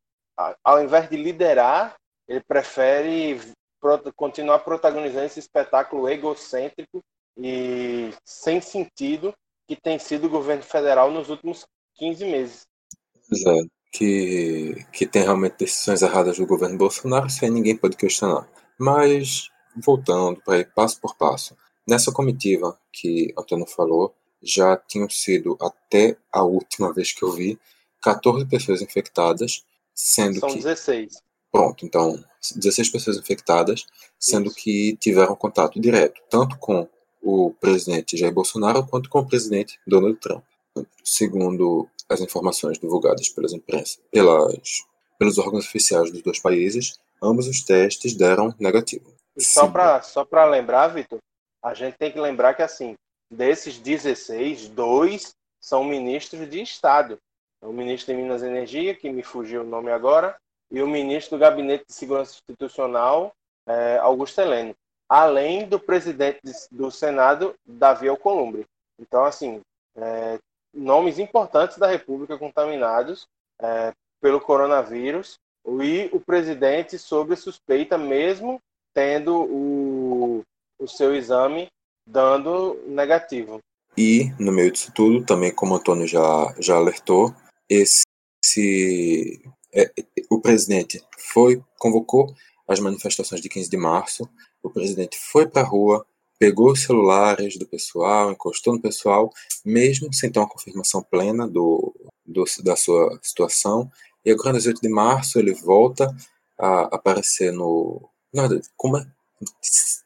ao 0.64 0.82
invés 0.82 1.10
de 1.10 1.16
liderar 1.16 1.96
ele 2.26 2.40
prefere 2.40 3.38
continuar 4.16 4.60
protagonizando 4.60 5.26
esse 5.26 5.40
espetáculo 5.40 6.08
egocêntrico 6.08 7.00
e 7.36 8.10
sem 8.24 8.60
sentido 8.60 9.34
que 9.66 9.76
tem 9.76 9.98
sido 9.98 10.26
o 10.26 10.30
governo 10.30 10.62
federal 10.62 11.10
nos 11.10 11.28
últimos 11.30 11.66
15 11.96 12.24
meses. 12.24 12.66
Exato 13.30 13.68
que, 13.94 14.84
que 14.92 15.06
tem 15.06 15.22
realmente 15.22 15.58
decisões 15.58 16.02
erradas 16.02 16.36
do 16.36 16.46
governo 16.46 16.76
Bolsonaro, 16.76 17.28
isso 17.28 17.44
aí 17.44 17.50
ninguém 17.50 17.76
pode 17.76 17.96
questionar. 17.96 18.48
Mas, 18.76 19.48
voltando 19.76 20.42
para 20.44 20.58
ir 20.58 20.72
passo 20.74 21.00
por 21.00 21.14
passo, 21.14 21.56
nessa 21.86 22.10
comitiva 22.10 22.76
que 22.92 23.32
Antônio 23.38 23.66
falou, 23.66 24.12
já 24.42 24.76
tinham 24.76 25.08
sido, 25.08 25.56
até 25.60 26.16
a 26.32 26.42
última 26.42 26.92
vez 26.92 27.12
que 27.12 27.22
eu 27.22 27.30
vi, 27.30 27.56
14 28.02 28.44
pessoas 28.46 28.82
infectadas, 28.82 29.64
sendo 29.94 30.40
São 30.40 30.48
que... 30.48 30.56
16. 30.56 31.22
Pronto, 31.52 31.86
então, 31.86 32.22
16 32.56 32.88
pessoas 32.88 33.16
infectadas, 33.16 33.86
sendo 34.18 34.48
Isso. 34.48 34.56
que 34.56 34.96
tiveram 34.96 35.36
contato 35.36 35.80
direto, 35.80 36.20
tanto 36.28 36.58
com 36.58 36.88
o 37.24 37.54
presidente 37.60 38.16
Jair 38.16 38.32
Bolsonaro 38.32 38.86
quanto 38.86 39.08
com 39.08 39.20
o 39.20 39.26
presidente 39.26 39.78
Donald 39.86 40.18
Trump 40.20 40.44
segundo 41.02 41.88
as 42.08 42.20
informações 42.20 42.78
divulgadas 42.78 43.28
pelas 43.28 43.52
imprensa, 43.52 44.00
pelas, 44.10 44.84
pelos 45.18 45.38
órgãos 45.38 45.66
oficiais 45.66 46.10
dos 46.10 46.22
dois 46.22 46.38
países, 46.38 46.98
ambos 47.22 47.46
os 47.46 47.62
testes 47.62 48.14
deram 48.14 48.54
negativo. 48.58 49.12
E 49.36 49.42
só 49.42 49.68
para 49.68 50.02
só 50.02 50.26
lembrar, 50.46 50.88
Vitor, 50.88 51.18
a 51.62 51.74
gente 51.74 51.96
tem 51.96 52.12
que 52.12 52.20
lembrar 52.20 52.54
que, 52.54 52.62
assim, 52.62 52.94
desses 53.30 53.78
16, 53.78 54.68
dois 54.68 55.34
são 55.60 55.84
ministros 55.84 56.48
de 56.48 56.60
Estado. 56.60 57.18
O 57.62 57.72
ministro 57.72 58.14
de 58.14 58.20
Minas 58.20 58.42
e 58.42 58.46
Energia, 58.46 58.94
que 58.94 59.10
me 59.10 59.22
fugiu 59.22 59.62
o 59.62 59.66
nome 59.66 59.90
agora, 59.90 60.36
e 60.70 60.82
o 60.82 60.86
ministro 60.86 61.36
do 61.36 61.40
Gabinete 61.40 61.84
de 61.88 61.94
Segurança 61.94 62.34
Institucional, 62.34 63.32
é, 63.66 63.96
Augusto 63.98 64.40
Heleno. 64.40 64.74
Além 65.08 65.66
do 65.66 65.78
presidente 65.78 66.40
do 66.70 66.90
Senado, 66.90 67.54
Davi 67.64 68.08
Alcolumbre. 68.08 68.64
Então, 68.98 69.24
assim, 69.24 69.60
é, 69.96 70.38
nomes 70.72 71.18
importantes 71.18 71.78
da 71.78 71.86
República 71.86 72.38
contaminados 72.38 73.26
é, 73.60 73.92
pelo 74.20 74.40
coronavírus 74.40 75.38
e 75.80 76.08
o 76.12 76.20
presidente 76.20 76.98
sobre 76.98 77.36
suspeita, 77.36 77.96
mesmo 77.96 78.60
tendo 78.92 79.42
o, 79.42 80.42
o 80.78 80.88
seu 80.88 81.14
exame 81.14 81.68
dando 82.06 82.82
negativo. 82.86 83.58
E, 83.96 84.32
no 84.38 84.52
meio 84.52 84.70
disso 84.70 84.92
tudo, 84.94 85.24
também 85.24 85.54
como 85.54 85.74
o 85.74 85.76
Antônio 85.76 86.06
já, 86.06 86.54
já 86.58 86.76
alertou, 86.76 87.34
esse, 87.68 88.02
é, 89.72 89.90
o 90.30 90.40
presidente 90.40 91.02
foi, 91.32 91.62
convocou 91.78 92.34
as 92.68 92.80
manifestações 92.80 93.40
de 93.40 93.48
15 93.48 93.70
de 93.70 93.76
março, 93.76 94.28
o 94.64 94.70
presidente 94.70 95.16
foi 95.18 95.46
para 95.46 95.62
a 95.62 95.66
rua, 95.66 96.04
pegou 96.38 96.72
os 96.72 96.82
celulares 96.82 97.58
do 97.58 97.66
pessoal, 97.66 98.32
encostou 98.32 98.74
no 98.74 98.80
pessoal, 98.80 99.30
mesmo 99.64 100.12
sem 100.12 100.32
ter 100.32 100.38
uma 100.38 100.48
confirmação 100.48 101.02
plena 101.02 101.46
do, 101.46 101.94
do 102.26 102.44
da 102.62 102.74
sua 102.74 103.18
situação. 103.22 103.90
E 104.24 104.32
agora, 104.32 104.52
no 104.52 104.66
8 104.66 104.80
de 104.80 104.88
março, 104.88 105.38
ele 105.38 105.52
volta 105.54 106.14
a 106.58 106.82
aparecer 106.96 107.52
no. 107.52 108.08
Não, 108.32 108.48
como 108.76 108.96
é? 108.96 109.06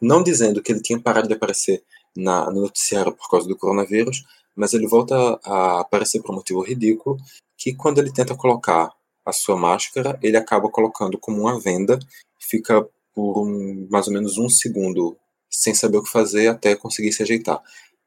não 0.01 0.23
dizendo 0.23 0.63
que 0.63 0.73
ele 0.73 0.83
tinha 0.83 1.01
parado 1.01 1.29
de 1.29 1.35
aparecer 1.35 1.83
na, 2.17 2.51
no 2.51 2.63
noticiário 2.63 3.13
por 3.13 3.31
causa 3.31 3.47
do 3.47 3.57
coronavírus, 3.57 4.25
mas 4.57 4.73
ele 4.73 4.89
volta 4.89 5.39
a 5.45 5.81
aparecer 5.81 6.21
por 6.21 6.33
um 6.33 6.37
motivo 6.37 6.63
ridículo, 6.63 7.17
que 7.57 7.75
quando 7.75 7.99
ele 7.99 8.13
tenta 8.13 8.35
colocar 8.35 8.93
a 9.25 9.33
sua 9.33 9.57
máscara, 9.57 10.19
ele 10.23 10.37
acaba 10.37 10.69
colocando 10.69 11.19
como 11.19 11.43
uma 11.43 11.61
venda, 11.61 11.99
fica 12.41 12.87
por 13.19 13.37
um, 13.41 13.89
mais 13.91 14.07
ou 14.07 14.13
menos 14.13 14.39
um 14.39 14.49
segundo 14.49 15.19
sem 15.51 15.75
saber 15.75 15.99
o 15.99 16.05
que 16.05 16.09
fazer 16.09 16.47
até 16.47 16.77
conseguir 16.77 17.13
se 17.13 17.25
ajeitar. 17.25 17.61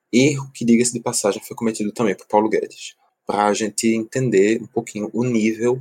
Erro 0.10 0.50
que, 0.54 0.64
diga-se 0.64 0.94
de 0.94 1.02
passagem, 1.02 1.44
foi 1.44 1.54
cometido 1.54 1.92
também 1.92 2.16
por 2.16 2.26
Paulo 2.28 2.48
Guedes, 2.48 2.96
para 3.28 3.48
a 3.48 3.54
gente 3.54 3.94
entender 3.94 4.62
um 4.62 4.68
pouquinho 4.68 5.10
o 5.12 5.26
nível 5.26 5.78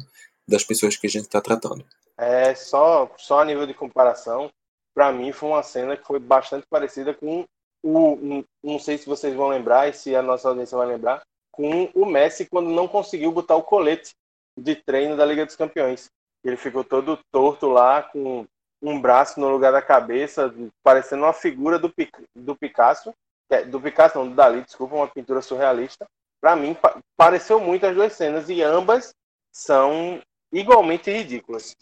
das 0.48 0.64
pessoas 0.64 0.96
que 0.96 1.06
a 1.06 1.10
gente 1.10 1.26
está 1.26 1.40
tratando. 1.40 1.84
É 2.18 2.56
só, 2.56 3.08
só 3.18 3.42
a 3.42 3.44
nível 3.44 3.68
de 3.68 3.72
comparação, 3.72 4.50
para 4.92 5.12
mim 5.12 5.30
foi 5.30 5.50
uma 5.50 5.62
cena 5.62 5.96
que 5.96 6.04
foi 6.04 6.18
bastante 6.18 6.66
parecida 6.68 7.14
com 7.14 7.44
o, 7.84 8.44
não 8.64 8.80
sei 8.80 8.98
se 8.98 9.06
vocês 9.06 9.32
vão 9.32 9.46
lembrar 9.46 9.88
e 9.88 9.92
se 9.92 10.12
a 10.12 10.22
nossa 10.22 10.48
audiência 10.48 10.76
vai 10.76 10.88
lembrar, 10.88 11.22
com 11.52 11.88
o 11.94 12.04
Messi 12.04 12.48
quando 12.50 12.68
não 12.68 12.88
conseguiu 12.88 13.30
botar 13.30 13.54
o 13.54 13.62
colete 13.62 14.10
de 14.58 14.74
treino 14.74 15.16
da 15.16 15.24
Liga 15.24 15.46
dos 15.46 15.54
Campeões. 15.54 16.10
Ele 16.42 16.56
ficou 16.56 16.82
todo 16.82 17.16
torto 17.30 17.68
lá 17.68 18.02
com 18.02 18.44
um 18.82 19.00
braço 19.00 19.38
no 19.38 19.48
lugar 19.48 19.72
da 19.72 19.82
cabeça, 19.82 20.52
parecendo 20.82 21.24
uma 21.24 21.32
figura 21.32 21.78
do, 21.78 21.92
do 22.34 22.56
Picasso, 22.56 23.12
é, 23.50 23.64
do 23.64 23.80
Picasso 23.80 24.18
não, 24.18 24.28
do 24.28 24.34
Dali, 24.34 24.62
desculpa, 24.62 24.94
uma 24.94 25.08
pintura 25.08 25.42
surrealista. 25.42 26.06
Para 26.40 26.56
mim, 26.56 26.72
pa 26.74 26.98
pareceu 27.16 27.60
muito 27.60 27.84
as 27.84 27.94
duas 27.94 28.12
cenas 28.14 28.48
e 28.48 28.62
ambas 28.62 29.14
são 29.52 30.22
igualmente 30.52 31.10
ridículas. 31.10 31.76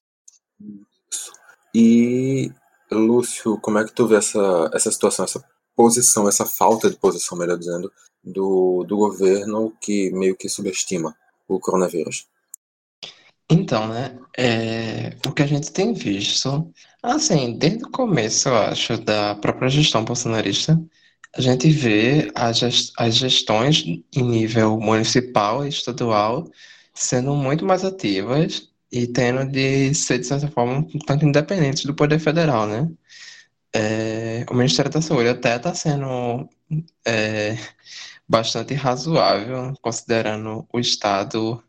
E, 1.73 2.51
Lúcio, 2.91 3.61
como 3.61 3.79
é 3.79 3.85
que 3.85 3.93
tu 3.93 4.07
vê 4.07 4.17
essa, 4.17 4.71
essa 4.73 4.91
situação, 4.91 5.25
essa 5.25 5.45
posição, 5.77 6.29
essa 6.29 6.45
falta 6.45 6.91
de 6.91 6.97
posição, 6.97 7.39
melhor 7.39 7.57
dizendo, 7.57 7.93
do, 8.25 8.85
do 8.85 8.97
governo 8.97 9.73
que 9.81 10.11
meio 10.11 10.35
que 10.35 10.49
subestima 10.49 11.15
o 11.47 11.61
coronavírus? 11.61 12.27
Então, 13.51 13.89
né, 13.89 14.19
é, 14.37 15.17
o 15.27 15.33
que 15.33 15.43
a 15.43 15.47
gente 15.47 15.73
tem 15.73 15.95
visto, 15.95 16.71
assim, 17.03 17.57
desde 17.59 17.85
o 17.85 17.91
começo, 17.91 18.49
eu 18.49 18.57
acho, 18.57 18.99
da 18.99 19.35
própria 19.37 19.69
gestão 19.71 20.05
bolsonarista, 20.05 20.79
a 21.37 21.41
gente 21.41 21.71
vê 21.71 22.31
as, 22.35 22.93
as 22.99 23.15
gestões 23.17 23.85
em 24.15 24.23
nível 24.23 24.79
municipal 24.79 25.65
e 25.65 25.69
estadual 25.69 26.51
sendo 26.95 27.35
muito 27.35 27.65
mais 27.65 27.85
ativas 27.85 28.71
e 28.91 29.07
tendo 29.07 29.51
de 29.51 29.95
ser, 29.95 30.19
de 30.19 30.27
certa 30.27 30.49
forma, 30.49 30.79
um 30.79 30.99
tanto 31.07 31.25
independentes 31.25 31.85
do 31.85 31.95
poder 31.95 32.19
federal, 32.19 32.67
né? 32.67 32.91
É, 33.75 34.47
o 34.51 34.55
Ministério 34.55 34.91
da 34.91 35.01
Saúde 35.03 35.29
até 35.29 35.57
está 35.57 35.75
sendo 35.75 36.49
é, 37.07 37.57
bastante 38.29 38.75
razoável, 38.75 39.75
considerando 39.83 40.67
o 40.73 40.81
Estado 40.81 41.63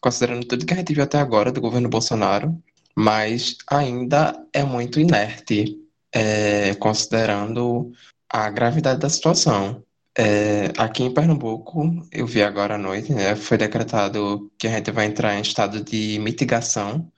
considerando 0.00 0.46
tudo 0.46 0.66
que 0.66 0.74
a 0.74 0.76
gente 0.76 0.94
viu 0.94 1.02
até 1.04 1.18
agora 1.18 1.52
do 1.52 1.60
governo 1.60 1.88
Bolsonaro, 1.88 2.60
mas 2.96 3.56
ainda 3.68 4.34
é 4.52 4.64
muito 4.64 4.98
inerte, 5.00 5.78
é, 6.12 6.74
considerando 6.76 7.92
a 8.28 8.50
gravidade 8.50 9.00
da 9.00 9.08
situação. 9.08 9.84
É, 10.16 10.72
aqui 10.76 11.04
em 11.04 11.14
Pernambuco, 11.14 12.06
eu 12.12 12.26
vi 12.26 12.42
agora 12.42 12.74
à 12.74 12.78
noite, 12.78 13.12
né, 13.12 13.36
foi 13.36 13.56
decretado 13.56 14.50
que 14.58 14.66
a 14.66 14.70
gente 14.72 14.90
vai 14.90 15.06
entrar 15.06 15.36
em 15.36 15.42
estado 15.42 15.82
de 15.82 16.18
mitigação 16.18 17.10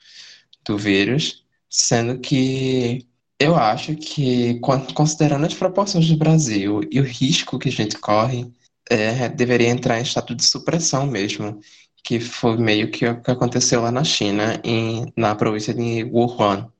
do 0.64 0.76
vírus, 0.76 1.44
sendo 1.70 2.18
que 2.20 3.06
eu 3.38 3.56
acho 3.56 3.96
que, 3.96 4.60
considerando 4.94 5.46
as 5.46 5.54
proporções 5.54 6.06
do 6.08 6.16
Brasil 6.16 6.80
e 6.90 7.00
o 7.00 7.04
risco 7.04 7.58
que 7.58 7.68
a 7.70 7.72
gente 7.72 7.98
corre, 7.98 8.46
é, 8.88 9.28
deveria 9.28 9.68
entrar 9.68 9.98
em 9.98 10.02
estado 10.02 10.34
de 10.34 10.44
supressão 10.44 11.06
mesmo 11.06 11.60
que 12.02 12.20
foi 12.20 12.56
meio 12.56 12.90
que 12.90 13.06
o 13.06 13.20
que 13.22 13.30
aconteceu 13.30 13.82
lá 13.82 13.90
na 13.92 14.04
China, 14.04 14.60
em, 14.64 15.12
na 15.16 15.34
província 15.34 15.72
de 15.72 16.04
Wuhan, 16.04 16.70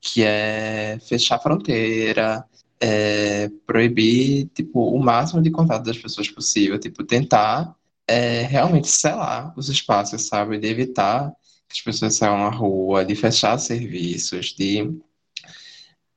que 0.00 0.22
é 0.22 0.98
fechar 1.08 1.36
a 1.36 1.38
fronteira, 1.40 2.44
é, 2.80 3.50
proibir 3.66 4.48
tipo, 4.54 4.88
o 4.90 4.98
máximo 5.02 5.42
de 5.42 5.50
contato 5.50 5.84
das 5.84 5.98
pessoas 5.98 6.28
possível, 6.30 6.78
tipo, 6.78 7.04
tentar 7.04 7.74
é, 8.06 8.42
realmente 8.42 8.88
selar 8.88 9.52
os 9.56 9.68
espaços, 9.68 10.26
sabe, 10.28 10.58
de 10.58 10.68
evitar 10.68 11.30
que 11.68 11.74
as 11.74 11.80
pessoas 11.80 12.14
saiam 12.14 12.38
na 12.38 12.50
rua, 12.50 13.04
de 13.04 13.14
fechar 13.16 13.58
serviços, 13.58 14.54
de 14.54 14.96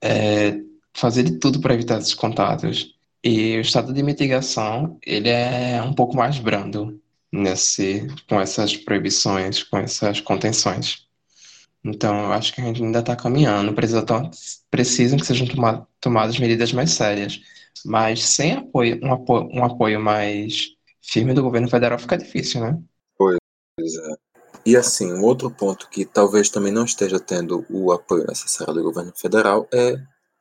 é, 0.01 0.59
fazer 0.93 1.23
de 1.23 1.39
tudo 1.39 1.59
para 1.59 1.73
evitar 1.73 1.99
esses 1.99 2.13
contatos. 2.13 2.95
E 3.23 3.57
o 3.57 3.61
estado 3.61 3.93
de 3.93 4.03
mitigação, 4.03 4.97
ele 5.05 5.29
é 5.29 5.81
um 5.81 5.93
pouco 5.93 6.15
mais 6.15 6.39
brando, 6.39 7.01
nesse, 7.31 8.07
com 8.27 8.39
essas 8.39 8.75
proibições, 8.75 9.63
com 9.63 9.77
essas 9.77 10.19
contenções. 10.21 11.07
Então, 11.83 12.25
eu 12.25 12.33
acho 12.33 12.53
que 12.53 12.61
a 12.61 12.65
gente 12.65 12.83
ainda 12.83 12.99
está 12.99 13.15
caminhando, 13.15 13.73
precisa 13.73 14.05
precisam 14.69 15.17
que 15.17 15.25
sejam 15.25 15.47
toma, 15.47 15.87
tomadas 15.99 16.37
medidas 16.37 16.73
mais 16.73 16.91
sérias, 16.91 17.39
mas 17.85 18.23
sem 18.25 18.53
apoio 18.53 18.99
um, 19.01 19.13
apoio, 19.13 19.49
um 19.53 19.63
apoio 19.63 19.99
mais 19.99 20.75
firme 21.01 21.33
do 21.33 21.41
governo 21.41 21.69
federal 21.69 21.97
fica 21.97 22.17
difícil, 22.17 22.61
né? 22.61 22.77
Pois 23.17 23.39
é. 23.95 24.15
E 24.65 24.75
assim, 24.75 25.11
um 25.13 25.23
outro 25.23 25.49
ponto 25.49 25.89
que 25.89 26.05
talvez 26.05 26.49
também 26.49 26.71
não 26.71 26.83
esteja 26.83 27.19
tendo 27.19 27.65
o 27.69 27.91
apoio 27.91 28.25
necessário 28.27 28.73
do 28.73 28.83
governo 28.83 29.13
federal 29.15 29.67
é 29.73 29.95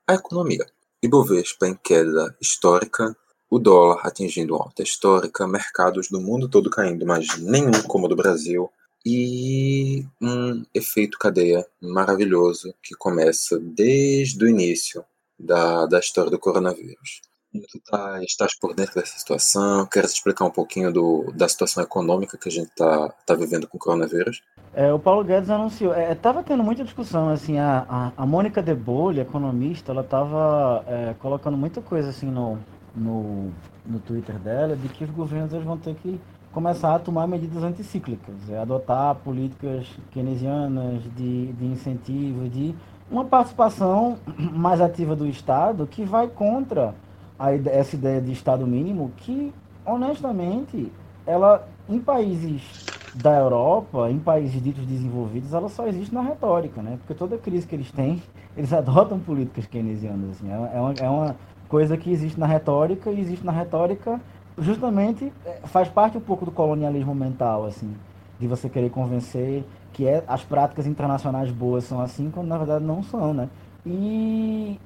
a 0.06 0.14
economia. 0.14 0.66
Ibovespa 1.02 1.68
em 1.68 1.76
queda 1.76 2.36
histórica, 2.40 3.16
o 3.50 3.58
dólar 3.58 4.00
atingindo 4.06 4.54
alta 4.54 4.82
histórica, 4.82 5.46
mercados 5.46 6.08
do 6.08 6.20
mundo 6.20 6.48
todo 6.48 6.70
caindo, 6.70 7.06
mas 7.06 7.38
nenhum 7.38 7.82
como 7.82 8.06
o 8.06 8.08
do 8.08 8.16
Brasil, 8.16 8.70
e 9.04 10.04
um 10.20 10.64
efeito 10.74 11.18
cadeia 11.18 11.66
maravilhoso 11.80 12.74
que 12.82 12.94
começa 12.94 13.58
desde 13.58 14.44
o 14.44 14.48
início 14.48 15.04
da, 15.38 15.86
da 15.86 15.98
história 15.98 16.30
do 16.30 16.38
coronavírus. 16.38 17.22
Tu 17.50 17.80
tá, 17.90 18.22
estás 18.22 18.58
por 18.58 18.74
dentro 18.74 18.96
dessa 18.96 19.18
situação? 19.18 19.86
Queres 19.86 20.12
explicar 20.12 20.44
um 20.44 20.50
pouquinho 20.50 20.92
do, 20.92 21.32
da 21.34 21.48
situação 21.48 21.82
econômica 21.82 22.36
que 22.36 22.48
a 22.48 22.52
gente 22.52 22.68
está 22.68 23.08
tá 23.24 23.34
vivendo 23.34 23.66
com 23.66 23.78
o 23.78 23.80
coronavírus? 23.80 24.42
É, 24.74 24.92
o 24.92 24.98
Paulo 24.98 25.24
Guedes 25.24 25.48
anunciou, 25.48 25.94
estava 25.94 26.40
é, 26.40 26.42
tendo 26.42 26.62
muita 26.62 26.84
discussão, 26.84 27.30
assim, 27.30 27.58
a, 27.58 27.86
a, 27.88 28.12
a 28.14 28.26
Mônica 28.26 28.62
de 28.62 28.76
economista, 29.20 29.92
ela 29.92 30.02
estava 30.02 30.84
é, 30.86 31.14
colocando 31.18 31.56
muita 31.56 31.80
coisa 31.80 32.10
assim 32.10 32.26
no, 32.26 32.58
no, 32.94 33.50
no 33.86 33.98
Twitter 34.00 34.38
dela 34.38 34.76
de 34.76 34.88
que 34.88 35.04
os 35.04 35.10
governos 35.10 35.52
eles 35.52 35.64
vão 35.64 35.76
ter 35.76 35.94
que 35.96 36.20
começar 36.52 36.94
a 36.94 36.98
tomar 36.98 37.26
medidas 37.26 37.62
anticíclicas, 37.62 38.34
é, 38.48 38.58
adotar 38.58 39.14
políticas 39.16 39.86
keynesianas 40.10 41.02
de, 41.14 41.52
de 41.52 41.66
incentivo, 41.66 42.48
de 42.48 42.74
uma 43.10 43.24
participação 43.24 44.18
mais 44.52 44.80
ativa 44.80 45.14
do 45.14 45.26
Estado 45.26 45.86
que 45.86 46.04
vai 46.04 46.26
contra 46.28 46.94
a, 47.38 47.52
essa 47.52 47.94
ideia 47.94 48.20
de 48.20 48.32
Estado 48.32 48.66
mínimo 48.66 49.12
que, 49.18 49.52
honestamente, 49.84 50.90
ela 51.26 51.68
em 51.88 51.98
países 52.00 52.86
da 53.14 53.38
Europa, 53.38 54.10
em 54.10 54.18
países 54.18 54.62
ditos 54.62 54.84
desenvolvidos, 54.86 55.52
ela 55.52 55.68
só 55.68 55.86
existe 55.86 56.14
na 56.14 56.20
retórica, 56.20 56.82
né? 56.82 56.98
Porque 56.98 57.14
toda 57.14 57.38
crise 57.38 57.66
que 57.66 57.74
eles 57.74 57.90
têm, 57.90 58.22
eles 58.56 58.72
adotam 58.72 59.18
políticas 59.18 59.66
keynesianas. 59.66 60.30
Assim. 60.30 60.50
É, 60.50 60.80
uma, 60.80 60.92
é 60.94 61.08
uma 61.08 61.36
coisa 61.68 61.96
que 61.96 62.10
existe 62.10 62.38
na 62.38 62.46
retórica 62.46 63.10
e 63.10 63.20
existe 63.20 63.44
na 63.44 63.52
retórica 63.52 64.20
justamente 64.56 65.32
é, 65.44 65.60
faz 65.64 65.88
parte 65.88 66.16
um 66.16 66.20
pouco 66.20 66.44
do 66.44 66.50
colonialismo 66.50 67.14
mental, 67.14 67.64
assim, 67.64 67.94
de 68.38 68.46
você 68.46 68.68
querer 68.68 68.90
convencer 68.90 69.64
que 69.92 70.06
é, 70.06 70.22
as 70.26 70.42
práticas 70.44 70.86
internacionais 70.86 71.50
boas 71.50 71.84
são 71.84 72.00
assim, 72.00 72.30
quando 72.30 72.48
na 72.48 72.58
verdade 72.58 72.84
não 72.84 73.02
são, 73.02 73.32
né? 73.34 73.48
E 73.86 74.78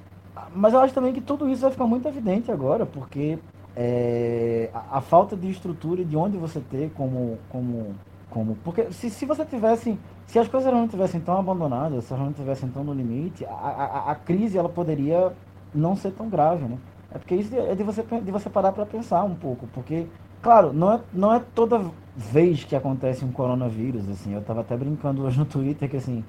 mas 0.55 0.73
eu 0.73 0.79
acho 0.79 0.93
também 0.93 1.13
que 1.13 1.21
tudo 1.21 1.47
isso 1.49 1.61
vai 1.61 1.71
ficar 1.71 1.85
muito 1.85 2.07
evidente 2.07 2.51
agora, 2.51 2.85
porque 2.85 3.37
é, 3.75 4.69
a, 4.73 4.97
a, 4.97 5.01
falta 5.01 5.35
de 5.35 5.49
estrutura 5.49 6.01
e 6.01 6.05
de 6.05 6.17
onde 6.17 6.37
você 6.37 6.59
ter 6.59 6.91
como 6.95 7.37
como 7.49 7.95
como 8.29 8.55
porque 8.63 8.91
se, 8.91 9.09
se 9.09 9.25
você 9.25 9.45
tivesse 9.45 9.97
se 10.25 10.39
as 10.39 10.47
coisas 10.47 10.71
não 10.73 10.87
tivessem 10.87 11.21
tão 11.21 11.37
abandonadas, 11.37 12.05
se 12.05 12.13
elas 12.13 12.25
não 12.25 12.33
tivessem 12.33 12.69
tão 12.69 12.83
no 12.83 12.93
limite, 12.93 13.45
a, 13.45 13.51
a, 13.51 14.11
a 14.11 14.15
crise 14.15 14.57
ela 14.57 14.69
poderia 14.69 15.31
não 15.73 15.95
ser 15.95 16.11
tão 16.11 16.29
grave, 16.29 16.65
né? 16.65 16.77
É 17.13 17.17
porque 17.17 17.35
isso 17.35 17.55
é 17.55 17.75
de 17.75 17.83
você, 17.83 18.01
de 18.03 18.31
você 18.31 18.49
parar 18.49 18.71
para 18.71 18.85
pensar 18.85 19.23
um 19.23 19.35
pouco, 19.35 19.67
porque, 19.73 20.07
claro, 20.41 20.73
não 20.73 20.93
é, 20.93 20.99
não 21.13 21.33
é 21.33 21.41
toda 21.53 21.91
vez 22.15 22.63
que 22.63 22.75
acontece 22.75 23.23
um 23.23 23.31
coronavírus, 23.31 24.09
assim, 24.09 24.33
eu 24.33 24.39
estava 24.39 24.61
até 24.61 24.75
brincando 24.75 25.23
hoje 25.23 25.37
no 25.37 25.45
Twitter 25.45 25.89
que, 25.89 25.97
assim, 25.97 26.23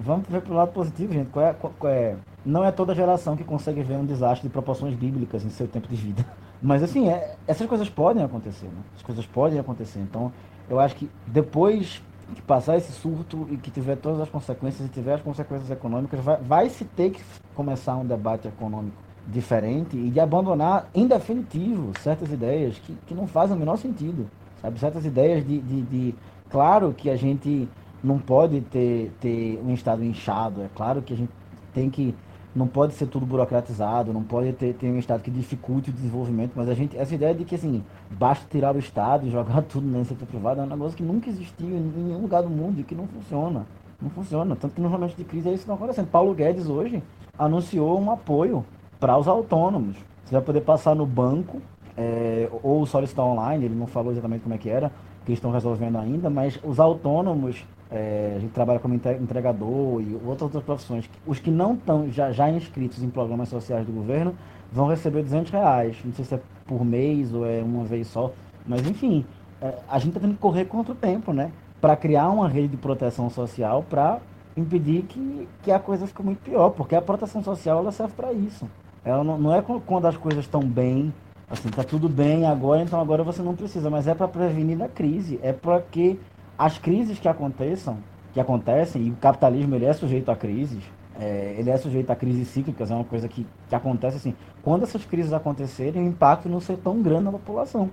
vamos 0.00 0.26
ver 0.28 0.42
pro 0.42 0.54
lado 0.54 0.72
positivo, 0.72 1.12
gente, 1.12 1.30
qual 1.30 1.46
é, 1.46 1.52
qual 1.52 1.92
é, 1.92 2.16
não 2.44 2.64
é 2.64 2.72
toda 2.72 2.94
geração 2.94 3.36
que 3.36 3.44
consegue 3.44 3.82
ver 3.82 3.94
um 3.96 4.04
desastre 4.04 4.48
de 4.48 4.52
proporções 4.52 4.94
bíblicas 4.94 5.44
em 5.44 5.50
seu 5.50 5.68
tempo 5.68 5.86
de 5.88 5.96
vida. 5.96 6.26
Mas, 6.60 6.82
assim, 6.82 7.08
é, 7.08 7.36
essas 7.46 7.68
coisas 7.68 7.88
podem 7.88 8.22
acontecer, 8.24 8.66
né? 8.66 8.82
As 8.96 9.02
coisas 9.02 9.24
podem 9.24 9.58
acontecer, 9.60 10.00
então, 10.00 10.32
eu 10.68 10.80
acho 10.80 10.96
que 10.96 11.08
depois 11.26 12.02
que 12.34 12.42
passar 12.42 12.76
esse 12.76 12.92
surto 12.92 13.46
e 13.50 13.56
que 13.56 13.70
tiver 13.70 13.96
todas 13.96 14.20
as 14.20 14.28
consequências 14.28 14.86
e 14.86 14.90
tiver 14.90 15.14
as 15.14 15.22
consequências 15.22 15.70
econômicas, 15.70 16.20
vai, 16.20 16.36
vai 16.36 16.68
se 16.68 16.84
ter 16.84 17.10
que 17.10 17.22
começar 17.54 17.96
um 17.96 18.04
debate 18.04 18.48
econômico 18.48 18.96
diferente 19.26 19.96
e 19.96 20.10
de 20.10 20.20
abandonar 20.20 20.88
em 20.94 21.06
definitivo 21.06 21.92
certas 22.00 22.32
ideias 22.32 22.78
que, 22.78 22.94
que 23.06 23.14
não 23.14 23.26
fazem 23.26 23.56
o 23.56 23.58
menor 23.58 23.76
sentido. 23.76 24.28
Sabe? 24.60 24.78
Certas 24.80 25.04
ideias 25.04 25.46
de, 25.46 25.58
de, 25.60 25.82
de, 25.82 26.14
Claro 26.50 26.94
que 26.94 27.10
a 27.10 27.16
gente 27.16 27.68
não 28.02 28.18
pode 28.18 28.60
ter, 28.62 29.12
ter 29.20 29.60
um 29.64 29.74
Estado 29.74 30.02
inchado, 30.04 30.62
é 30.62 30.68
claro 30.74 31.02
que 31.02 31.12
a 31.12 31.16
gente 31.16 31.30
tem 31.74 31.90
que. 31.90 32.14
Não 32.58 32.66
pode 32.66 32.94
ser 32.94 33.06
tudo 33.06 33.24
burocratizado, 33.24 34.12
não 34.12 34.24
pode 34.24 34.52
ter, 34.52 34.74
ter 34.74 34.90
um 34.90 34.98
Estado 34.98 35.22
que 35.22 35.30
dificulte 35.30 35.90
o 35.90 35.92
desenvolvimento, 35.92 36.54
mas 36.56 36.68
a 36.68 36.74
gente. 36.74 36.98
Essa 36.98 37.14
ideia 37.14 37.32
de 37.32 37.44
que 37.44 37.54
assim, 37.54 37.84
basta 38.10 38.44
tirar 38.50 38.74
o 38.74 38.78
Estado 38.80 39.28
e 39.28 39.30
jogar 39.30 39.62
tudo 39.70 39.86
na 39.86 39.98
iniciativa 39.98 40.26
privada 40.26 40.62
é 40.62 40.64
um 40.64 40.68
negócio 40.68 40.96
que 40.96 41.02
nunca 41.04 41.30
existiu 41.30 41.68
em 41.68 41.80
nenhum 41.80 42.22
lugar 42.22 42.42
do 42.42 42.50
mundo 42.50 42.80
e 42.80 42.82
que 42.82 42.96
não 42.96 43.06
funciona. 43.06 43.64
Não 44.02 44.10
funciona. 44.10 44.56
Tanto 44.56 44.74
que 44.74 44.80
nos 44.80 44.90
momentos 44.90 45.16
de 45.16 45.22
crise 45.22 45.48
é 45.48 45.52
isso 45.52 45.64
que 45.64 45.70
está 45.70 45.74
acontecendo. 45.74 46.08
Paulo 46.08 46.34
Guedes 46.34 46.68
hoje 46.68 47.00
anunciou 47.38 48.00
um 48.00 48.10
apoio 48.10 48.66
para 48.98 49.16
os 49.16 49.28
autônomos. 49.28 49.96
Você 50.24 50.34
vai 50.34 50.42
poder 50.42 50.62
passar 50.62 50.96
no 50.96 51.06
banco 51.06 51.62
é, 51.96 52.48
ou 52.62 52.84
solicitar 52.86 53.24
online, 53.24 53.66
ele 53.66 53.74
não 53.74 53.86
falou 53.86 54.10
exatamente 54.10 54.42
como 54.42 54.54
é 54.54 54.58
que 54.58 54.68
era, 54.68 54.88
que 55.24 55.30
eles 55.30 55.38
estão 55.38 55.50
resolvendo 55.50 55.96
ainda, 55.96 56.28
mas 56.28 56.58
os 56.64 56.78
autônomos, 56.80 57.64
é, 57.90 58.34
a 58.36 58.38
gente 58.38 58.52
trabalha 58.52 58.78
como 58.78 58.94
entregador 58.94 60.02
e 60.02 60.14
outras, 60.14 60.42
outras 60.42 60.62
profissões, 60.62 61.08
os 61.26 61.38
que 61.38 61.50
não 61.50 61.74
estão 61.74 62.10
já, 62.10 62.30
já 62.32 62.50
inscritos 62.50 63.02
em 63.02 63.08
programas 63.08 63.48
sociais 63.48 63.86
do 63.86 63.92
governo 63.92 64.34
vão 64.70 64.88
receber 64.88 65.22
200 65.22 65.50
reais. 65.50 65.96
Não 66.04 66.12
sei 66.12 66.24
se 66.24 66.34
é 66.34 66.40
por 66.66 66.84
mês 66.84 67.32
ou 67.32 67.46
é 67.46 67.62
uma 67.62 67.84
vez 67.84 68.06
só, 68.08 68.32
mas 68.66 68.86
enfim, 68.86 69.24
é, 69.60 69.74
a 69.88 69.98
gente 69.98 70.08
está 70.08 70.20
tendo 70.20 70.34
que 70.34 70.40
correr 70.40 70.66
contra 70.66 70.92
o 70.92 70.96
tempo, 70.96 71.32
né? 71.32 71.50
Para 71.80 71.96
criar 71.96 72.28
uma 72.28 72.48
rede 72.48 72.68
de 72.68 72.76
proteção 72.76 73.30
social 73.30 73.84
para 73.88 74.20
impedir 74.56 75.02
que, 75.02 75.48
que 75.62 75.70
a 75.70 75.78
coisa 75.78 76.06
fique 76.06 76.22
muito 76.22 76.40
pior, 76.40 76.70
porque 76.70 76.94
a 76.94 77.00
proteção 77.00 77.42
social 77.42 77.78
ela 77.78 77.92
serve 77.92 78.12
para 78.14 78.32
isso. 78.32 78.68
Ela 79.04 79.24
não, 79.24 79.38
não 79.38 79.54
é 79.54 79.62
quando 79.62 80.06
as 80.06 80.16
coisas 80.16 80.44
estão 80.44 80.60
bem, 80.60 81.14
assim, 81.48 81.68
tá 81.70 81.82
tudo 81.82 82.08
bem 82.08 82.44
agora, 82.44 82.82
então 82.82 83.00
agora 83.00 83.22
você 83.22 83.40
não 83.40 83.54
precisa, 83.54 83.88
mas 83.88 84.06
é 84.06 84.14
para 84.14 84.28
prevenir 84.28 84.76
da 84.76 84.88
crise, 84.88 85.38
é 85.42 85.52
para 85.52 85.80
que 85.80 86.20
as 86.58 86.76
crises 86.76 87.18
que 87.20 87.28
aconteçam, 87.28 87.98
que 88.34 88.40
acontecem, 88.40 89.02
e 89.02 89.10
o 89.10 89.16
capitalismo 89.16 89.76
ele 89.76 89.84
é 89.84 89.92
sujeito 89.92 90.30
a 90.30 90.36
crises, 90.36 90.82
é, 91.18 91.54
ele 91.56 91.70
é 91.70 91.76
sujeito 91.76 92.10
a 92.10 92.16
crises 92.16 92.48
cíclicas, 92.48 92.90
é 92.90 92.94
uma 92.94 93.04
coisa 93.04 93.28
que, 93.28 93.46
que 93.68 93.74
acontece 93.74 94.16
assim, 94.16 94.34
quando 94.62 94.82
essas 94.82 95.04
crises 95.04 95.32
acontecerem, 95.32 96.02
o 96.02 96.06
impacto 96.06 96.48
não 96.48 96.60
ser 96.60 96.76
tão 96.78 97.00
grande 97.00 97.24
na 97.24 97.32
população. 97.32 97.88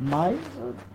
Mas, 0.00 0.38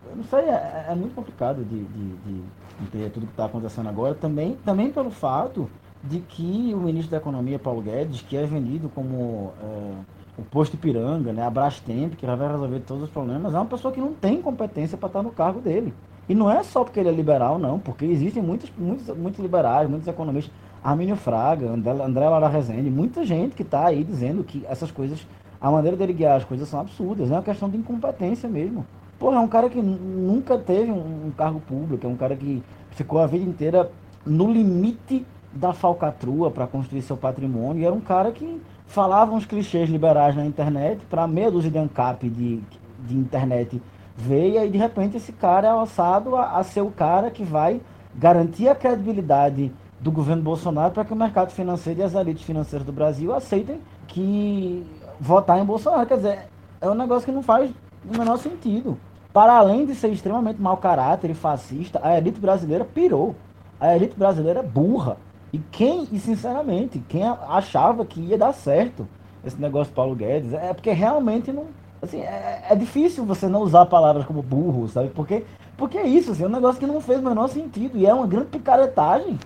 eu 0.10 0.16
não 0.16 0.24
sei, 0.24 0.42
é, 0.42 0.86
é 0.90 0.96
muito 0.96 1.16
complicado 1.16 1.64
de, 1.66 1.84
de, 1.84 2.16
de 2.18 2.44
entender 2.82 3.10
tudo 3.10 3.26
que 3.26 3.34
está 3.34 3.46
acontecendo 3.46 3.90
agora, 3.90 4.14
também, 4.14 4.58
também 4.64 4.92
pelo 4.92 5.10
fato 5.10 5.70
de 6.04 6.20
que 6.20 6.72
o 6.74 6.78
ministro 6.78 7.12
da 7.12 7.18
Economia, 7.18 7.60
Paulo 7.60 7.82
Guedes, 7.82 8.22
que 8.22 8.38
é 8.38 8.46
vendido 8.46 8.90
como 8.90 9.54
é, 9.62 9.94
o 10.38 10.44
posto 10.44 10.76
Ipiranga, 10.76 11.34
né, 11.34 11.44
a 11.44 11.50
Brastemp, 11.50 12.14
que 12.16 12.26
vai 12.26 12.48
resolver 12.48 12.80
todos 12.82 13.04
os 13.04 13.10
problemas, 13.10 13.54
é 13.54 13.58
uma 13.58 13.66
pessoa 13.66 13.94
que 13.94 14.00
não 14.00 14.14
tem 14.14 14.42
competência 14.42 14.98
para 14.98 15.08
estar 15.08 15.24
no 15.24 15.32
cargo 15.32 15.60
dele. 15.60 15.94
E 16.32 16.34
não 16.34 16.50
é 16.50 16.64
só 16.64 16.86
porque 16.86 16.98
ele 16.98 17.10
é 17.10 17.12
liberal, 17.12 17.60
não, 17.60 17.78
porque 17.78 18.06
existem 18.06 18.42
muitos, 18.42 18.72
muitos, 18.78 19.18
muitos 19.18 19.38
liberais, 19.42 19.90
muitos 19.90 20.08
economistas, 20.08 20.54
Armínio 20.82 21.18
Fraga, 21.18 21.68
André, 21.68 21.92
André 21.92 22.30
Lara 22.30 22.48
Rezende, 22.48 22.90
muita 22.90 23.26
gente 23.26 23.54
que 23.54 23.64
está 23.64 23.88
aí 23.88 24.02
dizendo 24.02 24.42
que 24.42 24.66
essas 24.70 24.90
coisas, 24.90 25.28
a 25.60 25.70
maneira 25.70 25.98
dele 25.98 26.14
guiar 26.14 26.38
as 26.38 26.46
coisas 26.46 26.70
são 26.70 26.80
absurdas, 26.80 27.30
é 27.30 27.34
uma 27.34 27.44
questão 27.44 27.70
de 27.70 27.76
incompetência 27.76 28.48
mesmo. 28.48 28.86
Porra, 29.20 29.36
é 29.36 29.40
um 29.42 29.48
cara 29.50 29.70
que 29.70 29.82
nunca 29.82 30.58
teve 30.58 30.90
um, 30.90 31.28
um 31.28 31.32
cargo 31.38 31.60
público, 31.60 32.08
é 32.08 32.10
um 32.10 32.16
cara 32.16 32.34
que 32.34 32.64
ficou 32.92 33.20
a 33.20 33.28
vida 33.28 33.44
inteira 33.44 33.92
no 34.26 34.50
limite 34.50 35.26
da 35.52 35.74
falcatrua 35.74 36.50
para 36.50 36.66
construir 36.66 37.02
seu 37.02 37.18
patrimônio. 37.18 37.82
E 37.82 37.86
era 37.86 37.94
um 37.94 38.00
cara 38.00 38.32
que 38.32 38.62
falava 38.88 39.34
uns 39.34 39.46
clichês 39.46 39.90
liberais 39.90 40.34
na 40.34 40.46
internet 40.46 41.02
para 41.10 41.28
meia 41.28 41.52
dúzia 41.52 41.70
de 41.70 41.78
ANCAP 41.78 42.30
de, 42.30 42.62
de 43.06 43.18
internet 43.18 43.82
veio 44.22 44.64
e 44.64 44.70
de 44.70 44.78
repente 44.78 45.18
esse 45.18 45.32
cara 45.32 45.68
é 45.68 45.72
alçado 45.72 46.36
a, 46.36 46.58
a 46.58 46.64
ser 46.64 46.82
o 46.82 46.92
cara 46.92 47.32
que 47.32 47.44
vai 47.44 47.82
garantir 48.16 48.68
a 48.68 48.76
credibilidade 48.76 49.72
do 50.00 50.12
governo 50.12 50.42
Bolsonaro 50.42 50.94
para 50.94 51.06
que 51.06 51.14
o 51.14 51.16
mercado 51.16 51.52
financeiro 51.52 52.00
e 52.00 52.04
as 52.04 52.14
elites 52.14 52.44
financeiras 52.44 52.86
do 52.86 52.92
Brasil 52.92 53.34
aceitem 53.34 53.80
que 54.08 54.86
votar 55.20 55.60
em 55.60 55.66
Bolsonaro. 55.66 56.08
Quer 56.08 56.18
dizer, 56.18 56.40
é 56.80 56.90
um 56.90 56.96
negócio 56.96 57.26
que 57.26 57.32
não 57.32 57.44
faz 57.44 57.72
o 58.06 58.18
menor 58.18 58.38
sentido. 58.38 58.98
Para 59.32 59.54
além 59.54 59.86
de 59.86 59.96
ser 59.96 60.10
extremamente 60.10 60.62
mau 60.62 60.78
caráter 60.78 61.30
e 61.30 61.34
fascista, 61.34 62.00
a 62.04 62.18
elite 62.18 62.40
brasileira 62.40 62.84
pirou. 62.84 63.36
A 63.80 63.96
elite 63.96 64.18
brasileira 64.18 64.60
é 64.60 64.64
burra. 64.64 65.18
E 65.54 65.58
quem, 65.58 66.08
e 66.12 66.20
sinceramente, 66.20 67.04
quem 67.08 67.24
achava 67.24 68.06
que 68.06 68.20
ia 68.20 68.38
dar 68.38 68.54
certo 68.54 69.08
esse 69.44 69.60
negócio 69.60 69.92
do 69.92 69.96
Paulo 69.96 70.16
Guedes, 70.16 70.54
é 70.54 70.74
porque 70.74 70.92
realmente 70.92 71.52
não. 71.52 71.66
Assim, 72.02 72.22
é, 72.22 72.66
é 72.70 72.76
difícil 72.76 73.26
você 73.26 73.48
não 73.48 73.62
usar 73.62 73.86
palavras 73.86 74.26
como 74.26 74.42
burro, 74.42 74.88
sabe? 74.88 75.10
Porque, 75.10 75.46
porque 75.78 75.98
é 75.98 76.08
isso, 76.08 76.32
assim, 76.32 76.44
é 76.44 76.48
um 76.48 76.52
negócio 76.52 76.80
que 76.80 76.88
não 76.88 77.00
fez 77.00 77.20
o 77.20 77.24
menor 77.24 77.48
sentido. 77.48 77.98
E 77.98 78.06
é 78.06 78.14
uma 78.14 78.26
grande 78.26 78.48
picaretagem 78.48 79.40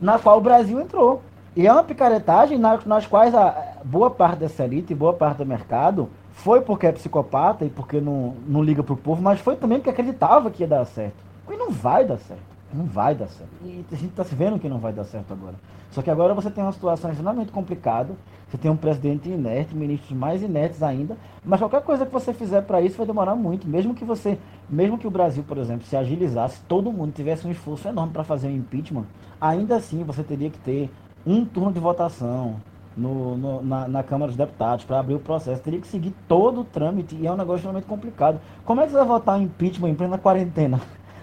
na 0.00 0.18
qual 0.18 0.38
o 0.38 0.42
Brasil 0.42 0.80
entrou. 0.80 1.22
E 1.54 1.66
é 1.66 1.72
uma 1.72 1.84
picaretagem 1.84 2.58
nas, 2.58 2.84
nas 2.84 3.06
quais 3.06 3.34
a 3.34 3.76
boa 3.82 4.10
parte 4.10 4.40
dessa 4.40 4.64
elite, 4.64 4.94
boa 4.94 5.14
parte 5.14 5.38
do 5.38 5.46
mercado, 5.46 6.10
foi 6.32 6.60
porque 6.60 6.86
é 6.86 6.92
psicopata 6.92 7.64
e 7.64 7.70
porque 7.70 7.98
não, 7.98 8.34
não 8.46 8.62
liga 8.62 8.82
pro 8.82 8.96
povo, 8.96 9.22
mas 9.22 9.40
foi 9.40 9.56
também 9.56 9.78
porque 9.78 9.88
acreditava 9.88 10.50
que 10.50 10.62
ia 10.62 10.68
dar 10.68 10.84
certo. 10.84 11.16
E 11.50 11.56
não 11.56 11.70
vai 11.70 12.04
dar 12.04 12.18
certo. 12.18 12.55
Não 12.76 12.84
vai 12.84 13.14
dar 13.14 13.28
certo. 13.28 13.50
E 13.64 13.84
a 13.90 13.96
gente 13.96 14.10
está 14.10 14.22
se 14.22 14.34
vendo 14.34 14.58
que 14.58 14.68
não 14.68 14.78
vai 14.78 14.92
dar 14.92 15.04
certo 15.04 15.32
agora. 15.32 15.54
Só 15.90 16.02
que 16.02 16.10
agora 16.10 16.34
você 16.34 16.50
tem 16.50 16.62
uma 16.62 16.72
situação 16.72 17.10
extremamente 17.10 17.50
complicada. 17.50 18.14
Você 18.48 18.58
tem 18.58 18.70
um 18.70 18.76
presidente 18.76 19.28
inerte, 19.28 19.74
ministros 19.74 20.16
mais 20.16 20.42
inertes 20.42 20.82
ainda. 20.82 21.16
Mas 21.44 21.58
qualquer 21.58 21.82
coisa 21.82 22.04
que 22.04 22.12
você 22.12 22.34
fizer 22.34 22.62
para 22.62 22.80
isso 22.80 22.96
vai 22.98 23.06
demorar 23.06 23.34
muito. 23.34 23.66
Mesmo 23.66 23.94
que 23.94 24.04
você, 24.04 24.38
mesmo 24.68 24.98
que 24.98 25.06
o 25.06 25.10
Brasil, 25.10 25.42
por 25.42 25.56
exemplo, 25.56 25.86
se 25.86 25.96
agilizasse, 25.96 26.60
todo 26.68 26.92
mundo 26.92 27.12
tivesse 27.12 27.46
um 27.46 27.50
esforço 27.50 27.88
enorme 27.88 28.12
para 28.12 28.24
fazer 28.24 28.48
um 28.48 28.54
impeachment, 28.54 29.06
ainda 29.40 29.76
assim 29.76 30.04
você 30.04 30.22
teria 30.22 30.50
que 30.50 30.58
ter 30.58 30.90
um 31.26 31.44
turno 31.44 31.72
de 31.72 31.80
votação 31.80 32.56
no, 32.96 33.36
no 33.36 33.62
na, 33.62 33.88
na, 33.88 34.02
Câmara 34.02 34.28
dos 34.28 34.36
Deputados 34.36 34.84
para 34.84 35.00
abrir 35.00 35.14
o 35.14 35.20
processo. 35.20 35.62
Teria 35.62 35.80
que 35.80 35.86
seguir 35.86 36.14
todo 36.28 36.60
o 36.60 36.64
trâmite 36.64 37.16
e 37.16 37.26
é 37.26 37.32
um 37.32 37.36
negócio 37.36 37.56
extremamente 37.56 37.86
complicado. 37.86 38.40
Como 38.64 38.80
é 38.80 38.84
que 38.84 38.92
você 38.92 38.98
vai 38.98 39.06
votar 39.06 39.38
um 39.38 39.42
impeachment 39.42 39.90
em 39.90 39.94
plena 39.94 40.18
quarentena? 40.18 40.80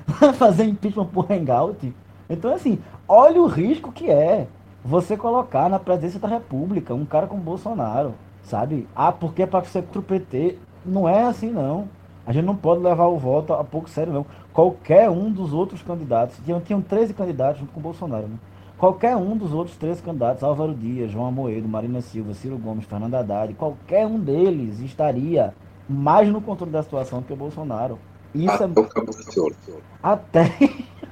fazer 0.37 0.65
impeachment 0.65 1.07
por 1.07 1.31
hangout. 1.31 1.93
Então, 2.29 2.53
assim, 2.53 2.79
olha 3.07 3.41
o 3.41 3.47
risco 3.47 3.91
que 3.91 4.09
é 4.09 4.47
você 4.83 5.15
colocar 5.15 5.69
na 5.69 5.79
presidência 5.79 6.19
da 6.19 6.27
República 6.27 6.93
um 6.93 7.05
cara 7.05 7.27
como 7.27 7.41
Bolsonaro, 7.41 8.13
sabe? 8.43 8.87
Ah, 8.95 9.11
porque 9.11 9.43
é 9.43 9.45
para 9.45 9.63
ser 9.65 9.83
contra 9.83 9.99
o 9.99 10.03
PT. 10.03 10.57
Não 10.85 11.07
é 11.07 11.23
assim, 11.23 11.49
não. 11.49 11.87
A 12.25 12.31
gente 12.31 12.45
não 12.45 12.55
pode 12.55 12.81
levar 12.81 13.07
o 13.07 13.17
voto 13.17 13.53
a 13.53 13.63
pouco 13.63 13.89
sério, 13.89 14.13
não. 14.13 14.25
Qualquer 14.53 15.09
um 15.09 15.31
dos 15.31 15.53
outros 15.53 15.81
candidatos, 15.81 16.37
tinham, 16.43 16.61
tinham 16.61 16.81
13 16.81 17.13
candidatos 17.13 17.59
junto 17.59 17.73
com 17.73 17.79
o 17.79 17.83
Bolsonaro, 17.83 18.27
né? 18.27 18.37
Qualquer 18.77 19.15
um 19.15 19.37
dos 19.37 19.53
outros 19.53 19.77
13 19.77 20.01
candidatos, 20.01 20.43
Álvaro 20.43 20.73
Dias, 20.73 21.11
João 21.11 21.27
Amoedo, 21.27 21.67
Marina 21.67 22.01
Silva, 22.01 22.33
Ciro 22.33 22.57
Gomes, 22.57 22.85
Fernando 22.85 23.15
Haddad, 23.15 23.53
qualquer 23.53 24.05
um 24.05 24.19
deles 24.19 24.79
estaria 24.79 25.53
mais 25.87 26.27
no 26.29 26.41
controle 26.41 26.71
da 26.71 26.83
situação 26.83 27.21
que 27.21 27.31
o 27.31 27.35
Bolsonaro. 27.35 27.97
Isso 28.33 28.51
até 28.51 28.79
é... 28.79 28.83
o 28.83 28.87
Cabo 28.87 29.11
Daciolo. 29.11 29.55
Até... 30.01 30.53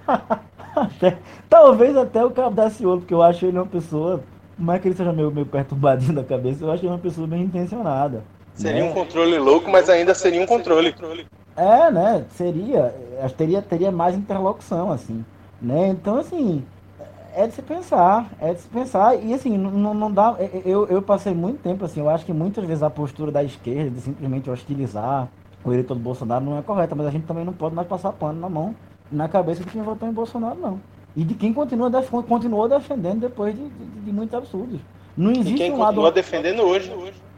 até... 0.75 1.17
Talvez 1.49 1.95
até 1.95 2.23
o 2.25 2.31
Cabo 2.31 2.55
Daciolo, 2.55 2.99
porque 2.99 3.13
eu 3.13 3.21
acho 3.21 3.45
ele 3.45 3.57
uma 3.57 3.65
pessoa... 3.65 4.23
Não 4.57 4.73
é 4.73 4.79
que 4.79 4.87
ele 4.87 4.95
seja 4.95 5.11
meio, 5.11 5.31
meio 5.31 5.45
perturbadinho 5.45 6.13
da 6.15 6.23
cabeça, 6.23 6.63
eu 6.63 6.71
acho 6.71 6.83
ele 6.83 6.91
uma 6.91 6.99
pessoa 6.99 7.27
bem 7.27 7.43
intencionada. 7.43 8.23
Seria 8.53 8.83
né? 8.83 8.89
um 8.89 8.93
controle 8.93 9.37
louco, 9.37 9.69
mas 9.69 9.89
ainda 9.89 10.13
seria 10.13 10.41
um 10.41 10.45
controle. 10.45 10.93
É, 11.55 11.91
né? 11.91 12.25
Seria. 12.35 12.93
Acho 13.21 13.33
que 13.33 13.37
teria, 13.37 13.61
teria 13.61 13.91
mais 13.91 14.15
interlocução, 14.15 14.91
assim. 14.91 15.23
Né? 15.61 15.89
Então, 15.89 16.17
assim, 16.17 16.63
é 17.35 17.47
de 17.47 17.53
se 17.53 17.61
pensar. 17.61 18.29
É 18.39 18.53
de 18.53 18.61
se 18.61 18.67
pensar. 18.67 19.15
E 19.15 19.33
assim, 19.33 19.57
não, 19.57 19.93
não 19.93 20.11
dá. 20.11 20.35
Eu, 20.65 20.87
eu 20.87 21.01
passei 21.01 21.33
muito 21.33 21.61
tempo 21.61 21.85
assim, 21.85 21.99
eu 21.99 22.09
acho 22.09 22.25
que 22.25 22.33
muitas 22.33 22.65
vezes 22.65 22.83
a 22.83 22.89
postura 22.89 23.31
da 23.31 23.43
esquerda 23.43 23.89
de 23.89 24.01
simplesmente 24.01 24.49
hostilizar 24.49 25.27
o 25.63 25.71
eleitor 25.71 25.95
do 25.95 25.99
Bolsonaro 26.01 26.43
não 26.43 26.57
é 26.57 26.61
correta, 26.61 26.95
mas 26.95 27.07
a 27.07 27.11
gente 27.11 27.25
também 27.25 27.45
não 27.45 27.53
pode 27.53 27.75
mais 27.75 27.87
passar 27.87 28.11
pano 28.13 28.39
na 28.39 28.49
mão, 28.49 28.75
na 29.11 29.27
cabeça 29.27 29.63
de 29.63 29.69
quem 29.69 29.81
votou 29.81 30.07
em 30.07 30.13
Bolsonaro, 30.13 30.59
não. 30.59 30.79
E 31.15 31.23
de 31.23 31.33
quem 31.33 31.53
continua 31.53 31.89
def 31.89 32.09
continuou 32.09 32.67
defendendo 32.69 33.19
depois 33.21 33.53
de, 33.55 33.67
de, 33.67 33.85
de 34.05 34.11
muitos 34.11 34.33
absurdos. 34.33 34.79
Não 35.15 35.31
existe 35.31 35.53
E 35.53 35.57
quem 35.57 35.73
um 35.73 35.77
continua 35.77 36.05
lado. 36.05 36.13
defendendo 36.13 36.61
hoje. 36.61 36.91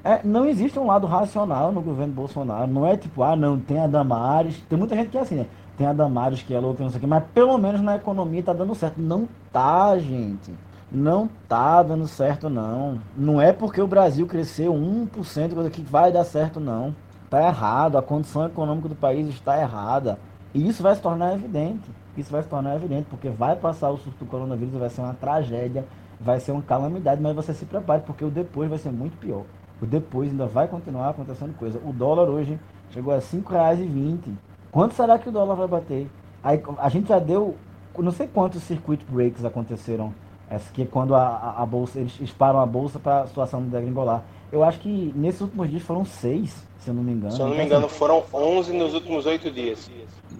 É, 0.03 0.19
não 0.23 0.45
existe 0.45 0.77
um 0.77 0.85
lado 0.85 1.07
racional 1.07 1.71
no 1.71 1.81
governo 1.81 2.13
Bolsonaro. 2.13 2.67
Não 2.71 2.85
é 2.85 2.95
tipo, 2.97 3.23
ah, 3.23 3.35
não, 3.35 3.59
tem 3.59 3.79
a 3.79 3.87
Damares. 3.87 4.57
Tem 4.69 4.77
muita 4.77 4.95
gente 4.95 5.09
que 5.09 5.17
é 5.17 5.21
assim, 5.21 5.35
né? 5.35 5.47
Tem 5.77 5.87
a 5.87 5.93
Damares 5.93 6.43
que 6.43 6.53
é 6.53 6.59
louca, 6.59 6.83
não 6.83 6.91
sei 6.91 6.97
o 6.97 7.01
quê, 7.01 7.07
mas 7.07 7.23
pelo 7.33 7.57
menos 7.57 7.81
na 7.81 7.95
economia 7.95 8.43
tá 8.43 8.53
dando 8.53 8.75
certo. 8.75 9.01
Não 9.01 9.27
tá, 9.51 9.97
gente. 9.97 10.53
Não 10.91 11.27
tá 11.47 11.81
dando 11.81 12.07
certo, 12.07 12.49
não. 12.49 12.99
Não 13.17 13.41
é 13.41 13.51
porque 13.51 13.81
o 13.81 13.87
Brasil 13.87 14.27
cresceu 14.27 14.71
1% 14.73 15.53
coisa 15.55 15.69
que 15.71 15.81
vai 15.81 16.11
dar 16.11 16.23
certo, 16.23 16.59
não. 16.59 16.95
Tá 17.33 17.47
errado. 17.47 17.97
A 17.97 18.01
condição 18.03 18.45
econômica 18.45 18.87
do 18.87 18.93
país 18.93 19.27
está 19.27 19.59
errada. 19.59 20.19
E 20.53 20.67
isso 20.67 20.83
vai 20.83 20.93
se 20.93 21.01
tornar 21.01 21.33
evidente. 21.33 21.89
Isso 22.15 22.31
vai 22.31 22.43
se 22.43 22.47
tornar 22.47 22.75
evidente, 22.75 23.07
porque 23.09 23.27
vai 23.27 23.55
passar 23.55 23.89
o 23.89 23.97
surto 23.97 24.23
do 24.23 24.29
coronavírus, 24.29 24.75
vai 24.75 24.87
ser 24.87 25.01
uma 25.01 25.15
tragédia, 25.15 25.83
vai 26.21 26.39
ser 26.39 26.51
uma 26.51 26.61
calamidade, 26.61 27.19
mas 27.19 27.35
você 27.35 27.51
se 27.55 27.65
prepare, 27.65 28.03
porque 28.05 28.23
o 28.23 28.29
depois 28.29 28.69
vai 28.69 28.77
ser 28.77 28.91
muito 28.91 29.17
pior. 29.17 29.45
O 29.81 29.85
depois 29.87 30.29
ainda 30.29 30.45
vai 30.45 30.67
continuar 30.67 31.09
acontecendo 31.09 31.57
coisa. 31.57 31.81
O 31.83 31.91
dólar 31.91 32.29
hoje 32.29 32.59
chegou 32.91 33.11
a 33.11 33.15
R$ 33.15 33.23
5,20. 33.23 34.35
Quanto 34.71 34.93
será 34.93 35.17
que 35.17 35.27
o 35.27 35.31
dólar 35.31 35.55
vai 35.55 35.67
bater? 35.67 36.07
Aí, 36.43 36.61
a 36.77 36.87
gente 36.87 37.07
já 37.07 37.17
deu, 37.17 37.55
não 37.97 38.11
sei 38.11 38.27
quantos 38.27 38.61
circuit 38.61 39.03
breaks 39.09 39.43
aconteceram, 39.43 40.13
essa 40.47 40.71
que 40.71 40.83
é 40.83 40.85
quando 40.85 41.15
a, 41.15 41.23
a, 41.23 41.63
a 41.63 41.65
bolsa, 41.65 41.97
eles 41.97 42.11
disparam 42.11 42.59
a 42.59 42.65
bolsa 42.67 42.99
para 42.99 43.21
a 43.21 43.27
situação 43.27 43.63
degringolar. 43.63 44.21
Eu 44.53 44.63
acho 44.63 44.79
que 44.79 45.11
nesses 45.15 45.41
últimos 45.41 45.67
dias 45.69 45.81
foram 45.81 46.05
seis, 46.05 46.63
se 46.77 46.87
eu 46.89 46.93
não 46.93 47.01
me 47.03 47.11
engano. 47.11 47.33
Se 47.33 47.39
eu 47.41 47.47
não 47.47 47.55
me 47.55 47.63
Então, 47.65 47.77
engano, 47.79 47.89
foram 47.89 48.23
11 48.31 48.71
nos 48.77 48.93
últimos 48.93 49.25
8 49.25 49.49
dias. 49.49 49.89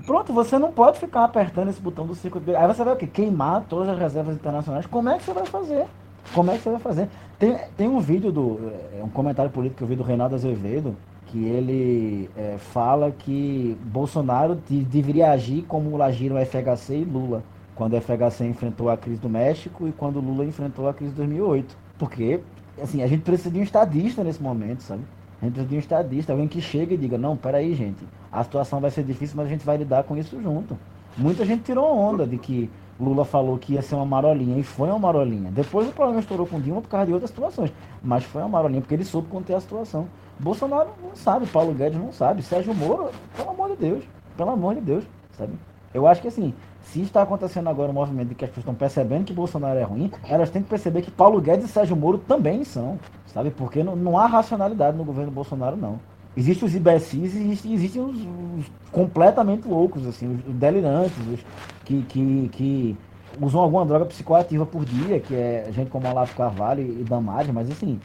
Pronto, 0.06 0.32
você 0.32 0.60
não 0.60 0.72
pode 0.72 1.00
ficar 1.00 1.24
apertando 1.24 1.70
esse 1.70 1.82
botão 1.82 2.06
do 2.06 2.14
break. 2.14 2.56
Aí 2.56 2.68
você 2.68 2.84
vai 2.84 2.94
o 2.94 2.98
quê? 2.98 3.08
Queimar 3.08 3.64
todas 3.68 3.90
as 3.90 3.98
reservas 3.98 4.36
internacionais. 4.36 4.86
Como 4.86 5.10
é 5.10 5.18
que 5.18 5.24
você 5.24 5.34
vai 5.34 5.46
fazer? 5.48 5.86
Como 6.32 6.52
é 6.52 6.58
que 6.58 6.62
você 6.64 6.70
vai 6.70 6.80
fazer? 6.80 7.10
Tem, 7.40 7.58
tem 7.76 7.90
um 7.90 8.00
vídeo 8.00 8.32
do. 8.32 8.60
É 9.00 9.04
um 9.04 9.10
comentário 9.10 9.50
político 9.52 9.80
que 9.80 9.84
eu 9.84 9.88
vi 9.88 9.96
do 9.96 10.04
Reinaldo 10.04 10.36
Azevedo, 10.36 10.96
que 11.28 11.44
ele 11.44 12.30
é, 12.38 12.58
fala 12.60 13.10
que 13.12 13.76
Bolsonaro 13.86 14.56
de- 14.70 14.84
deveria 14.84 15.32
agir 15.32 15.64
como 15.64 16.00
agiram 16.04 16.38
FHC 16.38 16.98
e 16.98 17.04
Lula, 17.04 17.44
quando 17.76 17.96
a 17.96 17.98
FHC 18.02 18.46
enfrentou 18.46 18.90
a 18.90 18.96
crise 18.98 19.20
do 19.20 19.28
México 19.30 19.88
e 19.88 19.92
quando 19.92 20.20
Lula 20.20 20.46
enfrentou 20.46 20.88
a 20.88 20.94
crise 20.94 21.12
de 21.12 21.18
2008. 21.18 21.76
Porque, 21.98 22.40
assim, 22.82 23.04
a 23.04 23.08
gente 23.08 23.22
precisa 23.22 23.52
de 23.52 23.60
um 23.60 23.64
estadista 23.64 24.24
nesse 24.24 24.42
momento, 24.42 24.82
sabe? 24.82 25.04
A 25.42 25.46
gente 25.46 25.54
precisa 25.54 25.70
de 25.70 25.76
um 25.76 25.80
estadista, 25.80 26.32
alguém 26.34 26.48
que 26.48 26.62
chega 26.62 26.94
e 26.94 26.98
diga, 26.98 27.18
não, 27.18 27.36
peraí, 27.36 27.74
gente, 27.76 28.04
a 28.32 28.44
situação 28.44 28.80
vai 28.80 28.92
ser 28.92 29.04
difícil, 29.04 29.36
mas 29.36 29.48
a 29.48 29.50
gente 29.50 29.66
vai 29.66 29.78
lidar 29.78 30.04
com 30.04 30.18
isso 30.18 30.42
junto. 30.42 30.78
Muita 31.18 31.46
gente 31.46 31.64
tirou 31.64 31.96
onda 31.96 32.26
de 32.26 32.38
que 32.38 32.70
Lula 33.00 33.26
falou 33.26 33.58
que 33.58 33.74
ia 33.74 33.82
ser 33.82 33.96
uma 33.96 34.06
marolinha, 34.06 34.58
e 34.58 34.64
foi 34.64 34.90
uma 34.90 35.00
marolinha. 35.00 35.52
Depois 35.52 35.88
o 35.88 35.92
problema 35.92 36.20
estourou 36.20 36.48
com 36.48 36.60
Dilma 36.60 36.82
por 36.82 36.88
causa 36.88 37.08
de 37.08 37.14
outras 37.14 37.30
situações, 37.30 37.74
mas 38.02 38.24
foi 38.24 38.42
uma 38.42 38.50
marolinha, 38.50 38.82
porque 38.82 38.96
ele 38.96 39.04
soube 39.04 39.28
conter 39.28 39.56
a 39.56 39.60
situação. 39.60 40.08
Bolsonaro 40.40 40.90
não 41.02 41.16
sabe, 41.16 41.46
Paulo 41.48 41.74
Guedes 41.74 42.00
não 42.00 42.12
sabe, 42.12 42.42
Sérgio 42.42 42.74
Moro, 42.74 43.12
pelo 43.36 43.50
amor 43.50 43.70
de 43.72 43.76
Deus, 43.78 44.04
pelo 44.36 44.50
amor 44.50 44.76
de 44.76 44.82
Deus, 44.82 45.04
sabe? 45.38 45.54
Eu 45.94 46.08
acho 46.08 46.22
que 46.22 46.28
assim, 46.28 46.54
se 46.84 47.02
está 47.02 47.22
acontecendo 47.22 47.70
agora 47.70 47.92
um 47.92 47.94
movimento 47.94 48.30
de 48.30 48.36
que 48.36 48.46
as 48.46 48.50
pessoas 48.50 48.64
estão 48.64 48.76
percebendo 48.76 49.26
que 49.26 49.34
Bolsonaro 49.34 49.80
é 49.80 49.84
ruim, 49.84 50.12
elas 50.28 50.50
têm 50.50 50.62
que 50.62 50.70
perceber 50.70 51.02
que 51.02 51.10
Paulo 51.10 51.42
Guedes 51.42 51.66
e 51.66 51.68
Sérgio 51.68 51.96
Moro 51.96 52.18
também 52.18 52.64
são, 52.64 53.00
sabe? 53.28 53.52
Porque 53.52 53.84
não, 53.84 53.96
não 53.96 54.18
há 54.18 54.28
racionalidade 54.28 54.98
no 54.98 55.04
governo 55.04 55.32
Bolsonaro, 55.32 55.76
não. 55.76 56.00
Existem 56.36 56.68
os 56.68 56.76
imbecis 56.76 57.36
e 57.36 57.38
existem, 57.38 57.74
existem 57.74 58.02
os, 58.02 58.18
os 58.18 58.72
completamente 58.92 59.68
loucos, 59.68 60.06
assim, 60.06 60.28
os 60.48 60.56
delirantes, 60.56 61.18
os 61.28 61.40
que, 61.86 62.02
que, 62.04 62.50
que 62.52 62.98
usam 63.40 63.62
alguma 63.62 63.86
droga 63.86 64.06
psicoativa 64.06 64.66
por 64.66 64.84
dia, 64.84 65.20
que 65.20 65.36
é 65.36 65.70
gente 65.72 65.90
como 65.90 66.08
Olavo 66.08 66.36
Carvalho 66.36 66.82
e 66.82 67.04
Damares, 67.04 67.52
mas 67.52 67.70
assim, 67.70 68.00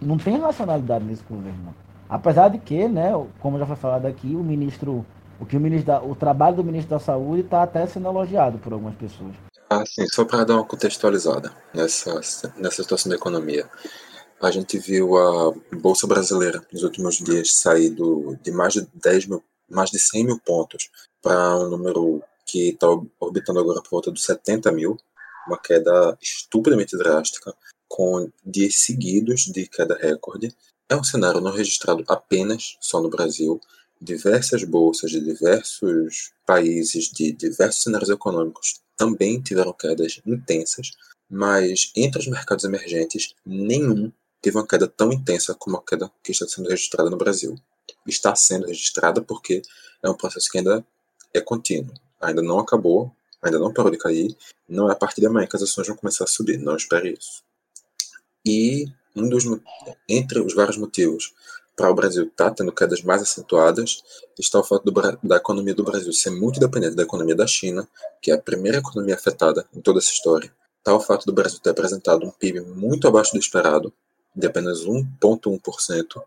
não 0.00 0.16
tem 0.16 0.38
racionalidade 0.38 1.04
nesse 1.04 1.22
governo. 1.22 1.58
não. 1.64 1.74
Apesar 2.08 2.48
de 2.48 2.58
que, 2.58 2.86
né, 2.88 3.12
como 3.40 3.58
já 3.58 3.66
foi 3.66 3.76
falado 3.76 4.06
aqui, 4.06 4.34
o 4.34 4.42
ministro, 4.42 5.04
o 5.40 5.46
que 5.46 5.56
o 5.56 5.60
ministro 5.60 5.86
da, 5.86 6.02
o 6.02 6.14
trabalho 6.14 6.56
do 6.56 6.64
ministro 6.64 6.90
da 6.90 6.98
Saúde 6.98 7.42
está 7.42 7.62
até 7.62 7.86
sendo 7.86 8.08
elogiado 8.08 8.58
por 8.58 8.72
algumas 8.72 8.94
pessoas. 8.96 9.34
Ah, 9.68 9.84
sim, 9.86 10.06
só 10.08 10.24
para 10.24 10.44
dar 10.44 10.54
uma 10.54 10.64
contextualizada 10.64 11.52
nessa, 11.72 12.14
nessa 12.56 12.82
situação 12.82 13.10
da 13.10 13.16
economia. 13.16 13.68
A 14.40 14.50
gente 14.50 14.78
viu 14.78 15.16
a 15.16 15.54
Bolsa 15.76 16.06
Brasileira 16.06 16.62
nos 16.72 16.82
últimos 16.82 17.16
dias 17.16 17.52
sair 17.52 17.90
do, 17.90 18.36
de 18.42 18.52
mais 18.52 18.74
de 18.74 18.86
10 18.94 19.26
mil, 19.26 19.42
mais 19.70 19.90
de 19.90 19.98
100 19.98 20.24
mil 20.24 20.38
pontos 20.38 20.90
para 21.22 21.56
um 21.56 21.70
número 21.70 22.22
que 22.44 22.70
está 22.70 22.86
orbitando 23.18 23.58
agora 23.58 23.80
por 23.82 23.90
volta 23.90 24.10
dos 24.10 24.24
70 24.24 24.70
mil, 24.72 24.98
uma 25.46 25.58
queda 25.58 26.16
estupidamente 26.20 26.96
drástica, 26.96 27.54
com 27.88 28.30
dias 28.44 28.76
seguidos 28.80 29.42
de 29.42 29.66
queda 29.66 29.96
recorde. 29.96 30.54
É 30.88 30.96
um 30.96 31.04
cenário 31.04 31.40
não 31.40 31.52
registrado 31.52 32.04
apenas 32.06 32.76
só 32.80 33.00
no 33.00 33.08
Brasil. 33.08 33.60
Diversas 34.00 34.64
bolsas 34.64 35.10
de 35.10 35.20
diversos 35.20 36.32
países, 36.46 37.10
de 37.10 37.32
diversos 37.32 37.82
cenários 37.82 38.10
econômicos, 38.10 38.80
também 38.96 39.40
tiveram 39.40 39.72
quedas 39.72 40.20
intensas, 40.26 40.92
mas 41.28 41.90
entre 41.96 42.20
os 42.20 42.26
mercados 42.26 42.64
emergentes, 42.64 43.34
nenhum 43.44 44.12
teve 44.40 44.56
uma 44.56 44.66
queda 44.66 44.86
tão 44.86 45.12
intensa 45.12 45.54
como 45.54 45.76
a 45.76 45.82
queda 45.82 46.10
que 46.22 46.32
está 46.32 46.46
sendo 46.46 46.68
registrada 46.68 47.08
no 47.08 47.16
Brasil. 47.16 47.54
Está 48.06 48.34
sendo 48.36 48.66
registrada 48.66 49.22
porque 49.22 49.62
é 50.02 50.08
um 50.08 50.14
processo 50.14 50.50
que 50.50 50.58
ainda 50.58 50.84
é 51.32 51.40
contínuo, 51.40 51.94
ainda 52.20 52.42
não 52.42 52.58
acabou, 52.58 53.10
ainda 53.42 53.58
não 53.58 53.72
parou 53.72 53.90
de 53.90 53.98
cair, 53.98 54.36
não 54.68 54.88
é 54.88 54.92
a 54.92 54.96
partir 54.96 55.20
de 55.20 55.26
amanhã 55.26 55.46
que 55.46 55.56
as 55.56 55.62
ações 55.62 55.86
vão 55.86 55.96
começar 55.96 56.24
a 56.24 56.28
subir, 56.28 56.58
não 56.58 56.76
espere 56.76 57.16
isso. 57.18 57.42
E 58.46 58.86
um 59.16 59.28
dos, 59.28 59.44
entre 60.08 60.40
os 60.40 60.54
vários 60.54 60.76
motivos 60.76 61.32
para 61.76 61.90
o 61.90 61.94
Brasil 61.94 62.24
estar 62.24 62.50
tendo 62.52 62.72
quedas 62.72 63.02
mais 63.02 63.22
acentuadas 63.22 64.02
está 64.38 64.60
o 64.60 64.64
fato 64.64 64.84
do 64.84 65.18
da 65.22 65.36
economia 65.36 65.74
do 65.74 65.84
Brasil 65.84 66.12
ser 66.12 66.30
muito 66.30 66.60
dependente 66.60 66.94
da 66.94 67.02
economia 67.02 67.34
da 67.34 67.46
China, 67.46 67.88
que 68.20 68.30
é 68.30 68.34
a 68.34 68.38
primeira 68.38 68.78
economia 68.78 69.14
afetada 69.14 69.66
em 69.74 69.80
toda 69.80 69.98
essa 69.98 70.10
história. 70.10 70.52
Está 70.78 70.94
o 70.94 71.00
fato 71.00 71.26
do 71.26 71.32
Brasil 71.32 71.58
ter 71.60 71.70
apresentado 71.70 72.26
um 72.26 72.30
PIB 72.30 72.60
muito 72.60 73.08
abaixo 73.08 73.32
do 73.32 73.38
esperado, 73.38 73.92
de 74.34 74.46
apenas 74.46 74.84
1,1%. 74.84 76.22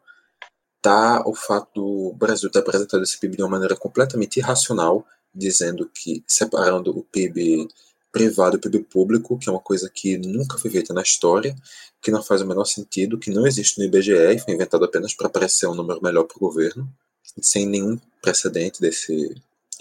Está 0.77 1.23
o 1.25 1.35
fato 1.35 1.69
do 1.75 2.13
Brasil 2.13 2.49
ter 2.49 2.59
apresentado 2.59 3.03
esse 3.03 3.19
PIB 3.19 3.37
de 3.37 3.43
uma 3.43 3.49
maneira 3.49 3.75
completamente 3.75 4.37
irracional, 4.37 5.05
dizendo 5.33 5.89
que 5.93 6.23
separando 6.27 6.97
o 6.97 7.03
PIB 7.03 7.67
privado 8.11 8.57
o 8.57 8.59
PIB 8.59 8.83
público, 8.83 9.37
que 9.37 9.49
é 9.49 9.51
uma 9.51 9.61
coisa 9.61 9.89
que 9.93 10.17
nunca 10.17 10.57
foi 10.57 10.71
feita 10.71 10.93
na 10.93 11.01
história, 11.01 11.55
que 12.01 12.11
não 12.11 12.23
faz 12.23 12.41
o 12.41 12.47
menor 12.47 12.65
sentido, 12.65 13.19
que 13.19 13.31
não 13.31 13.45
existe 13.45 13.77
no 13.77 13.85
IBGE 13.85 14.13
e 14.13 14.39
foi 14.39 14.53
inventado 14.53 14.85
apenas 14.85 15.13
para 15.13 15.29
parecer 15.29 15.67
um 15.67 15.75
número 15.75 16.01
melhor 16.01 16.23
para 16.23 16.37
o 16.37 16.39
governo, 16.39 16.87
sem 17.41 17.65
nenhum 17.65 17.99
precedente 18.21 18.79
desse, 18.81 19.35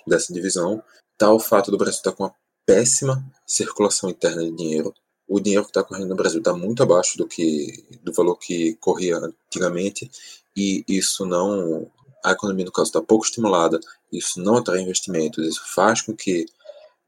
dessa 0.07 0.33
divisão. 0.33 0.83
Tá 1.16 1.33
o 1.33 1.39
fato 1.39 1.70
do 1.70 1.79
Brasil 1.79 1.99
estar 1.99 2.12
com 2.12 2.24
uma 2.24 2.35
péssima 2.66 3.24
circulação 3.47 4.11
interna 4.11 4.43
de 4.43 4.51
dinheiro. 4.51 4.93
O 5.29 5.41
dinheiro 5.41 5.64
que 5.64 5.70
está 5.70 5.83
correndo 5.83 6.09
no 6.09 6.16
Brasil 6.16 6.39
está 6.39 6.53
muito 6.53 6.83
abaixo 6.83 7.16
do 7.16 7.27
que 7.27 7.85
do 8.03 8.12
valor 8.12 8.37
que 8.37 8.74
corria 8.77 9.16
antigamente 9.16 10.11
e 10.57 10.85
isso 10.89 11.24
não 11.24 11.91
a 12.24 12.33
economia 12.33 12.64
no 12.64 12.72
caso 12.72 12.89
está 12.89 13.01
pouco 13.01 13.24
estimulada. 13.24 13.79
Isso 14.12 14.41
não 14.41 14.57
atrai 14.57 14.81
investimentos. 14.81 15.47
Isso 15.47 15.62
faz 15.74 16.03
com 16.03 16.14
que 16.14 16.47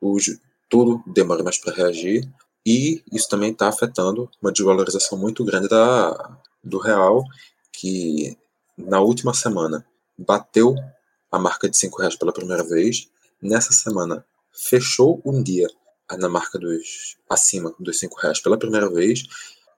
os, 0.01 0.39
tudo 0.69 1.03
demore 1.07 1.43
mais 1.43 1.59
para 1.59 1.75
reagir 1.75 2.29
e 2.67 3.03
isso 3.13 3.29
também 3.29 3.53
está 3.53 3.69
afetando 3.69 4.31
uma 4.43 4.53
desvalorização 4.53 5.17
muito 5.17 5.45
grande 5.45 5.69
da, 5.69 6.39
do 6.63 6.79
real, 6.79 7.25
que 7.73 8.37
na 8.77 9.01
última 9.01 9.33
semana 9.33 9.87
bateu 10.19 10.75
a 11.31 11.39
marca 11.39 11.69
de 11.69 11.77
cinco 11.77 11.99
reais 11.99 12.17
pela 12.17 12.33
primeira 12.33 12.63
vez. 12.63 13.09
Nessa 13.41 13.73
semana 13.73 14.25
fechou 14.53 15.23
um 15.25 15.43
dia 15.43 15.69
na 16.19 16.29
marca 16.29 16.59
dos 16.59 17.17
acima 17.29 17.75
dos 17.79 17.99
cinco 17.99 18.19
reais 18.21 18.41
pela 18.41 18.59
primeira 18.59 18.91
vez 18.91 19.25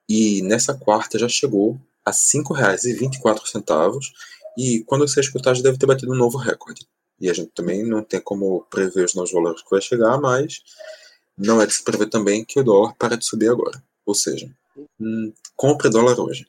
e 0.08 0.42
nessa 0.42 0.74
quarta 0.74 1.18
já 1.18 1.28
chegou 1.28 1.80
a 2.04 2.12
cinco 2.12 2.54
reais 2.54 2.84
e 2.84 2.92
vinte 2.92 3.16
e 3.16 3.20
quatro 3.20 3.46
centavos 3.46 4.12
e 4.56 4.82
quando 4.84 5.06
você 5.06 5.20
escutar 5.20 5.54
já 5.54 5.62
deve 5.62 5.78
ter 5.78 5.86
batido 5.86 6.12
um 6.12 6.16
novo 6.16 6.38
recorde. 6.38 6.86
E 7.20 7.28
a 7.28 7.32
gente 7.34 7.50
também 7.52 7.84
não 7.84 8.02
tem 8.02 8.20
como 8.20 8.66
prever 8.70 9.04
os 9.04 9.14
novos 9.14 9.32
valores 9.32 9.62
que 9.62 9.70
vai 9.70 9.80
chegar, 9.80 10.18
mas 10.18 10.62
não 11.36 11.60
é 11.60 11.66
de 11.66 11.74
se 11.74 11.84
prever 11.84 12.08
também 12.08 12.44
que 12.44 12.58
o 12.58 12.64
dólar 12.64 12.94
para 12.98 13.16
de 13.16 13.24
subir 13.24 13.50
agora. 13.50 13.82
Ou 14.06 14.14
seja, 14.14 14.50
hum, 14.98 15.32
compre 15.54 15.90
dólar 15.90 16.18
hoje. 16.18 16.46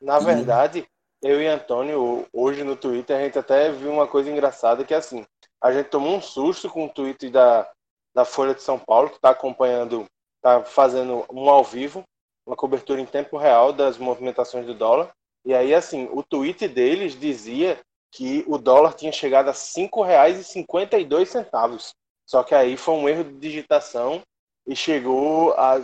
Na 0.00 0.18
verdade, 0.18 0.86
eu 1.22 1.40
e 1.40 1.46
Antônio, 1.46 2.26
hoje 2.32 2.62
no 2.62 2.76
Twitter, 2.76 3.16
a 3.16 3.20
gente 3.20 3.38
até 3.38 3.72
viu 3.72 3.90
uma 3.90 4.06
coisa 4.06 4.30
engraçada 4.30 4.84
que 4.84 4.94
é 4.94 4.98
assim, 4.98 5.26
a 5.60 5.72
gente 5.72 5.88
tomou 5.88 6.16
um 6.16 6.22
susto 6.22 6.68
com 6.70 6.86
o 6.86 6.88
tweet 6.88 7.28
da, 7.30 7.68
da 8.14 8.24
Folha 8.24 8.54
de 8.54 8.62
São 8.62 8.78
Paulo, 8.78 9.08
que 9.08 9.16
está 9.16 9.30
acompanhando, 9.30 10.06
está 10.36 10.62
fazendo 10.64 11.24
um 11.32 11.50
ao 11.50 11.64
vivo, 11.64 12.04
uma 12.46 12.56
cobertura 12.56 13.00
em 13.00 13.06
tempo 13.06 13.36
real 13.36 13.72
das 13.72 13.98
movimentações 13.98 14.66
do 14.66 14.74
dólar. 14.74 15.10
E 15.44 15.54
aí, 15.54 15.74
assim, 15.74 16.08
o 16.12 16.22
tweet 16.22 16.68
deles 16.68 17.18
dizia 17.18 17.80
que 18.12 18.44
o 18.46 18.58
dólar 18.58 18.94
tinha 18.94 19.12
chegado 19.12 19.48
a 19.48 19.52
R$ 19.52 19.58
5,52. 19.58 21.92
Só 22.26 22.42
que 22.42 22.54
aí 22.54 22.76
foi 22.76 22.94
um 22.94 23.08
erro 23.08 23.24
de 23.24 23.38
digitação 23.38 24.22
e 24.66 24.74
chegou 24.74 25.52
a, 25.52 25.80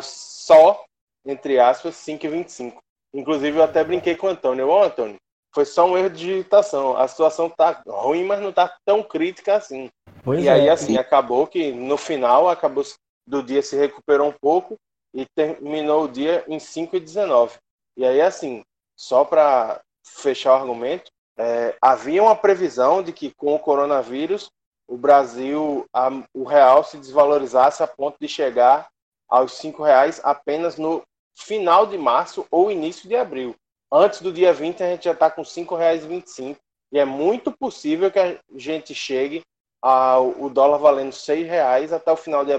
só, 0.00 0.84
entre 1.24 1.58
aspas, 1.58 1.94
5,25. 1.96 2.76
Inclusive, 3.14 3.58
eu 3.58 3.62
até 3.62 3.84
brinquei 3.84 4.16
com 4.16 4.26
o 4.26 4.30
Antônio. 4.30 4.68
Ô, 4.68 4.82
Antônio, 4.82 5.16
foi 5.54 5.64
só 5.64 5.86
um 5.86 5.96
erro 5.96 6.10
de 6.10 6.18
digitação. 6.18 6.96
A 6.96 7.06
situação 7.06 7.48
tá 7.48 7.80
ruim, 7.86 8.24
mas 8.24 8.40
não 8.40 8.52
tá 8.52 8.76
tão 8.84 9.04
crítica 9.04 9.54
assim. 9.54 9.88
Pois 10.24 10.42
e 10.42 10.48
é. 10.48 10.52
aí, 10.52 10.68
assim, 10.68 10.96
acabou 10.96 11.46
que 11.46 11.70
no 11.70 11.96
final, 11.96 12.48
acabou 12.48 12.84
do 13.26 13.42
dia 13.42 13.62
se 13.62 13.76
recuperou 13.76 14.28
um 14.28 14.34
pouco 14.40 14.74
e 15.14 15.24
terminou 15.36 16.04
o 16.04 16.08
dia 16.08 16.44
em 16.48 16.58
5,19. 16.58 17.52
E 17.96 18.04
aí, 18.04 18.20
assim, 18.20 18.62
só 18.98 19.24
para 19.24 19.80
fechar 20.04 20.52
o 20.52 20.56
argumento, 20.56 21.10
é, 21.36 21.76
havia 21.80 22.22
uma 22.22 22.36
previsão 22.36 23.02
de 23.02 23.12
que 23.12 23.32
com 23.34 23.54
o 23.54 23.58
coronavírus 23.58 24.50
o 24.86 24.96
Brasil, 24.96 25.86
a, 25.92 26.10
o 26.32 26.44
real 26.44 26.84
se 26.84 26.98
desvalorizasse 26.98 27.82
a 27.82 27.86
ponto 27.86 28.16
de 28.20 28.28
chegar 28.28 28.88
aos 29.28 29.54
cinco 29.54 29.82
reais 29.82 30.20
apenas 30.22 30.76
no 30.76 31.02
final 31.36 31.86
de 31.86 31.98
março 31.98 32.46
ou 32.50 32.70
início 32.70 33.08
de 33.08 33.16
abril. 33.16 33.54
Antes 33.92 34.20
do 34.20 34.32
dia 34.32 34.52
20 34.52 34.82
a 34.82 34.90
gente 34.90 35.04
já 35.04 35.12
está 35.12 35.30
com 35.30 35.44
cinco 35.44 35.74
reais 35.74 36.04
e 36.04 36.08
25 36.08 36.60
e 36.92 36.98
é 36.98 37.04
muito 37.04 37.50
possível 37.50 38.10
que 38.10 38.18
a 38.18 38.38
gente 38.56 38.94
chegue 38.94 39.42
ao 39.82 40.30
o 40.40 40.48
dólar 40.48 40.78
valendo 40.78 41.12
seis 41.12 41.46
reais 41.46 41.92
até 41.92 42.10
o 42.12 42.16
final 42.16 42.44
de 42.44 42.52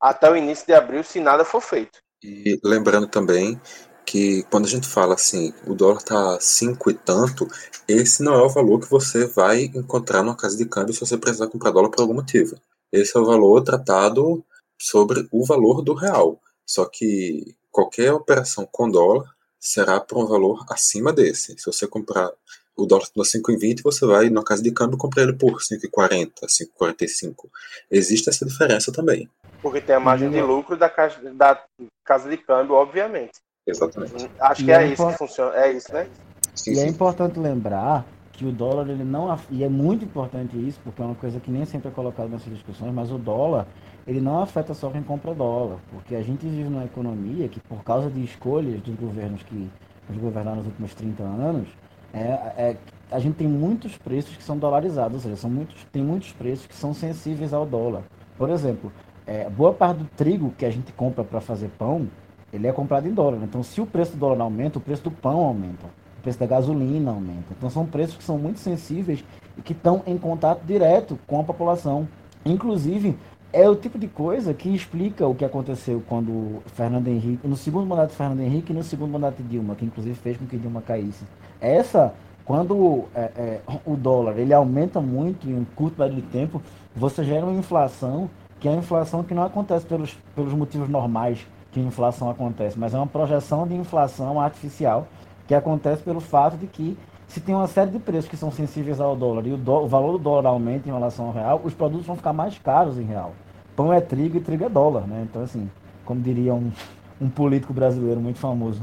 até 0.00 0.30
o 0.30 0.36
início 0.36 0.66
de 0.66 0.72
abril 0.72 1.02
se 1.02 1.20
nada 1.20 1.44
for 1.44 1.60
feito. 1.60 1.98
E 2.22 2.58
lembrando 2.64 3.06
também 3.06 3.60
que 4.04 4.42
quando 4.44 4.66
a 4.66 4.68
gente 4.68 4.88
fala 4.88 5.14
assim, 5.14 5.52
o 5.66 5.74
dólar 5.74 6.02
tá 6.02 6.38
cinco 6.40 6.90
e 6.90 6.94
tanto, 6.94 7.48
esse 7.86 8.22
não 8.22 8.34
é 8.34 8.42
o 8.42 8.48
valor 8.48 8.80
que 8.80 8.90
você 8.90 9.26
vai 9.26 9.64
encontrar 9.64 10.22
numa 10.22 10.36
casa 10.36 10.56
de 10.56 10.64
câmbio 10.64 10.94
se 10.94 11.00
você 11.00 11.16
precisar 11.16 11.48
comprar 11.48 11.70
dólar 11.70 11.90
por 11.90 12.00
algum 12.00 12.14
motivo. 12.14 12.56
Esse 12.92 13.16
é 13.16 13.20
o 13.20 13.24
valor 13.24 13.62
tratado 13.62 14.44
sobre 14.80 15.28
o 15.30 15.44
valor 15.44 15.82
do 15.82 15.94
real. 15.94 16.40
Só 16.66 16.84
que 16.84 17.54
qualquer 17.70 18.12
operação 18.12 18.68
com 18.70 18.90
dólar 18.90 19.34
será 19.58 20.00
por 20.00 20.18
um 20.18 20.26
valor 20.26 20.64
acima 20.70 21.12
desse. 21.12 21.56
Se 21.58 21.66
você 21.66 21.86
comprar 21.86 22.30
o 22.76 22.86
dólar 22.86 23.06
no 23.14 23.22
5,20, 23.22 23.82
você 23.82 24.06
vai 24.06 24.30
na 24.30 24.42
casa 24.42 24.62
de 24.62 24.72
câmbio 24.72 24.96
comprar 24.96 25.24
ele 25.24 25.34
por 25.34 25.60
5,40, 25.60 26.32
5,45. 26.46 27.50
Existe 27.90 28.30
essa 28.30 28.46
diferença 28.46 28.90
também. 28.90 29.28
Porque 29.60 29.80
tem 29.80 29.94
a 29.94 30.00
margem 30.00 30.30
de 30.30 30.40
lucro 30.40 30.76
da 30.76 30.88
casa, 30.88 31.18
da 31.34 31.62
casa 32.04 32.30
de 32.30 32.38
câmbio, 32.38 32.74
obviamente. 32.74 33.38
Exatamente. 33.66 34.30
Acho 34.40 34.64
que 34.64 34.72
é, 34.72 34.82
é 34.82 34.86
isso 34.86 35.06
que 35.06 35.18
funciona. 35.18 35.56
É 35.56 35.72
isso, 35.72 35.92
né? 35.92 36.08
Sim, 36.54 36.70
e 36.70 36.74
é 36.74 36.76
sim. 36.76 36.86
é 36.86 36.88
importante 36.88 37.38
lembrar 37.38 38.04
que 38.32 38.46
o 38.46 38.52
dólar 38.52 38.88
ele 38.88 39.04
não 39.04 39.38
e 39.50 39.62
é 39.62 39.68
muito 39.68 40.04
importante 40.04 40.56
isso 40.56 40.80
porque 40.82 41.02
é 41.02 41.04
uma 41.04 41.14
coisa 41.14 41.38
que 41.38 41.50
nem 41.50 41.64
sempre 41.66 41.88
é 41.88 41.90
colocada 41.90 42.28
nessas 42.28 42.52
discussões, 42.52 42.92
mas 42.92 43.12
o 43.12 43.18
dólar 43.18 43.66
ele 44.06 44.20
não 44.20 44.40
afeta 44.40 44.72
só 44.72 44.90
quem 44.90 45.02
compra 45.02 45.34
dólar, 45.34 45.78
porque 45.92 46.14
a 46.14 46.22
gente 46.22 46.46
vive 46.46 46.68
numa 46.68 46.84
economia 46.84 47.48
que 47.48 47.60
por 47.60 47.84
causa 47.84 48.08
de 48.10 48.24
escolhas 48.24 48.80
dos 48.80 48.94
governos 48.94 49.42
que 49.42 49.70
nos 50.08 50.18
governaram 50.18 50.56
nos 50.56 50.66
últimos 50.66 50.94
30 50.94 51.22
anos, 51.22 51.68
é, 52.12 52.18
é, 52.18 52.76
a 53.10 53.18
gente 53.18 53.34
tem 53.34 53.46
muitos 53.46 53.96
preços 53.98 54.36
que 54.36 54.42
são 54.42 54.56
dolarizados, 54.56 55.16
ou 55.16 55.20
seja, 55.20 55.36
são 55.36 55.50
muitos, 55.50 55.84
tem 55.92 56.02
muitos 56.02 56.32
preços 56.32 56.66
que 56.66 56.74
são 56.74 56.94
sensíveis 56.94 57.52
ao 57.52 57.66
dólar. 57.66 58.02
Por 58.36 58.50
exemplo, 58.50 58.90
é, 59.26 59.48
boa 59.48 59.72
parte 59.72 59.98
do 59.98 60.04
trigo 60.16 60.52
que 60.56 60.64
a 60.64 60.70
gente 60.70 60.92
compra 60.92 61.22
para 61.22 61.40
fazer 61.40 61.68
pão, 61.78 62.08
ele 62.52 62.66
é 62.66 62.72
comprado 62.72 63.06
em 63.06 63.12
dólar. 63.12 63.38
Então, 63.42 63.62
se 63.62 63.80
o 63.80 63.86
preço 63.86 64.12
do 64.12 64.18
dólar 64.18 64.40
aumenta, 64.42 64.78
o 64.78 64.80
preço 64.80 65.04
do 65.04 65.10
pão 65.10 65.40
aumenta, 65.40 65.86
o 66.18 66.22
preço 66.22 66.38
da 66.38 66.46
gasolina 66.46 67.10
aumenta. 67.10 67.52
Então, 67.56 67.70
são 67.70 67.86
preços 67.86 68.16
que 68.16 68.24
são 68.24 68.38
muito 68.38 68.58
sensíveis 68.58 69.24
e 69.56 69.62
que 69.62 69.72
estão 69.72 70.02
em 70.06 70.18
contato 70.18 70.64
direto 70.64 71.18
com 71.26 71.40
a 71.40 71.44
população. 71.44 72.08
Inclusive, 72.44 73.16
é 73.52 73.68
o 73.68 73.74
tipo 73.74 73.98
de 73.98 74.06
coisa 74.06 74.54
que 74.54 74.68
explica 74.68 75.26
o 75.26 75.34
que 75.34 75.44
aconteceu 75.44 76.02
quando 76.08 76.62
Fernando 76.66 77.08
Henrique, 77.08 77.46
no 77.46 77.56
segundo 77.56 77.86
mandato 77.86 78.10
de 78.10 78.16
Fernando 78.16 78.40
Henrique 78.40 78.72
e 78.72 78.76
no 78.76 78.82
segundo 78.82 79.10
mandato 79.10 79.42
de 79.42 79.48
Dilma, 79.48 79.74
que 79.74 79.84
inclusive 79.84 80.14
fez 80.14 80.36
com 80.36 80.46
que 80.46 80.56
Dilma 80.56 80.80
caísse. 80.80 81.24
Essa, 81.60 82.14
quando 82.44 83.04
é, 83.14 83.30
é, 83.36 83.60
o 83.84 83.96
dólar 83.96 84.38
ele 84.38 84.54
aumenta 84.54 85.00
muito 85.00 85.48
em 85.48 85.54
um 85.54 85.64
curto 85.64 85.96
período 85.96 86.16
de 86.16 86.28
tempo, 86.28 86.62
você 86.94 87.24
gera 87.24 87.44
uma 87.44 87.58
inflação 87.58 88.30
que 88.60 88.68
é 88.68 88.72
a 88.72 88.76
inflação 88.76 89.24
que 89.24 89.34
não 89.34 89.42
acontece 89.42 89.86
pelos, 89.86 90.16
pelos 90.34 90.52
motivos 90.52 90.88
normais 90.88 91.46
que 91.70 91.80
inflação 91.80 92.28
acontece, 92.30 92.78
mas 92.78 92.94
é 92.94 92.96
uma 92.96 93.06
projeção 93.06 93.66
de 93.66 93.74
inflação 93.74 94.40
artificial 94.40 95.06
que 95.46 95.54
acontece 95.54 96.02
pelo 96.02 96.20
fato 96.20 96.56
de 96.56 96.66
que 96.66 96.96
se 97.30 97.40
tem 97.40 97.54
uma 97.54 97.68
série 97.68 97.92
de 97.92 97.98
preços 97.98 98.28
que 98.28 98.36
são 98.36 98.50
sensíveis 98.50 99.00
ao 99.00 99.14
dólar 99.14 99.46
e 99.46 99.52
o, 99.52 99.56
do, 99.56 99.72
o 99.72 99.86
valor 99.86 100.12
do 100.12 100.18
dólar 100.18 100.46
aumenta 100.46 100.88
em 100.88 100.92
relação 100.92 101.26
ao 101.26 101.32
real, 101.32 101.60
os 101.62 101.72
produtos 101.72 102.06
vão 102.06 102.16
ficar 102.16 102.32
mais 102.32 102.58
caros 102.58 102.98
em 102.98 103.04
real. 103.04 103.34
Pão 103.76 103.92
é 103.92 104.00
trigo 104.00 104.36
e 104.36 104.40
trigo 104.40 104.64
é 104.64 104.68
dólar, 104.68 105.06
né? 105.06 105.26
Então, 105.30 105.42
assim, 105.42 105.70
como 106.04 106.20
diria 106.20 106.52
um, 106.52 106.72
um 107.20 107.30
político 107.30 107.72
brasileiro 107.72 108.20
muito 108.20 108.40
famoso. 108.40 108.82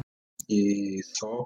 E 0.49 1.01
só 1.13 1.45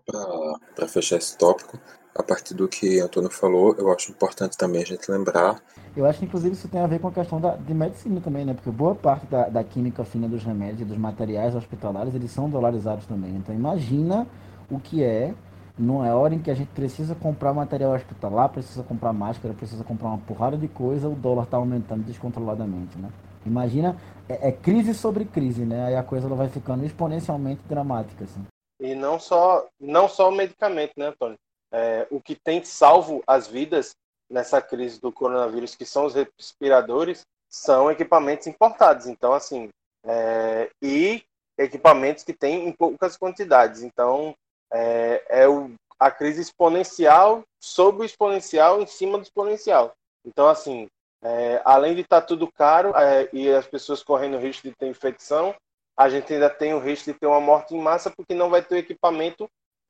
para 0.76 0.88
fechar 0.88 1.18
esse 1.18 1.36
tópico, 1.36 1.80
a 2.16 2.24
partir 2.24 2.54
do 2.54 2.68
que 2.68 3.00
Antônio 3.00 3.30
falou, 3.30 3.76
eu 3.78 3.92
acho 3.92 4.12
importante 4.12 4.58
também 4.58 4.82
a 4.82 4.86
gente 4.86 5.10
lembrar. 5.10 5.62
Eu 5.96 6.06
acho 6.06 6.20
que 6.20 6.26
inclusive 6.26 6.54
isso 6.54 6.68
tem 6.68 6.82
a 6.82 6.88
ver 6.88 7.00
com 7.00 7.08
a 7.08 7.12
questão 7.12 7.40
da, 7.40 7.56
de 7.56 7.74
medicina 7.74 8.20
também, 8.22 8.46
né? 8.46 8.54
Porque 8.54 8.70
boa 8.70 8.96
parte 8.96 9.26
da, 9.28 9.50
da 9.50 9.64
química 9.64 10.04
fina 10.04 10.28
dos 10.28 10.44
remédios, 10.44 10.88
dos 10.88 10.98
materiais 10.98 11.56
hospitalares, 11.56 12.14
eles 12.14 12.32
são 12.32 12.50
dolarizados 12.50 13.06
também. 13.06 13.36
Então 13.36 13.54
imagina 13.54 14.28
o 14.70 14.80
que 14.80 15.04
é 15.04 15.34
numa 15.78 16.14
hora 16.14 16.36
em 16.36 16.40
que 16.40 16.52
a 16.52 16.54
gente 16.54 16.70
precisa 16.70 17.16
comprar 17.16 17.54
material 17.54 17.94
hospitalar, 17.94 18.50
precisa 18.50 18.84
comprar 18.84 19.14
máscara, 19.14 19.54
precisa 19.54 19.84
comprar 19.84 20.10
uma 20.10 20.18
porrada 20.20 20.58
de 20.58 20.68
coisa, 20.68 21.08
o 21.08 21.16
dólar 21.16 21.44
está 21.44 21.58
aumentando 21.58 22.04
descontroladamente, 22.04 22.98
né? 22.98 23.10
Imagina, 23.46 23.98
é, 24.30 24.50
é, 24.50 24.52
crise 24.52 24.94
sobre 24.94 25.26
crise, 25.26 25.66
né? 25.66 25.86
Aí 25.86 25.96
a 25.96 26.04
coisa 26.04 26.28
ela 26.28 26.36
vai 26.36 26.50
ficando 26.50 26.86
exponencialmente 26.86 27.62
dramática, 27.68 28.24
assim. 28.24 28.46
E 28.80 28.94
não 28.96 29.20
só, 29.20 29.68
não 29.80 30.08
só 30.08 30.30
o 30.30 30.32
medicamento, 30.32 30.92
né, 30.98 31.08
Antônio? 31.08 31.38
É, 31.72 32.08
o 32.12 32.20
que 32.20 32.36
tem 32.36 32.64
salvo 32.64 33.24
as 33.26 33.48
vidas 33.48 33.96
nessa 34.30 34.62
crise 34.62 35.00
do 35.00 35.12
coronavírus, 35.12 35.76
que 35.76 35.86
são 35.86 36.06
os 36.06 36.14
respiradores, 36.14 37.22
são 37.50 37.92
equipamentos 37.92 38.48
importados. 38.48 39.08
Então, 39.08 39.34
assim, 39.34 39.70
é, 40.06 40.70
e 40.82 41.24
equipamentos 41.58 42.24
que 42.24 42.34
tem 42.34 42.68
em 42.68 42.72
poucas 42.72 43.18
quantidades. 43.18 43.84
Então, 43.84 44.34
é, 44.72 45.24
é 45.30 45.48
o, 45.48 45.72
a 46.00 46.10
crise 46.10 46.42
exponencial 46.42 47.44
sobre 47.62 48.02
o 48.02 48.06
exponencial 48.06 48.82
em 48.82 48.88
cima 48.88 49.18
do 49.18 49.24
exponencial. 49.24 49.94
Então, 50.26 50.48
assim, 50.48 50.88
é, 51.24 51.62
além 51.64 51.94
de 51.94 52.02
estar 52.02 52.22
tá 52.22 52.28
tudo 52.28 52.52
caro 52.52 52.96
é, 52.96 53.30
e 53.32 53.50
as 53.50 53.68
pessoas 53.68 54.02
correndo 54.02 54.40
risco 54.40 54.68
de 54.68 54.76
ter 54.76 54.88
infecção, 54.88 55.54
a 55.98 56.10
gente 56.10 56.34
ainda 56.34 56.50
tem 56.50 56.74
o 56.74 56.80
risco 56.80 57.12
de 57.12 57.20
ter 57.20 57.28
uma 57.28 57.42
morte 57.42 57.76
em 57.76 57.82
massa 57.82 58.10
porque 58.10 58.34
não 58.34 58.50
vai 58.50 58.64
ter 58.64 58.76
o 58.76 58.80
equipamento 58.80 59.48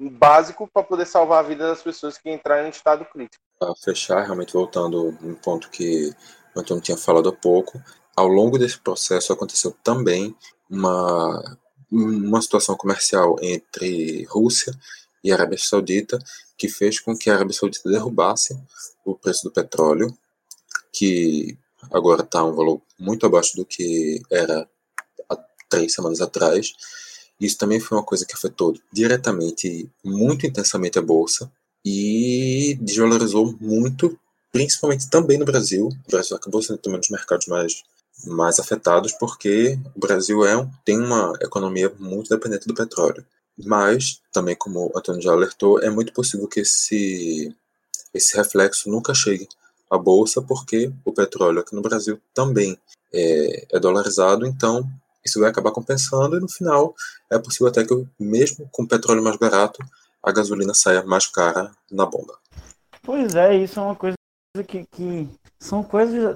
básico 0.09 0.69
para 0.73 0.83
poder 0.83 1.05
salvar 1.05 1.43
a 1.43 1.47
vida 1.47 1.67
das 1.67 1.81
pessoas 1.81 2.17
que 2.17 2.29
entrarem 2.31 2.67
em 2.67 2.69
estado 2.69 3.05
crítico. 3.05 3.43
Para 3.59 3.75
fechar, 3.75 4.23
realmente 4.23 4.53
voltando 4.53 5.09
um 5.21 5.35
ponto 5.35 5.69
que 5.69 6.13
o 6.55 6.59
Antônio 6.59 6.83
tinha 6.83 6.97
falado 6.97 7.29
há 7.29 7.33
pouco, 7.33 7.81
ao 8.15 8.27
longo 8.27 8.57
desse 8.57 8.79
processo 8.79 9.31
aconteceu 9.33 9.75
também 9.83 10.35
uma 10.69 11.57
uma 11.91 12.41
situação 12.41 12.77
comercial 12.77 13.35
entre 13.41 14.23
Rússia 14.29 14.73
e 15.21 15.29
Arábia 15.29 15.57
Saudita 15.57 16.17
que 16.61 16.69
fez 16.69 16.99
com 16.99 17.17
que 17.17 17.27
a 17.27 17.33
Arábia 17.33 17.55
Saudita 17.55 17.89
derrubasse 17.89 18.55
o 19.03 19.15
preço 19.15 19.45
do 19.45 19.51
petróleo, 19.51 20.15
que 20.93 21.57
agora 21.91 22.21
está 22.21 22.43
um 22.43 22.53
valor 22.53 22.79
muito 22.99 23.25
abaixo 23.25 23.55
do 23.55 23.65
que 23.65 24.21
era 24.29 24.69
há 25.27 25.37
três 25.67 25.91
semanas 25.91 26.21
atrás. 26.21 26.71
Isso 27.41 27.57
também 27.57 27.79
foi 27.79 27.97
uma 27.97 28.03
coisa 28.03 28.23
que 28.23 28.35
afetou 28.35 28.77
diretamente, 28.93 29.89
muito 30.05 30.45
intensamente 30.45 30.99
a 30.99 31.01
bolsa 31.01 31.51
e 31.83 32.77
desvalorizou 32.79 33.57
muito, 33.59 34.15
principalmente 34.51 35.09
também 35.09 35.39
no 35.39 35.45
Brasil. 35.45 35.87
O 35.87 36.11
Brasil 36.11 36.37
acabou 36.37 36.61
sendo 36.61 36.77
também 36.77 36.97
um 36.97 37.01
dos 37.01 37.09
mercados 37.09 37.47
mais 37.47 37.83
mais 38.23 38.59
afetados 38.59 39.13
porque 39.13 39.79
o 39.95 39.99
Brasil 39.99 40.45
é, 40.45 40.69
tem 40.85 40.99
uma 40.99 41.33
economia 41.41 41.91
muito 41.97 42.29
dependente 42.29 42.67
do 42.67 42.73
petróleo. 42.75 43.25
Mas, 43.57 44.21
também 44.31 44.55
como 44.55 44.91
o 44.93 44.97
Antônio 44.97 45.21
já 45.21 45.31
alertou, 45.31 45.79
é 45.81 45.89
muito 45.89 46.13
possível 46.13 46.47
que 46.47 46.59
esse, 46.59 47.51
esse 48.13 48.37
reflexo 48.37 48.89
nunca 48.89 49.13
chegue 49.13 49.47
a 49.89 49.97
bolsa, 49.97 50.41
porque 50.41 50.91
o 51.03 51.11
petróleo 51.11 51.59
aqui 51.59 51.75
no 51.75 51.81
Brasil 51.81 52.19
também 52.33 52.77
é, 53.13 53.65
é 53.71 53.79
dolarizado, 53.79 54.45
então 54.45 54.87
isso 55.25 55.39
vai 55.39 55.49
acabar 55.49 55.71
compensando 55.71 56.37
e 56.37 56.39
no 56.39 56.49
final 56.49 56.95
é 57.29 57.37
possível 57.37 57.67
até 57.67 57.85
que, 57.85 58.07
mesmo 58.19 58.67
com 58.71 58.85
petróleo 58.85 59.23
mais 59.23 59.37
barato, 59.37 59.83
a 60.23 60.31
gasolina 60.31 60.73
saia 60.73 61.03
mais 61.03 61.27
cara 61.27 61.71
na 61.91 62.05
bomba. 62.05 62.37
Pois 63.03 63.35
é, 63.35 63.55
isso 63.55 63.79
é 63.79 63.83
uma 63.83 63.95
coisa 63.95 64.15
que, 64.67 64.85
que 64.85 65.29
são 65.57 65.81
coisas, 65.81 66.35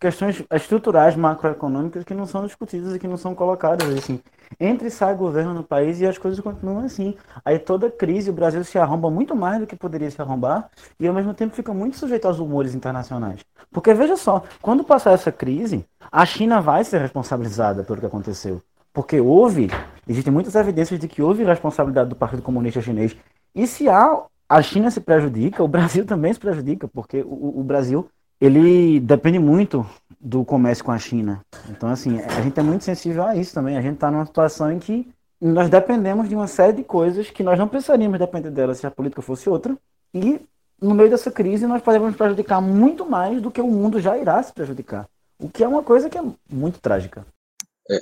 questões 0.00 0.42
estruturais 0.52 1.14
macroeconômicas 1.14 2.02
que 2.02 2.14
não 2.14 2.26
são 2.26 2.44
discutidas 2.44 2.96
e 2.96 2.98
que 2.98 3.06
não 3.06 3.16
são 3.16 3.32
colocadas 3.32 3.88
assim. 3.90 4.20
Entra 4.58 4.88
e 4.88 4.90
sai 4.90 5.14
governo 5.14 5.54
no 5.54 5.62
país 5.62 6.00
e 6.00 6.06
as 6.06 6.18
coisas 6.18 6.40
continuam 6.40 6.84
assim. 6.84 7.16
Aí 7.44 7.60
toda 7.60 7.88
crise 7.90 8.28
o 8.28 8.32
Brasil 8.32 8.64
se 8.64 8.76
arromba 8.76 9.08
muito 9.08 9.36
mais 9.36 9.60
do 9.60 9.68
que 9.68 9.76
poderia 9.76 10.10
se 10.10 10.20
arrombar 10.20 10.68
e 10.98 11.06
ao 11.06 11.14
mesmo 11.14 11.32
tempo 11.32 11.54
fica 11.54 11.72
muito 11.72 11.96
sujeito 11.96 12.26
aos 12.26 12.40
humores 12.40 12.74
internacionais. 12.74 13.40
Porque 13.70 13.94
veja 13.94 14.16
só, 14.16 14.42
quando 14.60 14.82
passar 14.82 15.12
essa 15.12 15.30
crise, 15.30 15.86
a 16.10 16.26
China 16.26 16.60
vai 16.60 16.82
ser 16.82 17.00
responsabilizada 17.00 17.84
pelo 17.84 18.00
que 18.00 18.06
aconteceu. 18.06 18.60
Porque 18.92 19.20
houve, 19.20 19.70
existem 20.08 20.32
muitas 20.32 20.56
evidências 20.56 20.98
de 20.98 21.06
que 21.06 21.22
houve 21.22 21.44
responsabilidade 21.44 22.10
do 22.10 22.16
Partido 22.16 22.42
Comunista 22.42 22.82
Chinês. 22.82 23.16
E 23.54 23.66
se 23.66 23.88
há 23.88 24.22
a 24.52 24.60
China 24.60 24.90
se 24.90 25.00
prejudica, 25.00 25.62
o 25.62 25.68
Brasil 25.68 26.04
também 26.06 26.32
se 26.32 26.38
prejudica, 26.38 26.86
porque 26.86 27.22
o, 27.22 27.60
o, 27.60 27.64
Brasil 27.64 28.08
ele 28.38 29.00
depende 29.00 29.38
muito 29.38 29.86
do 30.20 30.44
comércio 30.44 30.84
com 30.84 30.92
a 30.92 30.98
China. 30.98 31.40
Então, 31.70 31.88
assim, 31.88 32.20
a 32.20 32.42
gente 32.42 32.60
é 32.60 32.62
muito 32.62 32.84
sensível 32.84 33.24
a 33.24 33.34
isso 33.34 33.54
também. 33.54 33.78
A 33.78 33.80
gente 33.80 33.94
está 33.94 34.10
numa 34.10 34.26
situação 34.26 34.70
em 34.70 34.78
que 34.78 35.10
nós 35.40 35.70
dependemos 35.70 36.28
de 36.28 36.34
uma 36.34 36.46
série 36.46 36.74
de 36.74 36.84
coisas 36.84 37.30
que 37.30 37.42
nós 37.42 37.58
não 37.58 37.66
pensaríamos 37.66 38.18
depender 38.18 38.50
delas 38.50 38.78
se 38.78 38.86
a 38.86 38.90
política 38.90 39.22
fosse 39.22 39.48
outra. 39.48 39.76
E 40.12 40.38
no 40.80 40.94
meio 40.94 41.08
dessa 41.08 41.30
crise 41.30 41.66
nós 41.66 41.80
podemos 41.80 42.14
prejudicar 42.14 42.60
muito 42.60 43.08
mais 43.08 43.40
do 43.40 43.50
que 43.50 43.60
o 43.60 43.66
mundo 43.66 44.00
já 44.00 44.18
irá 44.18 44.42
se 44.42 44.52
prejudicar. 44.52 45.08
O 45.38 45.48
que 45.48 45.64
é 45.64 45.68
uma 45.68 45.82
coisa 45.82 46.10
que 46.10 46.18
é 46.18 46.22
muito 46.50 46.78
trágica. 46.78 47.24
É, 47.90 47.98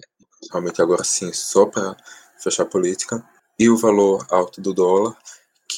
realmente 0.50 0.82
agora 0.82 1.04
sim, 1.04 1.32
só 1.32 1.66
para 1.66 1.96
fechar 2.42 2.64
a 2.64 2.66
política. 2.66 3.24
E 3.58 3.68
o 3.68 3.76
valor 3.76 4.26
alto 4.30 4.60
do 4.60 4.74
dólar 4.74 5.16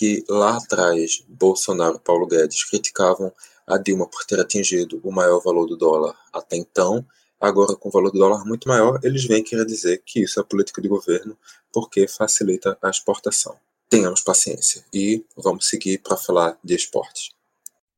que 0.03 0.25
lá 0.29 0.57
atrás 0.57 1.25
Bolsonaro 1.29 1.95
e 1.95 2.01
Paulo 2.01 2.27
Guedes 2.27 2.65
criticavam 2.65 3.33
a 3.65 3.79
Dilma 3.79 4.05
por 4.09 4.25
ter 4.25 4.41
atingido 4.41 5.01
o 5.05 5.13
maior 5.13 5.41
valor 5.41 5.65
do 5.65 5.77
dólar 5.77 6.17
até 6.33 6.57
então, 6.57 7.07
agora 7.41 7.77
com 7.77 7.89
o 7.89 7.93
valor 7.93 8.11
do 8.11 8.19
dólar 8.19 8.45
muito 8.45 8.67
maior, 8.67 8.99
eles 9.05 9.25
vêm 9.25 9.45
querer 9.45 9.65
dizer 9.65 10.03
que 10.05 10.25
isso 10.25 10.41
é 10.41 10.43
política 10.43 10.83
de 10.83 10.89
governo 10.89 11.39
porque 11.73 12.09
facilita 12.09 12.77
a 12.83 12.91
exportação. 12.91 13.55
Tenhamos 13.89 14.23
paciência 14.23 14.85
e 14.93 15.25
vamos 15.37 15.69
seguir 15.69 15.99
para 15.99 16.17
falar 16.17 16.59
de 16.65 16.75
esportes. 16.75 17.31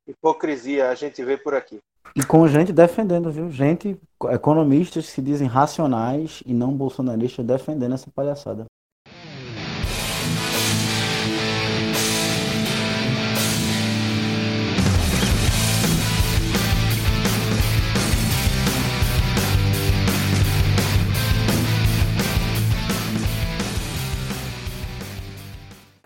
Hipocrisia 0.06 0.90
a 0.90 0.94
gente 0.94 1.24
vê 1.24 1.38
por 1.38 1.54
aqui. 1.54 1.78
E 2.14 2.22
com 2.22 2.46
gente 2.46 2.70
defendendo, 2.70 3.32
viu? 3.32 3.50
Gente, 3.50 3.98
economistas 4.30 5.06
que 5.06 5.12
se 5.12 5.22
dizem 5.22 5.48
racionais 5.48 6.42
e 6.44 6.52
não 6.52 6.76
bolsonaristas 6.76 7.46
defendendo 7.46 7.94
essa 7.94 8.10
palhaçada. 8.14 8.66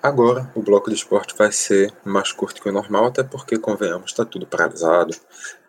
Agora, 0.03 0.51
o 0.55 0.63
bloco 0.63 0.89
de 0.89 0.97
esporte 0.97 1.35
vai 1.37 1.51
ser 1.51 1.93
mais 2.05 2.31
curto 2.31 2.63
que 2.63 2.69
o 2.69 2.73
normal, 2.73 3.07
até 3.07 3.25
porque, 3.25 3.59
convenhamos, 3.59 4.11
está 4.11 4.25
tudo 4.25 4.47
paralisado. 4.47 5.15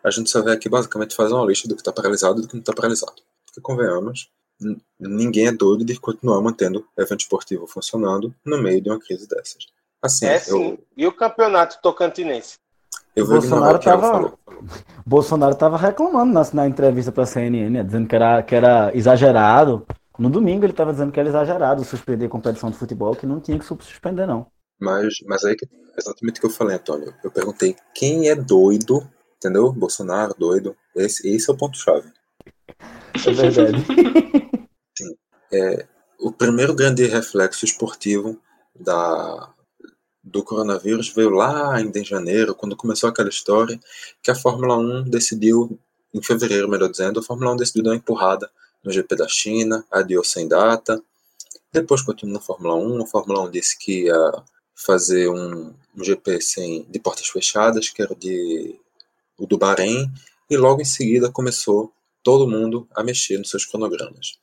A 0.03 0.11
gente 0.11 0.29
só 0.29 0.41
vai 0.43 0.53
aqui 0.53 0.69
basicamente 0.69 1.15
fazer 1.15 1.33
uma 1.33 1.45
lista 1.45 1.67
do 1.67 1.75
que 1.75 1.81
está 1.81 1.91
paralisado 1.91 2.39
e 2.39 2.41
do 2.43 2.47
que 2.47 2.53
não 2.53 2.61
está 2.61 2.73
paralisado. 2.73 3.15
Porque, 3.45 3.59
convenhamos, 3.59 4.29
ninguém 4.99 5.47
é 5.47 5.51
doido 5.51 5.83
de 5.83 5.99
continuar 5.99 6.41
mantendo 6.41 6.85
evento 6.97 7.21
esportivo 7.21 7.65
funcionando 7.65 8.33
no 8.45 8.61
meio 8.61 8.81
de 8.81 8.89
uma 8.89 8.99
crise 8.99 9.27
dessas. 9.27 9.65
Assim, 10.01 10.27
é 10.27 10.39
sim. 10.39 10.69
Eu... 10.71 10.79
E 10.95 11.07
o 11.07 11.11
campeonato 11.11 11.79
tocantinense? 11.81 12.57
Eu 13.15 13.25
vou 13.25 13.39
Bolsonaro 13.39 13.77
estava 13.77 14.33
Bolsonaro 15.05 15.53
estava 15.53 15.77
reclamando 15.77 16.31
na, 16.31 16.47
na 16.53 16.67
entrevista 16.67 17.11
para 17.11 17.23
a 17.23 17.25
CNN, 17.25 17.69
né, 17.69 17.83
dizendo 17.83 18.07
que 18.07 18.15
era, 18.15 18.43
que 18.43 18.55
era 18.55 18.95
exagerado 18.95 19.85
no 20.19 20.29
domingo 20.29 20.65
ele 20.65 20.73
estava 20.73 20.91
dizendo 20.91 21.11
que 21.11 21.19
era 21.19 21.29
exagerado 21.29 21.83
suspender 21.85 22.27
competição 22.27 22.69
de 22.69 22.77
futebol, 22.77 23.15
que 23.15 23.25
não 23.25 23.39
tinha 23.39 23.57
que 23.57 23.65
suspender, 23.65 24.27
não. 24.27 24.47
Mas, 24.79 25.15
mas 25.25 25.43
aí 25.45 25.55
exatamente 25.97 26.37
o 26.37 26.41
que 26.41 26.45
eu 26.45 26.51
falei, 26.51 26.75
Antônio. 26.75 27.13
Eu 27.23 27.31
perguntei 27.31 27.75
quem 27.95 28.29
é 28.29 28.35
doido, 28.35 29.09
entendeu? 29.37 29.71
Bolsonaro, 29.71 30.35
doido. 30.37 30.75
Esse, 30.95 31.27
esse 31.27 31.49
é 31.49 31.53
o 31.53 31.57
ponto-chave. 31.57 32.11
É 33.25 33.31
verdade. 33.31 33.85
Sim. 34.97 35.15
É, 35.53 35.87
o 36.19 36.31
primeiro 36.31 36.73
grande 36.73 37.05
reflexo 37.05 37.65
esportivo 37.65 38.39
da, 38.77 39.53
do 40.23 40.43
coronavírus 40.43 41.09
veio 41.09 41.29
lá 41.29 41.75
ainda 41.75 41.99
em 41.99 42.05
janeiro, 42.05 42.55
quando 42.55 42.75
começou 42.75 43.09
aquela 43.09 43.29
história 43.29 43.79
que 44.21 44.31
a 44.31 44.35
Fórmula 44.35 44.77
1 44.77 45.03
decidiu, 45.05 45.79
em 46.13 46.21
fevereiro, 46.21 46.69
melhor 46.69 46.89
dizendo, 46.89 47.19
a 47.19 47.23
Fórmula 47.23 47.53
1 47.53 47.57
decidiu 47.57 47.83
dar 47.83 47.91
uma 47.91 47.97
empurrada 47.97 48.49
no 48.83 48.91
GP 48.91 49.15
da 49.15 49.27
China, 49.27 49.85
adiou 49.91 50.23
sem 50.23 50.47
data. 50.47 51.01
Depois 51.71 52.01
continuou 52.01 52.35
na 52.35 52.41
Fórmula 52.41 52.75
1. 52.75 53.03
A 53.03 53.07
Fórmula 53.07 53.41
1 53.43 53.51
disse 53.51 53.77
que 53.77 54.05
ia 54.05 54.43
fazer 54.75 55.29
um, 55.29 55.73
um 55.95 56.03
GP 56.03 56.41
sem, 56.41 56.83
de 56.89 56.99
portas 56.99 57.27
fechadas, 57.27 57.89
que 57.89 58.01
era 58.01 58.15
de, 58.15 58.79
o 59.37 59.45
do 59.45 59.57
Bahrein, 59.57 60.11
e 60.49 60.57
logo 60.57 60.81
em 60.81 60.85
seguida 60.85 61.31
começou 61.31 61.91
todo 62.23 62.49
mundo 62.49 62.87
a 62.95 63.03
mexer 63.03 63.37
nos 63.37 63.49
seus 63.49 63.65
cronogramas. 63.65 64.37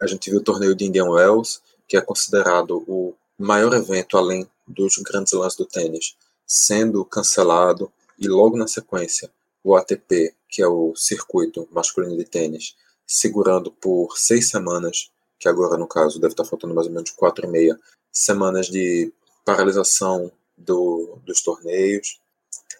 A 0.00 0.06
gente 0.06 0.30
viu 0.30 0.40
o 0.40 0.44
torneio 0.44 0.74
de 0.74 0.84
Indian 0.84 1.10
Wells, 1.10 1.60
que 1.88 1.96
é 1.96 2.00
considerado 2.00 2.84
o 2.86 3.14
maior 3.38 3.72
evento 3.74 4.16
além 4.16 4.46
dos 4.66 4.96
grandes 4.98 5.32
lances 5.32 5.56
do 5.56 5.64
tênis, 5.64 6.16
sendo 6.46 7.04
cancelado, 7.04 7.92
e 8.18 8.28
logo 8.28 8.56
na 8.56 8.66
sequência 8.66 9.30
o 9.62 9.76
ATP, 9.76 10.34
que 10.48 10.62
é 10.62 10.66
o 10.66 10.94
circuito 10.94 11.68
masculino 11.72 12.16
de 12.16 12.24
tênis, 12.24 12.76
segurando 13.06 13.70
por 13.70 14.18
seis 14.18 14.48
semanas, 14.48 15.10
que 15.38 15.48
agora 15.48 15.76
no 15.76 15.86
caso 15.86 16.18
deve 16.18 16.32
estar 16.32 16.44
faltando 16.44 16.74
mais 16.74 16.86
ou 16.86 16.92
menos 16.92 17.10
quatro 17.10 17.46
e 17.46 17.48
meia 17.48 17.78
semanas 18.10 18.66
de 18.66 19.12
paralisação 19.44 20.32
do, 20.56 21.18
dos 21.24 21.42
torneios. 21.42 22.18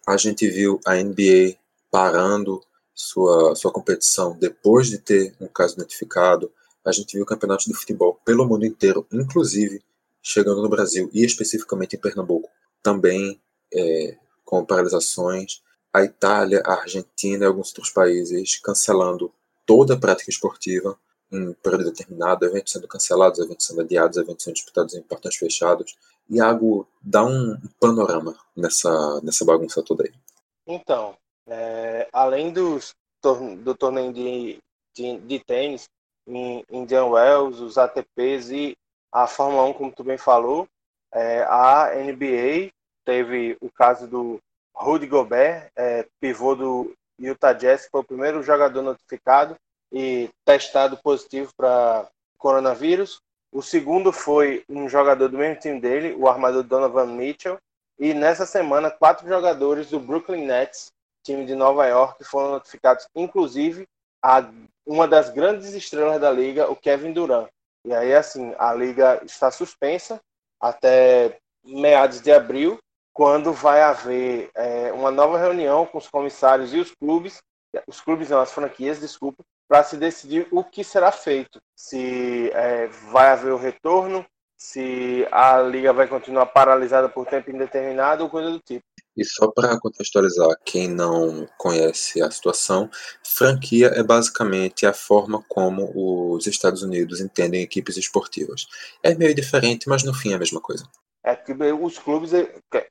A 0.06 0.16
gente 0.16 0.48
viu 0.48 0.80
a 0.84 0.94
NBA 0.96 1.56
parando 1.90 2.62
sua, 2.94 3.54
sua 3.54 3.70
competição 3.70 4.36
depois 4.38 4.88
de 4.88 4.98
ter 4.98 5.34
um 5.40 5.46
caso 5.46 5.78
notificado. 5.78 6.50
A 6.84 6.90
gente 6.92 7.16
viu 7.16 7.26
campeonatos 7.26 7.66
de 7.66 7.74
futebol 7.74 8.20
pelo 8.24 8.46
mundo 8.46 8.64
inteiro, 8.64 9.06
inclusive 9.12 9.82
chegando 10.22 10.62
no 10.62 10.68
Brasil 10.68 11.08
e 11.12 11.24
especificamente 11.24 11.94
em 11.94 12.00
Pernambuco, 12.00 12.50
também 12.82 13.40
é, 13.72 14.16
com 14.44 14.64
paralisações. 14.64 15.62
A 15.92 16.02
Itália, 16.02 16.62
a 16.64 16.80
Argentina 16.80 17.44
e 17.44 17.46
alguns 17.46 17.68
outros 17.68 17.90
países 17.90 18.58
cancelando 18.58 19.32
toda 19.66 19.94
a 19.94 19.98
prática 19.98 20.30
esportiva 20.30 20.98
em 21.30 21.52
período 21.54 21.84
determinado, 21.84 22.46
eventos 22.46 22.72
sendo 22.72 22.86
cancelados, 22.86 23.40
eventos 23.40 23.66
sendo 23.66 23.80
adiados, 23.80 24.16
eventos 24.16 24.44
sendo 24.44 24.54
disputados 24.54 24.94
em 24.94 25.02
portões 25.02 25.36
fechados. 25.36 25.96
Iago, 26.30 26.88
dá 27.02 27.24
um 27.24 27.56
panorama 27.80 28.36
nessa, 28.56 29.20
nessa 29.22 29.44
bagunça 29.44 29.82
toda 29.82 30.04
aí. 30.04 30.12
Então, 30.66 31.16
é, 31.46 32.08
além 32.12 32.52
dos, 32.52 32.94
do 33.62 33.74
torneio 33.74 34.12
de, 34.12 34.58
de, 34.94 35.18
de 35.18 35.38
tênis, 35.40 35.88
em 36.26 36.64
Indian 36.70 37.06
Wells, 37.06 37.60
os 37.60 37.78
ATPs 37.78 38.50
e 38.50 38.76
a 39.12 39.26
Fórmula 39.26 39.64
1, 39.64 39.72
como 39.74 39.92
tu 39.92 40.02
bem 40.02 40.18
falou, 40.18 40.66
é, 41.12 41.42
a 41.44 41.92
NBA 41.94 42.72
teve 43.04 43.56
o 43.60 43.70
caso 43.70 44.08
do 44.08 44.40
Rudy 44.74 45.06
Gobert, 45.06 45.70
é, 45.76 46.06
pivô 46.20 46.54
do 46.54 46.92
Utah 47.18 47.52
Jazz 47.52 47.88
foi 47.90 48.00
o 48.00 48.04
primeiro 48.04 48.42
jogador 48.42 48.82
notificado 48.82 49.56
e 49.92 50.30
testado 50.44 50.96
positivo 50.96 51.52
para 51.56 52.08
coronavírus. 52.38 53.20
O 53.52 53.62
segundo 53.62 54.12
foi 54.12 54.64
um 54.68 54.88
jogador 54.88 55.28
do 55.28 55.38
mesmo 55.38 55.60
time 55.60 55.80
dele, 55.80 56.14
o 56.14 56.28
armador 56.28 56.62
Donovan 56.62 57.06
Mitchell. 57.06 57.58
E 57.98 58.12
nessa 58.12 58.44
semana, 58.44 58.90
quatro 58.90 59.26
jogadores 59.26 59.88
do 59.88 59.98
Brooklyn 59.98 60.44
Nets, 60.44 60.92
time 61.24 61.46
de 61.46 61.54
Nova 61.54 61.86
York, 61.86 62.22
foram 62.24 62.50
notificados, 62.50 63.08
inclusive 63.14 63.88
a, 64.22 64.44
uma 64.84 65.08
das 65.08 65.30
grandes 65.30 65.72
estrelas 65.72 66.20
da 66.20 66.30
liga, 66.30 66.70
o 66.70 66.76
Kevin 66.76 67.12
Durant. 67.12 67.48
E 67.84 67.94
aí, 67.94 68.14
assim, 68.14 68.54
a 68.58 68.74
liga 68.74 69.22
está 69.24 69.50
suspensa 69.50 70.20
até 70.60 71.38
meados 71.64 72.20
de 72.20 72.30
abril 72.32 72.78
quando 73.16 73.50
vai 73.50 73.80
haver 73.80 74.50
é, 74.54 74.92
uma 74.92 75.10
nova 75.10 75.38
reunião 75.38 75.86
com 75.86 75.96
os 75.96 76.06
comissários 76.06 76.74
e 76.74 76.78
os 76.78 76.94
clubes, 76.94 77.40
os 77.86 77.98
clubes 77.98 78.28
não, 78.28 78.40
as 78.40 78.52
franquias, 78.52 79.00
desculpa, 79.00 79.42
para 79.66 79.82
se 79.82 79.96
decidir 79.96 80.46
o 80.52 80.62
que 80.62 80.84
será 80.84 81.10
feito. 81.10 81.58
Se 81.74 82.50
é, 82.52 82.88
vai 83.10 83.28
haver 83.28 83.54
o 83.54 83.56
retorno, 83.56 84.22
se 84.54 85.26
a 85.32 85.62
liga 85.62 85.94
vai 85.94 86.06
continuar 86.06 86.44
paralisada 86.44 87.08
por 87.08 87.24
tempo 87.26 87.50
indeterminado 87.50 88.22
ou 88.22 88.28
coisa 88.28 88.50
do 88.50 88.60
tipo. 88.60 88.84
E 89.16 89.24
só 89.24 89.50
para 89.50 89.80
contextualizar 89.80 90.50
quem 90.62 90.86
não 90.86 91.48
conhece 91.56 92.20
a 92.20 92.30
situação, 92.30 92.90
franquia 93.24 93.86
é 93.94 94.02
basicamente 94.02 94.84
a 94.84 94.92
forma 94.92 95.42
como 95.48 95.90
os 95.94 96.46
Estados 96.46 96.82
Unidos 96.82 97.22
entendem 97.22 97.62
equipes 97.62 97.96
esportivas. 97.96 98.66
É 99.02 99.14
meio 99.14 99.34
diferente, 99.34 99.88
mas 99.88 100.04
no 100.04 100.12
fim 100.12 100.32
é 100.32 100.34
a 100.34 100.38
mesma 100.38 100.60
coisa. 100.60 100.86
É 101.26 101.34
que 101.34 101.52
os 101.52 101.98
clubes, 101.98 102.30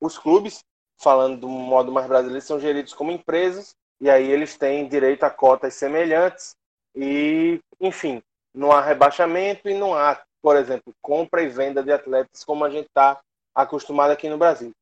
os 0.01 0.17
clubes, 0.17 0.59
falando 1.01 1.39
do 1.39 1.47
modo 1.47 1.91
mais 1.91 2.07
brasileiro, 2.07 2.45
são 2.45 2.59
geridos 2.59 2.93
como 2.93 3.11
empresas 3.11 3.73
e 4.01 4.09
aí 4.09 4.29
eles 4.29 4.57
têm 4.57 4.87
direito 4.87 5.23
a 5.23 5.29
cotas 5.29 5.73
semelhantes 5.73 6.55
e, 6.93 7.59
enfim, 7.79 8.21
não 8.53 8.71
há 8.71 8.81
rebaixamento 8.81 9.69
e 9.69 9.73
não 9.73 9.95
há, 9.95 10.21
por 10.41 10.57
exemplo, 10.57 10.93
compra 11.01 11.41
e 11.41 11.47
venda 11.47 11.81
de 11.81 11.91
atletas 11.91 12.43
como 12.43 12.65
a 12.65 12.69
gente 12.69 12.87
está 12.87 13.19
acostumado 13.55 14.11
aqui 14.11 14.29
no 14.29 14.37
Brasil 14.37 14.73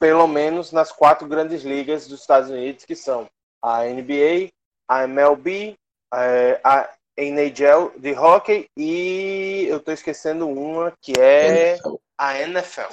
pelo 0.00 0.26
menos 0.26 0.72
nas 0.72 0.90
quatro 0.90 1.28
grandes 1.28 1.62
ligas 1.62 2.08
dos 2.08 2.20
Estados 2.20 2.50
Unidos, 2.50 2.86
que 2.86 2.96
são 2.96 3.28
a 3.62 3.84
NBA, 3.84 4.50
a 4.88 5.04
MLB, 5.04 5.76
é, 6.14 6.60
a 6.64 6.88
NHL 7.16 7.92
de 7.98 8.12
hockey 8.14 8.66
e 8.76 9.66
eu 9.68 9.76
estou 9.76 9.92
esquecendo 9.92 10.48
uma 10.48 10.92
que 11.02 11.12
é. 11.20 11.76
A 12.20 12.38
NFL. 12.38 12.92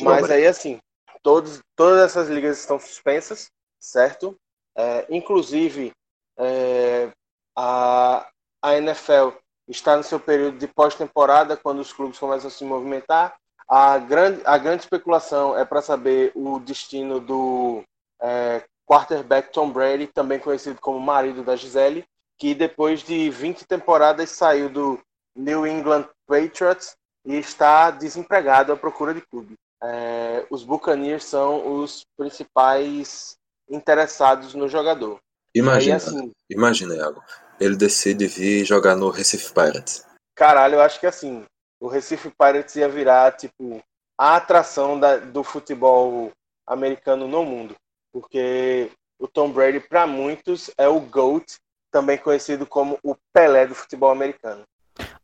Mas 0.00 0.28
aí 0.28 0.44
assim, 0.44 0.80
todos, 1.22 1.60
todas 1.76 2.04
essas 2.04 2.28
ligas 2.28 2.58
estão 2.58 2.80
suspensas, 2.80 3.48
certo? 3.78 4.36
É, 4.76 5.06
inclusive 5.08 5.92
é, 6.36 7.08
a, 7.54 8.28
a 8.60 8.76
NFL 8.76 9.30
está 9.68 9.96
no 9.96 10.02
seu 10.02 10.18
período 10.18 10.58
de 10.58 10.66
pós-temporada, 10.66 11.56
quando 11.56 11.78
os 11.78 11.92
clubes 11.92 12.18
começam 12.18 12.48
a 12.48 12.50
se 12.50 12.64
movimentar. 12.64 13.36
A 13.68 13.98
grande, 13.98 14.42
a 14.44 14.58
grande 14.58 14.82
especulação 14.82 15.56
é 15.56 15.64
para 15.64 15.80
saber 15.80 16.32
o 16.34 16.58
destino 16.58 17.20
do 17.20 17.84
é, 18.20 18.64
quarterback 18.84 19.52
Tom 19.52 19.70
Brady, 19.70 20.08
também 20.08 20.40
conhecido 20.40 20.80
como 20.80 20.98
marido 20.98 21.44
da 21.44 21.54
Gisele, 21.54 22.04
que 22.36 22.52
depois 22.52 23.02
de 23.02 23.30
20 23.30 23.64
temporadas 23.64 24.30
saiu 24.30 24.68
do 24.68 25.00
New 25.34 25.66
England 25.66 26.08
Patriots 26.26 26.96
e 27.26 27.36
está 27.36 27.90
desempregado 27.90 28.72
à 28.72 28.76
procura 28.76 29.12
de 29.12 29.20
clube. 29.20 29.54
É, 29.82 30.46
os 30.48 30.62
Buccaneers 30.62 31.24
são 31.24 31.80
os 31.80 32.02
principais 32.16 33.36
interessados 33.68 34.54
no 34.54 34.68
jogador. 34.68 35.18
Imagina, 35.54 35.96
Aí, 35.96 35.96
assim, 35.96 36.32
imagina, 36.48 36.94
Iago. 36.94 37.22
Ele 37.58 37.76
decide 37.76 38.26
vir 38.26 38.64
jogar 38.64 38.94
no 38.94 39.10
Recife 39.10 39.52
Pirates. 39.52 40.06
Caralho, 40.34 40.76
eu 40.76 40.80
acho 40.82 41.00
que 41.00 41.06
assim, 41.06 41.44
o 41.80 41.88
Recife 41.88 42.30
Pirates 42.30 42.76
ia 42.76 42.88
virar 42.88 43.32
tipo 43.32 43.82
a 44.18 44.36
atração 44.36 44.98
da, 44.98 45.16
do 45.16 45.42
futebol 45.42 46.30
americano 46.66 47.26
no 47.26 47.44
mundo, 47.44 47.74
porque 48.12 48.90
o 49.18 49.26
Tom 49.26 49.50
Brady 49.50 49.80
para 49.80 50.06
muitos 50.06 50.70
é 50.76 50.88
o 50.88 51.00
GOAT, 51.00 51.56
também 51.90 52.18
conhecido 52.18 52.66
como 52.66 52.98
o 53.02 53.16
Pelé 53.32 53.66
do 53.66 53.74
futebol 53.74 54.10
americano. 54.10 54.62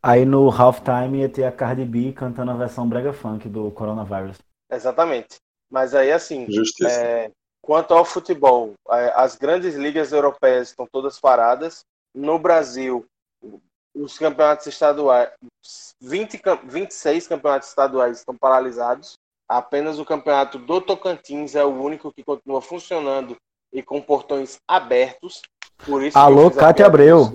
Aí 0.02 0.24
no 0.24 0.50
halftime 0.50 1.20
ia 1.20 1.28
ter 1.28 1.44
a 1.44 1.52
Cardi 1.52 1.84
B 1.84 2.12
cantando 2.12 2.50
a 2.50 2.56
versão 2.56 2.88
brega 2.88 3.12
funk 3.12 3.48
do 3.48 3.70
Coronavirus. 3.70 4.36
Exatamente. 4.70 5.36
Mas 5.70 5.94
aí 5.94 6.10
assim, 6.10 6.46
é, 6.84 7.30
quanto 7.62 7.94
ao 7.94 8.04
futebol, 8.04 8.74
é, 8.90 9.12
as 9.14 9.36
grandes 9.36 9.76
ligas 9.76 10.12
europeias 10.12 10.70
estão 10.70 10.88
todas 10.90 11.20
paradas. 11.20 11.84
No 12.12 12.36
Brasil, 12.36 13.06
os 13.94 14.18
campeonatos 14.18 14.66
estaduais, 14.66 15.30
20, 16.00 16.42
26 16.64 17.28
campeonatos 17.28 17.68
estaduais 17.68 18.18
estão 18.18 18.36
paralisados. 18.36 19.14
Apenas 19.48 19.98
o 19.98 20.04
campeonato 20.04 20.58
do 20.58 20.80
Tocantins 20.80 21.54
é 21.54 21.64
o 21.64 21.80
único 21.80 22.12
que 22.12 22.24
continua 22.24 22.60
funcionando 22.60 23.36
e 23.72 23.82
com 23.82 24.00
portões 24.00 24.56
abertos. 24.66 25.42
Por 25.84 26.02
isso 26.02 26.18
Alô, 26.18 26.50
Cátia 26.50 26.86
Abreu. 26.86 27.30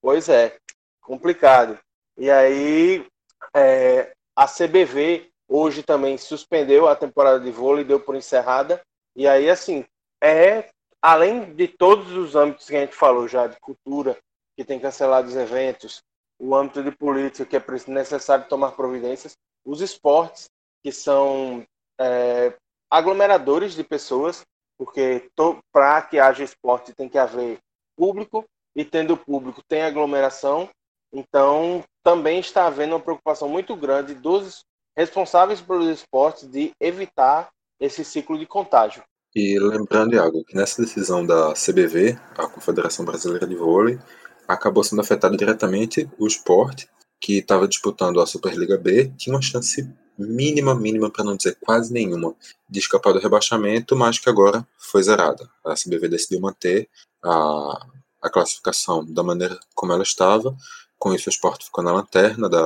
Pois 0.00 0.28
é, 0.28 0.56
complicado. 1.00 1.78
E 2.16 2.30
aí, 2.30 3.06
é, 3.54 4.12
a 4.36 4.46
CBV 4.46 5.30
hoje 5.48 5.82
também 5.82 6.16
suspendeu 6.16 6.88
a 6.88 6.96
temporada 6.96 7.40
de 7.40 7.50
vôlei, 7.50 7.84
deu 7.84 8.00
por 8.00 8.14
encerrada. 8.14 8.80
E 9.14 9.26
aí, 9.26 9.48
assim, 9.48 9.84
é 10.22 10.68
além 11.00 11.52
de 11.54 11.66
todos 11.66 12.12
os 12.12 12.36
âmbitos 12.36 12.66
que 12.66 12.76
a 12.76 12.80
gente 12.80 12.94
falou 12.94 13.26
já, 13.26 13.46
de 13.46 13.58
cultura, 13.60 14.16
que 14.56 14.64
tem 14.64 14.78
cancelado 14.78 15.28
os 15.28 15.36
eventos, 15.36 16.02
o 16.38 16.54
âmbito 16.54 16.82
de 16.82 16.90
política, 16.92 17.44
que 17.44 17.56
é 17.56 17.90
necessário 17.90 18.48
tomar 18.48 18.72
providências, 18.72 19.36
os 19.64 19.80
esportes, 19.80 20.48
que 20.82 20.92
são 20.92 21.64
é, 22.00 22.54
aglomeradores 22.90 23.74
de 23.74 23.84
pessoas, 23.84 24.42
porque 24.78 25.30
para 25.72 26.02
que 26.02 26.18
haja 26.18 26.44
esporte 26.44 26.94
tem 26.94 27.08
que 27.08 27.18
haver 27.18 27.58
público, 27.96 28.44
e 28.74 28.84
tendo 28.84 29.16
público 29.16 29.62
tem 29.68 29.82
aglomeração, 29.82 30.68
então 31.12 31.84
também 32.02 32.40
está 32.40 32.66
havendo 32.66 32.94
uma 32.94 33.00
preocupação 33.00 33.48
muito 33.48 33.76
grande 33.76 34.14
dos 34.14 34.64
responsáveis 34.96 35.60
pelos 35.60 35.88
esportes 35.88 36.48
de 36.48 36.72
evitar 36.80 37.50
esse 37.80 38.04
ciclo 38.04 38.38
de 38.38 38.46
contágio. 38.46 39.02
E 39.34 39.58
lembrando, 39.58 40.14
Iago, 40.14 40.44
que 40.44 40.54
nessa 40.54 40.82
decisão 40.82 41.24
da 41.24 41.54
CBV, 41.54 42.18
a 42.36 42.46
Confederação 42.46 43.04
Brasileira 43.04 43.46
de 43.46 43.54
Vôlei, 43.54 43.98
acabou 44.46 44.84
sendo 44.84 45.00
afetado 45.00 45.36
diretamente 45.36 46.08
o 46.18 46.26
esporte, 46.26 46.88
que 47.18 47.38
estava 47.38 47.66
disputando 47.66 48.20
a 48.20 48.26
Superliga 48.26 48.76
B, 48.76 49.10
tinha 49.16 49.34
uma 49.34 49.40
chance 49.40 49.88
mínima, 50.18 50.74
mínima, 50.74 51.10
para 51.10 51.24
não 51.24 51.36
dizer 51.36 51.56
quase 51.60 51.92
nenhuma, 51.92 52.34
de 52.68 52.78
escapar 52.78 53.12
do 53.12 53.20
rebaixamento, 53.20 53.96
mas 53.96 54.18
que 54.18 54.28
agora 54.28 54.66
foi 54.76 55.02
zerada. 55.02 55.48
A 55.64 55.74
CBV 55.74 56.08
decidiu 56.08 56.40
manter 56.40 56.88
a, 57.24 57.86
a 58.20 58.30
classificação 58.30 59.04
da 59.04 59.22
maneira 59.22 59.58
como 59.74 59.92
ela 59.92 60.02
estava, 60.02 60.54
com 61.02 61.12
isso 61.12 61.28
o 61.28 61.32
esporte 61.32 61.64
ficou 61.64 61.82
na 61.82 61.92
lanterna 61.92 62.48
da, 62.48 62.62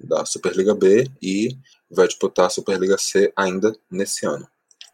da 0.00 0.24
Superliga 0.24 0.74
B 0.74 1.06
e 1.20 1.54
vai 1.90 2.06
disputar 2.06 2.46
a 2.46 2.50
Superliga 2.50 2.96
C 2.96 3.30
ainda 3.36 3.76
nesse 3.90 4.24
ano. 4.24 4.48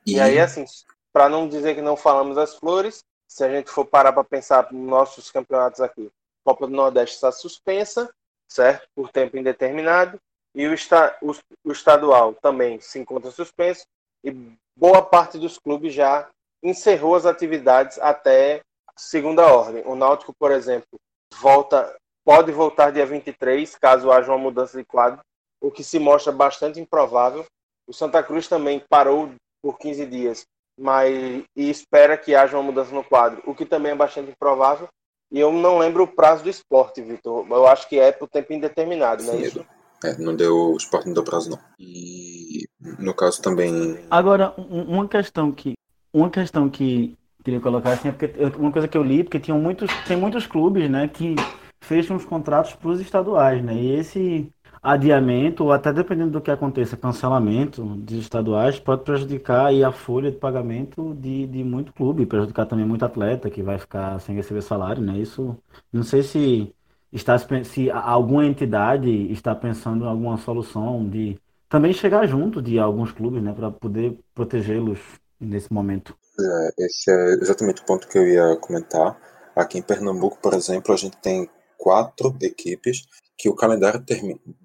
E, 0.04 0.14
e 0.14 0.20
aí, 0.20 0.40
assim, 0.40 0.64
para 1.12 1.28
não 1.28 1.48
dizer 1.48 1.76
que 1.76 1.80
não 1.80 1.96
falamos 1.96 2.36
as 2.36 2.56
flores, 2.56 3.04
se 3.28 3.44
a 3.44 3.48
gente 3.48 3.70
for 3.70 3.84
parar 3.84 4.12
para 4.12 4.24
pensar 4.24 4.72
nos 4.72 4.90
nossos 4.90 5.30
campeonatos 5.30 5.80
aqui, 5.80 6.10
Copa 6.44 6.66
do 6.66 6.72
Nordeste 6.72 7.14
está 7.14 7.30
suspensa, 7.30 8.12
certo? 8.48 8.88
Por 8.92 9.08
tempo 9.12 9.38
indeterminado. 9.38 10.18
E 10.52 10.66
o, 10.66 10.74
esta, 10.74 11.16
o, 11.22 11.30
o 11.62 11.70
estadual 11.70 12.34
também 12.42 12.80
se 12.80 12.98
encontra 12.98 13.30
suspenso. 13.30 13.84
E 14.24 14.32
boa 14.76 15.00
parte 15.00 15.38
dos 15.38 15.60
clubes 15.60 15.94
já 15.94 16.28
encerrou 16.60 17.14
as 17.14 17.24
atividades 17.24 18.00
até 18.00 18.62
segunda 18.96 19.46
ordem. 19.46 19.84
O 19.86 19.94
Náutico, 19.94 20.34
por 20.36 20.50
exemplo, 20.50 20.98
volta, 21.40 21.96
pode 22.24 22.52
voltar 22.52 22.90
dia 22.90 23.06
23, 23.06 23.74
caso 23.76 24.10
haja 24.10 24.30
uma 24.30 24.38
mudança 24.38 24.78
de 24.78 24.84
quadro, 24.84 25.20
o 25.60 25.70
que 25.70 25.84
se 25.84 25.98
mostra 25.98 26.32
bastante 26.32 26.80
improvável. 26.80 27.44
O 27.86 27.92
Santa 27.92 28.22
Cruz 28.22 28.48
também 28.48 28.82
parou 28.88 29.30
por 29.62 29.78
15 29.78 30.06
dias, 30.06 30.44
mas 30.78 31.44
e 31.56 31.70
espera 31.70 32.16
que 32.16 32.34
haja 32.34 32.56
uma 32.56 32.62
mudança 32.62 32.94
no 32.94 33.04
quadro, 33.04 33.42
o 33.44 33.54
que 33.54 33.66
também 33.66 33.92
é 33.92 33.96
bastante 33.96 34.30
improvável. 34.30 34.88
E 35.32 35.38
eu 35.38 35.52
não 35.52 35.78
lembro 35.78 36.04
o 36.04 36.08
prazo 36.08 36.42
do 36.42 36.50
esporte, 36.50 37.00
Vitor. 37.00 37.46
Eu 37.48 37.66
acho 37.66 37.88
que 37.88 38.00
é 38.00 38.10
por 38.10 38.28
tempo 38.28 38.52
indeterminado, 38.52 39.22
não 39.22 39.34
é 39.34 39.36
isso? 39.36 39.64
É, 40.02 40.16
não 40.16 40.34
deu, 40.34 40.72
o 40.72 40.76
esporte 40.76 41.06
não 41.06 41.14
deu 41.14 41.22
prazo, 41.22 41.50
não. 41.50 41.58
E 41.78 42.66
no 42.98 43.14
caso 43.14 43.40
também. 43.40 44.04
Agora, 44.10 44.52
uma 44.56 45.06
questão 45.06 45.52
que. 45.52 45.74
Uma 46.12 46.28
questão 46.28 46.68
que 46.68 47.16
queria 47.44 47.60
colocar 47.60 47.92
assim, 47.92 48.08
é 48.08 48.12
porque 48.12 48.32
uma 48.58 48.72
coisa 48.72 48.88
que 48.88 48.98
eu 48.98 49.02
li, 49.02 49.22
porque 49.22 49.38
tinham 49.38 49.58
muitos, 49.60 49.88
tem 50.08 50.16
muitos 50.16 50.46
clubes, 50.46 50.90
né, 50.90 51.08
que 51.08 51.36
fecham 51.80 52.16
os 52.16 52.24
contratos 52.24 52.74
para 52.74 52.90
os 52.90 53.00
estaduais, 53.00 53.62
né? 53.62 53.74
E 53.74 53.92
esse 53.92 54.52
adiamento, 54.82 55.64
ou 55.64 55.72
até 55.72 55.92
dependendo 55.92 56.30
do 56.30 56.40
que 56.40 56.50
aconteça, 56.50 56.96
cancelamento 56.96 57.96
de 57.98 58.18
estaduais, 58.18 58.78
pode 58.78 59.02
prejudicar 59.04 59.66
aí 59.66 59.84
a 59.84 59.92
folha 59.92 60.30
de 60.30 60.38
pagamento 60.38 61.14
de, 61.14 61.46
de 61.46 61.62
muito 61.62 61.92
clube, 61.92 62.26
prejudicar 62.26 62.66
também 62.66 62.86
muito 62.86 63.04
atleta 63.04 63.50
que 63.50 63.62
vai 63.62 63.78
ficar 63.78 64.18
sem 64.20 64.34
receber 64.34 64.62
salário, 64.62 65.02
né? 65.02 65.18
Isso, 65.18 65.56
não 65.92 66.02
sei 66.02 66.22
se 66.22 66.74
está 67.12 67.36
se 67.64 67.90
alguma 67.90 68.46
entidade 68.46 69.10
está 69.32 69.54
pensando 69.54 70.04
em 70.04 70.08
alguma 70.08 70.36
solução 70.38 71.08
de 71.08 71.38
também 71.68 71.92
chegar 71.92 72.26
junto 72.26 72.60
de 72.60 72.78
alguns 72.78 73.12
clubes, 73.12 73.42
né, 73.42 73.52
para 73.52 73.70
poder 73.70 74.18
protegê-los 74.34 74.98
nesse 75.38 75.72
momento. 75.72 76.16
É, 76.38 76.84
esse 76.84 77.10
é 77.10 77.34
exatamente 77.34 77.82
o 77.82 77.84
ponto 77.84 78.08
que 78.08 78.18
eu 78.18 78.26
ia 78.26 78.56
comentar. 78.56 79.16
Aqui 79.54 79.78
em 79.78 79.82
Pernambuco, 79.82 80.38
por 80.40 80.54
exemplo, 80.54 80.92
a 80.92 80.96
gente 80.96 81.16
tem 81.18 81.48
quatro 81.80 82.36
equipes 82.42 83.06
que 83.38 83.48
o 83.48 83.54
calendário 83.54 84.04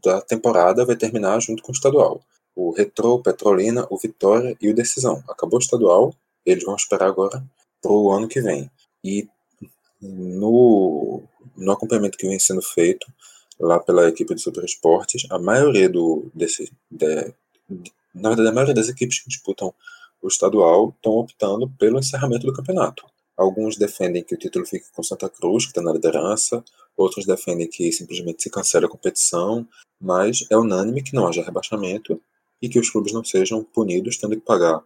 da 0.04 0.20
temporada 0.20 0.86
vai 0.86 0.98
terminar 0.98 1.40
junto 1.40 1.64
com 1.64 1.72
o 1.72 1.76
estadual. 1.76 2.22
O 2.54 2.72
Retro, 2.72 3.24
Petrolina, 3.24 3.88
o 3.90 3.98
Vitória 3.98 4.58
e 4.60 4.70
o 4.70 4.76
Decisão. 4.76 5.24
Acabou 5.30 5.58
o 5.58 5.62
estadual, 5.62 6.14
eles 6.46 6.66
vão 6.66 6.76
esperar 6.76 7.08
agora 7.08 7.42
para 7.82 7.92
o 7.92 8.12
ano 8.12 8.28
que 8.28 8.42
vem. 8.42 8.70
E 9.02 9.30
no, 10.02 11.24
no 11.56 11.72
acompanhamento 11.72 12.18
que 12.18 12.28
vem 12.28 12.38
sendo 12.38 12.62
feito 12.62 13.08
lá 13.58 13.80
pela 13.80 14.10
equipe 14.10 14.36
de 14.36 14.42
Super 14.42 14.66
Esportes, 14.66 15.26
a 15.32 15.40
maioria 15.40 15.88
do 15.88 16.30
desse 16.36 16.70
de, 16.92 17.34
de, 17.70 17.94
na 18.14 18.28
verdade 18.30 18.50
a 18.50 18.52
maioria 18.52 18.74
das 18.76 18.90
equipes 18.90 19.20
que 19.20 19.30
disputam 19.30 19.74
o 20.22 20.28
estadual 20.28 20.90
estão 20.90 21.14
optando 21.14 21.70
pelo 21.80 22.00
encerramento 22.00 22.46
do 22.46 22.54
campeonato. 22.54 23.06
Alguns 23.38 23.76
defendem 23.76 24.24
que 24.24 24.34
o 24.34 24.38
título 24.38 24.66
fique 24.66 24.86
com 24.94 25.04
Santa 25.04 25.30
Cruz, 25.30 25.66
que 25.66 25.72
está 25.72 25.82
na 25.82 25.92
liderança, 25.92 26.64
outros 26.96 27.26
defendem 27.26 27.68
que 27.68 27.92
simplesmente 27.92 28.44
se 28.44 28.50
cancele 28.50 28.86
a 28.86 28.90
competição, 28.90 29.68
mas 30.00 30.46
é 30.50 30.58
unânime 30.58 31.04
que 31.04 31.14
não 31.14 31.28
haja 31.28 31.44
rebaixamento 31.44 32.22
e 32.62 32.70
que 32.70 32.80
os 32.80 32.90
clubes 32.90 33.12
não 33.12 33.24
sejam 33.24 33.64
punidos 33.64 34.18
tendo 34.18 34.36
que 34.36 34.46
pagar, 34.46 34.82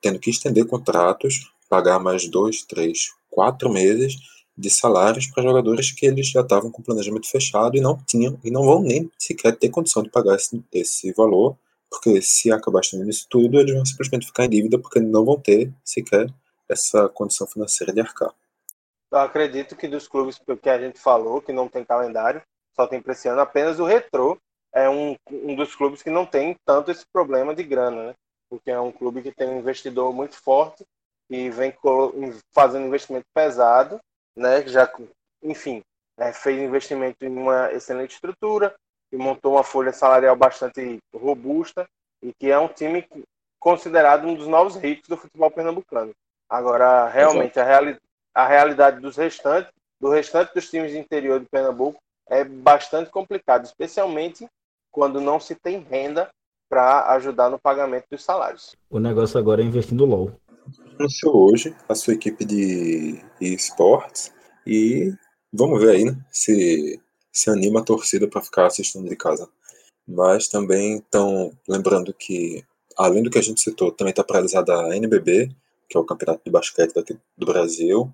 tendo 0.00 0.18
que 0.18 0.30
estender 0.30 0.66
contratos, 0.66 1.52
pagar 1.68 1.98
mais 1.98 2.26
dois, 2.28 2.62
três, 2.62 3.10
quatro 3.30 3.70
meses 3.70 4.16
de 4.56 4.70
salários 4.70 5.26
para 5.26 5.42
jogadores 5.42 5.90
que 5.90 6.06
eles 6.06 6.28
já 6.28 6.42
estavam 6.42 6.70
com 6.70 6.82
o 6.82 6.84
planejamento 6.84 7.28
fechado 7.28 7.76
e 7.76 7.80
não 7.80 7.98
tinham 8.06 8.38
e 8.44 8.50
não 8.50 8.64
vão 8.64 8.82
nem 8.82 9.10
sequer 9.18 9.56
ter 9.56 9.70
condição 9.70 10.02
de 10.02 10.10
pagar 10.10 10.36
esse, 10.36 10.62
esse 10.72 11.12
valor, 11.12 11.56
porque 11.90 12.20
se 12.22 12.50
acabar 12.50 12.80
estendendo 12.80 13.10
isso 13.10 13.26
tudo, 13.28 13.58
eles 13.58 13.74
vão 13.74 13.84
simplesmente 13.84 14.26
ficar 14.26 14.44
em 14.44 14.50
dívida 14.50 14.78
porque 14.78 15.00
não 15.00 15.24
vão 15.24 15.38
ter 15.38 15.72
sequer 15.84 16.32
essa 16.68 17.08
condição 17.08 17.46
financeira 17.46 17.92
de 17.92 18.00
arcar. 18.00 18.32
Eu 19.10 19.18
acredito 19.18 19.76
que 19.76 19.88
dos 19.88 20.08
clubes 20.08 20.40
que 20.62 20.70
a 20.70 20.78
gente 20.78 20.98
falou, 20.98 21.42
que 21.42 21.52
não 21.52 21.68
tem 21.68 21.84
calendário, 21.84 22.42
só 22.74 22.86
tem 22.86 23.00
para 23.00 23.12
esse 23.12 23.28
ano, 23.28 23.40
apenas 23.40 23.78
o 23.78 23.84
Retro 23.84 24.38
é 24.74 24.88
um, 24.88 25.14
um 25.30 25.54
dos 25.54 25.74
clubes 25.74 26.02
que 26.02 26.08
não 26.08 26.24
tem 26.24 26.56
tanto 26.64 26.90
esse 26.90 27.04
problema 27.12 27.54
de 27.54 27.62
grana, 27.62 28.08
né? 28.08 28.14
Porque 28.48 28.70
é 28.70 28.80
um 28.80 28.90
clube 28.90 29.22
que 29.22 29.32
tem 29.32 29.48
um 29.48 29.58
investidor 29.58 30.12
muito 30.14 30.36
forte 30.36 30.84
e 31.28 31.50
vem 31.50 31.74
fazendo 32.52 32.86
investimento 32.86 33.26
pesado 33.34 34.00
né, 34.36 34.66
já, 34.66 34.90
enfim, 35.42 35.82
é, 36.18 36.32
fez 36.32 36.60
investimento 36.60 37.24
em 37.24 37.36
uma 37.36 37.72
excelente 37.72 38.14
estrutura 38.14 38.74
e 39.10 39.16
montou 39.16 39.54
uma 39.54 39.64
folha 39.64 39.92
salarial 39.92 40.36
bastante 40.36 40.98
robusta 41.14 41.86
e 42.22 42.32
que 42.38 42.50
é 42.50 42.58
um 42.58 42.68
time 42.68 43.06
considerado 43.58 44.26
um 44.26 44.34
dos 44.34 44.46
novos 44.46 44.76
ricos 44.76 45.08
do 45.08 45.16
futebol 45.16 45.50
pernambucano. 45.50 46.12
Agora, 46.52 47.08
realmente, 47.08 47.58
a, 47.58 47.64
reali 47.64 47.96
a 48.34 48.46
realidade 48.46 49.00
dos 49.00 49.16
restantes, 49.16 49.72
do 50.00 50.10
restante 50.10 50.52
dos 50.54 50.68
times 50.68 50.92
de 50.92 50.98
interior 50.98 51.40
de 51.40 51.46
Pernambuco 51.46 51.98
é 52.28 52.44
bastante 52.44 53.10
complicado, 53.10 53.64
especialmente 53.64 54.46
quando 54.90 55.20
não 55.20 55.40
se 55.40 55.54
tem 55.54 55.80
renda 55.80 56.28
para 56.68 57.10
ajudar 57.14 57.48
no 57.48 57.58
pagamento 57.58 58.04
dos 58.10 58.22
salários. 58.22 58.76
O 58.90 58.98
negócio 58.98 59.38
agora 59.38 59.62
é 59.62 59.64
investir 59.64 59.96
no 59.96 60.04
LOL 60.04 60.32
anunciou 60.98 61.50
hoje 61.50 61.74
a 61.88 61.94
sua 61.94 62.14
equipe 62.14 62.44
de 62.44 63.20
esportes 63.40 64.32
e 64.66 65.12
vamos 65.52 65.80
ver 65.80 65.96
aí 65.96 66.04
né, 66.04 66.16
se 66.30 67.00
se 67.32 67.48
anima 67.48 67.80
a 67.80 67.84
torcida 67.84 68.28
para 68.28 68.42
ficar 68.42 68.66
assistindo 68.66 69.08
de 69.08 69.16
casa. 69.16 69.48
Mas 70.06 70.48
também 70.48 70.98
estão 70.98 71.50
lembrando 71.66 72.12
que, 72.12 72.62
além 72.94 73.22
do 73.22 73.30
que 73.30 73.38
a 73.38 73.42
gente 73.42 73.62
citou, 73.62 73.90
também 73.90 74.10
está 74.10 74.22
paralisada 74.22 74.78
a 74.78 74.94
NBB, 74.94 75.50
que 75.88 75.96
é 75.96 76.00
o 76.00 76.04
campeonato 76.04 76.42
de 76.44 76.50
basquete 76.50 76.94
daqui 76.94 77.18
do 77.36 77.46
Brasil, 77.46 78.12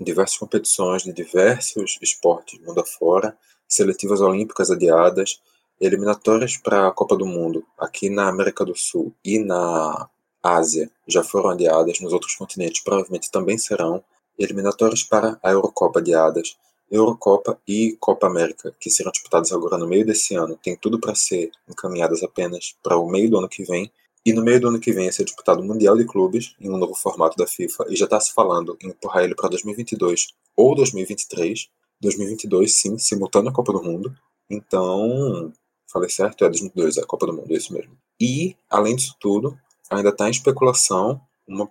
diversas 0.00 0.38
competições 0.38 1.02
de 1.02 1.12
diversos 1.12 1.98
esportes 2.00 2.58
mundo 2.60 2.80
afora, 2.80 3.36
seletivas 3.68 4.20
olímpicas 4.20 4.70
adiadas, 4.70 5.40
eliminatórias 5.80 6.56
para 6.56 6.88
a 6.88 6.90
Copa 6.90 7.16
do 7.16 7.26
Mundo 7.26 7.64
aqui 7.78 8.10
na 8.10 8.28
América 8.28 8.64
do 8.64 8.76
Sul 8.76 9.14
e 9.24 9.38
na 9.38 10.08
Ásia 10.42 10.90
já 11.06 11.22
foram 11.22 11.50
adiadas, 11.50 12.00
nos 12.00 12.12
outros 12.12 12.34
continentes 12.34 12.82
provavelmente 12.82 13.30
também 13.30 13.58
serão, 13.58 14.02
eliminatórias 14.38 15.02
para 15.02 15.38
a 15.42 15.50
Eurocopa 15.50 16.00
adiadas, 16.00 16.56
Eurocopa 16.90 17.58
e 17.68 17.96
Copa 18.00 18.26
América, 18.26 18.74
que 18.80 18.90
serão 18.90 19.12
disputadas 19.12 19.52
agora 19.52 19.78
no 19.78 19.86
meio 19.86 20.04
desse 20.04 20.34
ano, 20.34 20.58
tem 20.60 20.76
tudo 20.76 20.98
para 20.98 21.14
ser 21.14 21.50
encaminhadas 21.68 22.22
apenas 22.22 22.74
para 22.82 22.96
o 22.96 23.08
meio 23.08 23.30
do 23.30 23.38
ano 23.38 23.48
que 23.48 23.62
vem. 23.64 23.92
E 24.24 24.32
no 24.32 24.42
meio 24.42 24.60
do 24.60 24.68
ano 24.68 24.80
que 24.80 24.92
vem 24.92 25.04
vai 25.04 25.12
ser 25.12 25.24
disputado 25.24 25.62
o 25.62 25.64
Mundial 25.64 25.96
de 25.96 26.04
Clubes, 26.04 26.54
em 26.60 26.70
um 26.70 26.76
novo 26.76 26.94
formato 26.94 27.36
da 27.36 27.46
FIFA, 27.46 27.86
e 27.88 27.96
já 27.96 28.04
está 28.04 28.20
se 28.20 28.32
falando 28.32 28.76
em 28.82 28.88
empurrar 28.88 29.24
ele 29.24 29.34
para 29.34 29.48
2022 29.48 30.28
ou 30.56 30.74
2023. 30.74 31.68
2022, 32.00 32.74
sim, 32.74 32.98
simultâneo 32.98 33.50
à 33.50 33.52
Copa 33.52 33.72
do 33.72 33.82
Mundo. 33.82 34.14
Então, 34.48 35.52
falei 35.86 36.08
certo? 36.08 36.44
É 36.44 36.48
2022, 36.48 36.96
é 36.96 37.00
a 37.02 37.06
Copa 37.06 37.26
do 37.26 37.32
Mundo, 37.32 37.52
é 37.52 37.56
isso 37.56 37.72
mesmo. 37.72 37.96
E, 38.20 38.56
além 38.68 38.96
disso 38.96 39.16
tudo, 39.20 39.58
ainda 39.90 40.10
está 40.10 40.28
em 40.28 40.30
especulação 40.30 41.20
uma, 41.46 41.68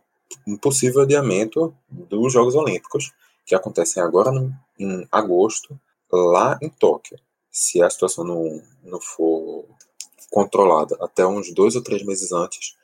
um 0.48 0.58
possível 0.58 1.02
adiamento 1.02 1.76
dos 1.90 2.34
Jogos 2.34 2.56
Olímpicos, 2.56 3.12
que 3.46 3.56
acontecem 3.56 4.02
agora 4.02 4.32
no, 4.32 4.54
em 4.78 5.08
agosto, 5.12 5.80
lá 6.12 6.58
em 6.62 6.70
Tóquio. 6.70 7.20
Se 7.52 7.82
a 7.82 7.90
situação 7.90 8.24
não, 8.24 8.62
não 8.84 9.02
for 9.02 9.59
controlada 10.30 10.98
até 11.02 11.26
uns 11.26 11.54
dois 11.54 11.76
ou 11.76 11.84
três 11.84 12.04
meses 12.04 12.32
antes, 12.32 12.76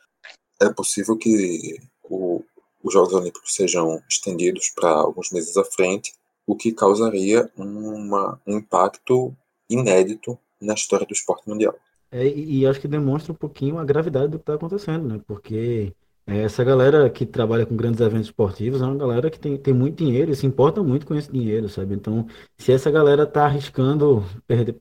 é 0.61 0.69
possível 0.69 1.17
que 1.17 1.79
o, 2.03 2.43
os 2.83 2.93
Jogos 2.93 3.13
Olímpicos 3.13 3.53
sejam 3.53 4.01
estendidos 4.09 4.69
para 4.69 4.89
alguns 4.89 5.31
meses 5.31 5.55
à 5.57 5.63
frente, 5.63 6.13
o 6.47 6.55
que 6.55 6.71
causaria 6.71 7.49
uma, 7.57 8.39
um 8.45 8.57
impacto 8.57 9.35
inédito 9.69 10.37
na 10.61 10.73
história 10.73 11.05
do 11.05 11.13
esporte 11.13 11.47
mundial. 11.47 11.75
É, 12.11 12.25
e 12.27 12.65
acho 12.65 12.79
que 12.79 12.87
demonstra 12.87 13.33
um 13.33 13.35
pouquinho 13.35 13.77
a 13.77 13.83
gravidade 13.83 14.29
do 14.29 14.37
que 14.37 14.43
está 14.43 14.53
acontecendo, 14.53 15.07
né? 15.07 15.21
Porque 15.27 15.91
é, 16.27 16.43
essa 16.43 16.63
galera 16.63 17.09
que 17.09 17.25
trabalha 17.25 17.65
com 17.65 17.75
grandes 17.75 17.99
eventos 17.99 18.27
esportivos 18.27 18.81
é 18.81 18.85
uma 18.85 18.95
galera 18.95 19.29
que 19.29 19.39
tem, 19.39 19.57
tem 19.57 19.73
muito 19.73 20.03
dinheiro 20.03 20.31
e 20.31 20.35
se 20.35 20.45
importa 20.45 20.81
muito 20.81 21.05
com 21.05 21.15
esse 21.15 21.31
dinheiro, 21.31 21.67
sabe? 21.67 21.93
Então, 21.95 22.27
se 22.57 22.71
essa 22.71 22.89
galera 22.89 23.23
está 23.23 23.45
arriscando 23.45 24.23
perder, 24.47 24.75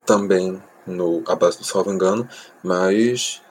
Também 0.05 0.61
no 0.87 1.23
a 1.27 1.35
base 1.35 1.57
do 1.57 1.65
salvo 1.65 1.91
engano, 1.91 2.27
mas 2.63 3.41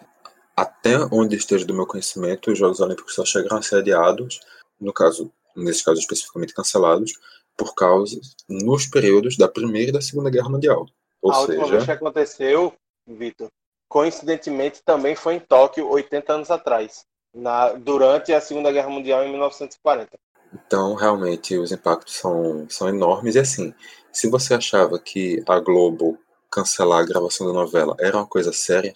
até 0.57 0.97
onde 1.13 1.37
esteja 1.37 1.65
do 1.65 1.75
meu 1.75 1.87
conhecimento, 1.87 2.51
os 2.51 2.59
Jogos 2.59 2.81
Olímpicos 2.81 3.15
só 3.15 3.25
chegaram 3.25 3.59
a 3.59 3.63
ser 3.63 3.77
adiados, 3.77 4.41
no 4.81 4.93
caso, 4.93 5.31
nesse 5.55 5.85
caso 5.85 6.01
especificamente 6.01 6.55
cancelados, 6.55 7.13
por 7.59 7.75
causa 7.75 8.19
nos 8.49 8.87
períodos 8.87 9.37
da 9.37 9.49
Primeira 9.49 9.91
e 9.91 9.93
da 9.93 10.01
Segunda 10.01 10.31
Guerra 10.31 10.49
Mundial. 10.49 10.87
Ou 11.21 11.33
a 11.33 11.35
seja, 11.35 11.53
última 11.59 11.69
vez 11.69 11.85
que 11.85 11.91
aconteceu, 11.91 12.73
Vitor, 13.05 13.49
coincidentemente 13.89 14.81
também 14.85 15.17
foi 15.17 15.35
em 15.35 15.41
Tóquio 15.41 15.91
80 15.91 16.33
anos 16.33 16.51
atrás, 16.53 17.05
na, 17.35 17.73
durante 17.73 18.33
a 18.33 18.41
Segunda 18.41 18.71
Guerra 18.71 18.89
Mundial 18.89 19.25
em 19.25 19.31
1940. 19.31 20.17
Então, 20.55 20.95
realmente, 20.95 21.59
os 21.59 21.73
impactos 21.73 22.15
são, 22.15 22.67
são 22.71 22.89
enormes. 22.89 23.35
E 23.35 23.41
assim, 23.41 23.75
se 24.13 24.31
você 24.31 24.55
achava 24.55 24.99
que 24.99 25.43
a 25.47 25.59
Globo 25.59 26.17
cancelar 26.51 27.01
a 27.01 27.07
gravação 27.07 27.47
da 27.47 27.53
novela 27.53 27.95
era 27.99 28.17
uma 28.17 28.27
coisa 28.27 28.53
séria, 28.53 28.93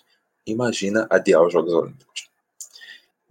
imagina 0.46 1.06
adiar 1.10 1.42
os 1.42 1.52
Jogos 1.52 1.74
Olímpicos. 1.74 2.30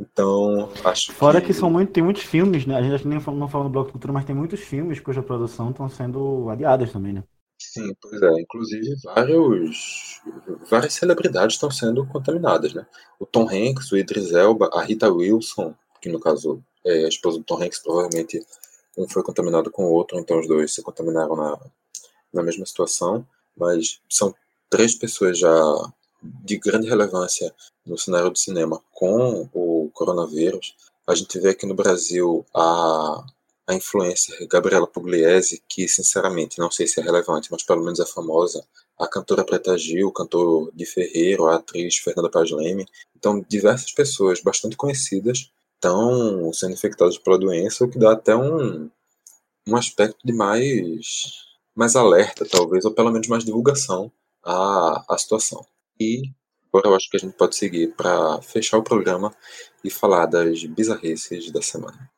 Então, 0.02 0.70
acho 0.84 1.14
Fora 1.14 1.40
que, 1.40 1.48
que 1.48 1.54
são 1.54 1.70
muito, 1.70 1.92
tem 1.92 2.04
muitos 2.04 2.24
filmes, 2.24 2.66
né? 2.66 2.76
A 2.76 2.82
gente 2.82 3.08
nem 3.08 3.20
não 3.20 3.48
fala 3.48 3.66
no 3.66 3.70
bloco 3.70 3.88
de 3.88 3.92
cultura, 3.94 4.14
mas 4.14 4.26
tem 4.26 4.36
muitos 4.36 4.60
filmes 4.60 5.00
cuja 5.00 5.22
produção 5.22 5.70
estão 5.70 5.88
sendo 5.88 6.50
adiadas 6.50 6.92
também, 6.92 7.14
né? 7.14 7.24
Sim, 7.60 7.94
pois 8.02 8.20
é. 8.20 8.42
Inclusive, 8.42 8.96
vários, 9.04 10.20
várias 10.68 10.94
celebridades 10.94 11.56
estão 11.56 11.70
sendo 11.70 12.06
contaminadas, 12.08 12.74
né? 12.74 12.86
O 13.20 13.26
Tom 13.26 13.48
Hanks, 13.48 13.92
o 13.92 13.98
Idris 13.98 14.32
Elba, 14.32 14.70
a 14.74 14.82
Rita 14.82 15.12
Wilson, 15.12 15.76
que 16.02 16.10
no 16.10 16.20
caso 16.20 16.64
é 16.84 17.06
a 17.06 17.08
esposa 17.08 17.38
do 17.38 17.44
Tom 17.44 17.62
Hanks, 17.62 17.80
provavelmente 17.80 18.44
um 18.98 19.08
foi 19.08 19.22
contaminado 19.22 19.70
com 19.70 19.86
o 19.86 19.92
outro, 19.92 20.20
então 20.20 20.40
os 20.40 20.48
dois 20.48 20.74
se 20.74 20.82
contaminaram 20.82 21.36
na, 21.36 21.60
na 22.34 22.42
mesma 22.42 22.66
situação. 22.66 23.26
Mas 23.56 24.02
são 24.10 24.34
três 24.68 24.96
pessoas 24.96 25.38
já 25.38 25.54
de 26.22 26.58
grande 26.58 26.90
relevância 26.90 27.54
no 27.86 27.98
cenário 27.98 28.30
do 28.30 28.38
cinema 28.38 28.82
com 28.92 29.50
o 29.54 29.71
coronavírus. 30.02 30.76
A 31.08 31.14
gente 31.14 31.40
vê 31.40 31.50
aqui 31.50 31.68
no 31.68 31.76
Brasil 31.76 32.44
a, 32.56 33.24
a 33.68 33.76
influencer 33.76 34.48
Gabriela 34.48 34.88
Pugliese, 34.88 35.62
que 35.70 35.88
sinceramente 35.88 36.58
não 36.58 36.72
sei 36.72 36.88
se 36.88 37.00
é 37.00 37.04
relevante, 37.04 37.50
mas 37.52 37.62
pelo 37.62 37.84
menos 37.84 38.00
é 38.00 38.06
famosa, 38.06 38.66
a 38.98 39.08
cantora 39.08 39.46
Preta 39.46 39.78
Gil, 39.78 40.08
o 40.08 40.12
cantor 40.12 40.72
de 40.74 40.86
Ferreiro, 40.86 41.46
a 41.48 41.56
atriz 41.56 41.98
Fernanda 41.98 42.30
Paz 42.30 42.50
Leme. 42.50 42.88
Então, 43.16 43.46
diversas 43.48 43.92
pessoas 43.92 44.42
bastante 44.42 44.76
conhecidas 44.76 45.52
estão 45.76 46.52
sendo 46.54 46.74
infectados 46.74 47.18
pela 47.20 47.38
doença, 47.38 47.84
o 47.84 47.90
que 47.90 48.00
dá 48.00 48.14
até 48.14 48.36
um, 48.36 48.90
um 49.68 49.76
aspecto 49.76 50.18
de 50.24 50.34
mais, 50.34 51.32
mais 51.76 51.96
alerta, 51.96 52.46
talvez, 52.46 52.86
ou 52.86 52.92
pelo 52.92 53.12
menos 53.12 53.28
mais 53.28 53.44
divulgação 53.44 54.12
à, 54.44 55.04
à 55.10 55.18
situação. 55.18 55.66
E 56.00 56.32
agora 56.74 56.90
eu 56.90 56.96
acho 56.96 57.10
que 57.10 57.18
a 57.18 57.20
gente 57.20 57.34
pode 57.34 57.56
seguir 57.56 57.94
para 57.96 58.42
fechar 58.42 58.78
o 58.78 58.84
programa 58.84 59.34
e 59.84 59.90
falar 59.90 60.26
das 60.26 60.64
bizarrices 60.64 61.52
da 61.52 61.62
semana. 61.62 62.10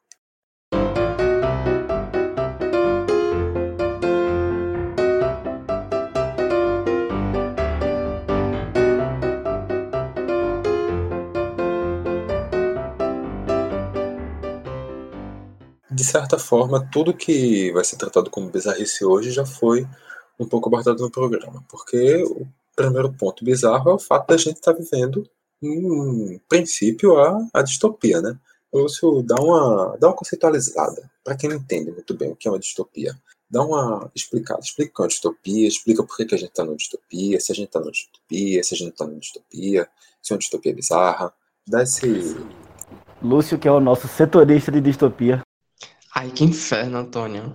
de 16.04 16.04
certa 16.04 16.38
forma, 16.38 16.86
tudo 16.92 17.14
que 17.14 17.72
vai 17.72 17.84
ser 17.84 17.96
tratado 17.96 18.30
como 18.30 18.50
bizarrice 18.50 19.06
hoje 19.06 19.32
já 19.32 19.46
foi 19.46 19.88
um 20.38 20.46
pouco 20.46 20.68
abordado 20.68 21.02
no 21.02 21.10
programa. 21.10 21.64
Porque 21.70 22.24
o 22.24 22.46
primeiro 22.76 23.14
ponto 23.14 23.44
bizarro 23.44 23.92
é 23.92 23.94
o 23.94 24.00
fato 24.00 24.28
da 24.28 24.38
gente 24.38 24.58
estar 24.58 24.74
tá 24.74 24.80
vivendo, 24.80 25.28
em 25.62 26.40
princípio, 26.50 27.18
a, 27.20 27.48
a 27.54 27.62
distopia, 27.62 28.22
né? 28.22 28.38
Lúcio, 28.74 29.22
dá 29.22 29.36
uma, 29.36 29.98
dá 30.00 30.08
uma 30.08 30.16
conceitualizada, 30.16 31.10
para 31.24 31.36
quem 31.36 31.50
não 31.50 31.58
entende 31.58 31.92
muito 31.92 32.14
bem 32.16 32.32
o 32.32 32.36
que 32.36 32.48
é 32.48 32.52
uma 32.52 32.60
distopia. 32.60 33.16
Dá 33.50 33.64
uma 33.64 34.10
explicada, 34.16 34.62
explica 34.62 34.92
o 34.92 34.96
que 34.96 35.02
é 35.02 35.04
uma 35.04 35.10
distopia, 35.10 35.68
explica 35.68 36.04
por 36.04 36.18
que, 36.18 36.26
que 36.26 36.34
a 36.34 36.38
gente 36.40 36.50
está 36.50 36.66
numa 36.66 36.76
distopia, 36.76 37.40
se 37.40 37.52
a 37.52 37.56
gente 37.56 37.68
está 37.68 37.80
numa 37.80 37.92
distopia, 37.92 38.64
se 38.64 38.74
a 38.74 38.78
gente 38.78 38.92
está 38.94 39.06
numa 39.06 39.20
distopia, 39.20 39.88
se 40.22 40.34
é 40.34 40.36
uma 40.36 40.40
distopia 40.40 40.74
bizarra. 40.74 41.32
Dá 41.68 41.84
esse. 41.84 42.36
Lúcio, 43.22 43.60
que 43.60 43.68
é 43.68 43.72
o 43.72 43.80
nosso 43.80 44.08
setorista 44.08 44.72
de 44.72 44.82
distopia. 44.82 45.44
Ai, 46.16 46.32
que 46.32 46.44
inferno, 46.44 46.98
Antônio. 46.98 47.54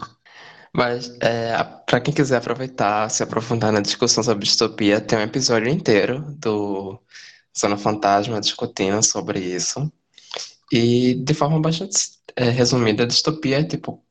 Mas, 0.78 1.10
é, 1.20 1.52
para 1.86 2.00
quem 2.00 2.14
quiser 2.14 2.36
aproveitar, 2.36 3.10
se 3.10 3.20
aprofundar 3.24 3.72
na 3.72 3.80
discussão 3.80 4.22
sobre 4.22 4.44
distopia, 4.44 5.00
tem 5.00 5.18
um 5.18 5.22
episódio 5.22 5.68
inteiro 5.68 6.20
do 6.38 7.02
Zona 7.58 7.76
Fantasma 7.76 8.40
discutindo 8.40 9.02
sobre 9.02 9.40
isso. 9.40 9.92
E, 10.72 11.14
de 11.16 11.34
forma 11.34 11.60
bastante 11.60 11.96
é, 12.36 12.44
resumida, 12.50 13.06
distopia 13.08 13.58
é 13.60 13.64
tipo. 13.64 14.04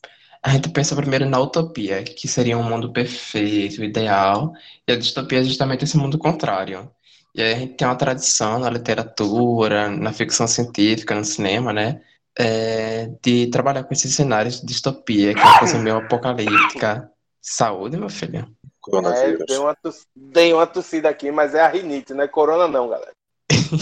A 0.43 0.49
gente 0.51 0.69
pensa 0.69 0.93
primeiro 0.95 1.25
na 1.29 1.39
utopia, 1.39 2.03
que 2.03 2.27
seria 2.27 2.57
um 2.57 2.63
mundo 2.63 2.91
perfeito, 2.91 3.81
ideal, 3.83 4.53
e 4.87 4.91
a 4.91 4.97
distopia 4.97 5.39
é 5.39 5.43
justamente 5.45 5.85
esse 5.85 5.97
mundo 5.97 6.17
contrário. 6.17 6.91
E 7.33 7.41
aí 7.41 7.53
a 7.53 7.59
gente 7.59 7.75
tem 7.75 7.87
uma 7.87 7.95
tradição 7.95 8.59
na 8.59 8.69
literatura, 8.69 9.89
na 9.89 10.11
ficção 10.11 10.47
científica, 10.47 11.15
no 11.15 11.23
cinema, 11.23 11.71
né? 11.71 12.01
É, 12.37 13.09
de 13.21 13.47
trabalhar 13.47 13.83
com 13.83 13.93
esses 13.93 14.13
cenários 14.13 14.61
de 14.61 14.67
distopia, 14.67 15.33
que 15.33 15.39
é 15.39 15.43
uma 15.43 15.59
coisa 15.59 15.79
meio 15.79 15.97
apocalíptica. 15.97 17.09
Saúde, 17.41 17.97
meu 17.97 18.09
filho. 18.09 18.47
É, 18.93 19.37
dei, 19.45 19.57
uma 19.57 19.75
toss... 19.75 20.05
dei 20.15 20.53
uma 20.53 20.67
tossida 20.67 21.09
aqui, 21.09 21.31
mas 21.31 21.53
é 21.53 21.61
a 21.61 21.67
rinite, 21.67 22.13
não 22.13 22.23
é 22.23 22.27
corona 22.27 22.67
não, 22.67 22.87
galera. 22.87 23.11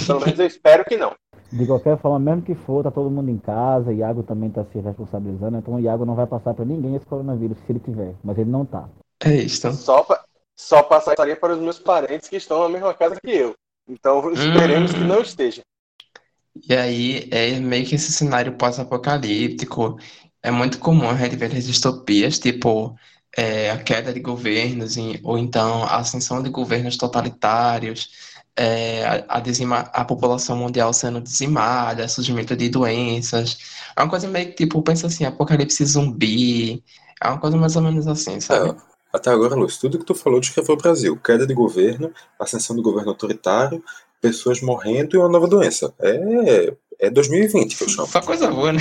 Pelo 0.07 0.19
menos 0.19 0.40
eu 0.40 0.48
espero 0.48 0.84
que 0.86 0.98
não. 0.98 1.14
De 1.52 1.65
qualquer 1.65 1.99
forma, 1.99 2.19
mesmo 2.19 2.41
que 2.41 2.56
for, 2.56 2.84
tá 2.84 2.90
todo 2.90 3.10
mundo 3.10 3.30
em 3.30 3.38
casa, 3.38 3.94
Iago 3.94 4.23
também 4.23 4.49
tá 4.49 4.65
se 4.65 4.80
responsabilizando, 4.80 5.57
então 5.57 5.76
o 5.76 5.80
Iago 5.80 6.06
não 6.06 6.15
vai 6.15 6.26
passar 6.26 6.53
para 6.53 6.65
ninguém 6.65 6.95
esse 6.95 7.06
coronavírus, 7.06 7.57
se 7.60 7.72
ele 7.72 7.80
tiver, 7.80 8.15
mas 8.23 8.38
ele 8.38 8.49
não 8.49 8.65
tá. 8.65 8.90
É 9.23 9.36
isso. 9.36 9.72
Só, 9.73 10.03
pa... 10.03 10.23
Só 10.56 10.82
passaria 10.82 11.36
para 11.36 11.53
os 11.53 11.60
meus 11.60 11.77
parentes 11.77 12.27
que 12.27 12.38
estão 12.38 12.64
na 12.64 12.69
mesma 12.69 12.94
casa 12.94 13.18
que 13.23 13.32
eu. 13.32 13.53
Então 13.88 14.32
esperemos 14.32 14.91
hum. 14.91 14.94
que 14.95 15.03
não 15.03 15.22
esteja. 15.22 15.61
E 16.68 16.73
aí 16.73 17.27
é 17.32 17.60
meio 17.60 17.86
que 17.86 17.95
esse 17.95 18.11
cenário 18.11 18.57
pós-apocalíptico. 18.57 19.98
É 20.41 20.52
muito 20.52 20.80
comum 20.80 21.10
a 21.10 21.15
gente 21.15 21.36
ver 21.36 21.56
as 21.56 21.65
distopias, 21.65 22.40
tipo 22.40 22.95
é, 23.36 23.72
a 23.72 23.77
queda 23.77 24.14
de 24.14 24.19
governos, 24.19 24.95
ou 25.23 25.38
então 25.38 25.84
a 25.84 25.98
ascensão 25.98 26.41
de 26.41 26.49
governos 26.49 26.98
totalitários, 26.98 28.10
é, 28.56 29.26
a, 29.27 29.40
dizima, 29.40 29.80
a 29.94 30.06
população 30.06 30.56
mundial 30.57 30.94
sendo 30.94 31.19
dizimada, 31.19 32.07
surgimento 32.07 32.56
de 32.56 32.69
doenças. 32.69 33.57
É 33.95 34.02
uma 34.02 34.10
coisa 34.10 34.27
meio 34.27 34.48
que, 34.48 34.65
tipo, 34.65 34.82
pensa 34.82 35.07
assim, 35.07 35.26
apocalipse 35.26 35.86
zumbi. 35.86 36.84
É 37.22 37.27
uma 37.27 37.40
coisa 37.40 37.57
mais 37.57 37.76
ou 37.76 37.82
menos 37.82 38.07
assim, 38.07 38.40
sabe? 38.40 38.69
É, 38.69 38.76
até 39.11 39.30
agora, 39.30 39.56
Luz, 39.56 39.77
tudo 39.77 39.99
que 39.99 40.06
tu 40.06 40.15
falou 40.15 40.40
descreveu 40.40 40.76
o 40.76 40.77
Brasil. 40.77 41.18
Queda 41.18 41.45
de 41.45 41.53
governo, 41.53 42.14
ascensão 42.40 42.76
do 42.76 42.82
governo 42.82 43.10
autoritário, 43.10 43.84
pessoas 44.26 44.62
morrendo 44.62 45.16
e 45.16 45.20
uma 45.20 45.30
nova 45.30 45.48
doença. 45.48 45.94
É, 46.00 46.74
é 47.00 47.10
2020 47.10 47.78
que 47.78 47.84
eu 47.84 47.90
chamo. 47.90 48.08
Só 48.08 48.22
coisa 48.22 48.50
boa, 48.50 48.74
né? 48.74 48.80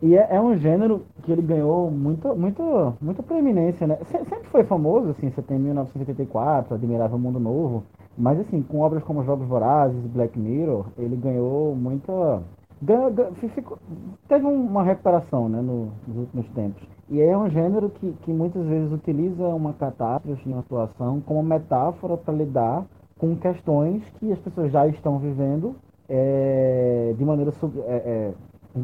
E 0.00 0.16
é, 0.16 0.28
é, 0.32 0.40
um 0.40 0.58
gênero 0.58 1.04
que 1.22 1.30
ele 1.30 1.42
ganhou 1.42 1.88
muita, 1.88 2.34
muita, 2.34 2.92
muita 3.00 3.22
preeminência, 3.22 3.86
né? 3.86 3.98
sempre 4.10 4.48
foi 4.50 4.64
famoso, 4.64 5.10
assim, 5.10 5.30
você 5.30 5.40
tem 5.42 5.56
1984, 5.56 6.74
Admirável 6.74 7.16
Mundo 7.16 7.38
Novo, 7.38 7.84
mas 8.18 8.40
assim, 8.40 8.62
com 8.62 8.80
obras 8.80 9.04
como 9.04 9.24
Jogos 9.24 9.46
Vorazes 9.46 10.04
e 10.04 10.08
Black 10.08 10.36
Mirror, 10.36 10.86
ele 10.98 11.14
ganhou 11.14 11.76
muita... 11.76 12.42
Ganhou, 12.82 13.12
ganhou, 13.12 13.32
ficou, 13.34 13.78
teve 14.28 14.44
uma 14.44 14.82
recuperação, 14.82 15.48
né, 15.48 15.60
no, 15.60 15.92
nos 16.08 16.16
últimos 16.16 16.48
tempos. 16.48 16.82
E 17.08 17.20
é 17.20 17.38
um 17.38 17.48
gênero 17.48 17.88
que, 17.90 18.12
que 18.24 18.32
muitas 18.32 18.66
vezes 18.66 18.92
utiliza 18.92 19.44
uma 19.44 19.72
catástrofe, 19.74 20.48
uma 20.48 20.62
situação, 20.62 21.20
como 21.20 21.44
metáfora 21.44 22.16
para 22.16 22.34
lidar 22.34 22.84
com 23.22 23.36
questões 23.36 24.02
que 24.18 24.32
as 24.32 24.38
pessoas 24.40 24.72
já 24.72 24.84
estão 24.88 25.16
vivendo 25.20 25.76
é, 26.08 27.14
de 27.16 27.24
maneira 27.24 27.52
sub, 27.52 27.78
é, 27.78 27.94
é, 27.94 28.32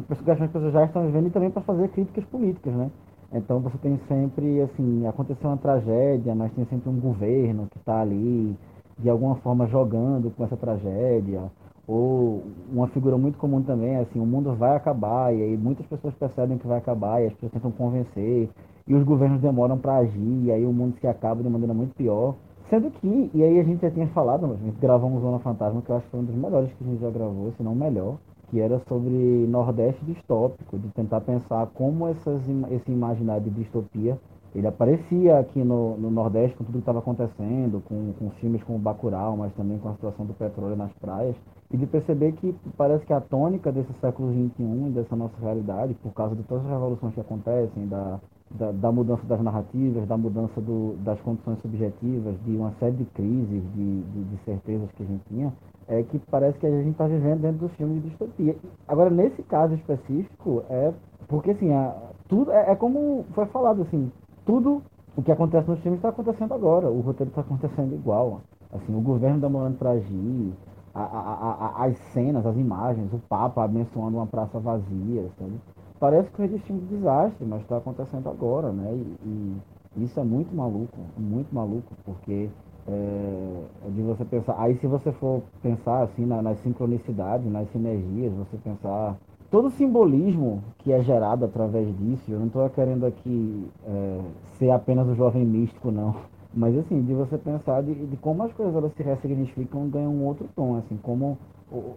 questões 0.07 0.37
que 0.37 0.43
as 0.45 0.51
pessoas 0.51 0.71
já 0.71 0.85
estão 0.85 1.05
vivendo 1.07 1.27
e 1.27 1.29
também 1.29 1.51
para 1.51 1.61
fazer 1.61 1.89
críticas 1.89 2.23
políticas, 2.23 2.73
né? 2.73 2.89
Então 3.33 3.59
você 3.59 3.77
tem 3.79 3.99
sempre 4.07 4.61
assim 4.61 5.05
aconteceu 5.05 5.49
uma 5.49 5.57
tragédia, 5.57 6.33
mas 6.33 6.53
tem 6.53 6.63
sempre 6.67 6.89
um 6.89 6.97
governo 7.01 7.67
que 7.69 7.77
está 7.79 7.99
ali 7.99 8.55
de 8.97 9.09
alguma 9.09 9.35
forma 9.35 9.67
jogando 9.67 10.31
com 10.31 10.45
essa 10.45 10.55
tragédia 10.55 11.51
ou 11.85 12.41
uma 12.71 12.87
figura 12.87 13.17
muito 13.17 13.37
comum 13.37 13.61
também 13.61 13.97
assim 13.97 14.19
o 14.19 14.25
mundo 14.25 14.55
vai 14.55 14.75
acabar 14.75 15.35
e 15.35 15.41
aí 15.41 15.57
muitas 15.57 15.85
pessoas 15.85 16.13
percebem 16.13 16.57
que 16.57 16.67
vai 16.67 16.77
acabar 16.77 17.21
e 17.21 17.27
as 17.27 17.33
pessoas 17.33 17.51
tentam 17.51 17.71
convencer 17.71 18.49
e 18.87 18.95
os 18.95 19.03
governos 19.03 19.41
demoram 19.41 19.77
para 19.77 19.97
agir 19.97 20.43
e 20.45 20.51
aí 20.51 20.65
o 20.65 20.71
mundo 20.71 20.95
se 20.99 21.07
acaba 21.07 21.43
de 21.43 21.49
maneira 21.49 21.73
muito 21.73 21.93
pior 21.95 22.35
Sendo 22.69 22.91
que, 22.91 23.31
e 23.33 23.43
aí 23.43 23.59
a 23.59 23.63
gente 23.63 23.81
já 23.81 23.89
tinha 23.89 24.07
falado, 24.07 24.45
a 24.45 24.55
gente 24.55 24.79
gravou 24.79 25.09
um 25.09 25.19
Zona 25.19 25.39
Fantasma 25.39 25.81
que 25.81 25.89
eu 25.89 25.95
acho 25.95 26.05
que 26.05 26.11
foi 26.11 26.19
um 26.19 26.25
dos 26.25 26.35
melhores 26.35 26.71
que 26.71 26.83
a 26.83 26.87
gente 26.87 27.01
já 27.01 27.09
gravou, 27.09 27.51
se 27.57 27.63
não 27.63 27.73
o 27.73 27.75
melhor, 27.75 28.17
que 28.49 28.59
era 28.59 28.79
sobre 28.87 29.13
Nordeste 29.47 30.03
distópico, 30.05 30.77
de 30.77 30.87
tentar 30.89 31.21
pensar 31.21 31.67
como 31.73 32.07
essas, 32.07 32.41
esse 32.71 32.91
imaginário 32.91 33.43
de 33.43 33.49
distopia 33.49 34.17
ele 34.55 34.65
aparecia 34.65 35.37
aqui 35.37 35.63
no, 35.63 35.95
no 35.97 36.09
Nordeste 36.09 36.57
com 36.57 36.63
tudo 36.63 36.73
que 36.73 36.79
estava 36.79 36.99
acontecendo, 36.99 37.83
com, 37.85 38.13
com 38.13 38.31
filmes 38.31 38.63
como 38.63 38.79
Bacurau, 38.79 39.37
mas 39.37 39.53
também 39.53 39.77
com 39.77 39.89
a 39.89 39.93
situação 39.93 40.25
do 40.25 40.33
petróleo 40.33 40.75
nas 40.75 40.91
praias, 40.93 41.35
e 41.71 41.77
de 41.77 41.85
perceber 41.85 42.31
que 42.33 42.55
parece 42.75 43.05
que 43.05 43.13
a 43.13 43.21
tônica 43.21 43.71
desse 43.71 43.93
século 44.01 44.31
XXI 44.31 44.89
dessa 44.91 45.15
nossa 45.15 45.35
realidade, 45.39 45.93
por 45.95 46.11
causa 46.13 46.35
de 46.35 46.41
todas 46.43 46.65
as 46.65 46.71
revoluções 46.71 47.13
que 47.13 47.21
acontecem, 47.21 47.87
da, 47.87 48.19
da, 48.51 48.71
da, 48.71 48.91
mudança 48.91 49.25
das 49.25 49.41
narrativas, 49.41 50.07
da 50.07 50.17
mudança 50.17 50.59
do, 50.59 50.95
das 51.03 51.19
condições 51.21 51.59
subjetivas, 51.59 52.35
de 52.45 52.55
uma 52.55 52.71
série 52.79 52.95
de 52.95 53.05
crises, 53.05 53.63
de, 53.73 54.01
de, 54.01 54.23
de 54.23 54.37
certezas 54.43 54.91
que 54.93 55.03
a 55.03 55.05
gente 55.05 55.23
tinha, 55.27 55.53
é 55.87 56.03
que 56.03 56.19
parece 56.31 56.57
que 56.59 56.65
a 56.65 56.69
gente 56.69 56.91
está 56.91 57.07
vivendo 57.07 57.41
dentro 57.41 57.67
do 57.67 57.69
filme 57.69 57.99
de 57.99 58.09
distopia. 58.09 58.55
Agora, 58.87 59.09
nesse 59.09 59.41
caso 59.43 59.73
específico, 59.73 60.63
é 60.69 60.93
porque 61.27 61.51
assim, 61.51 61.71
a, 61.71 61.95
tudo 62.27 62.51
é, 62.51 62.71
é, 62.71 62.75
como 62.75 63.25
foi 63.33 63.45
falado 63.47 63.81
assim, 63.83 64.11
tudo 64.45 64.81
o 65.15 65.21
que 65.21 65.31
acontece 65.31 65.69
nos 65.69 65.79
filmes 65.81 65.99
está 65.99 66.09
acontecendo 66.09 66.53
agora, 66.53 66.89
o 66.89 67.01
roteiro 67.01 67.29
está 67.29 67.41
acontecendo 67.41 67.93
igual. 67.93 68.41
Assim, 68.71 68.95
o 68.95 69.01
governo 69.01 69.39
demorando 69.39 69.77
para 69.77 69.91
agir, 69.91 70.53
a, 70.93 71.01
a, 71.01 71.83
a, 71.83 71.85
as 71.85 71.97
cenas, 72.13 72.45
as 72.45 72.55
imagens, 72.55 73.11
o 73.13 73.19
Papa 73.29 73.63
abençoando 73.63 74.17
uma 74.17 74.27
praça 74.27 74.59
vazia, 74.59 75.27
sabe? 75.37 75.53
Parece 75.99 76.29
que 76.31 76.41
é 76.41 76.47
destino 76.47 76.79
de 76.79 76.95
desastre, 76.95 77.45
mas 77.45 77.61
está 77.61 77.77
acontecendo 77.77 78.29
agora, 78.29 78.71
né? 78.71 78.91
E, 78.93 79.27
e, 79.27 80.03
isso 80.03 80.19
é 80.19 80.23
muito 80.23 80.55
maluco, 80.55 80.97
muito 81.17 81.53
maluco, 81.53 81.93
porque 82.05 82.49
é, 82.87 83.63
é, 83.85 83.89
de 83.89 84.01
você 84.01 84.23
pensar. 84.25 84.55
Aí 84.57 84.75
se 84.77 84.87
você 84.87 85.11
for 85.11 85.41
pensar 85.61 86.03
assim 86.03 86.25
na, 86.25 86.41
nas 86.41 86.57
sincronicidades, 86.59 87.51
nas 87.51 87.69
sinergias, 87.71 88.33
você 88.33 88.57
pensar 88.57 89.15
todo 89.51 89.67
o 89.67 89.71
simbolismo 89.71 90.63
que 90.79 90.91
é 90.91 91.01
gerado 91.01 91.45
através 91.45 91.87
disso, 91.97 92.31
eu 92.31 92.39
não 92.39 92.47
estou 92.47 92.69
querendo 92.69 93.05
aqui 93.05 93.67
é, 93.85 94.19
ser 94.57 94.71
apenas 94.71 95.07
o 95.07 95.15
jovem 95.15 95.45
místico, 95.45 95.91
não. 95.91 96.15
Mas 96.53 96.75
assim, 96.77 97.01
de 97.03 97.13
você 97.13 97.37
pensar 97.37 97.83
de, 97.83 97.93
de 97.93 98.17
como 98.17 98.43
as 98.43 98.51
coisas 98.53 98.75
elas 98.75 98.91
se 98.93 99.03
ressignificam 99.03 99.87
ganham 99.89 100.13
um 100.13 100.25
outro 100.25 100.47
tom, 100.55 100.77
assim, 100.77 100.97
como 101.03 101.37
o, 101.71 101.95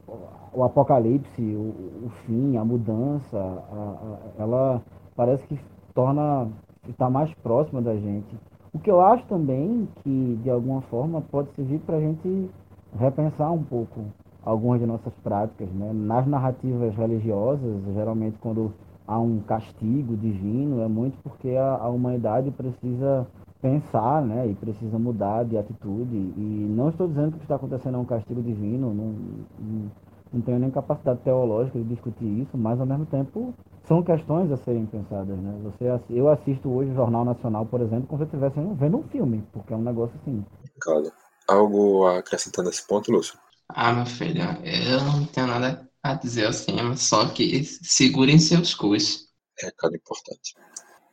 o 0.52 0.64
apocalipse, 0.64 1.40
o, 1.40 2.06
o, 2.06 2.10
fim, 2.26 2.56
a 2.56 2.64
mudança, 2.64 3.38
a, 3.38 4.38
a, 4.38 4.42
ela 4.42 4.82
parece 5.16 5.46
que 5.46 5.58
torna 5.94 6.48
está 6.88 7.08
mais 7.08 7.32
próxima 7.34 7.80
da 7.80 7.94
gente. 7.94 8.36
O 8.72 8.78
que 8.78 8.90
eu 8.90 9.00
acho 9.00 9.24
também 9.26 9.88
que 10.02 10.40
de 10.42 10.50
alguma 10.50 10.80
forma 10.82 11.20
pode 11.20 11.50
servir 11.52 11.78
para 11.80 11.96
a 11.96 12.00
gente 12.00 12.50
repensar 12.98 13.52
um 13.52 13.62
pouco 13.62 14.00
algumas 14.44 14.80
de 14.80 14.86
nossas 14.86 15.12
práticas. 15.22 15.68
Né? 15.70 15.92
Nas 15.92 16.26
narrativas 16.26 16.94
religiosas, 16.96 17.82
geralmente 17.94 18.38
quando 18.38 18.72
há 19.06 19.18
um 19.18 19.40
castigo 19.40 20.16
divino, 20.16 20.82
é 20.82 20.88
muito 20.88 21.16
porque 21.22 21.50
a, 21.50 21.76
a 21.76 21.88
humanidade 21.88 22.50
precisa 22.50 23.26
pensar 23.62 24.20
né, 24.20 24.48
e 24.48 24.54
precisa 24.56 24.98
mudar 24.98 25.44
de 25.44 25.56
atitude. 25.56 26.14
E 26.14 26.66
não 26.68 26.90
estou 26.90 27.06
dizendo 27.06 27.30
que 27.30 27.36
o 27.36 27.38
que 27.38 27.44
está 27.44 27.54
acontecendo 27.54 27.96
é 27.96 27.98
um 28.00 28.04
castigo 28.04 28.42
divino, 28.42 28.92
não, 28.92 29.14
não, 29.58 29.90
não 30.32 30.40
tenho 30.42 30.58
nem 30.58 30.70
capacidade 30.70 31.20
teológica 31.20 31.78
de 31.78 31.84
discutir 31.84 32.24
isso, 32.24 32.58
mas 32.58 32.80
ao 32.80 32.86
mesmo 32.86 33.06
tempo 33.06 33.54
são 33.84 34.02
questões 34.02 34.50
a 34.50 34.56
serem 34.56 34.84
pensadas. 34.86 35.38
Né? 35.38 35.60
Você, 35.62 35.84
eu 36.10 36.28
assisto 36.28 36.68
hoje 36.68 36.90
o 36.90 36.94
Jornal 36.94 37.24
Nacional, 37.24 37.64
por 37.64 37.80
exemplo, 37.80 38.06
como 38.08 38.18
se 38.18 38.24
eu 38.24 38.40
estivesse 38.40 38.74
vendo 38.74 38.98
um 38.98 39.04
filme, 39.04 39.44
porque 39.52 39.72
é 39.72 39.76
um 39.76 39.82
negócio 39.82 40.18
assim. 40.20 40.44
Claro. 40.80 41.12
Algo 41.48 42.06
a 42.06 42.18
acrescentar 42.18 42.64
nesse 42.64 42.86
ponto, 42.86 43.12
Lúcio? 43.12 43.38
Ah, 43.68 43.92
meu 43.92 44.06
filho, 44.06 44.42
eu 44.64 45.00
não 45.04 45.24
tenho 45.26 45.46
nada 45.46 45.88
a 46.02 46.14
dizer 46.14 46.46
assim, 46.46 46.80
mas 46.82 47.00
só 47.00 47.28
que 47.28 47.62
segurem 47.64 48.38
seus 48.38 48.74
cus. 48.74 49.28
Recado 49.60 49.94
importante. 49.94 50.54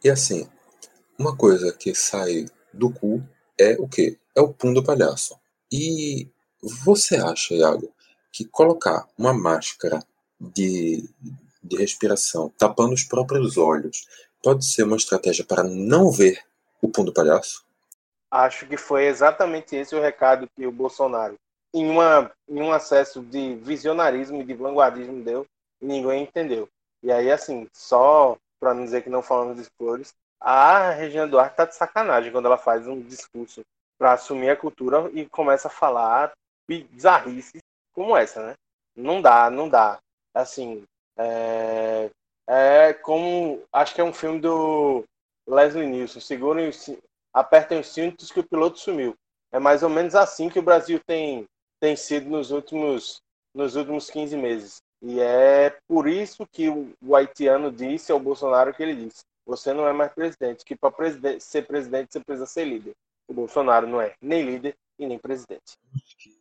E 0.03 0.09
assim, 0.09 0.47
uma 1.19 1.35
coisa 1.35 1.73
que 1.73 1.93
sai 1.93 2.45
do 2.73 2.91
cu 2.91 3.21
é 3.59 3.75
o 3.77 3.87
quê? 3.87 4.17
É 4.35 4.39
o 4.39 4.53
pum 4.53 4.73
do 4.73 4.83
palhaço. 4.83 5.37
E 5.69 6.29
você 6.61 7.17
acha, 7.17 7.53
Iago, 7.53 7.93
que 8.31 8.45
colocar 8.45 9.05
uma 9.17 9.33
máscara 9.33 10.01
de, 10.39 11.07
de 11.61 11.77
respiração 11.77 12.51
tapando 12.57 12.93
os 12.93 13.03
próprios 13.03 13.57
olhos 13.57 14.07
pode 14.41 14.65
ser 14.65 14.83
uma 14.83 14.95
estratégia 14.95 15.43
para 15.43 15.63
não 15.63 16.09
ver 16.09 16.41
o 16.81 16.87
pum 16.87 17.03
do 17.03 17.13
palhaço? 17.13 17.65
Acho 18.31 18.65
que 18.65 18.77
foi 18.77 19.05
exatamente 19.05 19.75
esse 19.75 19.93
o 19.93 20.01
recado 20.01 20.47
que 20.55 20.65
o 20.65 20.71
Bolsonaro, 20.71 21.35
em, 21.73 21.89
uma, 21.89 22.31
em 22.47 22.61
um 22.61 22.71
acesso 22.71 23.21
de 23.21 23.55
visionarismo 23.55 24.41
e 24.41 24.45
de 24.45 24.53
vanguardismo, 24.53 25.21
deu 25.21 25.45
ninguém 25.81 26.23
entendeu. 26.23 26.69
E 27.01 27.11
aí, 27.11 27.31
assim, 27.31 27.67
só 27.73 28.37
para 28.59 28.73
não 28.73 28.83
dizer 28.83 29.01
que 29.01 29.09
não 29.09 29.21
falamos 29.21 29.57
de 29.57 29.69
flores, 29.77 30.13
a 30.39 30.91
Regina 30.91 31.27
Duarte 31.27 31.55
tá 31.55 31.65
de 31.65 31.75
sacanagem 31.75 32.31
quando 32.31 32.45
ela 32.45 32.57
faz 32.57 32.87
um 32.87 33.01
discurso 33.01 33.61
para 33.97 34.13
assumir 34.13 34.49
a 34.49 34.55
cultura 34.55 35.09
e 35.13 35.25
começa 35.25 35.67
a 35.67 35.71
falar 35.71 36.31
bizarrices 36.67 37.61
como 37.93 38.15
essa, 38.15 38.45
né? 38.45 38.53
Não 38.95 39.21
dá, 39.21 39.49
não 39.49 39.67
dá. 39.67 39.99
Assim, 40.33 40.83
é, 41.17 42.09
é 42.47 42.93
como. 42.93 43.61
Acho 43.73 43.93
que 43.93 44.01
é 44.01 44.03
um 44.03 44.13
filme 44.13 44.39
do 44.39 45.03
Leslie 45.47 45.87
Nielsen. 45.87 46.21
Segurem, 46.21 46.71
apertem 47.33 47.79
os 47.79 47.87
cintos 47.87 48.31
que 48.31 48.39
o 48.39 48.47
piloto 48.47 48.79
sumiu. 48.79 49.15
É 49.51 49.59
mais 49.59 49.83
ou 49.83 49.89
menos 49.89 50.15
assim 50.15 50.49
que 50.49 50.59
o 50.59 50.63
Brasil 50.63 50.99
tem, 51.05 51.45
tem 51.79 51.95
sido 51.95 52.29
nos 52.29 52.51
últimos, 52.51 53.21
nos 53.53 53.75
últimos 53.75 54.09
15 54.09 54.37
meses. 54.37 54.77
E 55.01 55.19
é 55.19 55.75
por 55.87 56.07
isso 56.07 56.45
que 56.51 56.69
o, 56.69 56.93
o 57.01 57.15
haitiano 57.15 57.71
disse 57.71 58.11
ao 58.11 58.19
Bolsonaro 58.19 58.73
que 58.73 58.83
ele 58.83 58.95
disse: 58.95 59.23
você 59.49 59.73
não 59.73 59.87
é 59.87 59.91
mais 59.91 60.13
presidente, 60.13 60.63
que 60.63 60.75
para 60.75 60.91
presidente, 60.91 61.43
ser 61.43 61.65
presidente 61.65 62.13
você 62.13 62.19
precisa 62.19 62.45
ser 62.45 62.65
líder. 62.65 62.93
O 63.27 63.33
Bolsonaro 63.33 63.87
não 63.87 63.99
é 63.99 64.13
nem 64.21 64.45
líder 64.45 64.75
e 64.97 65.07
nem 65.07 65.17
presidente. 65.17 65.77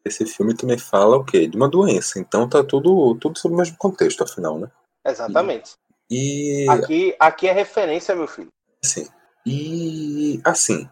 Esse 0.05 0.27
filme 0.27 0.55
também 0.55 0.79
fala 0.79 1.17
o 1.17 1.25
quê? 1.25 1.47
De 1.47 1.57
uma 1.57 1.69
doença. 1.69 2.19
Então 2.19 2.49
tá 2.49 2.63
tudo, 2.63 3.15
tudo 3.17 3.39
sob 3.39 3.55
o 3.55 3.59
mesmo 3.59 3.77
contexto, 3.79 4.23
afinal, 4.23 4.59
né? 4.59 4.71
Exatamente. 5.07 5.73
E. 6.11 6.67
Aqui, 6.69 7.17
aqui 7.19 7.49
é 7.49 7.53
referência, 7.53 8.15
meu 8.15 8.27
filho. 8.27 8.53
Sim. 8.83 9.09
E 9.47 10.41
assim, 10.45 10.89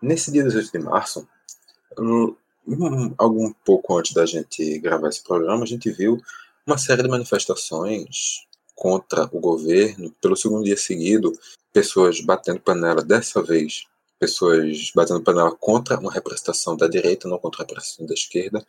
nesse 0.00 0.32
dia 0.32 0.42
18 0.42 0.72
de 0.72 0.78
março, 0.78 1.28
um, 1.98 2.34
algum 3.18 3.52
pouco 3.64 3.98
antes 3.98 4.12
da 4.12 4.24
gente 4.24 4.78
gravar 4.78 5.08
esse 5.08 5.22
programa, 5.22 5.64
a 5.64 5.66
gente 5.66 5.90
viu 5.90 6.18
uma 6.66 6.78
série 6.78 7.02
de 7.02 7.08
manifestações 7.08 8.46
contra 8.80 9.28
o 9.30 9.38
governo. 9.38 10.10
Pelo 10.22 10.34
segundo 10.34 10.64
dia 10.64 10.76
seguido, 10.78 11.38
pessoas 11.70 12.18
batendo 12.22 12.60
panela, 12.60 13.02
dessa 13.02 13.42
vez 13.42 13.84
pessoas 14.18 14.90
batendo 14.94 15.22
panela 15.22 15.54
contra 15.54 15.98
uma 15.98 16.10
representação 16.10 16.74
da 16.74 16.88
direita, 16.88 17.28
não 17.28 17.38
contra 17.38 17.62
a 17.62 17.66
representação 17.66 18.06
da 18.06 18.14
esquerda, 18.14 18.66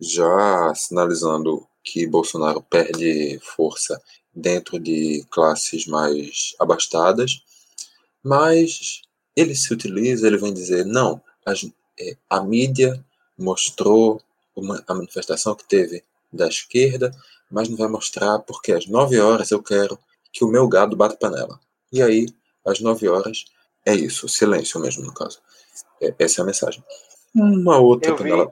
já 0.00 0.74
sinalizando 0.74 1.64
que 1.84 2.04
Bolsonaro 2.04 2.62
perde 2.62 3.38
força 3.42 4.00
dentro 4.34 4.78
de 4.78 5.24
classes 5.30 5.86
mais 5.86 6.54
abastadas, 6.58 7.40
mas 8.22 9.02
ele 9.36 9.54
se 9.54 9.72
utiliza, 9.72 10.26
ele 10.26 10.36
vem 10.36 10.52
dizer, 10.52 10.84
não, 10.84 11.22
é, 12.00 12.16
a 12.28 12.42
mídia 12.42 13.04
mostrou 13.38 14.20
uma, 14.54 14.82
a 14.86 14.94
manifestação 14.94 15.54
que 15.54 15.64
teve 15.64 16.02
da 16.32 16.48
esquerda, 16.48 17.12
mas 17.54 17.68
não 17.68 17.76
vai 17.76 17.88
mostrar 17.88 18.40
porque 18.40 18.72
às 18.72 18.86
9 18.88 19.20
horas 19.20 19.50
eu 19.52 19.62
quero 19.62 19.96
que 20.32 20.44
o 20.44 20.48
meu 20.48 20.66
gado 20.66 20.96
bata 20.96 21.16
panela. 21.16 21.58
E 21.92 22.02
aí, 22.02 22.26
às 22.66 22.80
9 22.80 23.08
horas, 23.08 23.44
é 23.86 23.94
isso, 23.94 24.28
silêncio 24.28 24.80
mesmo, 24.80 25.04
no 25.04 25.14
caso. 25.14 25.38
É, 26.02 26.12
essa 26.18 26.40
é 26.40 26.42
a 26.42 26.46
mensagem. 26.46 26.82
Uma 27.34 27.78
outra 27.78 28.10
Eu 28.10 28.16
panela. 28.16 28.50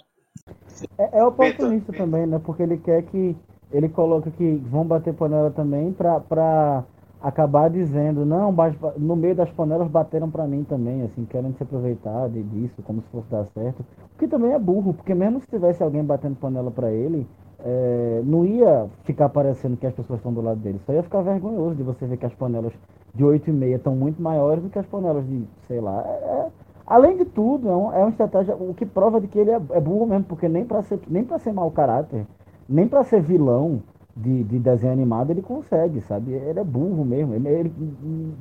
É, 0.97 1.19
é 1.19 1.25
oportunista 1.25 1.93
também, 1.93 2.27
né? 2.27 2.41
Porque 2.45 2.63
ele 2.63 2.79
quer 2.79 3.03
que. 3.03 3.37
Ele 3.73 3.89
coloca 3.89 4.31
que 4.31 4.57
vão 4.71 4.85
bater 4.85 5.15
panela 5.15 5.51
também 5.51 5.93
pra, 5.93 6.21
pra 6.21 6.85
acabar 7.23 7.71
dizendo, 7.71 8.27
não, 8.27 8.55
no 8.99 9.17
meio 9.17 9.35
das 9.35 9.51
panelas 9.51 9.89
bateram 9.89 10.31
para 10.31 10.47
mim 10.47 10.63
também, 10.65 11.03
assim, 11.03 11.25
querendo 11.25 11.57
se 11.57 11.63
aproveitar 11.63 12.29
de, 12.29 12.43
disso, 12.43 12.83
como 12.83 13.01
se 13.01 13.09
fosse 13.09 13.31
dar 13.31 13.47
certo. 13.55 13.81
O 14.15 14.19
que 14.19 14.29
também 14.29 14.53
é 14.53 14.59
burro, 14.59 14.93
porque 14.93 15.15
mesmo 15.15 15.41
se 15.41 15.47
tivesse 15.47 15.83
alguém 15.83 16.05
batendo 16.05 16.37
panela 16.37 16.71
para 16.71 16.93
ele, 16.93 17.27
é, 17.65 18.23
não 18.25 18.45
ia 18.45 18.89
ficar 19.05 19.29
parecendo 19.29 19.77
que 19.77 19.87
as 19.87 19.95
pessoas 19.95 20.19
estão 20.19 20.33
do 20.33 20.41
lado 20.41 20.61
dele. 20.61 20.81
Só 20.85 20.93
ia 20.93 21.03
ficar 21.03 21.23
vergonhoso 21.23 21.77
de 21.77 21.83
você 21.83 22.07
ver 22.07 22.17
que 22.17 22.27
as 22.27 22.35
panelas 22.35 22.73
de 23.15 23.25
8 23.25 23.51
e 23.51 23.53
meia 23.53 23.77
estão 23.77 23.95
muito 23.95 24.21
maiores 24.21 24.63
do 24.63 24.71
que 24.71 24.79
as 24.79 24.87
panelas 24.87 25.27
de, 25.27 25.45
sei 25.67 25.81
lá. 25.81 26.03
É, 26.07 26.11
é, 26.11 26.51
além 26.87 27.17
de 27.17 27.25
tudo, 27.25 27.69
é, 27.69 27.77
um, 27.77 27.93
é, 27.93 27.99
uma 27.99 28.11
estratégia, 28.11 28.57
o 28.57 28.75
que 28.75 28.85
prova 28.85 29.21
de 29.21 29.29
que 29.29 29.39
ele 29.39 29.51
é, 29.51 29.61
é 29.71 29.81
burro 29.81 30.07
mesmo, 30.07 30.25
porque 30.25 30.49
nem 30.49 30.65
para 30.65 30.83
ser, 30.83 31.01
nem 31.09 31.27
ser 31.39 31.53
mau 31.53 31.71
caráter, 31.71 32.27
nem 32.69 32.89
para 32.89 33.05
ser 33.05 33.23
vilão 33.23 33.83
de, 34.17 34.45
de, 34.45 34.59
desenho 34.59 34.93
animado 34.93 35.31
ele 35.31 35.43
consegue, 35.43 36.01
sabe? 36.03 36.33
Ele 36.33 36.59
é 36.59 36.65
burro 36.65 37.05
mesmo. 37.05 37.35
Ele, 37.35 37.49
ele 37.49 37.73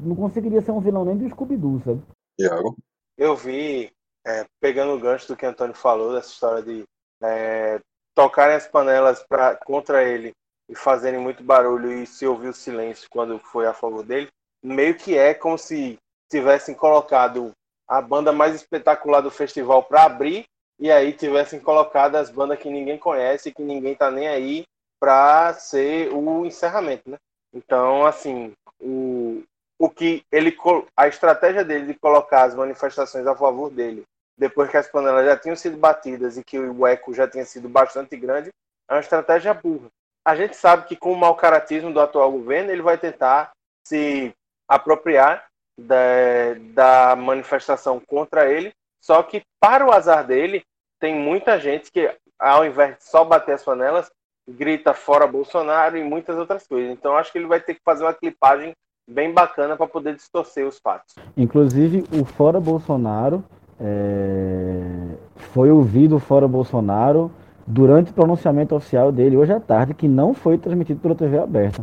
não 0.03 0.15
conseguiria 0.15 0.61
ser 0.61 0.71
um 0.71 0.79
vilão 0.79 1.05
nem 1.05 1.17
do 1.17 1.29
Scooby-Doo, 1.29 1.81
sabe? 1.85 2.01
Iago? 2.39 2.75
Eu 3.17 3.35
vi, 3.35 3.91
é, 4.25 4.45
pegando 4.59 4.93
o 4.93 4.99
gancho 4.99 5.27
do 5.27 5.37
que 5.37 5.45
o 5.45 5.49
Antônio 5.49 5.75
falou, 5.75 6.13
dessa 6.13 6.29
história 6.29 6.63
de 6.63 6.83
é, 7.23 7.79
tocarem 8.15 8.55
as 8.55 8.67
panelas 8.67 9.23
pra, 9.27 9.55
contra 9.55 10.03
ele 10.03 10.31
e 10.69 10.75
fazerem 10.75 11.19
muito 11.19 11.43
barulho 11.43 11.91
e 11.91 12.05
se 12.05 12.25
ouvir 12.25 12.49
o 12.49 12.53
silêncio 12.53 13.09
quando 13.09 13.39
foi 13.39 13.67
a 13.67 13.73
favor 13.73 14.03
dele, 14.03 14.29
meio 14.63 14.95
que 14.95 15.17
é 15.17 15.33
como 15.33 15.57
se 15.57 15.97
tivessem 16.29 16.73
colocado 16.73 17.51
a 17.87 18.01
banda 18.01 18.31
mais 18.31 18.55
espetacular 18.55 19.21
do 19.21 19.29
festival 19.29 19.83
para 19.83 20.03
abrir 20.03 20.45
e 20.79 20.89
aí 20.89 21.13
tivessem 21.13 21.59
colocado 21.59 22.15
as 22.15 22.29
bandas 22.29 22.57
que 22.57 22.69
ninguém 22.69 22.97
conhece, 22.97 23.51
que 23.51 23.61
ninguém 23.61 23.95
tá 23.95 24.09
nem 24.09 24.27
aí 24.27 24.65
para 24.99 25.53
ser 25.53 26.09
o 26.13 26.45
encerramento, 26.45 27.09
né? 27.09 27.17
Então, 27.53 28.05
assim, 28.05 28.53
o, 28.79 29.43
o 29.77 29.89
que 29.89 30.23
ele 30.31 30.55
a 30.95 31.07
estratégia 31.07 31.65
dele 31.65 31.87
de 31.87 31.99
colocar 31.99 32.43
as 32.43 32.55
manifestações 32.55 33.27
a 33.27 33.35
favor 33.35 33.69
dele 33.69 34.03
depois 34.41 34.71
que 34.71 34.77
as 34.77 34.87
panelas 34.87 35.23
já 35.23 35.37
tinham 35.37 35.55
sido 35.55 35.77
batidas 35.77 36.35
e 36.35 36.43
que 36.43 36.57
o 36.57 36.87
eco 36.87 37.13
já 37.13 37.27
tinha 37.27 37.45
sido 37.45 37.69
bastante 37.69 38.17
grande, 38.17 38.49
é 38.89 38.93
uma 38.95 38.99
estratégia 38.99 39.53
burra. 39.53 39.87
A 40.25 40.35
gente 40.35 40.55
sabe 40.55 40.87
que 40.87 40.95
com 40.95 41.13
o 41.13 41.15
mau 41.15 41.35
caratismo 41.35 41.93
do 41.93 42.01
atual 42.01 42.31
governo, 42.31 42.71
ele 42.71 42.81
vai 42.81 42.97
tentar 42.97 43.51
se 43.87 44.33
apropriar 44.67 45.45
da, 45.79 46.55
da 46.73 47.15
manifestação 47.15 47.99
contra 47.99 48.51
ele, 48.51 48.73
só 48.99 49.21
que 49.21 49.43
para 49.59 49.85
o 49.85 49.91
azar 49.91 50.25
dele, 50.25 50.63
tem 50.99 51.13
muita 51.13 51.59
gente 51.59 51.91
que, 51.91 52.11
ao 52.39 52.65
invés 52.65 52.97
de 52.97 53.03
só 53.03 53.23
bater 53.23 53.53
as 53.53 53.63
panelas, 53.63 54.09
grita 54.49 54.91
fora 54.95 55.27
Bolsonaro 55.27 55.97
e 55.99 56.03
muitas 56.03 56.35
outras 56.35 56.65
coisas. 56.65 56.91
Então 56.91 57.15
acho 57.15 57.31
que 57.31 57.37
ele 57.37 57.47
vai 57.47 57.59
ter 57.59 57.75
que 57.75 57.81
fazer 57.85 58.03
uma 58.03 58.13
clipagem 58.13 58.73
bem 59.07 59.31
bacana 59.31 59.77
para 59.77 59.85
poder 59.85 60.15
distorcer 60.15 60.65
os 60.65 60.79
fatos. 60.79 61.13
Inclusive, 61.37 62.05
o 62.11 62.25
fora 62.25 62.59
Bolsonaro 62.59 63.43
é, 63.83 65.15
foi 65.35 65.71
ouvido 65.71 66.19
fora 66.19 66.47
Bolsonaro 66.47 67.31
durante 67.65 68.11
o 68.11 68.13
pronunciamento 68.13 68.75
oficial 68.75 69.11
dele 69.11 69.35
hoje 69.35 69.51
à 69.51 69.59
tarde, 69.59 69.93
que 69.93 70.07
não 70.07 70.33
foi 70.33 70.57
transmitido 70.57 70.99
pela 70.99 71.15
TV 71.15 71.39
aberta. 71.39 71.81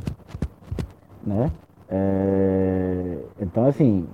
Né? 1.27 1.51
É, 1.91 3.19
então, 3.41 3.67
assim, 3.67 4.07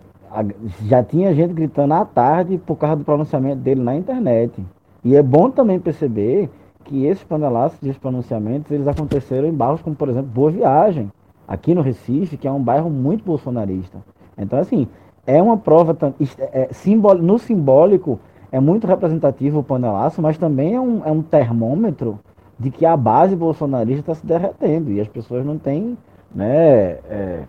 já 0.87 1.03
tinha 1.03 1.35
gente 1.35 1.53
gritando 1.53 1.93
à 1.95 2.05
tarde 2.05 2.59
por 2.59 2.77
causa 2.77 2.97
do 2.97 3.05
pronunciamento 3.05 3.57
dele 3.57 3.83
na 3.83 3.95
internet. 3.95 4.65
E 5.05 5.15
é 5.15 5.23
bom 5.23 5.51
também 5.51 5.79
perceber 5.79 6.49
que 6.85 7.05
esses 7.05 7.25
panelaços, 7.25 7.83
esses 7.83 7.99
pronunciamentos, 7.99 8.71
eles 8.71 8.89
aconteceram 8.89 9.47
em 9.47 9.53
bairros 9.53 9.83
como, 9.83 9.95
por 9.95 10.09
exemplo, 10.09 10.31
Boa 10.31 10.51
Viagem, 10.51 11.11
aqui 11.47 11.75
no 11.75 11.83
Recife, 11.83 12.37
que 12.37 12.49
é 12.49 12.53
um 12.53 12.63
bairro 12.63 12.89
muito 12.89 13.25
bolsonarista. 13.25 13.99
Então, 14.37 14.59
assim, 14.59 14.89
é 15.27 15.41
uma 15.41 15.57
prova 15.57 15.97
é, 16.39 16.63
é, 16.63 16.73
simbol, 16.73 17.15
no 17.15 17.39
simbólico 17.39 18.21
é 18.53 18.61
muito 18.61 18.87
representativo 18.87 19.61
o 19.61 19.65
panelaço, 19.65 20.23
mas 20.23 20.39
também 20.39 20.75
é 20.75 20.81
um, 20.81 21.05
é 21.05 21.11
um 21.11 21.23
termômetro 21.23 22.21
de 22.59 22.71
que 22.71 22.87
a 22.87 22.97
base 22.97 23.35
bolsonarista 23.35 24.13
está 24.13 24.15
se 24.15 24.27
derretendo 24.27 24.93
e 24.93 25.01
as 25.01 25.09
pessoas 25.09 25.45
não 25.45 25.59
têm, 25.59 25.99
né? 26.33 26.93
É... 27.09 27.49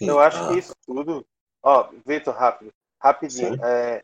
Eu 0.00 0.18
acho 0.18 0.48
que 0.48 0.58
isso 0.58 0.72
tudo. 0.86 1.24
Ó, 1.62 1.88
Vitor, 2.06 2.34
rápido, 2.34 2.72
rapidinho. 3.00 3.58
É, 3.62 4.02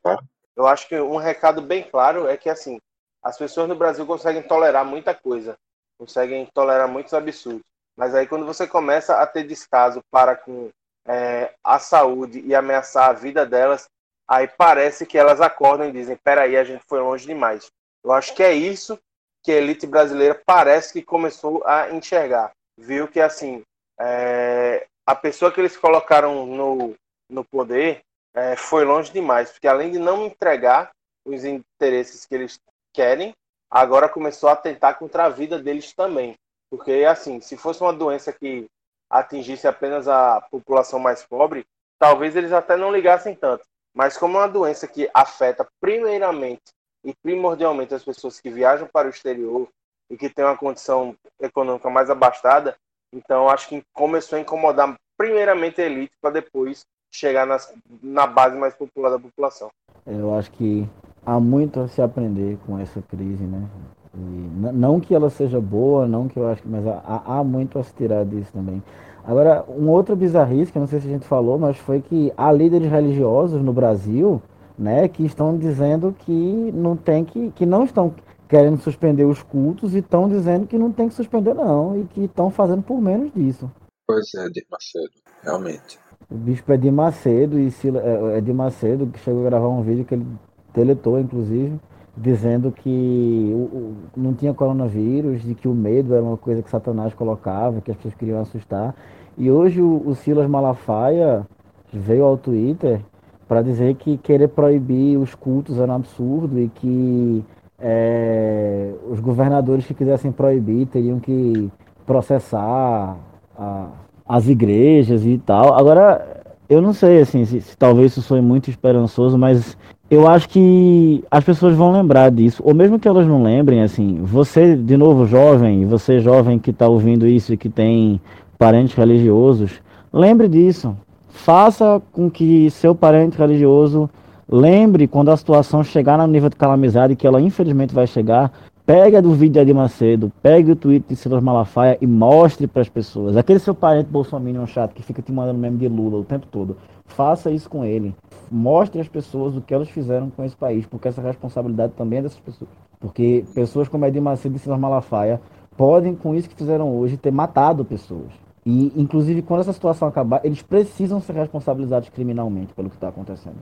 eu 0.57 0.67
acho 0.67 0.89
que 0.89 1.01
um 1.01 1.17
recado 1.17 1.63
bem 1.63 1.83
claro 1.83 2.29
é 2.29 2.37
que 2.37 2.49
assim 2.49 2.79
as 3.23 3.39
pessoas 3.39 3.69
no 3.69 3.75
Brasil 3.75 4.05
conseguem 4.05 4.43
tolerar 4.43 4.85
muita 4.85 5.15
coisa, 5.15 5.57
conseguem 5.99 6.47
tolerar 6.53 6.87
muitos 6.87 7.15
absurdos. 7.15 7.65
Mas 7.97 8.15
aí 8.15 8.27
quando 8.27 8.45
você 8.45 8.67
começa 8.67 9.17
a 9.17 9.27
ter 9.27 9.45
descaso 9.45 10.01
para 10.11 10.37
com 10.37 10.71
é, 11.06 11.55
a 11.62 11.78
saúde 11.78 12.40
e 12.40 12.55
ameaçar 12.55 13.10
a 13.10 13.12
vida 13.12 13.44
delas, 13.44 13.89
aí 14.26 14.48
parece 14.48 15.06
que 15.06 15.18
elas 15.18 15.40
acordam 15.40 15.89
e 15.89 15.93
dizem: 15.93 16.16
peraí, 16.16 16.56
a 16.56 16.64
gente 16.64 16.85
foi 16.86 17.01
longe 17.01 17.26
demais. 17.26 17.70
Eu 18.02 18.12
acho 18.12 18.35
que 18.35 18.43
é 18.43 18.52
isso 18.52 18.98
que 19.43 19.52
a 19.52 19.56
elite 19.56 19.86
brasileira 19.86 20.40
parece 20.47 20.93
que 20.93 21.02
começou 21.02 21.62
a 21.66 21.90
enxergar. 21.90 22.52
Viu 22.78 23.06
que, 23.06 23.20
assim, 23.20 23.62
é, 24.01 24.86
a 25.06 25.14
pessoa 25.14 25.52
que 25.52 25.60
eles 25.60 25.76
colocaram 25.76 26.47
no, 26.47 26.94
no 27.31 27.44
poder 27.44 28.01
é, 28.35 28.56
foi 28.56 28.85
longe 28.85 29.12
demais, 29.12 29.51
porque 29.51 29.68
além 29.68 29.93
de 29.93 29.98
não 29.98 30.26
entregar 30.26 30.90
os 31.24 31.44
interesses 31.44 32.26
que 32.26 32.35
eles 32.35 32.59
querem, 32.93 33.32
agora 33.70 34.09
começou 34.09 34.48
a 34.48 34.56
tentar 34.56 34.94
contra 34.94 35.26
a 35.26 35.28
vida 35.28 35.59
deles 35.59 35.93
também. 35.93 36.35
Porque, 36.70 37.05
assim, 37.09 37.40
se 37.40 37.56
fosse 37.56 37.81
uma 37.81 37.93
doença 37.93 38.32
que 38.32 38.66
atingisse 39.15 39.69
apenas 39.69 40.09
a 40.09 40.41
população 40.51 40.99
mais 40.99 41.24
pobre, 41.24 41.65
talvez 42.01 42.35
eles 42.35 42.53
até 42.53 42.77
não 42.77 42.93
ligassem 42.93 43.32
tanto. 43.32 43.65
Mas 43.95 44.16
como 44.16 44.36
é 44.36 44.41
uma 44.41 44.49
doença 44.49 44.89
que 44.89 45.09
afeta 45.15 45.65
primeiramente 45.81 46.73
e 47.05 47.15
primordialmente 47.23 47.95
as 47.95 48.03
pessoas 48.03 48.41
que 48.41 48.51
viajam 48.51 48.89
para 48.93 49.07
o 49.07 49.11
exterior 49.11 49.69
e 50.11 50.16
que 50.16 50.28
têm 50.28 50.45
uma 50.45 50.57
condição 50.57 51.16
econômica 51.41 51.89
mais 51.89 52.11
abastada, 52.11 52.77
então 53.12 53.49
acho 53.49 53.69
que 53.69 53.85
começou 53.93 54.36
a 54.36 54.41
incomodar 54.41 54.97
primeiramente 55.16 55.81
a 55.81 55.86
elite 55.86 56.16
para 56.20 56.31
depois 56.31 56.85
chegar 57.12 57.47
nas, 57.47 57.73
na 58.03 58.27
base 58.27 58.57
mais 58.57 58.74
popular 58.74 59.11
da 59.11 59.19
população. 59.20 59.70
Eu 60.05 60.35
acho 60.35 60.51
que 60.51 60.89
há 61.24 61.39
muito 61.39 61.78
a 61.78 61.86
se 61.86 62.03
aprender 62.03 62.59
com 62.66 62.77
essa 62.81 63.01
crise, 63.01 63.45
né? 63.45 63.70
E 64.16 64.73
não 64.73 65.01
que 65.01 65.15
ela 65.15 65.28
seja 65.28 65.61
boa, 65.61 66.07
não 66.07 66.28
que 66.28 66.39
eu 66.39 66.47
acho, 66.47 66.62
mas 66.66 66.86
há, 66.86 67.23
há 67.27 67.45
muito 67.45 67.78
a 67.78 67.82
se 67.82 67.93
tirar 67.95 68.24
disso 68.24 68.53
também. 68.53 68.82
Agora, 69.24 69.65
um 69.69 69.89
outro 69.89 70.15
bizarrice, 70.15 70.70
que 70.70 70.78
eu 70.78 70.81
não 70.81 70.86
sei 70.86 71.01
se 71.01 71.09
a 71.09 71.11
gente 71.11 71.27
falou, 71.27 71.59
mas 71.59 71.77
foi 71.78 72.01
que 72.01 72.32
há 72.36 72.53
líderes 72.53 72.91
religiosos 72.91 73.62
no 73.62 73.73
Brasil, 73.73 74.41
né, 74.78 75.09
que 75.09 75.24
estão 75.24 75.57
dizendo 75.57 76.15
que 76.19 76.70
não 76.74 76.97
tem 76.97 77.24
que, 77.24 77.51
que 77.53 77.65
não 77.65 77.85
estão 77.85 78.15
querendo 78.49 78.78
suspender 78.78 79.24
os 79.24 79.43
cultos 79.43 79.95
e 79.95 79.99
estão 79.99 80.28
dizendo 80.28 80.66
que 80.66 80.78
não 80.78 80.93
tem 80.93 81.09
que 81.09 81.15
suspender 81.15 81.55
não 81.55 81.99
e 81.99 82.05
que 82.05 82.24
estão 82.24 82.51
fazendo 82.51 82.82
por 82.82 83.01
menos 83.01 83.32
disso. 83.32 83.70
Pois 84.07 84.27
é, 84.36 84.47
Edir 84.47 84.66
Macedo, 84.70 85.12
realmente. 85.43 85.99
O 86.31 86.35
bispo 86.35 86.73
Edir 86.73 86.93
Macedo 86.93 87.59
e 87.59 87.70
Sila, 87.70 88.01
é, 88.01 88.39
Edir 88.39 88.55
Macedo, 88.55 89.07
que 89.07 89.19
chegou 89.19 89.41
a 89.41 89.49
gravar 89.49 89.69
um 89.69 89.82
vídeo 89.82 90.05
que 90.05 90.15
ele 90.15 90.27
deletou, 90.74 91.19
inclusive, 91.19 91.81
dizendo 92.16 92.70
que 92.70 93.51
o, 93.53 93.57
o, 93.57 93.95
não 94.16 94.35
tinha 94.35 94.55
coronavírus, 94.55 95.43
de 95.43 95.55
que 95.55 95.66
o 95.66 95.74
medo 95.74 96.15
era 96.15 96.23
uma 96.23 96.36
coisa 96.36 96.62
que 96.62 96.70
Satanás 96.70 97.12
colocava, 97.12 97.81
que 97.81 97.91
as 97.91 97.97
pessoas 97.97 98.15
queriam 98.15 98.41
assustar. 98.41 98.95
E 99.36 99.51
hoje 99.51 99.81
o, 99.81 100.03
o 100.07 100.15
Silas 100.15 100.49
Malafaia 100.49 101.47
veio 101.93 102.24
ao 102.24 102.36
Twitter 102.36 103.01
para 103.49 103.62
dizer 103.62 103.95
que 103.97 104.16
querer 104.16 104.49
proibir 104.49 105.19
os 105.19 105.35
cultos 105.35 105.78
era 105.78 105.91
um 105.93 105.97
absurdo 105.97 106.59
e 106.61 106.69
que 106.69 107.45
é, 107.78 108.93
os 109.11 109.20
governadores 109.20 109.86
que 109.86 109.95
quisessem 109.95 110.32
proibir 110.32 110.86
teriam 110.86 111.19
que 111.19 111.70
processar 112.07 113.16
a, 113.57 113.89
as 114.27 114.49
igrejas 114.49 115.27
e 115.27 115.36
tal. 115.39 115.74
Agora, 115.74 116.43
eu 116.69 116.81
não 116.81 116.93
sei 116.93 117.20
assim, 117.20 117.45
se, 117.45 117.61
se 117.61 117.77
talvez 117.77 118.16
isso 118.16 118.27
foi 118.27 118.41
muito 118.41 118.70
esperançoso, 118.70 119.36
mas 119.36 119.77
eu 120.10 120.28
acho 120.28 120.48
que 120.48 121.24
as 121.31 121.43
pessoas 121.43 121.74
vão 121.74 121.93
lembrar 121.93 122.31
disso, 122.31 122.62
ou 122.64 122.74
mesmo 122.74 122.98
que 122.98 123.09
elas 123.09 123.26
não 123.26 123.43
lembrem, 123.43 123.82
assim, 123.82 124.20
você, 124.22 124.76
de 124.76 124.97
novo, 124.97 125.26
jovem, 125.26 125.86
você 125.86 126.20
jovem 126.20 126.59
que 126.59 126.70
está 126.70 126.86
ouvindo 126.86 127.26
isso 127.26 127.52
e 127.52 127.56
que 127.56 127.68
tem 127.68 128.20
parentes 128.59 128.94
religiosos, 128.94 129.72
lembre 130.12 130.48
disso. 130.48 130.97
Faça 131.28 132.01
com 132.12 132.31
que 132.31 132.70
seu 132.70 132.94
parente 132.94 133.36
religioso 133.36 134.09
lembre 134.48 135.09
quando 135.09 135.31
a 135.31 135.36
situação 135.36 135.82
chegar 135.82 136.16
no 136.18 136.26
nível 136.26 136.48
de 136.48 136.56
calamidade, 136.56 137.16
que 137.16 137.26
ela 137.26 137.40
infelizmente 137.40 137.94
vai 137.94 138.06
chegar, 138.06 138.52
Pegue 138.86 139.18
do 139.22 139.32
vídeo 139.32 139.55
de 139.55 139.60
Adi 139.60 139.72
Macedo, 139.72 140.31
pegue 140.43 140.72
o 140.72 140.76
tweet 140.76 141.06
de 141.09 141.16
Silas 141.16 141.43
Malafaia 141.43 141.97
e 142.02 142.06
mostre 142.06 142.66
para 142.66 142.82
as 142.82 142.89
pessoas. 142.89 143.35
Aquele 143.35 143.59
seu 143.59 143.74
parente 143.74 144.10
bolsominion 144.10 144.66
chato 144.66 144.93
que 144.93 145.02
fica 145.02 145.22
te 145.22 145.32
mandando 145.32 145.59
meme 145.59 145.78
de 145.78 145.89
Lula 145.89 146.18
o 146.18 146.22
tempo 146.22 146.47
todo. 146.52 146.76
Faça 147.06 147.51
isso 147.51 147.70
com 147.70 147.82
ele. 147.82 148.14
Mostre 148.55 149.01
às 149.01 149.09
pessoas 149.09 149.56
o 149.56 149.60
que 149.60 149.74
elas 149.74 149.90
fizeram 149.90 150.31
com 150.31 150.44
esse 150.44 150.55
país, 150.55 150.86
porque 150.86 151.09
essa 151.09 151.20
responsabilidade 151.20 151.93
também 151.94 152.20
é 152.20 152.22
dessas 152.22 152.39
pessoas. 152.39 152.70
Porque 153.01 153.44
pessoas 153.52 153.89
como 153.89 154.05
Adi 154.05 154.20
Macedo 154.20 154.55
e 154.55 154.60
Silas 154.60 154.78
Malafaia 154.78 155.40
podem, 155.76 156.14
com 156.14 156.36
isso 156.36 156.48
que 156.48 156.55
fizeram 156.55 156.97
hoje, 156.97 157.16
ter 157.16 157.32
matado 157.32 157.85
pessoas. 157.85 158.32
E, 158.64 158.93
inclusive, 158.94 159.43
quando 159.43 159.62
essa 159.62 159.72
situação 159.72 160.06
acabar, 160.06 160.40
eles 160.44 160.62
precisam 160.62 161.20
ser 161.20 161.32
responsabilizados 161.32 162.10
criminalmente 162.10 162.72
pelo 162.74 162.89
que 162.89 162.94
está 162.94 163.09
acontecendo. 163.09 163.59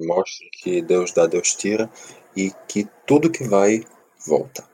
Mostre 0.00 0.48
que 0.60 0.82
Deus 0.82 1.12
dá, 1.12 1.28
Deus 1.28 1.54
tira, 1.54 1.88
e 2.36 2.50
que 2.66 2.84
tudo 3.06 3.30
que 3.30 3.44
vai 3.44 3.84
volta. 4.26 4.64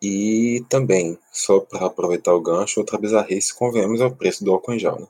E 0.00 0.64
também, 0.68 1.18
só 1.32 1.58
para 1.58 1.86
aproveitar 1.86 2.32
o 2.34 2.40
gancho, 2.40 2.78
outra 2.78 2.98
bizarrice, 2.98 3.52
convenhamos, 3.52 4.00
é 4.00 4.06
o 4.06 4.14
preço 4.14 4.44
do 4.44 4.52
álcool 4.52 4.74
em 4.74 4.78
gel. 4.78 5.00
Né? 5.00 5.06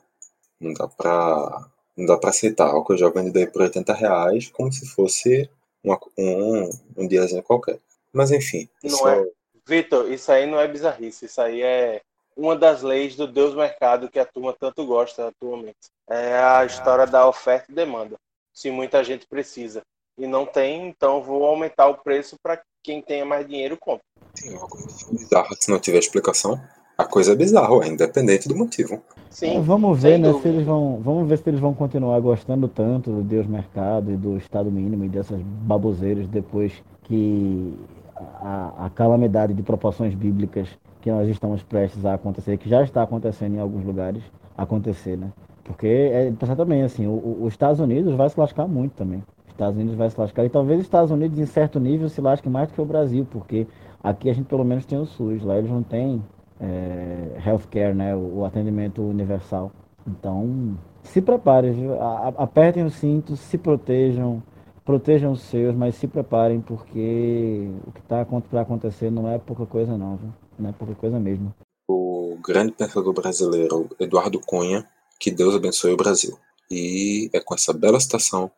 Não 0.59 0.73
dá 0.73 0.87
para 0.87 1.67
não 1.95 2.05
dá 2.05 2.17
para 2.17 2.29
aceitar 2.29 2.67
álcool 2.67 2.93
em 2.93 2.97
gel 2.97 3.11
vendido 3.11 3.39
aí 3.39 3.47
por 3.47 3.61
80 3.61 3.93
reais 3.93 4.49
como 4.49 4.71
se 4.71 4.85
fosse 4.85 5.49
uma, 5.83 5.99
um, 6.17 6.69
um 6.97 7.07
diazinho 7.07 7.43
qualquer. 7.43 7.79
Mas 8.11 8.31
enfim. 8.31 8.69
Não 8.83 8.97
só... 8.97 9.09
é. 9.09 9.27
Vitor, 9.65 10.11
isso 10.11 10.29
aí 10.31 10.45
não 10.45 10.59
é 10.59 10.67
bizarrice, 10.67 11.25
isso 11.25 11.39
aí 11.39 11.61
é 11.61 12.01
uma 12.35 12.55
das 12.55 12.81
leis 12.81 13.15
do 13.15 13.25
Deus 13.25 13.55
Mercado 13.55 14.09
que 14.09 14.19
a 14.19 14.25
turma 14.25 14.53
tanto 14.53 14.85
gosta 14.85 15.27
atualmente. 15.27 15.89
É 16.09 16.37
a 16.37 16.65
história 16.65 17.07
da 17.07 17.27
oferta 17.27 17.71
e 17.71 17.75
demanda. 17.75 18.17
Se 18.53 18.69
muita 18.69 19.03
gente 19.03 19.25
precisa 19.25 19.81
e 20.17 20.27
não 20.27 20.45
tem, 20.45 20.89
então 20.89 21.23
vou 21.23 21.45
aumentar 21.45 21.87
o 21.87 21.97
preço 21.97 22.35
para 22.43 22.61
quem 22.83 23.01
tenha 23.01 23.25
mais 23.25 23.47
dinheiro 23.47 23.77
compra. 23.77 24.03
É 24.45 24.49
uma 24.49 24.67
coisa 24.67 24.87
bizarra 25.11 25.55
se 25.57 25.71
não 25.71 25.79
tiver 25.79 25.99
explicação. 25.99 26.61
A 26.97 27.05
coisa 27.05 27.33
é 27.33 27.35
bizarra, 27.35 27.73
é 27.83 27.87
independente 27.87 28.47
do 28.47 28.55
motivo. 28.55 29.01
Sim, 29.29 29.57
é, 29.57 29.59
vamos 29.59 30.01
ver, 30.01 30.19
né, 30.19 30.31
se 30.33 30.47
eles 30.47 30.65
vão, 30.65 30.99
vamos 31.03 31.27
ver 31.27 31.37
se 31.37 31.49
eles 31.49 31.59
vão 31.59 31.73
continuar 31.73 32.19
gostando 32.19 32.67
tanto 32.67 33.11
do 33.11 33.23
Deus 33.23 33.47
Mercado 33.47 34.11
e 34.11 34.15
do 34.15 34.37
Estado 34.37 34.71
Mínimo 34.71 35.05
e 35.05 35.09
dessas 35.09 35.41
baboseiras 35.41 36.27
depois 36.27 36.71
que 37.03 37.73
a, 38.15 38.85
a 38.85 38.89
calamidade 38.91 39.53
de 39.53 39.63
proporções 39.63 40.13
bíblicas 40.13 40.69
que 41.01 41.11
nós 41.11 41.27
estamos 41.27 41.63
prestes 41.63 42.05
a 42.05 42.13
acontecer, 42.13 42.57
que 42.57 42.69
já 42.69 42.83
está 42.83 43.01
acontecendo 43.01 43.55
em 43.55 43.59
alguns 43.59 43.83
lugares, 43.83 44.23
acontecer, 44.55 45.17
né? 45.17 45.31
Porque 45.63 45.87
é 45.87 46.31
pensar 46.31 46.55
também 46.55 46.83
assim, 46.83 47.07
o, 47.07 47.39
os 47.41 47.53
Estados 47.53 47.79
Unidos 47.79 48.13
vai 48.13 48.29
se 48.29 48.39
lascar 48.39 48.67
muito 48.67 48.93
também. 48.93 49.23
Estados 49.47 49.75
Unidos 49.75 49.95
vai 49.95 50.09
se 50.09 50.19
lascar. 50.19 50.45
E 50.45 50.49
talvez 50.49 50.79
os 50.79 50.85
Estados 50.85 51.11
Unidos, 51.11 51.39
em 51.39 51.45
certo 51.45 51.79
nível, 51.79 52.09
se 52.09 52.19
lasque 52.21 52.49
mais 52.49 52.67
do 52.67 52.73
que 52.73 52.81
o 52.81 52.85
Brasil, 52.85 53.25
porque 53.29 53.67
aqui 54.03 54.29
a 54.29 54.33
gente 54.33 54.45
pelo 54.45 54.63
menos 54.63 54.85
tem 54.85 54.97
o 54.97 55.05
SUS, 55.05 55.43
lá 55.43 55.57
eles 55.57 55.69
não 55.69 55.83
têm 55.83 56.21
é, 56.63 57.41
healthcare, 57.45 57.93
né, 57.93 58.15
o, 58.15 58.45
atendimento 58.45 59.01
universal. 59.01 59.71
Então, 60.07 60.77
se 61.03 61.21
preparem, 61.21 61.73
viu? 61.73 62.01
Apertem 62.01 62.83
os 62.83 62.95
cintos, 62.95 63.39
se 63.39 63.57
protejam, 63.57 64.41
protejam 64.85 65.31
os 65.31 65.41
seus, 65.41 65.75
mas 65.75 65.95
se 65.95 66.07
preparem, 66.07 66.61
porque 66.61 67.69
o 67.85 67.91
que 67.91 67.99
está 67.99 68.25
para 68.25 68.61
acontecer 68.61 69.11
não 69.11 69.29
é 69.29 69.37
pouca 69.37 69.65
coisa 69.65 69.97
não, 69.97 70.17
viu? 70.17 70.29
não 70.57 70.69
é 70.69 70.73
pouca 70.73 70.95
coisa 70.95 71.19
mesmo. 71.19 71.53
O 71.87 72.37
grande 72.43 72.71
pensador 72.71 73.13
brasileiro, 73.13 73.89
Eduardo 73.99 74.39
Cunha, 74.39 74.87
que 75.19 75.31
Deus 75.31 75.55
abençoe 75.55 75.93
o 75.93 75.97
Brasil. 75.97 76.37
E 76.71 77.29
é 77.33 77.39
com 77.39 77.53
essa 77.53 77.73
bela 77.73 77.99
citação 77.99 78.49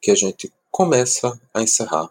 que 0.00 0.10
a 0.10 0.14
gente 0.14 0.52
começa 0.70 1.38
a 1.54 1.62
encerrar. 1.62 2.08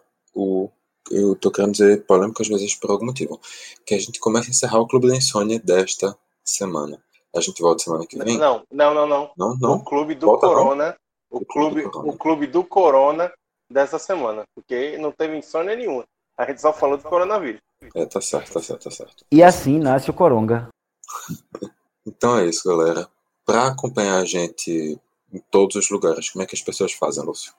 Eu 1.10 1.34
tô 1.34 1.50
querendo 1.50 1.72
dizer 1.72 2.04
polêmica 2.06 2.42
às 2.42 2.48
vezes 2.48 2.74
por 2.74 2.90
algum 2.90 3.06
motivo. 3.06 3.40
Que 3.84 3.94
a 3.94 3.98
gente 3.98 4.20
começa 4.20 4.48
a 4.48 4.50
encerrar 4.50 4.80
o 4.80 4.86
Clube 4.86 5.08
da 5.08 5.16
Insônia 5.16 5.58
desta 5.58 6.16
semana. 6.44 7.02
A 7.34 7.40
gente 7.40 7.60
volta 7.62 7.82
semana 7.82 8.06
que 8.06 8.18
vem? 8.18 8.38
Não, 8.38 8.62
não, 8.70 8.94
não, 8.94 9.06
não. 9.06 9.30
Não, 9.36 9.56
não. 9.56 9.72
O 9.76 9.84
Clube 9.84 10.14
do 10.14 10.26
volta 10.26 10.46
Corona. 10.46 10.86
Não. 10.86 11.40
O, 11.40 11.44
clube, 11.46 11.82
clube 11.88 12.08
o 12.08 12.12
Clube 12.12 12.46
do 12.46 12.62
Corona 12.62 13.32
dessa 13.70 13.98
semana. 13.98 14.44
Porque 14.54 14.98
não 14.98 15.10
teve 15.10 15.36
insônia 15.36 15.74
nenhuma. 15.74 16.04
A 16.36 16.46
gente 16.46 16.60
só 16.60 16.72
falou 16.72 16.96
do 16.96 17.04
coronavírus. 17.04 17.60
É, 17.94 18.06
tá 18.06 18.20
certo, 18.20 18.52
tá 18.52 18.60
certo, 18.60 18.84
tá 18.84 18.90
certo. 18.90 19.24
E 19.30 19.42
assim 19.42 19.78
nasce 19.78 20.10
o 20.10 20.14
Coronga. 20.14 20.68
então 22.06 22.38
é 22.38 22.46
isso, 22.46 22.68
galera. 22.68 23.08
Para 23.44 23.68
acompanhar 23.68 24.18
a 24.18 24.24
gente 24.24 24.98
em 25.32 25.38
todos 25.50 25.76
os 25.76 25.90
lugares, 25.90 26.30
como 26.30 26.42
é 26.42 26.46
que 26.46 26.54
as 26.54 26.62
pessoas 26.62 26.92
fazem, 26.92 27.24
Lúcio? 27.24 27.52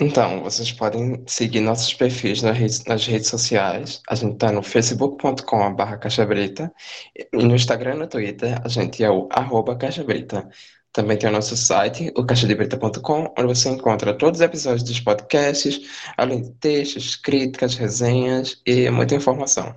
Então, 0.00 0.42
vocês 0.42 0.72
podem 0.72 1.22
seguir 1.26 1.60
nossos 1.60 1.94
perfis 1.94 2.42
nas 2.42 2.58
redes, 2.58 2.84
nas 2.84 3.06
redes 3.06 3.28
sociais. 3.28 4.02
A 4.08 4.16
gente 4.16 4.34
está 4.34 4.50
no 4.50 4.60
facebook.com.br 4.62 5.96
caixabrita 6.00 6.72
e 7.16 7.28
no 7.36 7.54
Instagram 7.54 7.94
e 7.94 7.98
no 7.98 8.06
Twitter 8.08 8.60
a 8.64 8.68
gente 8.68 9.04
é 9.04 9.10
o 9.10 9.28
arroba 9.30 9.76
caixabrita. 9.76 10.48
Também 10.92 11.16
tem 11.16 11.28
o 11.28 11.32
nosso 11.32 11.56
site, 11.56 12.12
o 12.16 12.24
caixadebrita.com, 12.24 13.34
onde 13.38 13.48
você 13.48 13.68
encontra 13.68 14.16
todos 14.16 14.40
os 14.40 14.44
episódios 14.44 14.82
dos 14.82 15.00
podcasts, 15.00 15.80
além 16.16 16.42
de 16.42 16.50
textos, 16.54 17.14
críticas, 17.14 17.76
resenhas 17.76 18.60
e 18.66 18.90
muita 18.90 19.14
informação. 19.14 19.76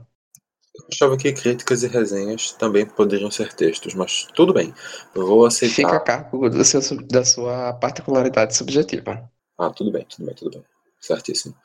Eu 0.75 0.85
achava 0.91 1.17
que 1.17 1.31
críticas 1.33 1.83
e 1.83 1.87
resenhas 1.87 2.53
também 2.53 2.85
poderiam 2.87 3.29
ser 3.29 3.53
textos, 3.53 3.93
mas 3.93 4.27
tudo 4.35 4.53
bem. 4.53 4.73
Vou 5.13 5.45
aceitar. 5.45 5.75
Fica 5.75 5.95
a 5.95 5.99
cargo 5.99 6.49
do 6.49 6.63
seu, 6.63 6.81
da 7.07 7.23
sua 7.23 7.73
particularidade 7.73 8.55
subjetiva. 8.55 9.29
Ah, 9.57 9.69
tudo 9.69 9.91
bem, 9.91 10.05
tudo 10.05 10.25
bem, 10.25 10.35
tudo 10.35 10.51
bem. 10.51 10.65
Certíssimo. 10.99 11.55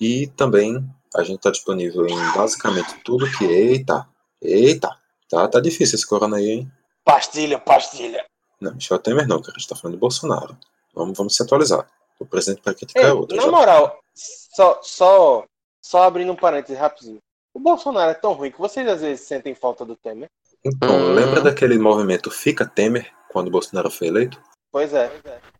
E 0.00 0.28
também 0.28 0.84
a 1.14 1.22
gente 1.22 1.36
está 1.36 1.50
disponível 1.50 2.06
em 2.06 2.16
basicamente 2.32 2.94
tudo 3.04 3.30
que. 3.38 3.44
Eita! 3.44 4.08
Eita! 4.40 4.96
Tá, 5.28 5.46
tá 5.48 5.60
difícil 5.60 5.96
esse 5.96 6.06
corona 6.06 6.36
aí, 6.36 6.48
hein? 6.50 6.72
Pastilha, 7.04 7.58
pastilha. 7.58 8.24
Não, 8.60 8.74
Michel 8.74 8.98
Temer 8.98 9.26
não, 9.26 9.40
cara. 9.40 9.52
A 9.56 9.58
gente 9.58 9.68
tá 9.68 9.76
falando 9.76 9.94
de 9.94 10.00
Bolsonaro. 10.00 10.56
Vamos, 10.94 11.16
vamos 11.16 11.34
se 11.36 11.42
atualizar. 11.42 11.86
O 12.18 12.26
presidente 12.26 12.62
para 12.62 12.74
criticar 12.74 13.04
Ei, 13.04 13.10
é 13.10 13.12
outro. 13.12 13.36
na 13.36 13.42
já. 13.44 13.50
moral, 13.50 14.00
só, 14.14 14.80
só, 14.82 15.44
só 15.80 16.02
abrindo 16.02 16.32
um 16.32 16.36
parênteses 16.36 16.78
rapidinho. 16.78 17.18
O 17.54 17.60
Bolsonaro 17.60 18.10
é 18.10 18.14
tão 18.14 18.32
ruim 18.32 18.50
que 18.50 18.58
vocês 18.58 18.86
às 18.88 19.00
vezes 19.00 19.24
sentem 19.26 19.54
falta 19.54 19.84
do 19.84 19.94
Temer. 19.96 20.28
Então, 20.64 20.90
Hum. 20.90 21.12
lembra 21.14 21.40
daquele 21.40 21.78
movimento 21.78 22.30
Fica 22.30 22.66
Temer, 22.66 23.12
quando 23.30 23.48
o 23.48 23.50
Bolsonaro 23.50 23.90
foi 23.90 24.08
eleito? 24.08 24.40
Pois 24.70 24.92
é. 24.92 25.10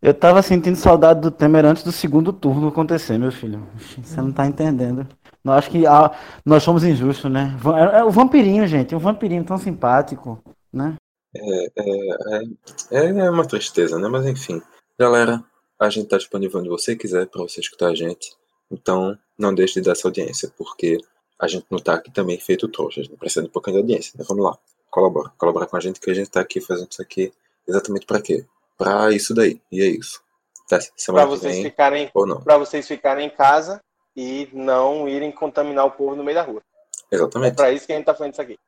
Eu 0.02 0.12
tava 0.12 0.42
sentindo 0.42 0.76
saudade 0.76 1.20
do 1.20 1.30
Temer 1.30 1.64
antes 1.64 1.82
do 1.82 1.90
segundo 1.90 2.32
turno 2.32 2.68
acontecer, 2.68 3.18
meu 3.18 3.32
filho. 3.32 3.66
Você 4.02 4.20
não 4.20 4.32
tá 4.32 4.46
entendendo. 4.46 5.06
Eu 5.44 5.52
acho 5.52 5.70
que 5.70 5.86
ah, 5.86 6.10
nós 6.44 6.62
somos 6.62 6.84
injustos, 6.84 7.30
né? 7.30 7.56
É, 7.94 8.00
é 8.00 8.04
o 8.04 8.10
vampirinho, 8.10 8.66
gente. 8.66 8.94
Um 8.94 8.98
vampirinho 8.98 9.44
tão 9.44 9.56
simpático, 9.56 10.42
né? 10.72 10.96
É, 11.34 13.06
é 13.06 13.30
uma 13.30 13.46
tristeza, 13.46 13.98
né? 13.98 14.08
Mas 14.08 14.26
enfim. 14.26 14.60
Galera, 14.98 15.42
a 15.78 15.88
gente 15.88 16.08
tá 16.08 16.18
disponível 16.18 16.60
onde 16.60 16.68
você 16.68 16.94
quiser 16.94 17.26
para 17.26 17.42
você 17.42 17.60
escutar 17.60 17.88
a 17.88 17.94
gente. 17.94 18.36
Então, 18.70 19.16
não 19.38 19.54
deixe 19.54 19.74
de 19.74 19.86
dar 19.86 19.92
essa 19.92 20.06
audiência, 20.06 20.52
porque 20.58 20.98
a 21.38 21.48
gente 21.48 21.66
não 21.70 21.78
tá 21.78 21.94
aqui 21.94 22.10
também 22.10 22.38
feito 22.38 22.68
trouxa. 22.68 23.00
A 23.00 23.04
gente 23.04 23.16
precisa 23.16 23.42
de 23.42 23.48
um 23.48 23.52
pouquinho 23.52 23.76
de 23.76 23.82
audiência, 23.82 24.12
né? 24.18 24.24
Vamos 24.28 24.44
lá. 24.44 24.58
Colabora. 24.90 25.32
Colabora 25.38 25.66
com 25.66 25.76
a 25.76 25.80
gente 25.80 25.98
que 25.98 26.10
a 26.10 26.14
gente 26.14 26.30
tá 26.30 26.40
aqui 26.40 26.60
fazendo 26.60 26.90
isso 26.90 27.00
aqui 27.00 27.32
exatamente 27.66 28.04
para 28.04 28.20
quê? 28.20 28.44
Pra 28.78 29.12
isso 29.12 29.34
daí. 29.34 29.60
E 29.70 29.82
é 29.82 29.86
isso. 29.86 30.22
Tá, 30.68 30.78
que 30.78 31.12
vocês 31.12 31.54
vem, 31.54 31.64
ficarem, 31.64 32.10
ou 32.14 32.26
não. 32.26 32.42
para 32.42 32.58
vocês 32.58 32.86
ficarem 32.86 33.26
em 33.26 33.30
casa 33.30 33.82
e 34.14 34.48
não 34.52 35.08
irem 35.08 35.32
contaminar 35.32 35.86
o 35.86 35.90
povo 35.90 36.14
no 36.14 36.22
meio 36.22 36.36
da 36.36 36.42
rua. 36.42 36.62
É 37.10 37.16
Exatamente. 37.16 37.56
pra 37.56 37.72
isso 37.72 37.86
que 37.86 37.92
a 37.92 37.96
gente 37.96 38.04
tá 38.04 38.14
fazendo 38.14 38.34
isso 38.34 38.42
aqui. 38.42 38.58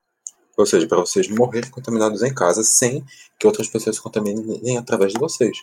Ou 0.56 0.66
seja, 0.66 0.86
para 0.88 0.98
vocês 0.98 1.28
morrerem 1.28 1.70
contaminados 1.70 2.22
em 2.22 2.34
casa 2.34 2.62
sem 2.62 3.04
que 3.38 3.46
outras 3.46 3.68
pessoas 3.68 3.96
se 3.96 4.02
contaminem 4.02 4.60
nem 4.62 4.78
através 4.78 5.12
de 5.12 5.18
vocês. 5.18 5.58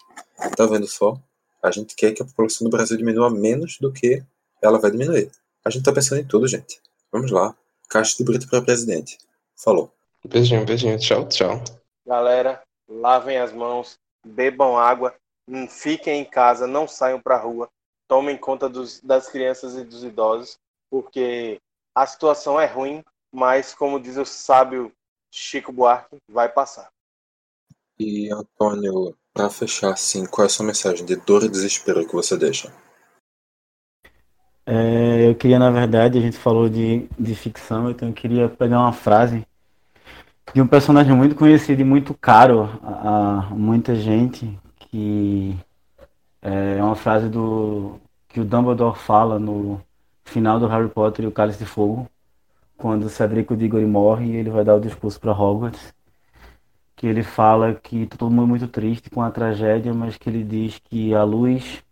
Tá 0.56 0.66
vendo 0.66 0.88
só? 0.88 1.18
A 1.62 1.72
gente 1.72 1.96
quer 1.96 2.14
que 2.14 2.22
a 2.22 2.26
população 2.26 2.66
do 2.66 2.72
Brasil 2.72 2.98
diminua 2.98 3.30
menos 3.30 3.78
do 3.80 3.92
que 3.92 4.24
ela 4.62 4.80
vai 4.80 4.92
diminuir. 4.92 5.32
A 5.66 5.70
gente 5.70 5.84
tá 5.84 5.92
pensando 5.92 6.22
em 6.22 6.26
tudo, 6.26 6.48
gente. 6.48 6.80
Vamos 7.12 7.32
lá. 7.32 7.56
Caixa 7.90 8.16
de 8.18 8.24
brito 8.24 8.48
para 8.48 8.62
presidente. 8.62 9.18
Falou. 9.56 9.92
Beijinho, 10.24 10.66
beijinho. 10.66 10.98
Tchau, 11.00 11.28
tchau. 11.28 11.64
Galera, 12.06 12.62
lavem 12.88 13.38
as 13.38 13.52
mãos, 13.52 13.98
bebam 14.28 14.78
água, 14.78 15.16
fiquem 15.70 16.22
em 16.22 16.26
casa, 16.26 16.68
não 16.68 16.88
saiam 16.88 17.20
pra 17.22 17.38
rua, 17.38 17.70
tomem 18.08 18.38
conta 18.38 18.68
dos- 18.70 19.02
das 19.02 19.28
crianças 19.30 19.76
e 19.76 19.84
dos 19.84 20.04
idosos, 20.04 20.58
porque 20.90 21.60
a 21.96 22.06
situação 22.06 22.60
é 22.60 22.66
ruim, 22.66 23.04
mas 23.34 23.74
como 23.74 24.00
diz 24.00 24.18
o 24.18 24.26
sábio 24.26 24.92
Chico 25.32 25.72
Buarque, 25.72 26.18
vai 26.30 26.50
passar. 26.50 26.90
E 28.00 28.32
Antônio, 28.32 29.16
para 29.34 29.50
fechar 29.50 29.92
assim, 29.92 30.26
qual 30.26 30.44
é 30.44 30.48
a 30.48 30.50
sua 30.50 30.66
mensagem 30.66 31.06
de 31.06 31.16
dor 31.16 31.44
e 31.44 31.50
desespero 31.50 32.06
que 32.08 32.14
você 32.14 32.38
deixa? 32.38 32.72
É, 34.66 35.30
eu 35.30 35.34
queria, 35.34 35.58
na 35.58 35.72
verdade, 35.72 36.18
a 36.18 36.22
gente 36.22 36.38
falou 36.38 36.68
de, 36.68 37.08
de 37.18 37.34
ficção, 37.34 37.90
então 37.90 38.10
eu 38.10 38.14
queria 38.14 38.50
pegar 38.50 38.80
uma 38.80 38.92
frase 38.92 39.48
de 40.54 40.62
um 40.62 40.68
personagem 40.68 41.16
muito 41.16 41.36
conhecido 41.36 41.82
e 41.82 41.86
muito 41.86 42.14
caro 42.14 42.70
a, 42.84 43.50
muita 43.52 43.96
gente, 43.96 44.58
que 44.78 45.58
é 46.42 46.82
uma 46.84 46.96
frase 46.96 47.30
do 47.30 48.00
que 48.28 48.40
o 48.40 48.46
Dumbledore 48.46 48.98
fala 48.98 49.40
no 49.40 49.82
final 50.24 50.60
do 50.60 50.68
Harry 50.68 50.90
Potter 50.90 51.26
e 51.26 51.28
o 51.28 51.32
Cálice 51.32 51.60
de 51.60 51.66
Fogo, 51.66 52.10
quando 52.78 53.10
Cedrico 53.10 53.56
Diggory 53.56 53.86
morre 53.86 54.26
e 54.26 54.36
ele 54.36 54.50
vai 54.50 54.64
dar 54.64 54.76
o 54.76 54.80
discurso 54.80 55.20
para 55.20 55.32
Hogwarts, 55.32 55.94
que 56.96 57.08
ele 57.08 57.24
fala 57.24 57.76
que 57.76 58.06
tá 58.06 58.18
todo 58.18 58.32
mundo 58.32 58.48
muito 58.48 58.68
triste 58.68 59.10
com 59.10 59.22
a 59.22 59.32
tragédia, 59.32 59.94
mas 59.94 60.18
que 60.18 60.30
ele 60.30 60.44
diz 60.44 60.80
que 60.80 61.14
a 61.14 61.24
luz 61.24 61.84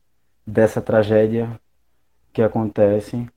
dessa 0.45 0.81
tragédia 0.81 1.59
que 2.31 2.41
acontece, 2.41 3.27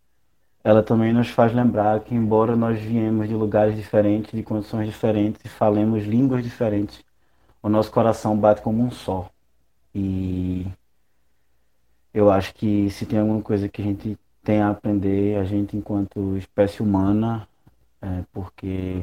ela 0.64 0.82
também 0.82 1.12
nos 1.12 1.28
faz 1.30 1.52
lembrar 1.54 2.00
que, 2.00 2.14
embora 2.14 2.56
nós 2.56 2.80
viemos 2.80 3.28
de 3.28 3.34
lugares 3.34 3.76
diferentes, 3.76 4.32
de 4.32 4.42
condições 4.42 4.86
diferentes 4.88 5.44
e 5.44 5.48
falemos 5.48 6.04
línguas 6.04 6.42
diferentes, 6.44 7.04
o 7.62 7.68
nosso 7.68 7.90
coração 7.92 8.38
bate 8.38 8.62
como 8.62 8.82
um 8.84 8.90
só. 8.90 9.30
E 9.94 10.66
eu 12.12 12.30
acho 12.30 12.54
que 12.54 12.90
se 12.90 13.06
tem 13.06 13.18
alguma 13.18 13.42
coisa 13.42 13.68
que 13.68 13.82
a 13.82 13.84
gente 13.84 14.18
tem 14.42 14.60
a 14.60 14.70
aprender, 14.70 15.36
a 15.38 15.44
gente, 15.44 15.76
enquanto 15.76 16.36
espécie 16.36 16.82
humana, 16.82 17.46
é 18.02 18.24
porque 18.32 19.02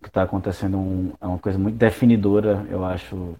o 0.00 0.04
que 0.04 0.08
está 0.08 0.22
acontecendo 0.24 0.76
é 0.76 0.80
um- 0.80 1.12
é 1.20 1.26
uma 1.26 1.40
coisa 1.40 1.58
muito 1.58 1.76
definidora, 1.78 2.66
eu 2.70 2.84
acho, 2.84 3.36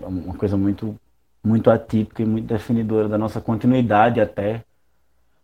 é 0.00 0.06
uma 0.06 0.34
coisa 0.36 0.56
muito 0.56 0.98
muito 1.44 1.70
atípica 1.70 2.22
e 2.22 2.26
muito 2.26 2.46
definidora 2.46 3.08
da 3.08 3.16
nossa 3.16 3.40
continuidade 3.40 4.20
até 4.20 4.64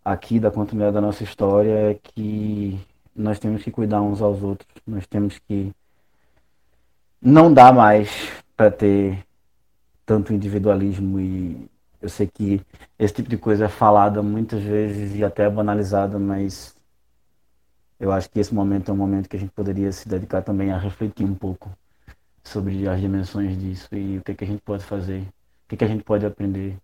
aqui, 0.05 0.39
da 0.39 0.51
continuidade 0.51 0.95
da 0.95 1.01
nossa 1.01 1.25
história, 1.25 1.91
é 1.91 1.95
que 1.95 2.79
nós 3.15 3.39
temos 3.39 3.63
que 3.63 3.71
cuidar 3.71 4.03
uns 4.03 4.21
aos 4.21 4.43
outros, 4.43 4.69
nós 4.87 5.07
temos 5.07 5.39
que 5.39 5.73
não 7.23 7.53
dá 7.53 7.73
mais 7.73 8.11
para 8.57 8.71
ter 8.71 9.25
tanto 10.05 10.33
individualismo 10.33 11.19
e 11.19 11.69
eu 12.03 12.09
sei 12.09 12.27
que 12.27 12.61
esse 12.99 13.15
tipo 13.15 13.31
de 13.31 13.39
coisa 13.39 13.65
é 13.65 13.69
falada 13.69 14.23
muitas 14.23 14.63
vezes 14.63 15.15
e 15.15 15.25
até 15.25 15.45
é 15.45 15.51
banalizada, 15.51 16.19
mas 16.19 16.77
eu 17.99 18.13
acho 18.13 18.29
que 18.29 18.39
esse 18.39 18.55
momento 18.55 18.91
é 18.91 18.95
um 18.95 18.97
momento 18.97 19.29
que 19.29 19.37
a 19.37 19.41
gente 19.41 19.53
poderia 19.53 19.91
se 19.91 20.07
dedicar 20.07 20.43
também 20.43 20.71
a 20.71 20.79
refletir 20.79 21.25
um 21.25 21.35
pouco 21.35 21.71
sobre 22.43 22.87
as 22.87 23.01
dimensões 23.01 23.59
disso 23.59 23.89
e 23.95 24.19
o 24.19 24.23
que, 24.23 24.35
que 24.35 24.45
a 24.45 24.47
gente 24.47 24.61
pode 24.61 24.85
fazer, 24.85 25.23
o 25.23 25.69
que, 25.69 25.77
que 25.79 25.85
a 25.85 25.89
gente 25.89 26.05
pode 26.05 26.27
aprender 26.27 26.77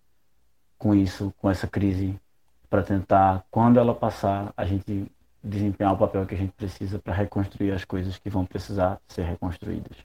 com 0.78 0.94
isso, 0.94 1.34
com 1.38 1.51
essa 1.51 1.66
crise, 1.66 2.18
para 2.70 2.82
tentar, 2.84 3.44
quando 3.51 3.80
ela 3.80 3.92
passar, 3.92 4.55
a 4.56 4.64
gente 4.64 5.10
desempenhar 5.42 5.92
o 5.92 5.98
papel 5.98 6.24
que 6.24 6.34
a 6.34 6.38
gente 6.38 6.52
precisa 6.52 6.98
para 6.98 7.12
reconstruir 7.12 7.72
as 7.72 7.84
coisas 7.84 8.16
que 8.16 8.30
vão 8.30 8.47
precisar 8.47 9.01
ser 9.09 9.22
reconstruídas. 9.22 9.97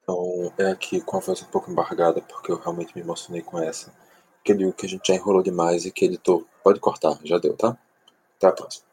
Então, 0.00 0.52
é 0.56 0.70
aqui 0.70 1.00
com 1.00 1.16
a 1.16 1.20
voz 1.20 1.42
um 1.42 1.46
pouco 1.46 1.70
embargada, 1.70 2.22
porque 2.22 2.52
eu 2.52 2.60
realmente 2.60 2.94
me 2.94 3.02
emocionei 3.02 3.42
com 3.42 3.58
essa. 3.58 3.92
Que 4.44 4.54
digo 4.54 4.72
que 4.72 4.86
a 4.86 4.88
gente 4.88 5.08
já 5.08 5.14
enrolou 5.14 5.42
demais 5.42 5.84
e 5.84 5.90
que 5.90 6.04
editor 6.04 6.46
pode 6.62 6.78
cortar, 6.78 7.18
já 7.24 7.38
deu, 7.38 7.56
tá? 7.56 7.76
Até 8.36 8.46
a 8.46 8.52
próxima. 8.52 8.85